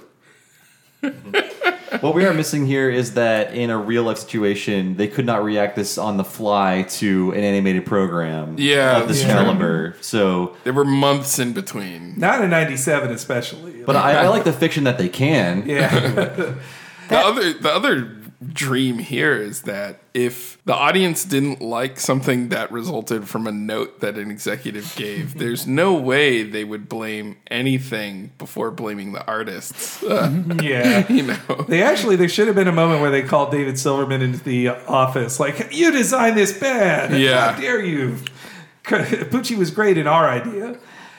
[2.01, 5.43] What we are missing here is that in a real life situation, they could not
[5.43, 9.41] react this on the fly to an animated program Yeah, of this that's true.
[9.43, 9.95] caliber.
[10.01, 12.17] So There were months in between.
[12.19, 13.83] Not in '97, especially.
[13.83, 15.67] But I, I like the fiction that they can.
[15.67, 15.87] Yeah.
[17.09, 18.15] the other the other
[18.53, 23.99] dream here is that if the audience didn't like something that resulted from a note
[24.01, 30.03] that an executive gave, there's no way they would blame anything before blaming the artists.
[30.61, 31.05] Yeah.
[31.11, 31.65] you know.
[31.67, 34.69] They actually, there should have been a moment where they called David Silverman into the
[34.69, 37.17] office, like, "You designed this bad.
[37.19, 37.53] Yeah.
[37.53, 38.17] How dare you?"
[38.83, 40.77] Poochie was great in our idea.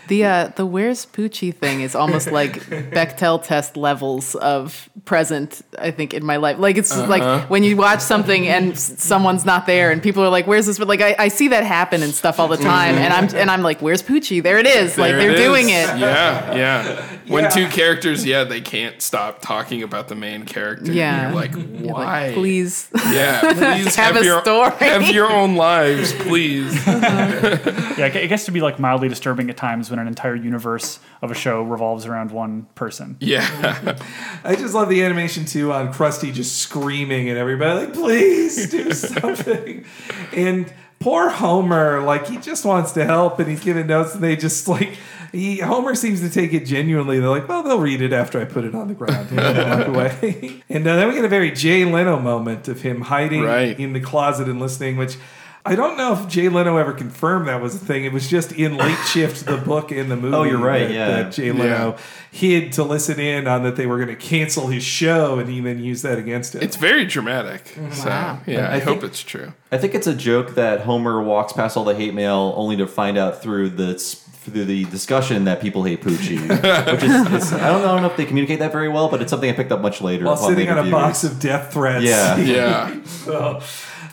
[0.09, 5.61] The uh, the where's Poochie thing is almost like Bechdel test levels of present.
[5.79, 7.07] I think in my life, like it's Uh-huh.
[7.09, 10.79] like when you watch something and someone's not there, and people are like, "Where's this?"
[10.79, 13.51] But like I, I see that happen and stuff all the time, and I'm and
[13.51, 14.97] I'm like, "Where's Poochie?" There it is.
[14.99, 15.89] like they're it doing is.
[15.91, 15.99] it.
[15.99, 17.03] Yeah, yeah.
[17.29, 17.51] When Yeah.
[17.51, 20.91] two characters, yeah, they can't stop talking about the main character.
[20.93, 21.27] Yeah.
[21.27, 22.27] You're like, You're why?
[22.29, 22.89] like, Please.
[23.13, 24.71] Yeah, please Have have, a your story.
[24.79, 26.73] have your own lives, please.
[27.99, 31.31] Yeah, it gets to be like mildly disturbing at times when an entire universe of
[31.31, 33.17] a show revolves around one person.
[33.21, 33.99] Yeah.
[34.45, 38.93] I just love the animation too on Krusty just screaming at everybody, like, please do
[38.93, 39.85] something.
[40.33, 44.37] and poor Homer, like, he just wants to help and he's giving notes and they
[44.37, 44.97] just like,
[45.33, 47.21] he, Homer seems to take it genuinely.
[47.21, 50.63] They're like, well, they'll read it after I put it on the ground and away.
[50.71, 53.79] and uh, then we get a very Jay Leno moment of him hiding Right.
[53.79, 55.17] in the closet and listening, which
[55.67, 58.05] I don't know if Jay Leno ever confirmed that was a thing.
[58.05, 60.35] It was just in Late Shift, the book in the movie.
[60.37, 61.09] Oh, you're right, that- yeah.
[61.09, 61.97] that Jay Leno
[62.31, 65.61] hid to listen in on that they were going to cancel his show, and he
[65.61, 66.63] then used that against him.
[66.63, 67.67] It's very dramatic.
[67.93, 68.41] So Wow.
[68.47, 69.53] yeah, I, I hope think- it's true.
[69.71, 72.87] I think it's a joke that Homer walks past all the hate mail only to
[72.87, 76.41] find out through the through the discussion that people hate Poochie.
[76.93, 79.11] which is, it's, I don't know, I don't know if they communicate that very well,
[79.11, 80.25] but it's something I picked up much later.
[80.25, 82.05] while sitting later on a box of death threats.
[82.05, 82.37] Yeah.
[82.39, 83.03] Yeah.
[83.05, 83.61] so,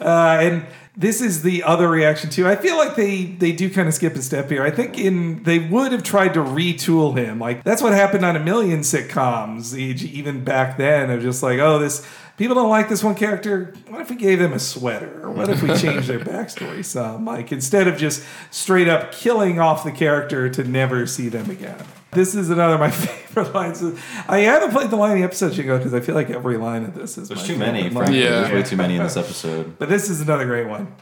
[0.02, 0.66] uh, and
[0.98, 2.48] this is the other reaction too.
[2.48, 4.64] I feel like they they do kind of skip a step here.
[4.64, 7.40] I think in they would have tried to retool him.
[7.40, 11.10] Like that's what happened on a million sitcoms, even back then.
[11.10, 12.08] Of just like, oh, this
[12.38, 13.74] people don't like this one character.
[13.88, 15.30] What if we gave them a sweater?
[15.30, 17.26] What if we changed their backstory some?
[17.26, 21.84] Like instead of just straight up killing off the character to never see them again.
[22.16, 23.84] This is another of my favorite lines.
[24.28, 26.86] I haven't played the line in the episode, Shingo, because I feel like every line
[26.86, 27.84] of this is There's my too many.
[27.84, 28.06] favorite line.
[28.08, 28.20] Frankly.
[28.22, 29.78] There's way too many in this episode.
[29.78, 30.94] But this is another great one.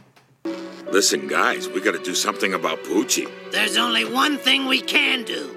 [0.91, 3.29] Listen, guys, we gotta do something about Poochie.
[3.51, 5.49] There's only one thing we can do.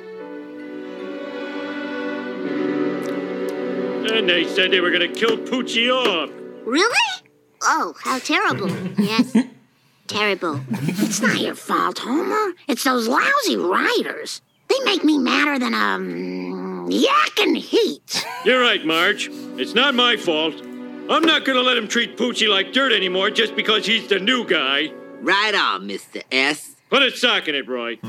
[4.14, 6.30] And they said they were gonna kill Poochie off.
[6.64, 7.22] Really?
[7.62, 8.70] Oh, how terrible.
[8.98, 9.36] yes,
[10.06, 10.60] terrible.
[10.70, 12.54] It's not your fault, Homer.
[12.68, 14.40] It's those lousy writers.
[14.68, 18.24] They make me madder than a um, yak in heat.
[18.44, 19.28] You're right, Marge.
[19.58, 20.54] It's not my fault.
[21.08, 24.44] I'm not gonna let him treat Poochie like dirt anymore just because he's the new
[24.46, 24.92] guy.
[25.20, 26.22] Right on, Mr.
[26.32, 26.74] S.
[26.90, 27.98] Put a sock in it, Roy.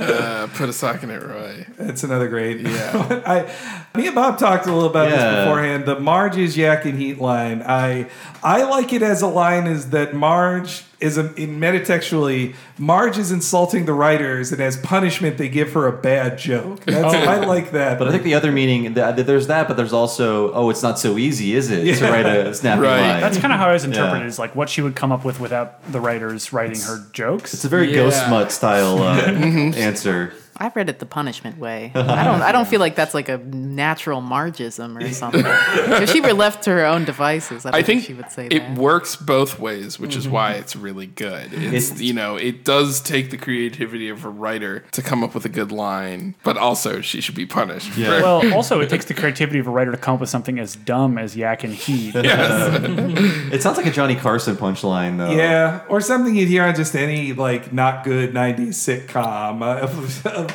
[0.00, 1.66] Uh, put a sock in it, Roy.
[1.78, 2.60] That's another great.
[2.60, 3.22] Yeah.
[3.26, 5.16] I, me and Bob talked a little about Yeah.
[5.16, 5.84] this beforehand.
[5.86, 7.62] The Marge's Yak and Heat line.
[7.62, 8.08] I
[8.42, 13.30] I like it as a line is that Marge is a, in metatextually Marge is
[13.32, 16.84] insulting the writers, and as punishment they give her a bad joke.
[16.84, 17.98] That's, I like that.
[17.98, 20.98] But I think the other meaning, th- there's that, but there's also, oh, it's not
[20.98, 23.00] so easy, is it, to write a snappy Right.
[23.00, 23.20] line?
[23.20, 23.90] That's kind of how I was Yeah.
[23.90, 24.26] interpreted.
[24.26, 27.54] Is like what she would come up with without the writers writing her jokes.
[27.54, 29.16] It's a very ghost mutt style uh,
[29.76, 30.32] answer.
[30.60, 31.90] I read it the punishment way.
[31.96, 32.42] I don't.
[32.42, 35.42] I don't feel like that's like a natural Margism or something.
[35.44, 38.48] if she were left to her own devices, I, don't I think she would say
[38.48, 38.78] that it that.
[38.78, 40.30] works both ways, which is Mhm.
[40.32, 41.48] why it's really good.
[41.54, 45.46] It's you know, it does take the creativity of a writer to come up with
[45.46, 47.88] a good line, but also she should be punished.
[47.92, 50.58] for- Well, also it takes the creativity of a writer to come up with something
[50.58, 52.12] as dumb as yak and heat.
[52.16, 55.30] it sounds like a Johnny Carson punchline, though.
[55.32, 59.62] Yeah, or something you'd hear on just any like not good '90s sitcom.
[59.62, 60.48] Uh,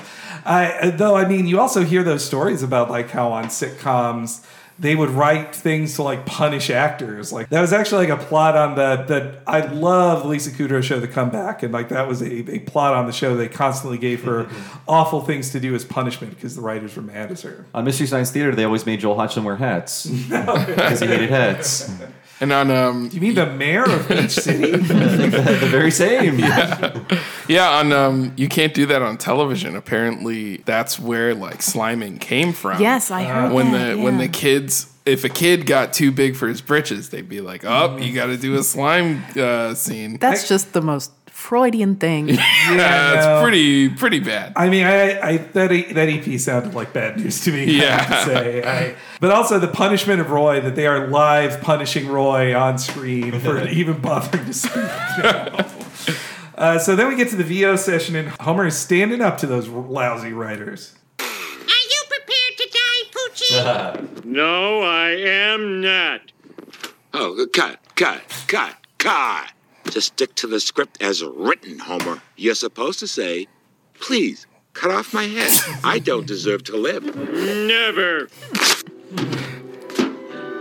[0.45, 4.45] I though I mean, you also hear those stories about like how on sitcoms
[4.77, 7.31] they would write things to like punish actors.
[7.31, 10.99] Like that was actually like a plot on the that I love Lisa Kudrow show,
[10.99, 13.37] The Comeback, and like that was a, a plot on the show.
[13.37, 14.49] They constantly gave her
[14.87, 17.65] awful things to do as punishment because the writers were mad at her.
[17.73, 21.89] On Mystery Science Theater, they always made Joel Hodgson wear hats because he hated hats.
[22.41, 24.71] And on um, you mean the mayor of Beach City?
[24.75, 26.37] the very same.
[26.37, 27.01] Yeah,
[27.47, 27.69] yeah.
[27.77, 29.75] On um, you can't do that on television.
[29.75, 32.81] Apparently, that's where like sliming came from.
[32.81, 34.91] Yes, I heard when that, the when the kids.
[35.05, 38.25] If a kid got too big for his britches, they'd be like, "Oh, you got
[38.25, 41.11] to do a slime uh, scene." That's just the most
[41.45, 42.27] Freudian thing.
[42.29, 43.41] yeah, it's no.
[43.43, 44.53] pretty pretty bad.
[44.55, 47.63] I mean, I, I that E- that EP sounded like bad news to me.
[47.63, 48.01] I Yeah.
[48.01, 48.63] have to say.
[48.63, 53.39] I, but also the punishment of Roy that they are live punishing Roy on screen
[53.41, 54.73] for even bothering to speak.
[55.23, 55.67] now.
[56.55, 59.45] Uh, so then we get to the VO session, and Homer is standing up to
[59.45, 60.95] those lousy writers.
[61.19, 64.25] Are you prepared to die, Poochie?
[64.25, 66.21] No, I am not.
[67.13, 69.51] Oh, cut, cut, cut, cut.
[69.89, 72.21] Just stick to the script as written, Homer.
[72.35, 73.47] You're supposed to say,
[73.99, 75.51] please, cut off my head.
[75.83, 77.03] I don't deserve to live.
[77.15, 78.27] Never.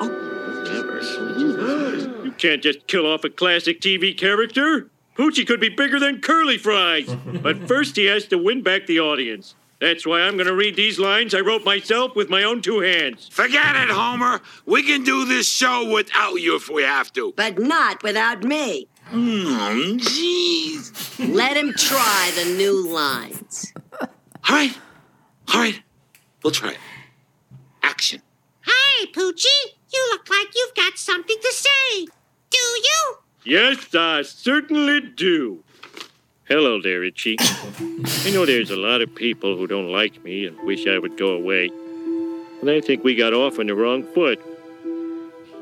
[0.01, 2.23] Oh.
[2.25, 4.91] You can't just kill off a classic TV character.
[5.17, 7.15] Poochie could be bigger than curly fries.
[7.43, 9.55] But first, he has to win back the audience.
[9.81, 12.81] That's why I'm going to read these lines I wrote myself with my own two
[12.81, 13.29] hands.
[13.31, 14.41] Forget it, Homer.
[14.65, 17.35] We can do this show without you if we have to.
[17.37, 18.89] But not without me.
[19.11, 21.33] Mm, jeez.
[21.35, 23.73] Let him try the new lines.
[24.01, 24.09] All
[24.51, 24.77] right.
[25.53, 25.81] All right.
[26.43, 26.79] We'll try it.
[27.83, 28.23] Action.
[28.65, 32.07] Hey, Poochie, you look like you've got something to say.
[32.51, 33.17] Do you?
[33.45, 35.63] Yes, I certainly do.
[36.45, 37.37] Hello there, Itchy.
[37.41, 41.17] I know there's a lot of people who don't like me and wish I would
[41.17, 41.71] go away.
[42.61, 44.41] And I think we got off on the wrong foot.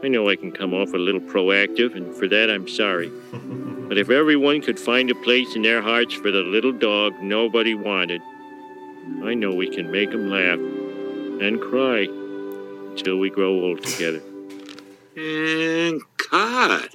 [0.04, 3.10] I know I can come off a little proactive, and for that I'm sorry.
[3.92, 7.74] But if everyone could find a place in their hearts for the little dog nobody
[7.74, 8.22] wanted,
[9.22, 12.08] I know we can make 'em laugh and cry
[12.90, 14.22] until we grow old together.
[15.14, 16.94] And cut.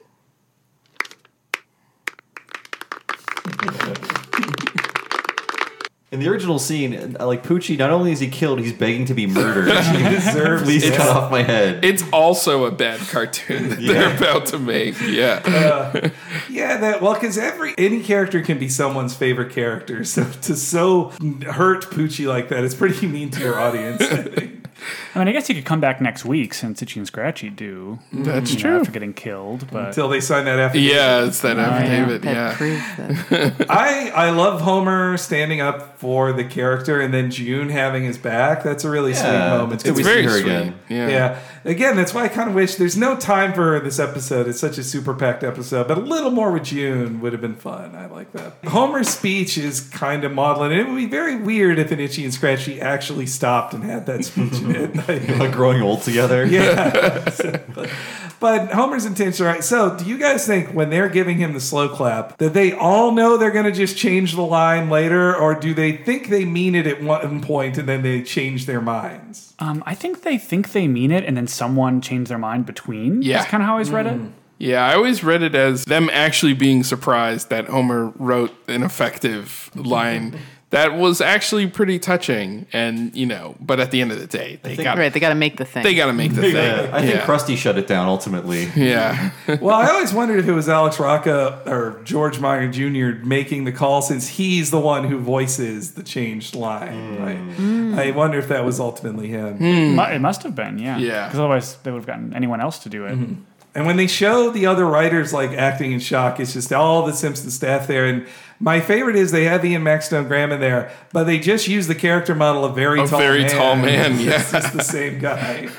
[6.10, 9.14] In the original scene, uh, like Poochie, not only is he killed, he's begging to
[9.14, 9.68] be murdered.
[9.98, 10.94] He deserves Please it.
[10.96, 11.84] cut off my head.
[11.84, 14.96] It's also a bad cartoon that they're about to make.
[15.02, 15.42] Yeah.
[15.46, 16.10] Uh,
[16.50, 20.06] yeah, that well, because every any character can be someone's favorite character.
[20.06, 21.10] So to so
[21.46, 24.02] hurt Poochie like that, it's pretty mean to your audience.
[24.02, 24.67] I think.
[25.16, 28.00] I mean, I guess he could come back next week since Itchy and Scratchy do.
[28.12, 28.80] That's you know, true.
[28.80, 30.94] after getting killed, but Until they sign that affidavit.
[30.96, 31.68] Yeah, it's that Oh, yeah.
[31.70, 32.22] affidavit.
[32.24, 32.56] That Yeah.
[32.56, 32.98] proof
[33.30, 38.18] that I I love Homer standing up for the character, and then June having his
[38.18, 38.64] back.
[38.64, 39.74] That's a really sweet moment.
[39.74, 40.42] it's good It's we see very her sweet.
[40.44, 40.76] again.
[40.90, 41.08] Yeah.
[41.10, 41.40] Yeah.
[41.66, 44.48] Again, that's why I kind of wish there's no time for this episode.
[44.48, 47.56] It's such a super packed episode, but a little more with June would have been
[47.56, 47.94] fun.
[47.96, 48.54] I like that.
[48.70, 52.24] Homer's speech is kind of maudlin, and it would be very weird if an Itchy
[52.24, 54.77] and Scratchy actually stopped and had that speech in it.
[55.40, 56.46] like growing old together.
[56.58, 57.30] Yeah.
[58.40, 59.64] But Homer's intention, right?
[59.64, 63.12] So, do you guys think when they're giving him the slow clap that they all
[63.12, 66.76] know they're going to just change the line later, or do they think they mean
[66.76, 69.56] it at one point and then they change their minds?
[69.58, 73.24] Um, I think they think they mean it, and then someone changed their mind between.
[73.24, 73.38] Yeah.
[73.38, 74.22] That's kind of how I always read it.
[74.60, 79.70] Yeah, I always read it as them actually being surprised that Homer wrote an effective
[79.76, 80.40] line
[80.70, 82.68] that was actually pretty touching.
[82.74, 85.30] And, you know, but at the end of the day, they got right, they got
[85.30, 85.84] to make the thing.
[85.84, 86.56] They got to make the thing.
[86.56, 87.26] Yeah, I think Yeah.
[87.26, 88.66] Krusty shut it down ultimately.
[88.76, 89.32] Yeah.
[89.62, 93.26] well, I always wondered if it was Alex Rocco or Roger Meyers Jr.
[93.26, 97.16] making the call since he's the one who voices the changed line.
[97.16, 97.24] Hmm.
[97.24, 97.38] Right?
[97.38, 97.96] Hmm.
[98.00, 99.58] I wonder if that was ultimately him.
[99.58, 99.96] Hmm.
[99.96, 100.98] Mu- It must have been, yeah.
[100.98, 101.28] Yeah.
[101.28, 103.14] Because otherwise, they would have gotten anyone else to do it.
[103.14, 103.42] Mm-hmm.
[103.76, 107.14] And when they show the other writers like acting in shock, it's just all the
[107.14, 108.06] Simpson staff there.
[108.08, 108.26] And
[108.60, 112.34] my favorite is they have Ian Maxtone-Graham in there, but they just use the character
[112.34, 113.52] model of very A tall very man.
[113.52, 114.40] tall man, yeah.
[114.40, 115.70] it's just the same guy.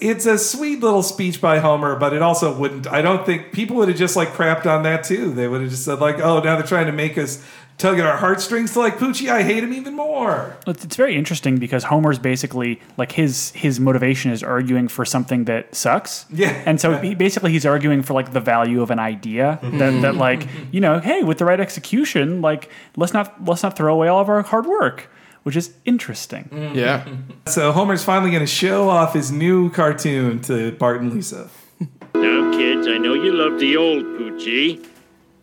[0.00, 2.86] it's a sweet little speech by Homer, but it also wouldn't.
[2.86, 5.32] I don't think people would have just like crapped on that too.
[5.32, 7.44] They would have just said like, "Oh, now they're trying to make us
[7.78, 9.28] tug at our heartstrings to like Poochie.
[9.28, 13.80] I hate him even more." It's, it's very interesting because Homer's basically like his his
[13.80, 16.26] motivation is arguing for something that sucks.
[16.30, 16.62] Yeah.
[16.66, 19.78] And so he, basically he's arguing for like the value of an idea that, mm-hmm.
[19.78, 20.18] that mm-hmm.
[20.18, 24.08] like you know hey with the right execution like let's not let's not throw away
[24.08, 25.08] all of our hard work
[25.42, 26.48] which is interesting.
[26.52, 26.78] Mm-hmm.
[26.78, 27.06] Yeah.
[27.46, 31.50] So Homer's finally going to show off his new cartoon to Bart and Lisa.
[32.14, 34.86] Now, kids, I know you love the old Poochie,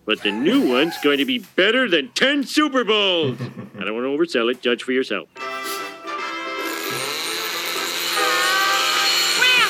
[0.09, 3.39] but the new one's going to be better than 10 Super Bowls.
[3.77, 4.59] I don't want to oversell it.
[4.59, 5.29] Judge for yourself.
[5.35, 5.45] Well,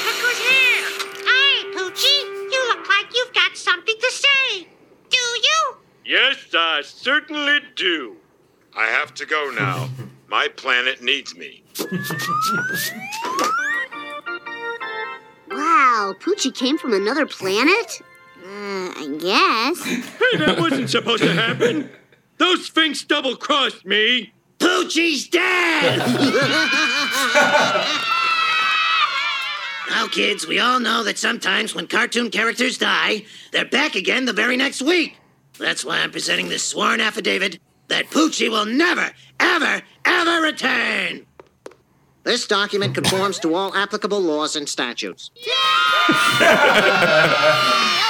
[0.05, 0.87] look who's here.
[1.25, 4.69] Hey, Poochie, you look like you've got something to say.
[5.09, 5.75] Do you?
[6.05, 8.15] Yes, I certainly do.
[8.73, 9.89] I have to go now.
[10.29, 11.63] My planet needs me.
[15.51, 18.01] Wow, Poochie came from another planet?
[18.49, 19.85] Uh, I guess.
[20.19, 21.89] Hey, that wasn't supposed to happen.
[22.37, 24.33] Those Sphinx double crossed me.
[24.59, 25.99] Poochie's dead!
[29.89, 34.33] now, kids, we all know that sometimes when cartoon characters die, they're back again the
[34.33, 35.17] very next week.
[35.57, 41.25] That's why I'm presenting this sworn affidavit that Poochie will never, ever, ever return.
[42.23, 45.31] This document conforms to all applicable laws and statutes.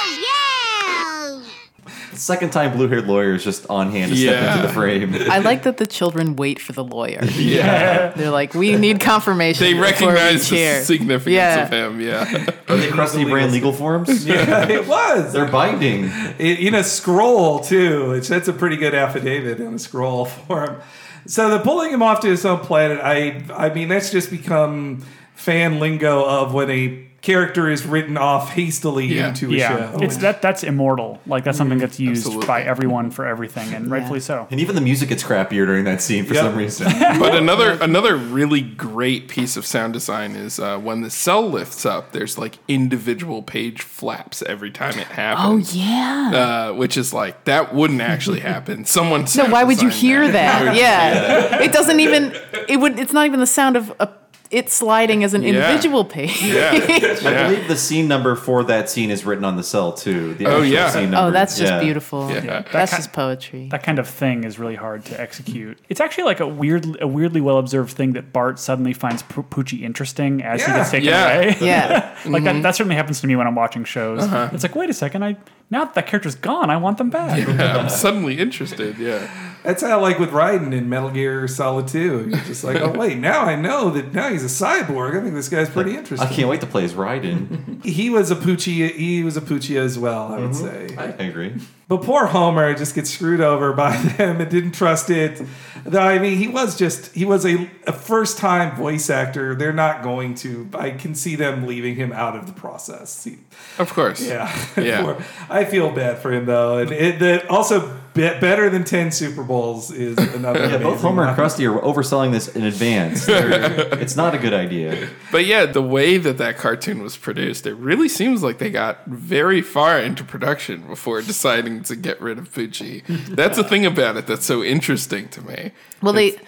[2.20, 4.30] Second time blue haired lawyer is just on hand to Yeah.
[4.30, 5.30] step into the frame.
[5.30, 7.20] I like that the children wait for the lawyer.
[7.40, 8.08] Yeah.
[8.08, 9.64] They're like, we need confirmation.
[9.64, 11.62] They before we recognize the cheer." significance yeah.
[11.64, 12.00] of him.
[12.00, 12.20] Yeah.
[12.68, 14.26] Are they Krusty brand legal forms?
[14.30, 15.32] Yeah, it was.
[15.32, 16.04] They're binding.
[16.38, 18.10] It, in a scroll too.
[18.10, 20.74] Which that's a pretty good affidavit in a scroll form.
[20.74, 20.80] him.
[21.26, 25.04] So the pulling him off to his own planet, I I mean that's just become
[25.34, 29.92] fan lingo of when a character is written off hastily into a yeah.
[29.92, 29.98] show.
[30.00, 31.20] It's that that's immortal.
[31.26, 32.46] Like that's something that's used Absolutely.
[32.46, 34.46] by everyone for everything, and rightfully so.
[34.50, 36.44] And even the music gets crappier during that scene for Yep.
[36.44, 36.86] some reason.
[37.18, 41.84] but another another really great piece of sound design is uh, when the cel lifts
[41.84, 42.12] up.
[42.12, 45.72] There's like individual page flaps every time it happens.
[45.74, 46.70] Oh, yeah.
[46.70, 48.84] uh, which is like that wouldn't actually happen.
[48.90, 50.74] Someone No, why would you designed hear that?
[50.76, 50.80] Yeah.
[50.80, 51.62] Yeah.
[51.62, 52.34] It doesn't even
[52.68, 54.08] it would it's not even the sound of a,
[54.50, 55.48] it sliding as an Yeah.
[55.50, 56.42] individual page.
[56.42, 60.34] I believe the scene number for that scene is written on the cel too.
[60.34, 60.90] The Oh, yeah.
[60.90, 61.80] Scene Oh, that's just Yeah.
[61.80, 62.26] beautiful.
[62.28, 63.68] That That's ki- just poetry.
[63.70, 65.78] That kind of thing is really hard to execute.
[65.88, 69.42] It's actually like a weird, a weirdly well observed thing that Bart suddenly finds P-
[69.42, 71.32] Poochie interesting as he gets taken Yeah.
[71.32, 71.56] away.
[71.60, 72.10] Yeah.
[72.26, 72.44] like Mhm.
[72.46, 74.22] that, that certainly happens to me when I'm watching shows.
[74.24, 74.48] Uh-huh.
[74.52, 75.36] It's like, wait a second, I
[75.70, 77.38] now that that character's gone, I want them back.
[77.46, 78.98] Yeah, I'm suddenly interested.
[78.98, 79.28] Yeah.
[79.62, 82.28] That's how like with Raiden in Metal Gear Solid 2.
[82.30, 85.18] You're just like, oh wait, now I know that now he's a cyborg.
[85.18, 86.28] I think this guy's pretty interesting.
[86.28, 87.68] I can't wait to play as Raiden.
[87.90, 88.94] He was a Poochie.
[88.94, 90.32] He was a Poochie as well.
[90.32, 90.88] I would mm-hmm.
[90.88, 90.96] say.
[90.96, 91.54] I agree.
[91.88, 95.42] But poor Homer just gets screwed over by them and didn't trust it.
[95.90, 99.54] I mean, he was just he was a, a first time voice actor.
[99.54, 100.68] They're not going to.
[100.74, 103.24] I can see them leaving him out of the process.
[103.24, 103.38] He-
[103.78, 104.22] Of course.
[104.22, 105.02] yeah, Yeah.
[105.02, 109.10] Poor- I feel bad for him though, and it, the, also be, better than ten
[109.12, 110.60] Super Bowls is another.
[110.60, 111.36] Yeah, both Homer and.
[111.36, 113.26] Krusty are overselling this in advance.
[114.00, 115.08] It's not a good idea.
[115.30, 119.04] But yeah, the way that that cartoon was produced, it really seems like they got
[119.06, 123.04] very far into production before deciding to get rid of Poochie.
[123.28, 125.72] That's the thing about it that's so interesting to me.
[126.02, 126.40] Well, they they-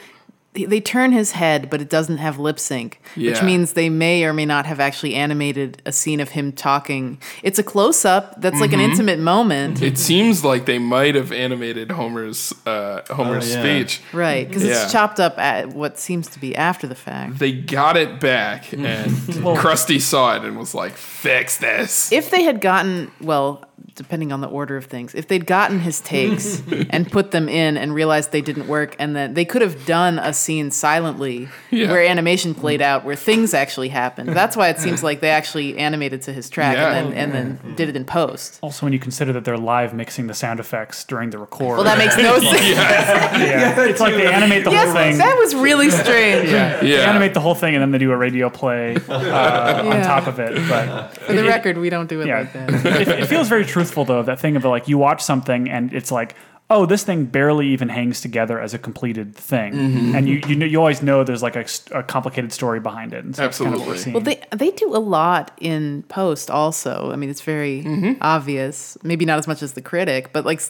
[0.55, 4.35] they turn his head, but it doesn't have lip sync, which means they may or
[4.35, 7.19] may not have actually animated a scene of him talking.
[7.43, 8.91] It's a close up that's like an Mhm.
[8.91, 9.81] intimate moment.
[9.83, 13.63] It seems like they might have animated Homer's uh, Homer's Oh, yeah.
[13.63, 14.01] speech.
[14.13, 14.83] Right, because Yeah.
[14.83, 17.39] it's chopped up at what seems to be after the fact.
[17.39, 19.11] They got it back, and
[19.57, 24.41] Krusty saw it and was like, "Fix this." If they had gotten, well, depending on
[24.41, 28.33] the order of things, if they'd gotten his takes and put them in and realized
[28.33, 31.91] they didn't work, and then they could have done a scene silently Yeah.
[31.91, 34.31] where animation played out, where things actually happened.
[34.31, 36.93] That's why it seems like they actually animated to his track Yeah.
[36.95, 38.59] and, then, and then did it in post.
[38.63, 41.77] Also, when you consider that they're live mixing the sound effects during the record.
[41.77, 42.61] Well, that makes no sense.
[42.69, 43.81] yeah.
[43.83, 45.19] It's like they animate the Yes, whole thing.
[45.19, 46.51] that was really strange.
[46.51, 46.81] Yeah.
[46.81, 47.11] They Yeah.
[47.11, 50.39] animate the whole thing and then they do a radio play uh, on top of
[50.39, 50.55] it.
[50.69, 52.41] But For the it- record, we don't do it yeah.
[52.41, 52.71] like that.
[53.03, 54.23] it, it feels very truthful though.
[54.23, 56.35] That thing of like you watch something and it's like,
[56.71, 60.15] oh, this thing barely even hangs together as a completed thing, Mhm.
[60.17, 63.23] and you you know you always know there's like a complicated story behind it.
[63.25, 64.15] And so that's kind of what we're seeing.
[64.15, 66.51] Well, they they do a lot in post.
[66.51, 68.13] Also, I mean, it's very Mm-hmm.
[68.23, 68.97] obvious.
[69.03, 70.63] Maybe not as much as the critic, but like,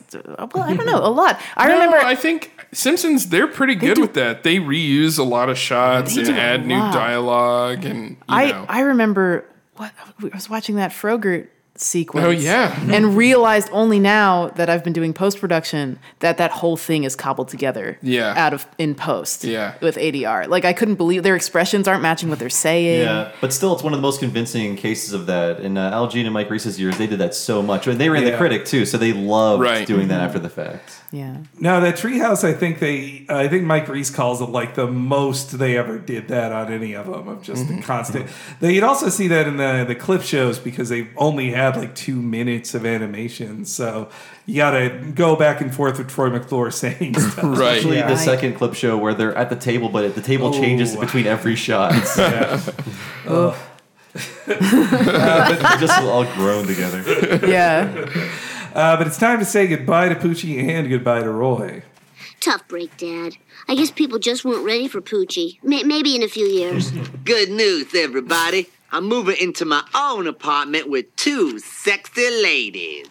[0.53, 1.39] well, I don't know, a lot.
[1.57, 1.99] I No, remember.
[1.99, 4.43] I think Simpsons they're pretty good with that.
[4.43, 8.67] They reuse a lot of shots and add new dialogue and you I know.
[8.69, 9.45] I remember
[9.77, 12.27] what I was watching that Frogurt sequence.
[12.27, 12.79] Oh, yeah.
[12.93, 17.17] and realized only now that I've been doing post production that that whole thing is
[17.17, 17.99] cobbled together.
[18.03, 18.35] Yeah.
[18.37, 19.45] out of in post.
[19.45, 19.75] Yeah.
[19.81, 20.49] with ADR.
[20.49, 23.03] Like I couldn't believe their expressions aren't matching what they're saying.
[23.03, 25.61] Yeah, but still, it's one of the most convincing cases of that.
[25.61, 27.87] In uh, Al Jean and Mike Reiss's years, they did that so much.
[27.87, 29.87] And they ran the critic too, so they loved Right.
[29.87, 31.02] doing that after the fact.
[31.15, 31.37] Yeah.
[31.61, 32.43] Now that treehouse.
[32.43, 33.27] I think they.
[33.29, 36.95] I think Mike Reiss calls it like the most they ever did that on any
[36.95, 38.31] of them of just the constant.
[38.61, 41.95] They, you'd also see that in the the clip shows because they only had like
[41.95, 44.09] two minutes of animation, so
[44.47, 47.45] you got to go back and forth with Troy McClure saying stuff.
[47.45, 50.53] Especially the second clip show where they're at the table, but the table Oh.
[50.61, 51.93] changes between every shot.
[52.17, 52.59] Yeah.
[53.27, 53.55] Uh,
[54.47, 57.03] but just all grown together.
[57.47, 58.07] Yeah.
[58.75, 61.83] Uh, but it's time to say goodbye to Poochie and goodbye to Roy.
[62.41, 63.37] Tough break, Dad.
[63.69, 65.63] I guess people just weren't ready for Poochie.
[65.63, 66.91] May- maybe in a few years.
[67.25, 68.69] Good news, everybody.
[68.91, 73.07] I'm moving into my own apartment with two sexy ladies.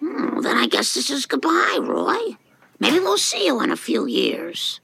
[0.00, 2.36] Hmm, then I guess this is goodbye, Roy.
[2.80, 4.80] Maybe we'll see you in a few years.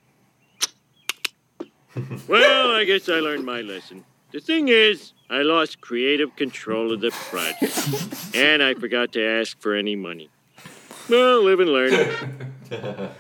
[2.29, 4.05] Well, I guess I learned my lesson.
[4.31, 8.35] The thing is, I lost creative control of the project.
[8.35, 10.31] and I forgot to ask for any money.
[11.09, 13.11] Well, live and learn.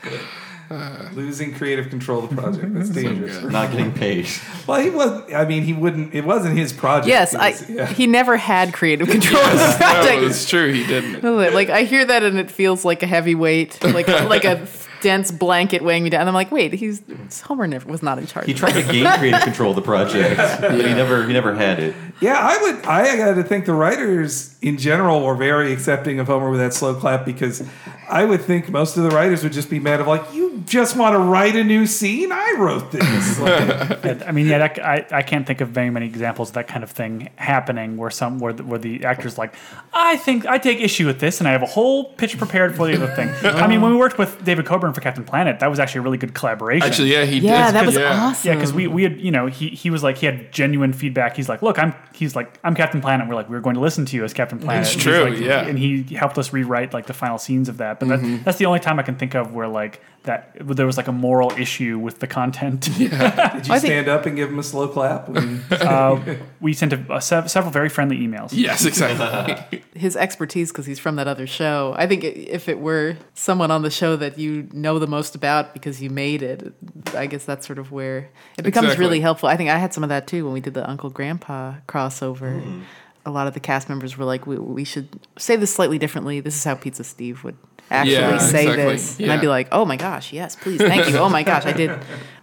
[1.14, 2.74] Losing creative control of the project.
[2.74, 3.42] That's dangerous.
[3.42, 4.26] Not getting paid.
[4.66, 5.32] Well, he was.
[5.32, 6.14] I mean, he wouldn't.
[6.14, 7.08] It wasn't his project.
[7.08, 7.54] Yes, It I.
[7.72, 7.86] yeah.
[7.86, 10.22] He never had creative control of the project.
[10.24, 11.22] it's true, he didn't.
[11.54, 14.66] Like I hear that and it feels like a heavy weight, like like a
[15.00, 16.20] dense blanket weighing me down.
[16.20, 17.02] And I'm like, wait, he's
[17.42, 18.46] Homer never was not in charge.
[18.46, 18.92] He of tried to that.
[18.92, 21.94] gain creative control of the project, but he never he never had it.
[22.20, 22.84] Yeah, I would.
[22.84, 26.74] I got to think the writers in general were very accepting of Homer with that
[26.74, 27.62] slow clap because
[28.08, 30.96] I would think most of the writers would just be mad of like, you just
[30.96, 32.30] want to write a new scene.
[32.32, 33.38] I wrote this.
[33.38, 33.58] Like,
[34.04, 36.68] Yeah, I mean, yeah, that, I, I can't think of very many examples of that
[36.68, 39.54] kind of thing happening where some where the, where the actor's like,
[39.92, 42.86] I think I take issue with this, and I have a whole pitch prepared for
[42.86, 43.28] the other thing.
[43.42, 46.02] I mean, when we worked with David Coburn for Captain Planet, that was actually a
[46.02, 46.86] really good collaboration.
[46.88, 47.74] Actually, yeah, he Yeah, did.
[47.76, 48.26] that was yeah.
[48.28, 48.48] awesome.
[48.48, 51.36] Yeah, because we, we had you know he he was like he had genuine feedback.
[51.36, 53.28] He's like, look, I'm he's like I'm Captain Planet.
[53.28, 54.86] We're like we're going to listen to you as Captain Planet.
[54.86, 55.66] It's And true, like- yeah.
[55.66, 57.98] and he helped us rewrite like the final scenes of that.
[58.00, 58.36] But Mhm.
[58.38, 61.08] that, that's the only time I can think of where like that there was like
[61.08, 62.82] a moral issue with the content.
[62.98, 65.28] Did you stand up and give him a slow clap?
[65.28, 65.62] When...
[65.70, 68.50] uh, we sent a, a sev- several very friendly emails.
[68.52, 69.82] Yes, exactly.
[69.94, 71.94] his expertise because he's from that other show.
[71.96, 75.72] I think if it were someone on the show that you know the most about
[75.72, 76.74] because you made it,
[77.14, 79.04] I guess that's sort of where it becomes Exactly.
[79.04, 79.48] really helpful.
[79.48, 82.82] I think I had some of that too when we did the Uncle Grandpa crossover.
[83.24, 86.40] A lot of the cast members were like, we, "We should say this slightly differently.
[86.40, 87.56] This is how Pizza Steve would
[87.90, 88.84] actually Yeah, say exactly.
[88.92, 91.16] this," and I'd be like, "Oh my gosh, yes, please, thank you.
[91.18, 91.90] Oh my gosh, I did."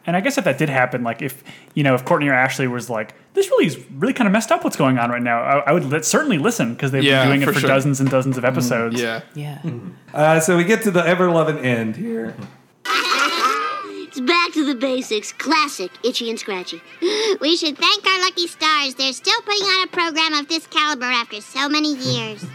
[0.08, 1.44] And I guess if that did happen, like if
[1.74, 4.52] you know, if Courtney or Ashly was like, "This really is really kind of messed
[4.52, 4.64] up.
[4.64, 7.30] What's going on right now?" I, I would li- certainly listen because they've Yeah, been
[7.30, 7.70] doing it for for, sure.
[7.70, 9.02] dozens and dozens of episodes.
[9.02, 9.22] Yeah.
[9.34, 9.58] Yeah.
[10.14, 12.36] Uh, so we get to the ever loving end here.
[14.08, 15.34] It's back to the basics.
[15.34, 16.82] Classic Itchy and Scratchy.
[17.42, 18.94] We should thank our lucky stars.
[18.96, 22.46] They're still putting on a program of this caliber after so many years.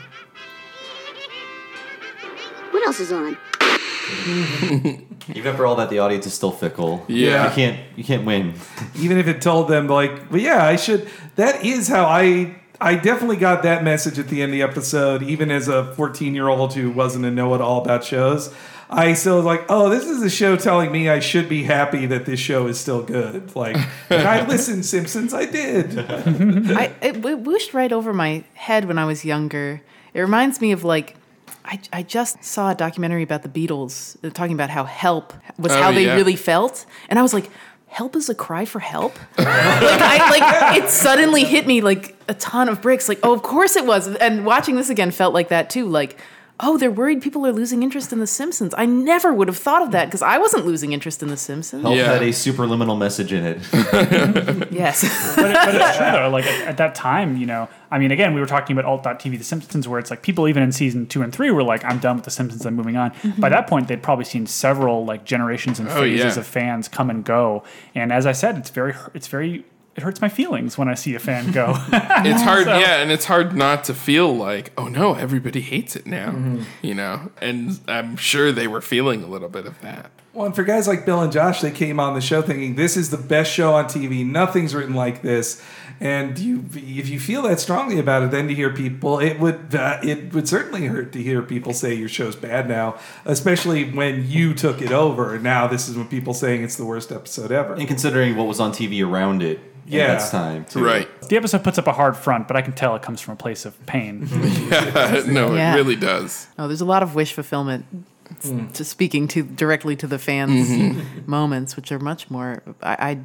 [2.70, 3.36] What else is on?
[5.34, 7.04] Even after all that, the audience is still fickle.
[7.08, 7.48] Yeah.
[7.48, 8.54] you can't you can't win.
[8.96, 11.08] Even if it told them like, well, yeah, I should.
[11.36, 12.56] That is how I.
[12.82, 16.34] I definitely got that message at the end of the episode, even as a 14
[16.34, 18.54] year old who wasn't a know it all about shows.
[18.88, 22.06] I still was like, oh, this is a show telling me I should be happy
[22.06, 23.54] that this show is still good.
[23.54, 23.76] Like,
[24.10, 25.98] I listened, Simpsons, I did.
[25.98, 29.82] I it, it whooshed right over my head when I was younger.
[30.14, 31.16] It reminds me of like
[31.64, 35.72] I, I just saw a documentary about the Beatles uh, talking about how help was
[35.72, 36.14] Oh, how they yeah.
[36.14, 37.50] really felt, and I was like,
[37.86, 39.18] help is a cry for help.
[39.38, 43.08] like I like it suddenly hit me like a ton of bricks.
[43.08, 44.08] Like oh, of course it was.
[44.08, 45.86] And watching this again felt like that too.
[45.86, 46.18] Like.
[46.62, 48.74] Oh, they're worried people are losing interest in The Simpsons.
[48.76, 51.82] I never would have thought of that because I wasn't losing interest in The Simpsons.
[51.82, 53.58] Help had a superliminal message in it.
[54.70, 55.02] yes.
[55.36, 56.28] but, it, but it's true though.
[56.30, 59.38] Like at, at that time, you know, I mean, again, we were talking about alt.tv
[59.38, 61.98] The Simpsons, where it's like people even in season two and three were like, "I'm
[61.98, 62.64] done with The Simpsons.
[62.66, 63.40] I'm moving on." Mhm.
[63.40, 66.40] By that point, they'd probably seen several like generations and Oh, phases yeah.
[66.40, 67.64] of fans come and go.
[67.94, 69.64] And as I said, it's very, it's very,
[69.96, 71.74] it hurts my feelings when I see a fan go.
[71.92, 75.96] it's hard, So- yeah, and it's hard not to feel like, oh no, everybody hates
[75.96, 76.64] it now, Mhm.
[76.82, 77.30] you know.
[77.40, 80.10] And I'm sure they were feeling a little bit of that.
[80.32, 82.96] Well, and for guys like Bill and Josh, they came on the show thinking this
[82.96, 84.24] is the best show on TV.
[84.24, 85.60] Nothing's written like this.
[86.02, 89.74] And you, if you feel that strongly about it, then to hear people, it would
[89.74, 92.96] uh, it would certainly hurt to hear people say your show's bad now,
[93.26, 95.34] especially when you took it over.
[95.34, 97.74] And now this is when people saying it's the worst episode ever.
[97.74, 99.60] And considering what was on TV around it
[99.90, 100.04] Yeah.
[100.12, 100.82] at that time, too.
[101.28, 103.36] The episode puts up a hard front, but I can tell it comes from a
[103.36, 104.26] place of pain.
[104.30, 105.74] yeah, no, Yeah.
[105.74, 106.46] it really does.
[106.58, 107.84] Oh, there's a lot of wish fulfillment.
[108.74, 111.26] To speaking to directly to the fans' Mhm.
[111.26, 112.62] moments, which are much more.
[112.80, 113.18] I, I,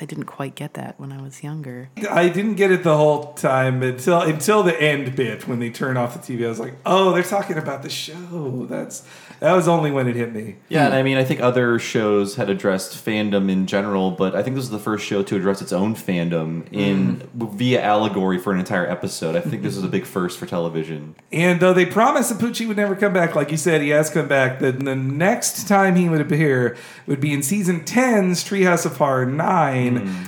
[0.00, 1.88] I I didn't quite get that when I was younger.
[2.10, 5.96] I didn't get it the whole time until until the end bit when they turn
[5.96, 6.44] off the TV.
[6.44, 8.66] I was like, oh, they're talking about the show.
[8.68, 9.02] That's
[9.40, 10.56] that was only when it hit me.
[10.68, 14.42] Yeah, and I mean, I think other shows had addressed fandom in general, but I
[14.42, 17.54] think this is the first show to address its own fandom in mm.
[17.54, 19.36] via allegory for an entire episode.
[19.36, 21.14] I think this is a big first for television.
[21.32, 24.10] And though they promised that Poochie would never come back, like you said, he has
[24.10, 24.58] come back.
[24.58, 29.26] The, the next time he would appear would be in season 10's Treehouse of Horror
[29.26, 29.83] 9.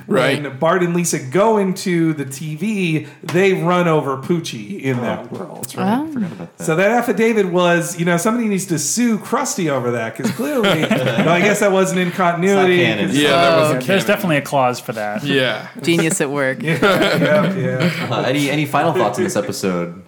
[0.06, 0.42] Right.
[0.42, 5.64] When Bart and Lisa go into the TV, they run over Poochie in that world.
[5.64, 5.86] That's right.
[6.00, 6.64] I forgot about that.
[6.64, 10.80] So that affidavit was, you know, somebody needs to sue Krusty over that because clearly,
[10.80, 12.82] no, I guess that wasn't in continuity.
[12.82, 14.06] It's not Yeah, that wasn't There's canon.
[14.16, 15.22] definitely a clause for that.
[15.24, 15.68] Yeah.
[15.82, 16.62] Genius at work.
[16.62, 18.08] yeah, yeah, yeah.
[18.10, 20.02] Uh, any any final thoughts on this episode?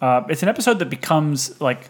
[0.00, 1.88] Uh, it's an episode that becomes like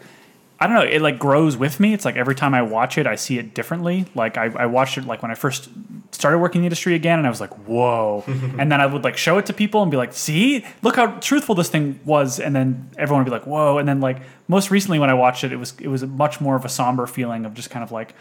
[0.63, 0.83] I don't know.
[0.83, 1.93] It like grows with me.
[1.93, 4.07] It's like every time I watch it, I see it differently.
[4.15, 5.69] Like I, I watched it like when I first
[6.13, 9.03] started working in the industry again, and I was like, "Whoa!" and then I would
[9.03, 12.39] like show it to people and be like, "See, look how truthful this thing was."
[12.39, 15.43] And then everyone would be like, "Whoa!" And then like most recently when I watched
[15.43, 17.91] it, it was it was much more of a somber feeling of just kind of
[17.91, 18.15] like,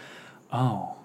[0.52, 0.96] "Oh."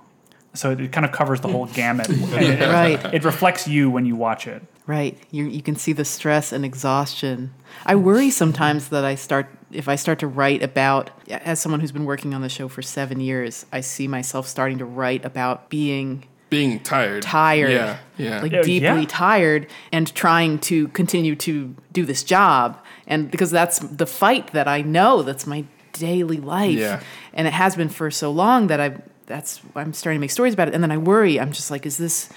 [0.55, 2.09] So it, it kind of covers the whole gamut.
[2.09, 3.13] And it, Right.
[3.13, 4.63] It reflects you when you watch it.
[4.87, 5.17] Right.
[5.31, 7.53] You you can see the stress and exhaustion.
[7.85, 11.91] I worry sometimes that I start if I start to write about as someone who's
[11.91, 15.69] been working on the show for 7 years, I see myself starting to write about
[15.69, 17.21] being Being tired.
[17.23, 17.71] tired.
[17.71, 17.97] Yeah.
[18.17, 18.41] Yeah.
[18.41, 19.05] Like oh, Yeah, deeply yeah.
[19.09, 24.67] tired and trying to continue to do this job and because that's the fight that
[24.69, 26.77] I know that's my daily life.
[26.79, 27.01] Yeah.
[27.33, 30.53] And it has been for so long that I that's I'm starting to make stories
[30.53, 32.29] about it and then I worry I'm just like is this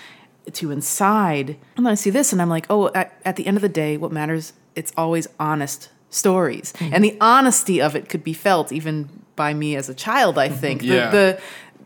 [0.54, 1.56] too inside.
[1.76, 3.68] And then I see this and I'm like oh at, at the end of the
[3.68, 6.72] day what matters it's always honest stories.
[6.74, 6.94] Mm-hmm.
[6.94, 10.48] And the honesty of it could be felt even by me as a child I
[10.48, 10.82] think.
[10.82, 11.10] Yeah.
[11.10, 11.42] the, the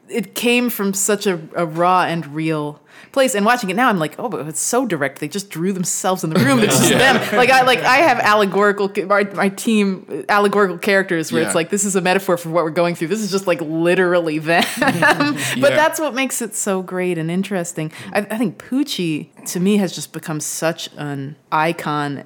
[0.08, 2.81] it came from such a, a raw and real
[3.12, 3.34] place.
[3.34, 5.20] And watching it now i'm like oh but it's so direct.
[5.20, 6.58] They just drew themselves in the room.
[6.60, 7.18] It's just Yeah.
[7.18, 7.36] them.
[7.36, 11.49] Like i like i have allegorical my, my team allegorical characters where Yeah.
[11.49, 13.08] it's like this is a metaphor for what we're going through.
[13.08, 14.65] This is just like literally them.
[14.78, 17.92] But that's what makes it so great and interesting.
[18.12, 22.24] I, I think poochie to me has just become such an icon.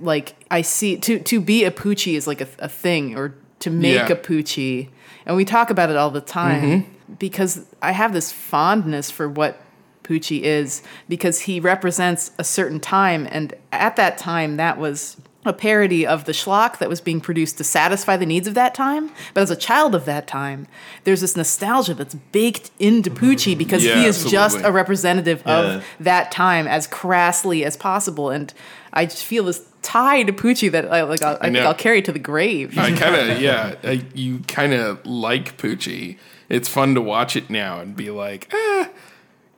[0.00, 3.70] Like i see to to be a poochie is like a, a thing or to
[3.70, 4.12] make Yeah.
[4.12, 4.88] a poochie.
[5.24, 6.90] And we talk about it all the time mm-hmm.
[7.18, 9.60] Because I have this fondness for what
[10.02, 15.52] Poochie is because he represents a certain time, and at that time, that was a
[15.52, 19.10] parody of the schlock that was being produced to satisfy the needs of that time.
[19.34, 20.68] But as a child of that time,
[21.02, 23.24] there's this nostalgia that's baked into mm-hmm.
[23.24, 25.58] Poochie because Yeah, he is just a representative Yeah.
[25.58, 28.54] of that time as crassly as possible, and
[28.92, 31.22] I just feel this tie to Poochie that I like.
[31.22, 31.58] I'll, I, think.
[31.58, 32.78] I'll carry to the grave.
[32.78, 33.74] I kind of yeah.
[33.82, 36.18] I, you kind of like Poochie.
[36.48, 38.90] It's fun to watch it now and be like, ah,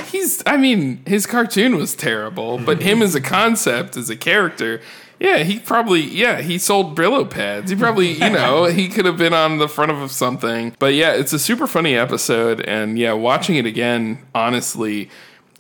[0.07, 0.43] he's.
[0.47, 4.81] I mean, his cartoon was terrible, but him as a concept, as a character,
[5.21, 7.71] yeah, he probably yeah he sold Brillo pads.
[7.71, 10.75] He probably you know he could have been on the front of something.
[10.79, 15.11] But yeah, it's a super funny episode, and yeah, watching it again, honestly,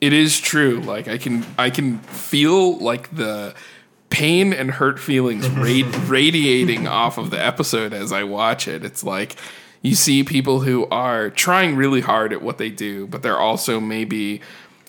[0.00, 0.80] it is true.
[0.80, 3.54] Like I can I can feel like the
[4.10, 8.84] pain and hurt feelings rad- radiating off of the episode as I watch it.
[8.84, 9.36] It's like,
[9.84, 13.78] you see people who are trying really hard at what they do, but they're also
[13.78, 14.40] maybe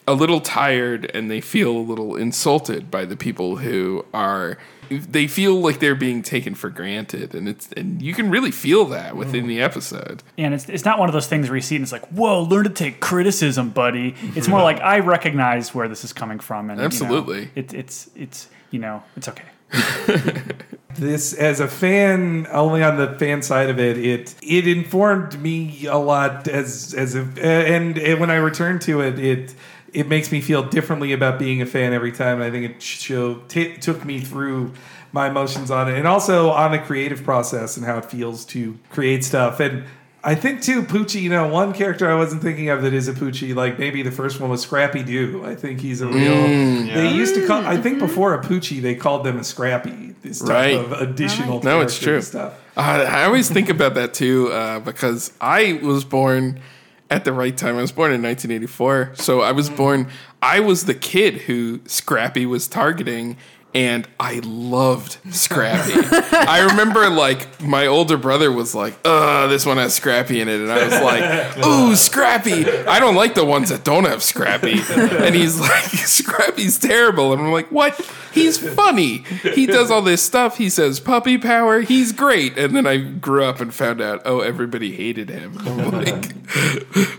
[0.07, 4.57] a little tired and they feel a little insulted by the people who are
[4.89, 8.85] they feel like they're being taken for granted and it's and you can really feel
[8.85, 9.47] that within mm.
[9.47, 11.83] the episode And it's, it's not one of those things where you see it and
[11.83, 14.15] it's like, whoa, learn to take criticism, buddy.
[14.35, 17.49] It's more like I recognize where this is coming from, and you know, Absolutely.
[17.55, 19.43] it, it's it's you know it's okay.
[20.95, 25.85] this as a fan only on the fan side of it it it informed me
[25.87, 29.53] a lot as as a and, and when i returned to it it
[29.95, 32.41] it makes me feel differently about being a fan every time.
[32.41, 34.73] And i think it show t- took me through
[35.13, 38.77] my emotions on it and also on the creative process and how it feels to
[38.89, 39.61] create stuff.
[39.61, 39.85] And
[40.27, 41.21] I think too, Poochie.
[41.21, 43.53] You know, one character I wasn't thinking of that is a Poochie.
[43.55, 45.43] Like maybe the first one was Scrappy Doo.
[45.45, 46.33] I think he's a real.
[46.33, 47.63] Mm, They used to call.
[47.65, 50.15] I think before a Poochie, they called them a Scrappy.
[50.23, 51.61] This type right of additional.
[51.61, 52.59] no it's true Stuff.
[52.75, 56.59] Uh, i always think about that too uh, because i was born
[57.11, 60.07] at the right time i was born in 1984 so i was born
[60.41, 63.37] i was the kid who scrappy was targeting
[63.75, 65.91] and I loved Scrappy.
[66.31, 70.61] I remember like my older brother was like, "Uh, this one has Scrappy in it,"
[70.61, 72.65] and I was like, "Ooh, Scrappy!
[72.65, 77.41] I don't like the ones that don't have Scrappy." And he's like, "Scrappy's terrible," and
[77.41, 77.99] I'm like, "What?
[78.31, 79.19] He's funny.
[79.53, 80.57] He does all this stuff.
[80.57, 81.81] He says puppy power.
[81.81, 85.59] He's great." And then I grew up and found out, oh, everybody hated him.
[85.95, 86.33] Like,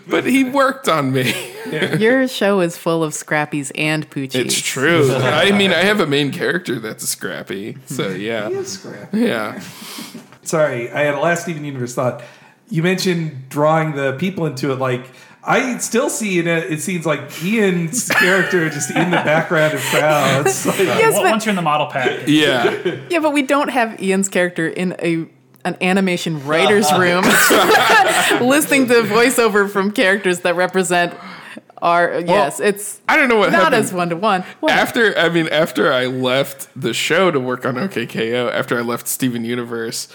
[0.09, 1.33] but he worked on me.
[1.99, 4.35] Your show is full of Scrappies and Poochies.
[4.35, 5.12] It's true.
[5.12, 7.76] I mean, I have a main character that's Scrappy.
[7.86, 9.18] So yeah, He is Scrappy.
[9.20, 9.60] yeah.
[10.42, 12.23] Sorry, I had a last Steven Universe thought.
[12.68, 14.78] You mentioned drawing the people into it.
[14.78, 15.07] Like
[15.44, 16.73] I still see in it.
[16.73, 20.66] It seems like Ian's character just in the background of crowds.
[20.66, 22.99] Like, Yes, Once but- once you're in the model pack, Yeah.
[23.10, 25.26] Yeah, but we don't have Ian's character in a
[25.65, 27.25] an animation writer's room
[28.41, 31.12] listening to voiceover from characters that represent
[31.86, 33.84] our yes, it's I don't know what not happened.
[33.84, 34.44] as one to one.
[34.68, 38.82] After I mean, after I left the show to work on OK K.O, after I
[38.82, 40.08] left Steven Universe,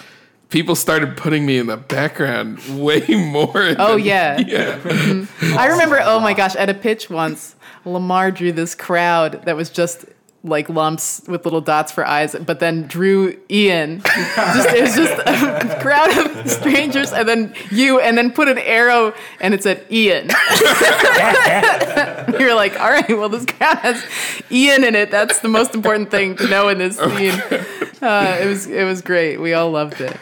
[0.49, 3.73] people started putting me in the background way more.
[3.79, 4.37] Oh than- yeah.
[4.45, 4.77] yeah.
[4.79, 5.55] Mhm.
[5.57, 9.69] I remember oh my gosh, at a pitch once, Lamar drew this crowd that was
[9.69, 10.03] just
[10.43, 14.01] like lumps with little dots for eyes, but then drew Ian.
[14.01, 18.57] just, it was just a crowd of strangers, and then you, and then put an
[18.57, 20.27] arrow, and it said Ian.
[22.39, 24.03] You're like, all right, well, this crowd has
[24.49, 25.11] Ian in it.
[25.11, 27.39] That's the most important thing to know in this scene.
[28.01, 29.37] Uh, it was it was great.
[29.37, 30.17] We all loved it.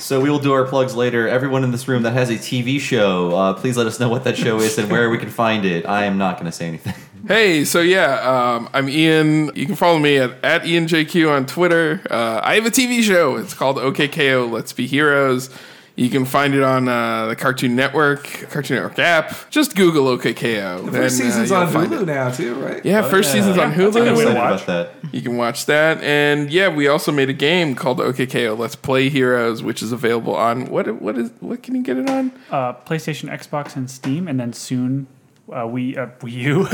[0.00, 1.28] So we will do our plugs later.
[1.28, 4.24] Everyone in this room that has a TV show, uh, please let us know what
[4.24, 5.86] that show is and where we can find it.
[5.86, 6.94] I am not going to say anything.
[7.26, 8.20] Hey, so yeah,
[8.56, 9.50] um, I'm Ian.
[9.54, 12.00] You can follow me at, at IanJQ on Twitter.
[12.10, 13.36] Uh, I have a TV show.
[13.36, 15.50] It's called OK K.O Let's Be Heroes.
[15.96, 19.50] You can find it on uh, the Cartoon Network, Cartoon Network app.
[19.50, 20.82] Just Google OK K.O.
[20.82, 22.06] the first and, uh, season's you'll on find Hulu it.
[22.06, 22.84] now too, right?
[22.84, 23.40] Yeah, Oh, first yeah.
[23.40, 24.04] season's on Yeah, that's a Hulu.
[24.04, 24.92] good way to watch that.
[25.12, 28.76] You can watch that, and yeah, we also made a game called OK K.O Let's
[28.76, 31.02] Play Heroes, which is available on what?
[31.02, 31.30] What is?
[31.40, 32.30] What can you get it on?
[32.50, 35.08] uh, PlayStation, Xbox, and Steam, and then soon
[35.52, 36.62] uh, we uh, Wii U.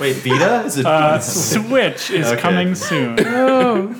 [0.00, 0.64] Wait, Vita?
[0.64, 2.40] Is it uh, Switch is Okay.
[2.40, 3.18] coming soon.
[3.30, 3.94] Oh.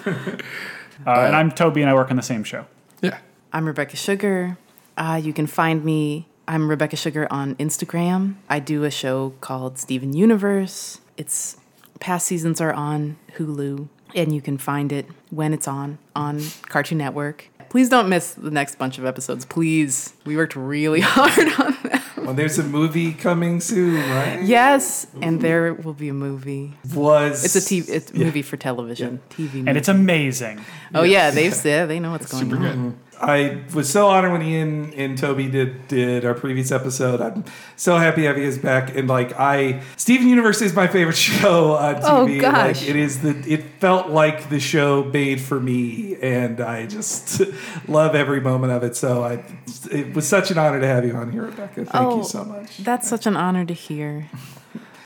[1.06, 2.66] Uh, and I'm Toby, and I work on the same show.
[3.00, 3.18] Yeah.
[3.52, 4.58] I'm Rebecca Sugar.
[4.96, 6.26] Uh, you can find me.
[6.48, 8.34] I'm Rebecca Sugar on Instagram.
[8.48, 11.00] I do a show called Steven Universe.
[11.16, 11.56] It's
[12.00, 16.98] past seasons are on Hulu, and you can find it when it's on on Cartoon
[16.98, 17.48] Network.
[17.70, 19.44] Please don't miss the next bunch of episodes.
[19.44, 21.97] Please, we worked really hard on that.
[22.24, 24.42] Well, there's a movie coming soon, right?
[24.42, 26.74] Yes, and there will be a movie.
[26.94, 29.68] Was It's a TV, it's a movie for television, TV, movie.
[29.68, 30.60] And it's amazing.
[30.94, 32.98] Oh yeah, they've said they know what's going on.
[33.20, 37.20] I was so honored when Ian and Toby did did our previous episode.
[37.20, 37.44] I'm
[37.76, 38.94] so happy to have you guys back.
[38.94, 42.38] And like I, Steven Universe is my favorite show on TV.
[42.38, 42.80] Oh, gosh.
[42.80, 43.30] Like, it is the.
[43.46, 47.42] It felt like the show made for me, and I just
[47.88, 48.94] love every moment of it.
[48.96, 49.44] So I,
[49.90, 51.86] it was such an honor to have you on here, Rebecca.
[51.86, 52.78] Thank oh, you oh, so much.
[52.78, 54.28] That's such an honor to hear.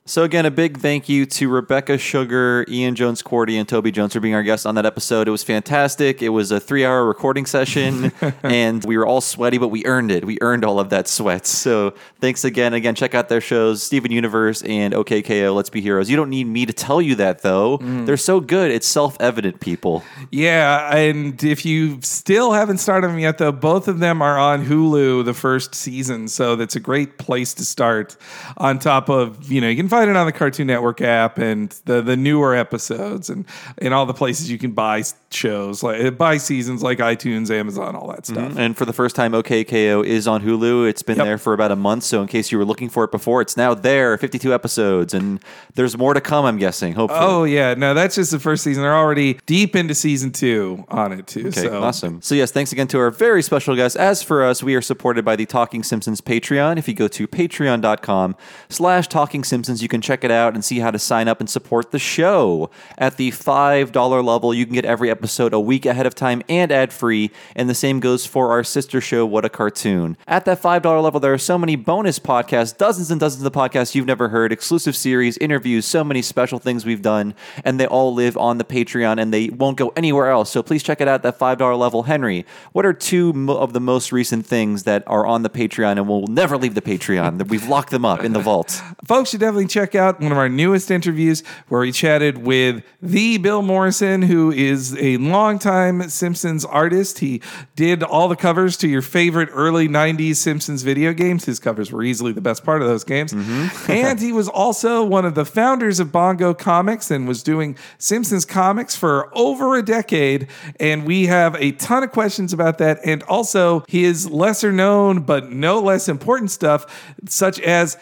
[0.05, 4.13] So again, a big thank you to Rebecca Sugar, Ian Jones Quartey, and Toby Jones
[4.13, 5.29] for being our guests on that episode.
[5.29, 6.23] It was fantastic.
[6.23, 8.11] It was a three-hour recording session,
[8.43, 10.25] and we were all sweaty, but we earned it.
[10.25, 11.47] We earned all of that sweat.
[11.47, 12.75] So thanks again.
[12.75, 15.55] Again, check out their shows, Steven Universe and OK K.O.
[15.55, 16.11] Let's Be Heroes.
[16.11, 17.79] You don't need me to tell you that though.
[17.79, 18.05] Mm.
[18.05, 18.73] They're so good.
[18.73, 20.03] It's self-evident, people.
[20.33, 24.67] Yeah, and if you still haven't started them yet, though, both of them are on
[24.67, 28.17] Hulu, the first season, so that's a great place to start.
[28.57, 31.69] On top of, you know, you can find it on the Cartoon Network app and
[31.85, 33.45] the the newer episodes and
[33.77, 38.09] in all the places you can buy shows like buy seasons like iTunes, Amazon, all
[38.09, 38.53] that stuff.
[38.53, 38.57] Mhm.
[38.59, 40.89] And for the first time, OK K.O is on Hulu.
[40.89, 43.11] It's been there for about a month, so in case you were looking for it
[43.11, 44.17] before, it's now there.
[44.17, 45.41] 52 episodes, and
[45.75, 46.45] there's more to come.
[46.47, 46.95] I'm guessing.
[46.95, 47.21] Hopefully.
[47.23, 48.83] Oh yeah, no, that's just the first season.
[48.83, 51.49] They're already deep into season two on it too.
[51.49, 52.23] Okay, so awesome.
[52.23, 53.97] So yes, thanks again to our very special guest.
[53.97, 56.79] As for us, we are supported by the Talking Simpsons Patreon.
[56.79, 58.37] If you go to patreon.com
[58.69, 61.51] slash talking simpsons, you can check it out and see how to sign up and
[61.51, 62.71] support the show.
[62.97, 66.71] At the $5 level, you can get every episode a week ahead of time and
[66.71, 70.17] ad-free, and the same goes for our sister show, What a Cartoon.
[70.27, 73.95] At that $5 level, there are so many bonus podcasts, dozens and dozens of podcasts
[73.95, 78.15] you've never heard, exclusive series, interviews, so many special things we've done, and they all
[78.15, 80.51] live on the Patreon and they won't go anywhere else.
[80.51, 82.05] So please check it out at that $5 level.
[82.05, 86.09] Henry, what are two of the most recent things that are on the Patreon and
[86.09, 88.83] will never leave the Patreon that we've locked them up in the vault?
[89.07, 93.39] folks should definitely check out one of our newest interviews where we chatted with the
[93.39, 97.21] Bill Morrison, who is a longtime Simpsons artist.
[97.21, 97.41] He
[97.75, 101.47] did all the covers to your favorite early 90s Simpsons video games.
[101.47, 103.33] His covers were easily the best part of those games.
[103.33, 103.91] Mm-hmm.
[103.91, 108.45] and he was also one of the founders of Bongo Comics and was doing Simpsons
[108.45, 110.49] comics for over a decade.
[110.79, 112.99] And we have a ton of questions about that.
[113.05, 117.97] And also his lesser known, but no less important stuff, such as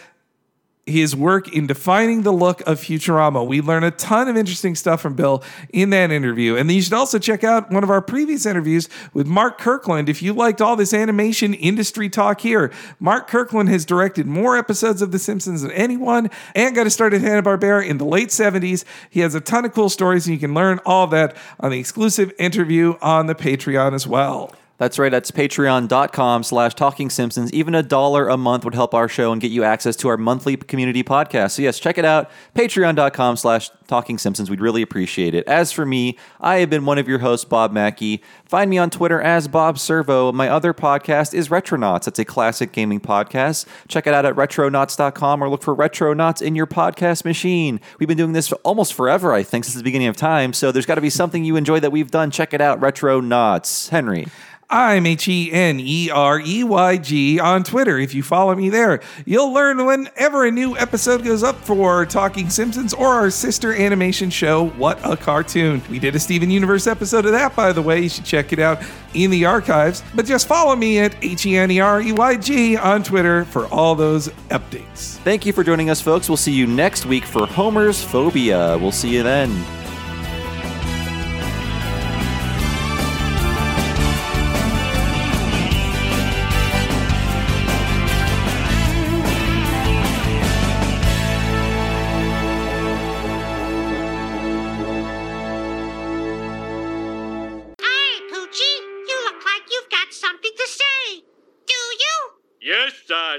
[0.91, 3.47] his work in defining the look of Futurama.
[3.47, 6.57] We learn a ton of interesting stuff from Bill in that interview.
[6.57, 10.09] And you should also check out one of our previous interviews with Mark Kirkland.
[10.09, 15.03] If you liked all this animation industry talk here, Mark Kirkland has directed more episodes
[15.03, 18.85] of The Simpsons than anyone and got to start at Hanna-Barbera in the late 70s.
[19.09, 21.79] He has a ton of cool stories and you can learn all that on the
[21.79, 24.53] exclusive interview on the Patreon as well.
[24.81, 25.11] That's right.
[25.13, 27.53] That's patreon.com slash talking simpsons.
[27.53, 30.17] Even a dollar a month would help our show and get you access to our
[30.17, 31.51] monthly community podcast.
[31.51, 32.31] So yes, check it out.
[32.55, 34.49] Patreon.com slash talking simpsons.
[34.49, 35.47] We'd really appreciate it.
[35.47, 38.23] As for me, I have been one of your hosts, Bob Mackey.
[38.47, 40.33] Find me on Twitter as Bob Servo.
[40.33, 42.09] My other podcast is Retronauts.
[42.09, 43.67] It's a classic gaming podcast.
[43.87, 47.83] Check it out at retronauts.com or look for Retronauts in your podcast machine.
[47.99, 50.55] We've been doing this for almost forever, I think, since the beginning of time.
[50.55, 52.31] So there's got to be something you enjoy that we've done.
[52.31, 53.91] Check it out, Retronauts.
[53.91, 54.27] Henry.
[54.71, 57.99] I'm H E N E R E Y G on Twitter.
[57.99, 62.49] If you follow me there, you'll learn whenever a new episode goes up for Talking
[62.49, 65.83] Simpsons or our sister animation show, What a Cartoon.
[65.91, 68.01] We did a Steven Universe episode of that, by the way.
[68.03, 68.81] You should check it out
[69.13, 70.05] in the archives.
[70.15, 73.45] But just follow me at H E N E R E Y G on Twitter
[73.47, 75.17] for all those updates.
[75.25, 76.29] Thank you for joining us, folks.
[76.29, 78.79] We'll see you next week for Homer's Phobia.
[78.79, 79.80] We'll see you then.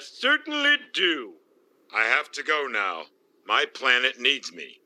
[0.02, 1.34] Certainly do.
[1.94, 3.04] I have to go now.
[3.46, 4.80] My planet needs me.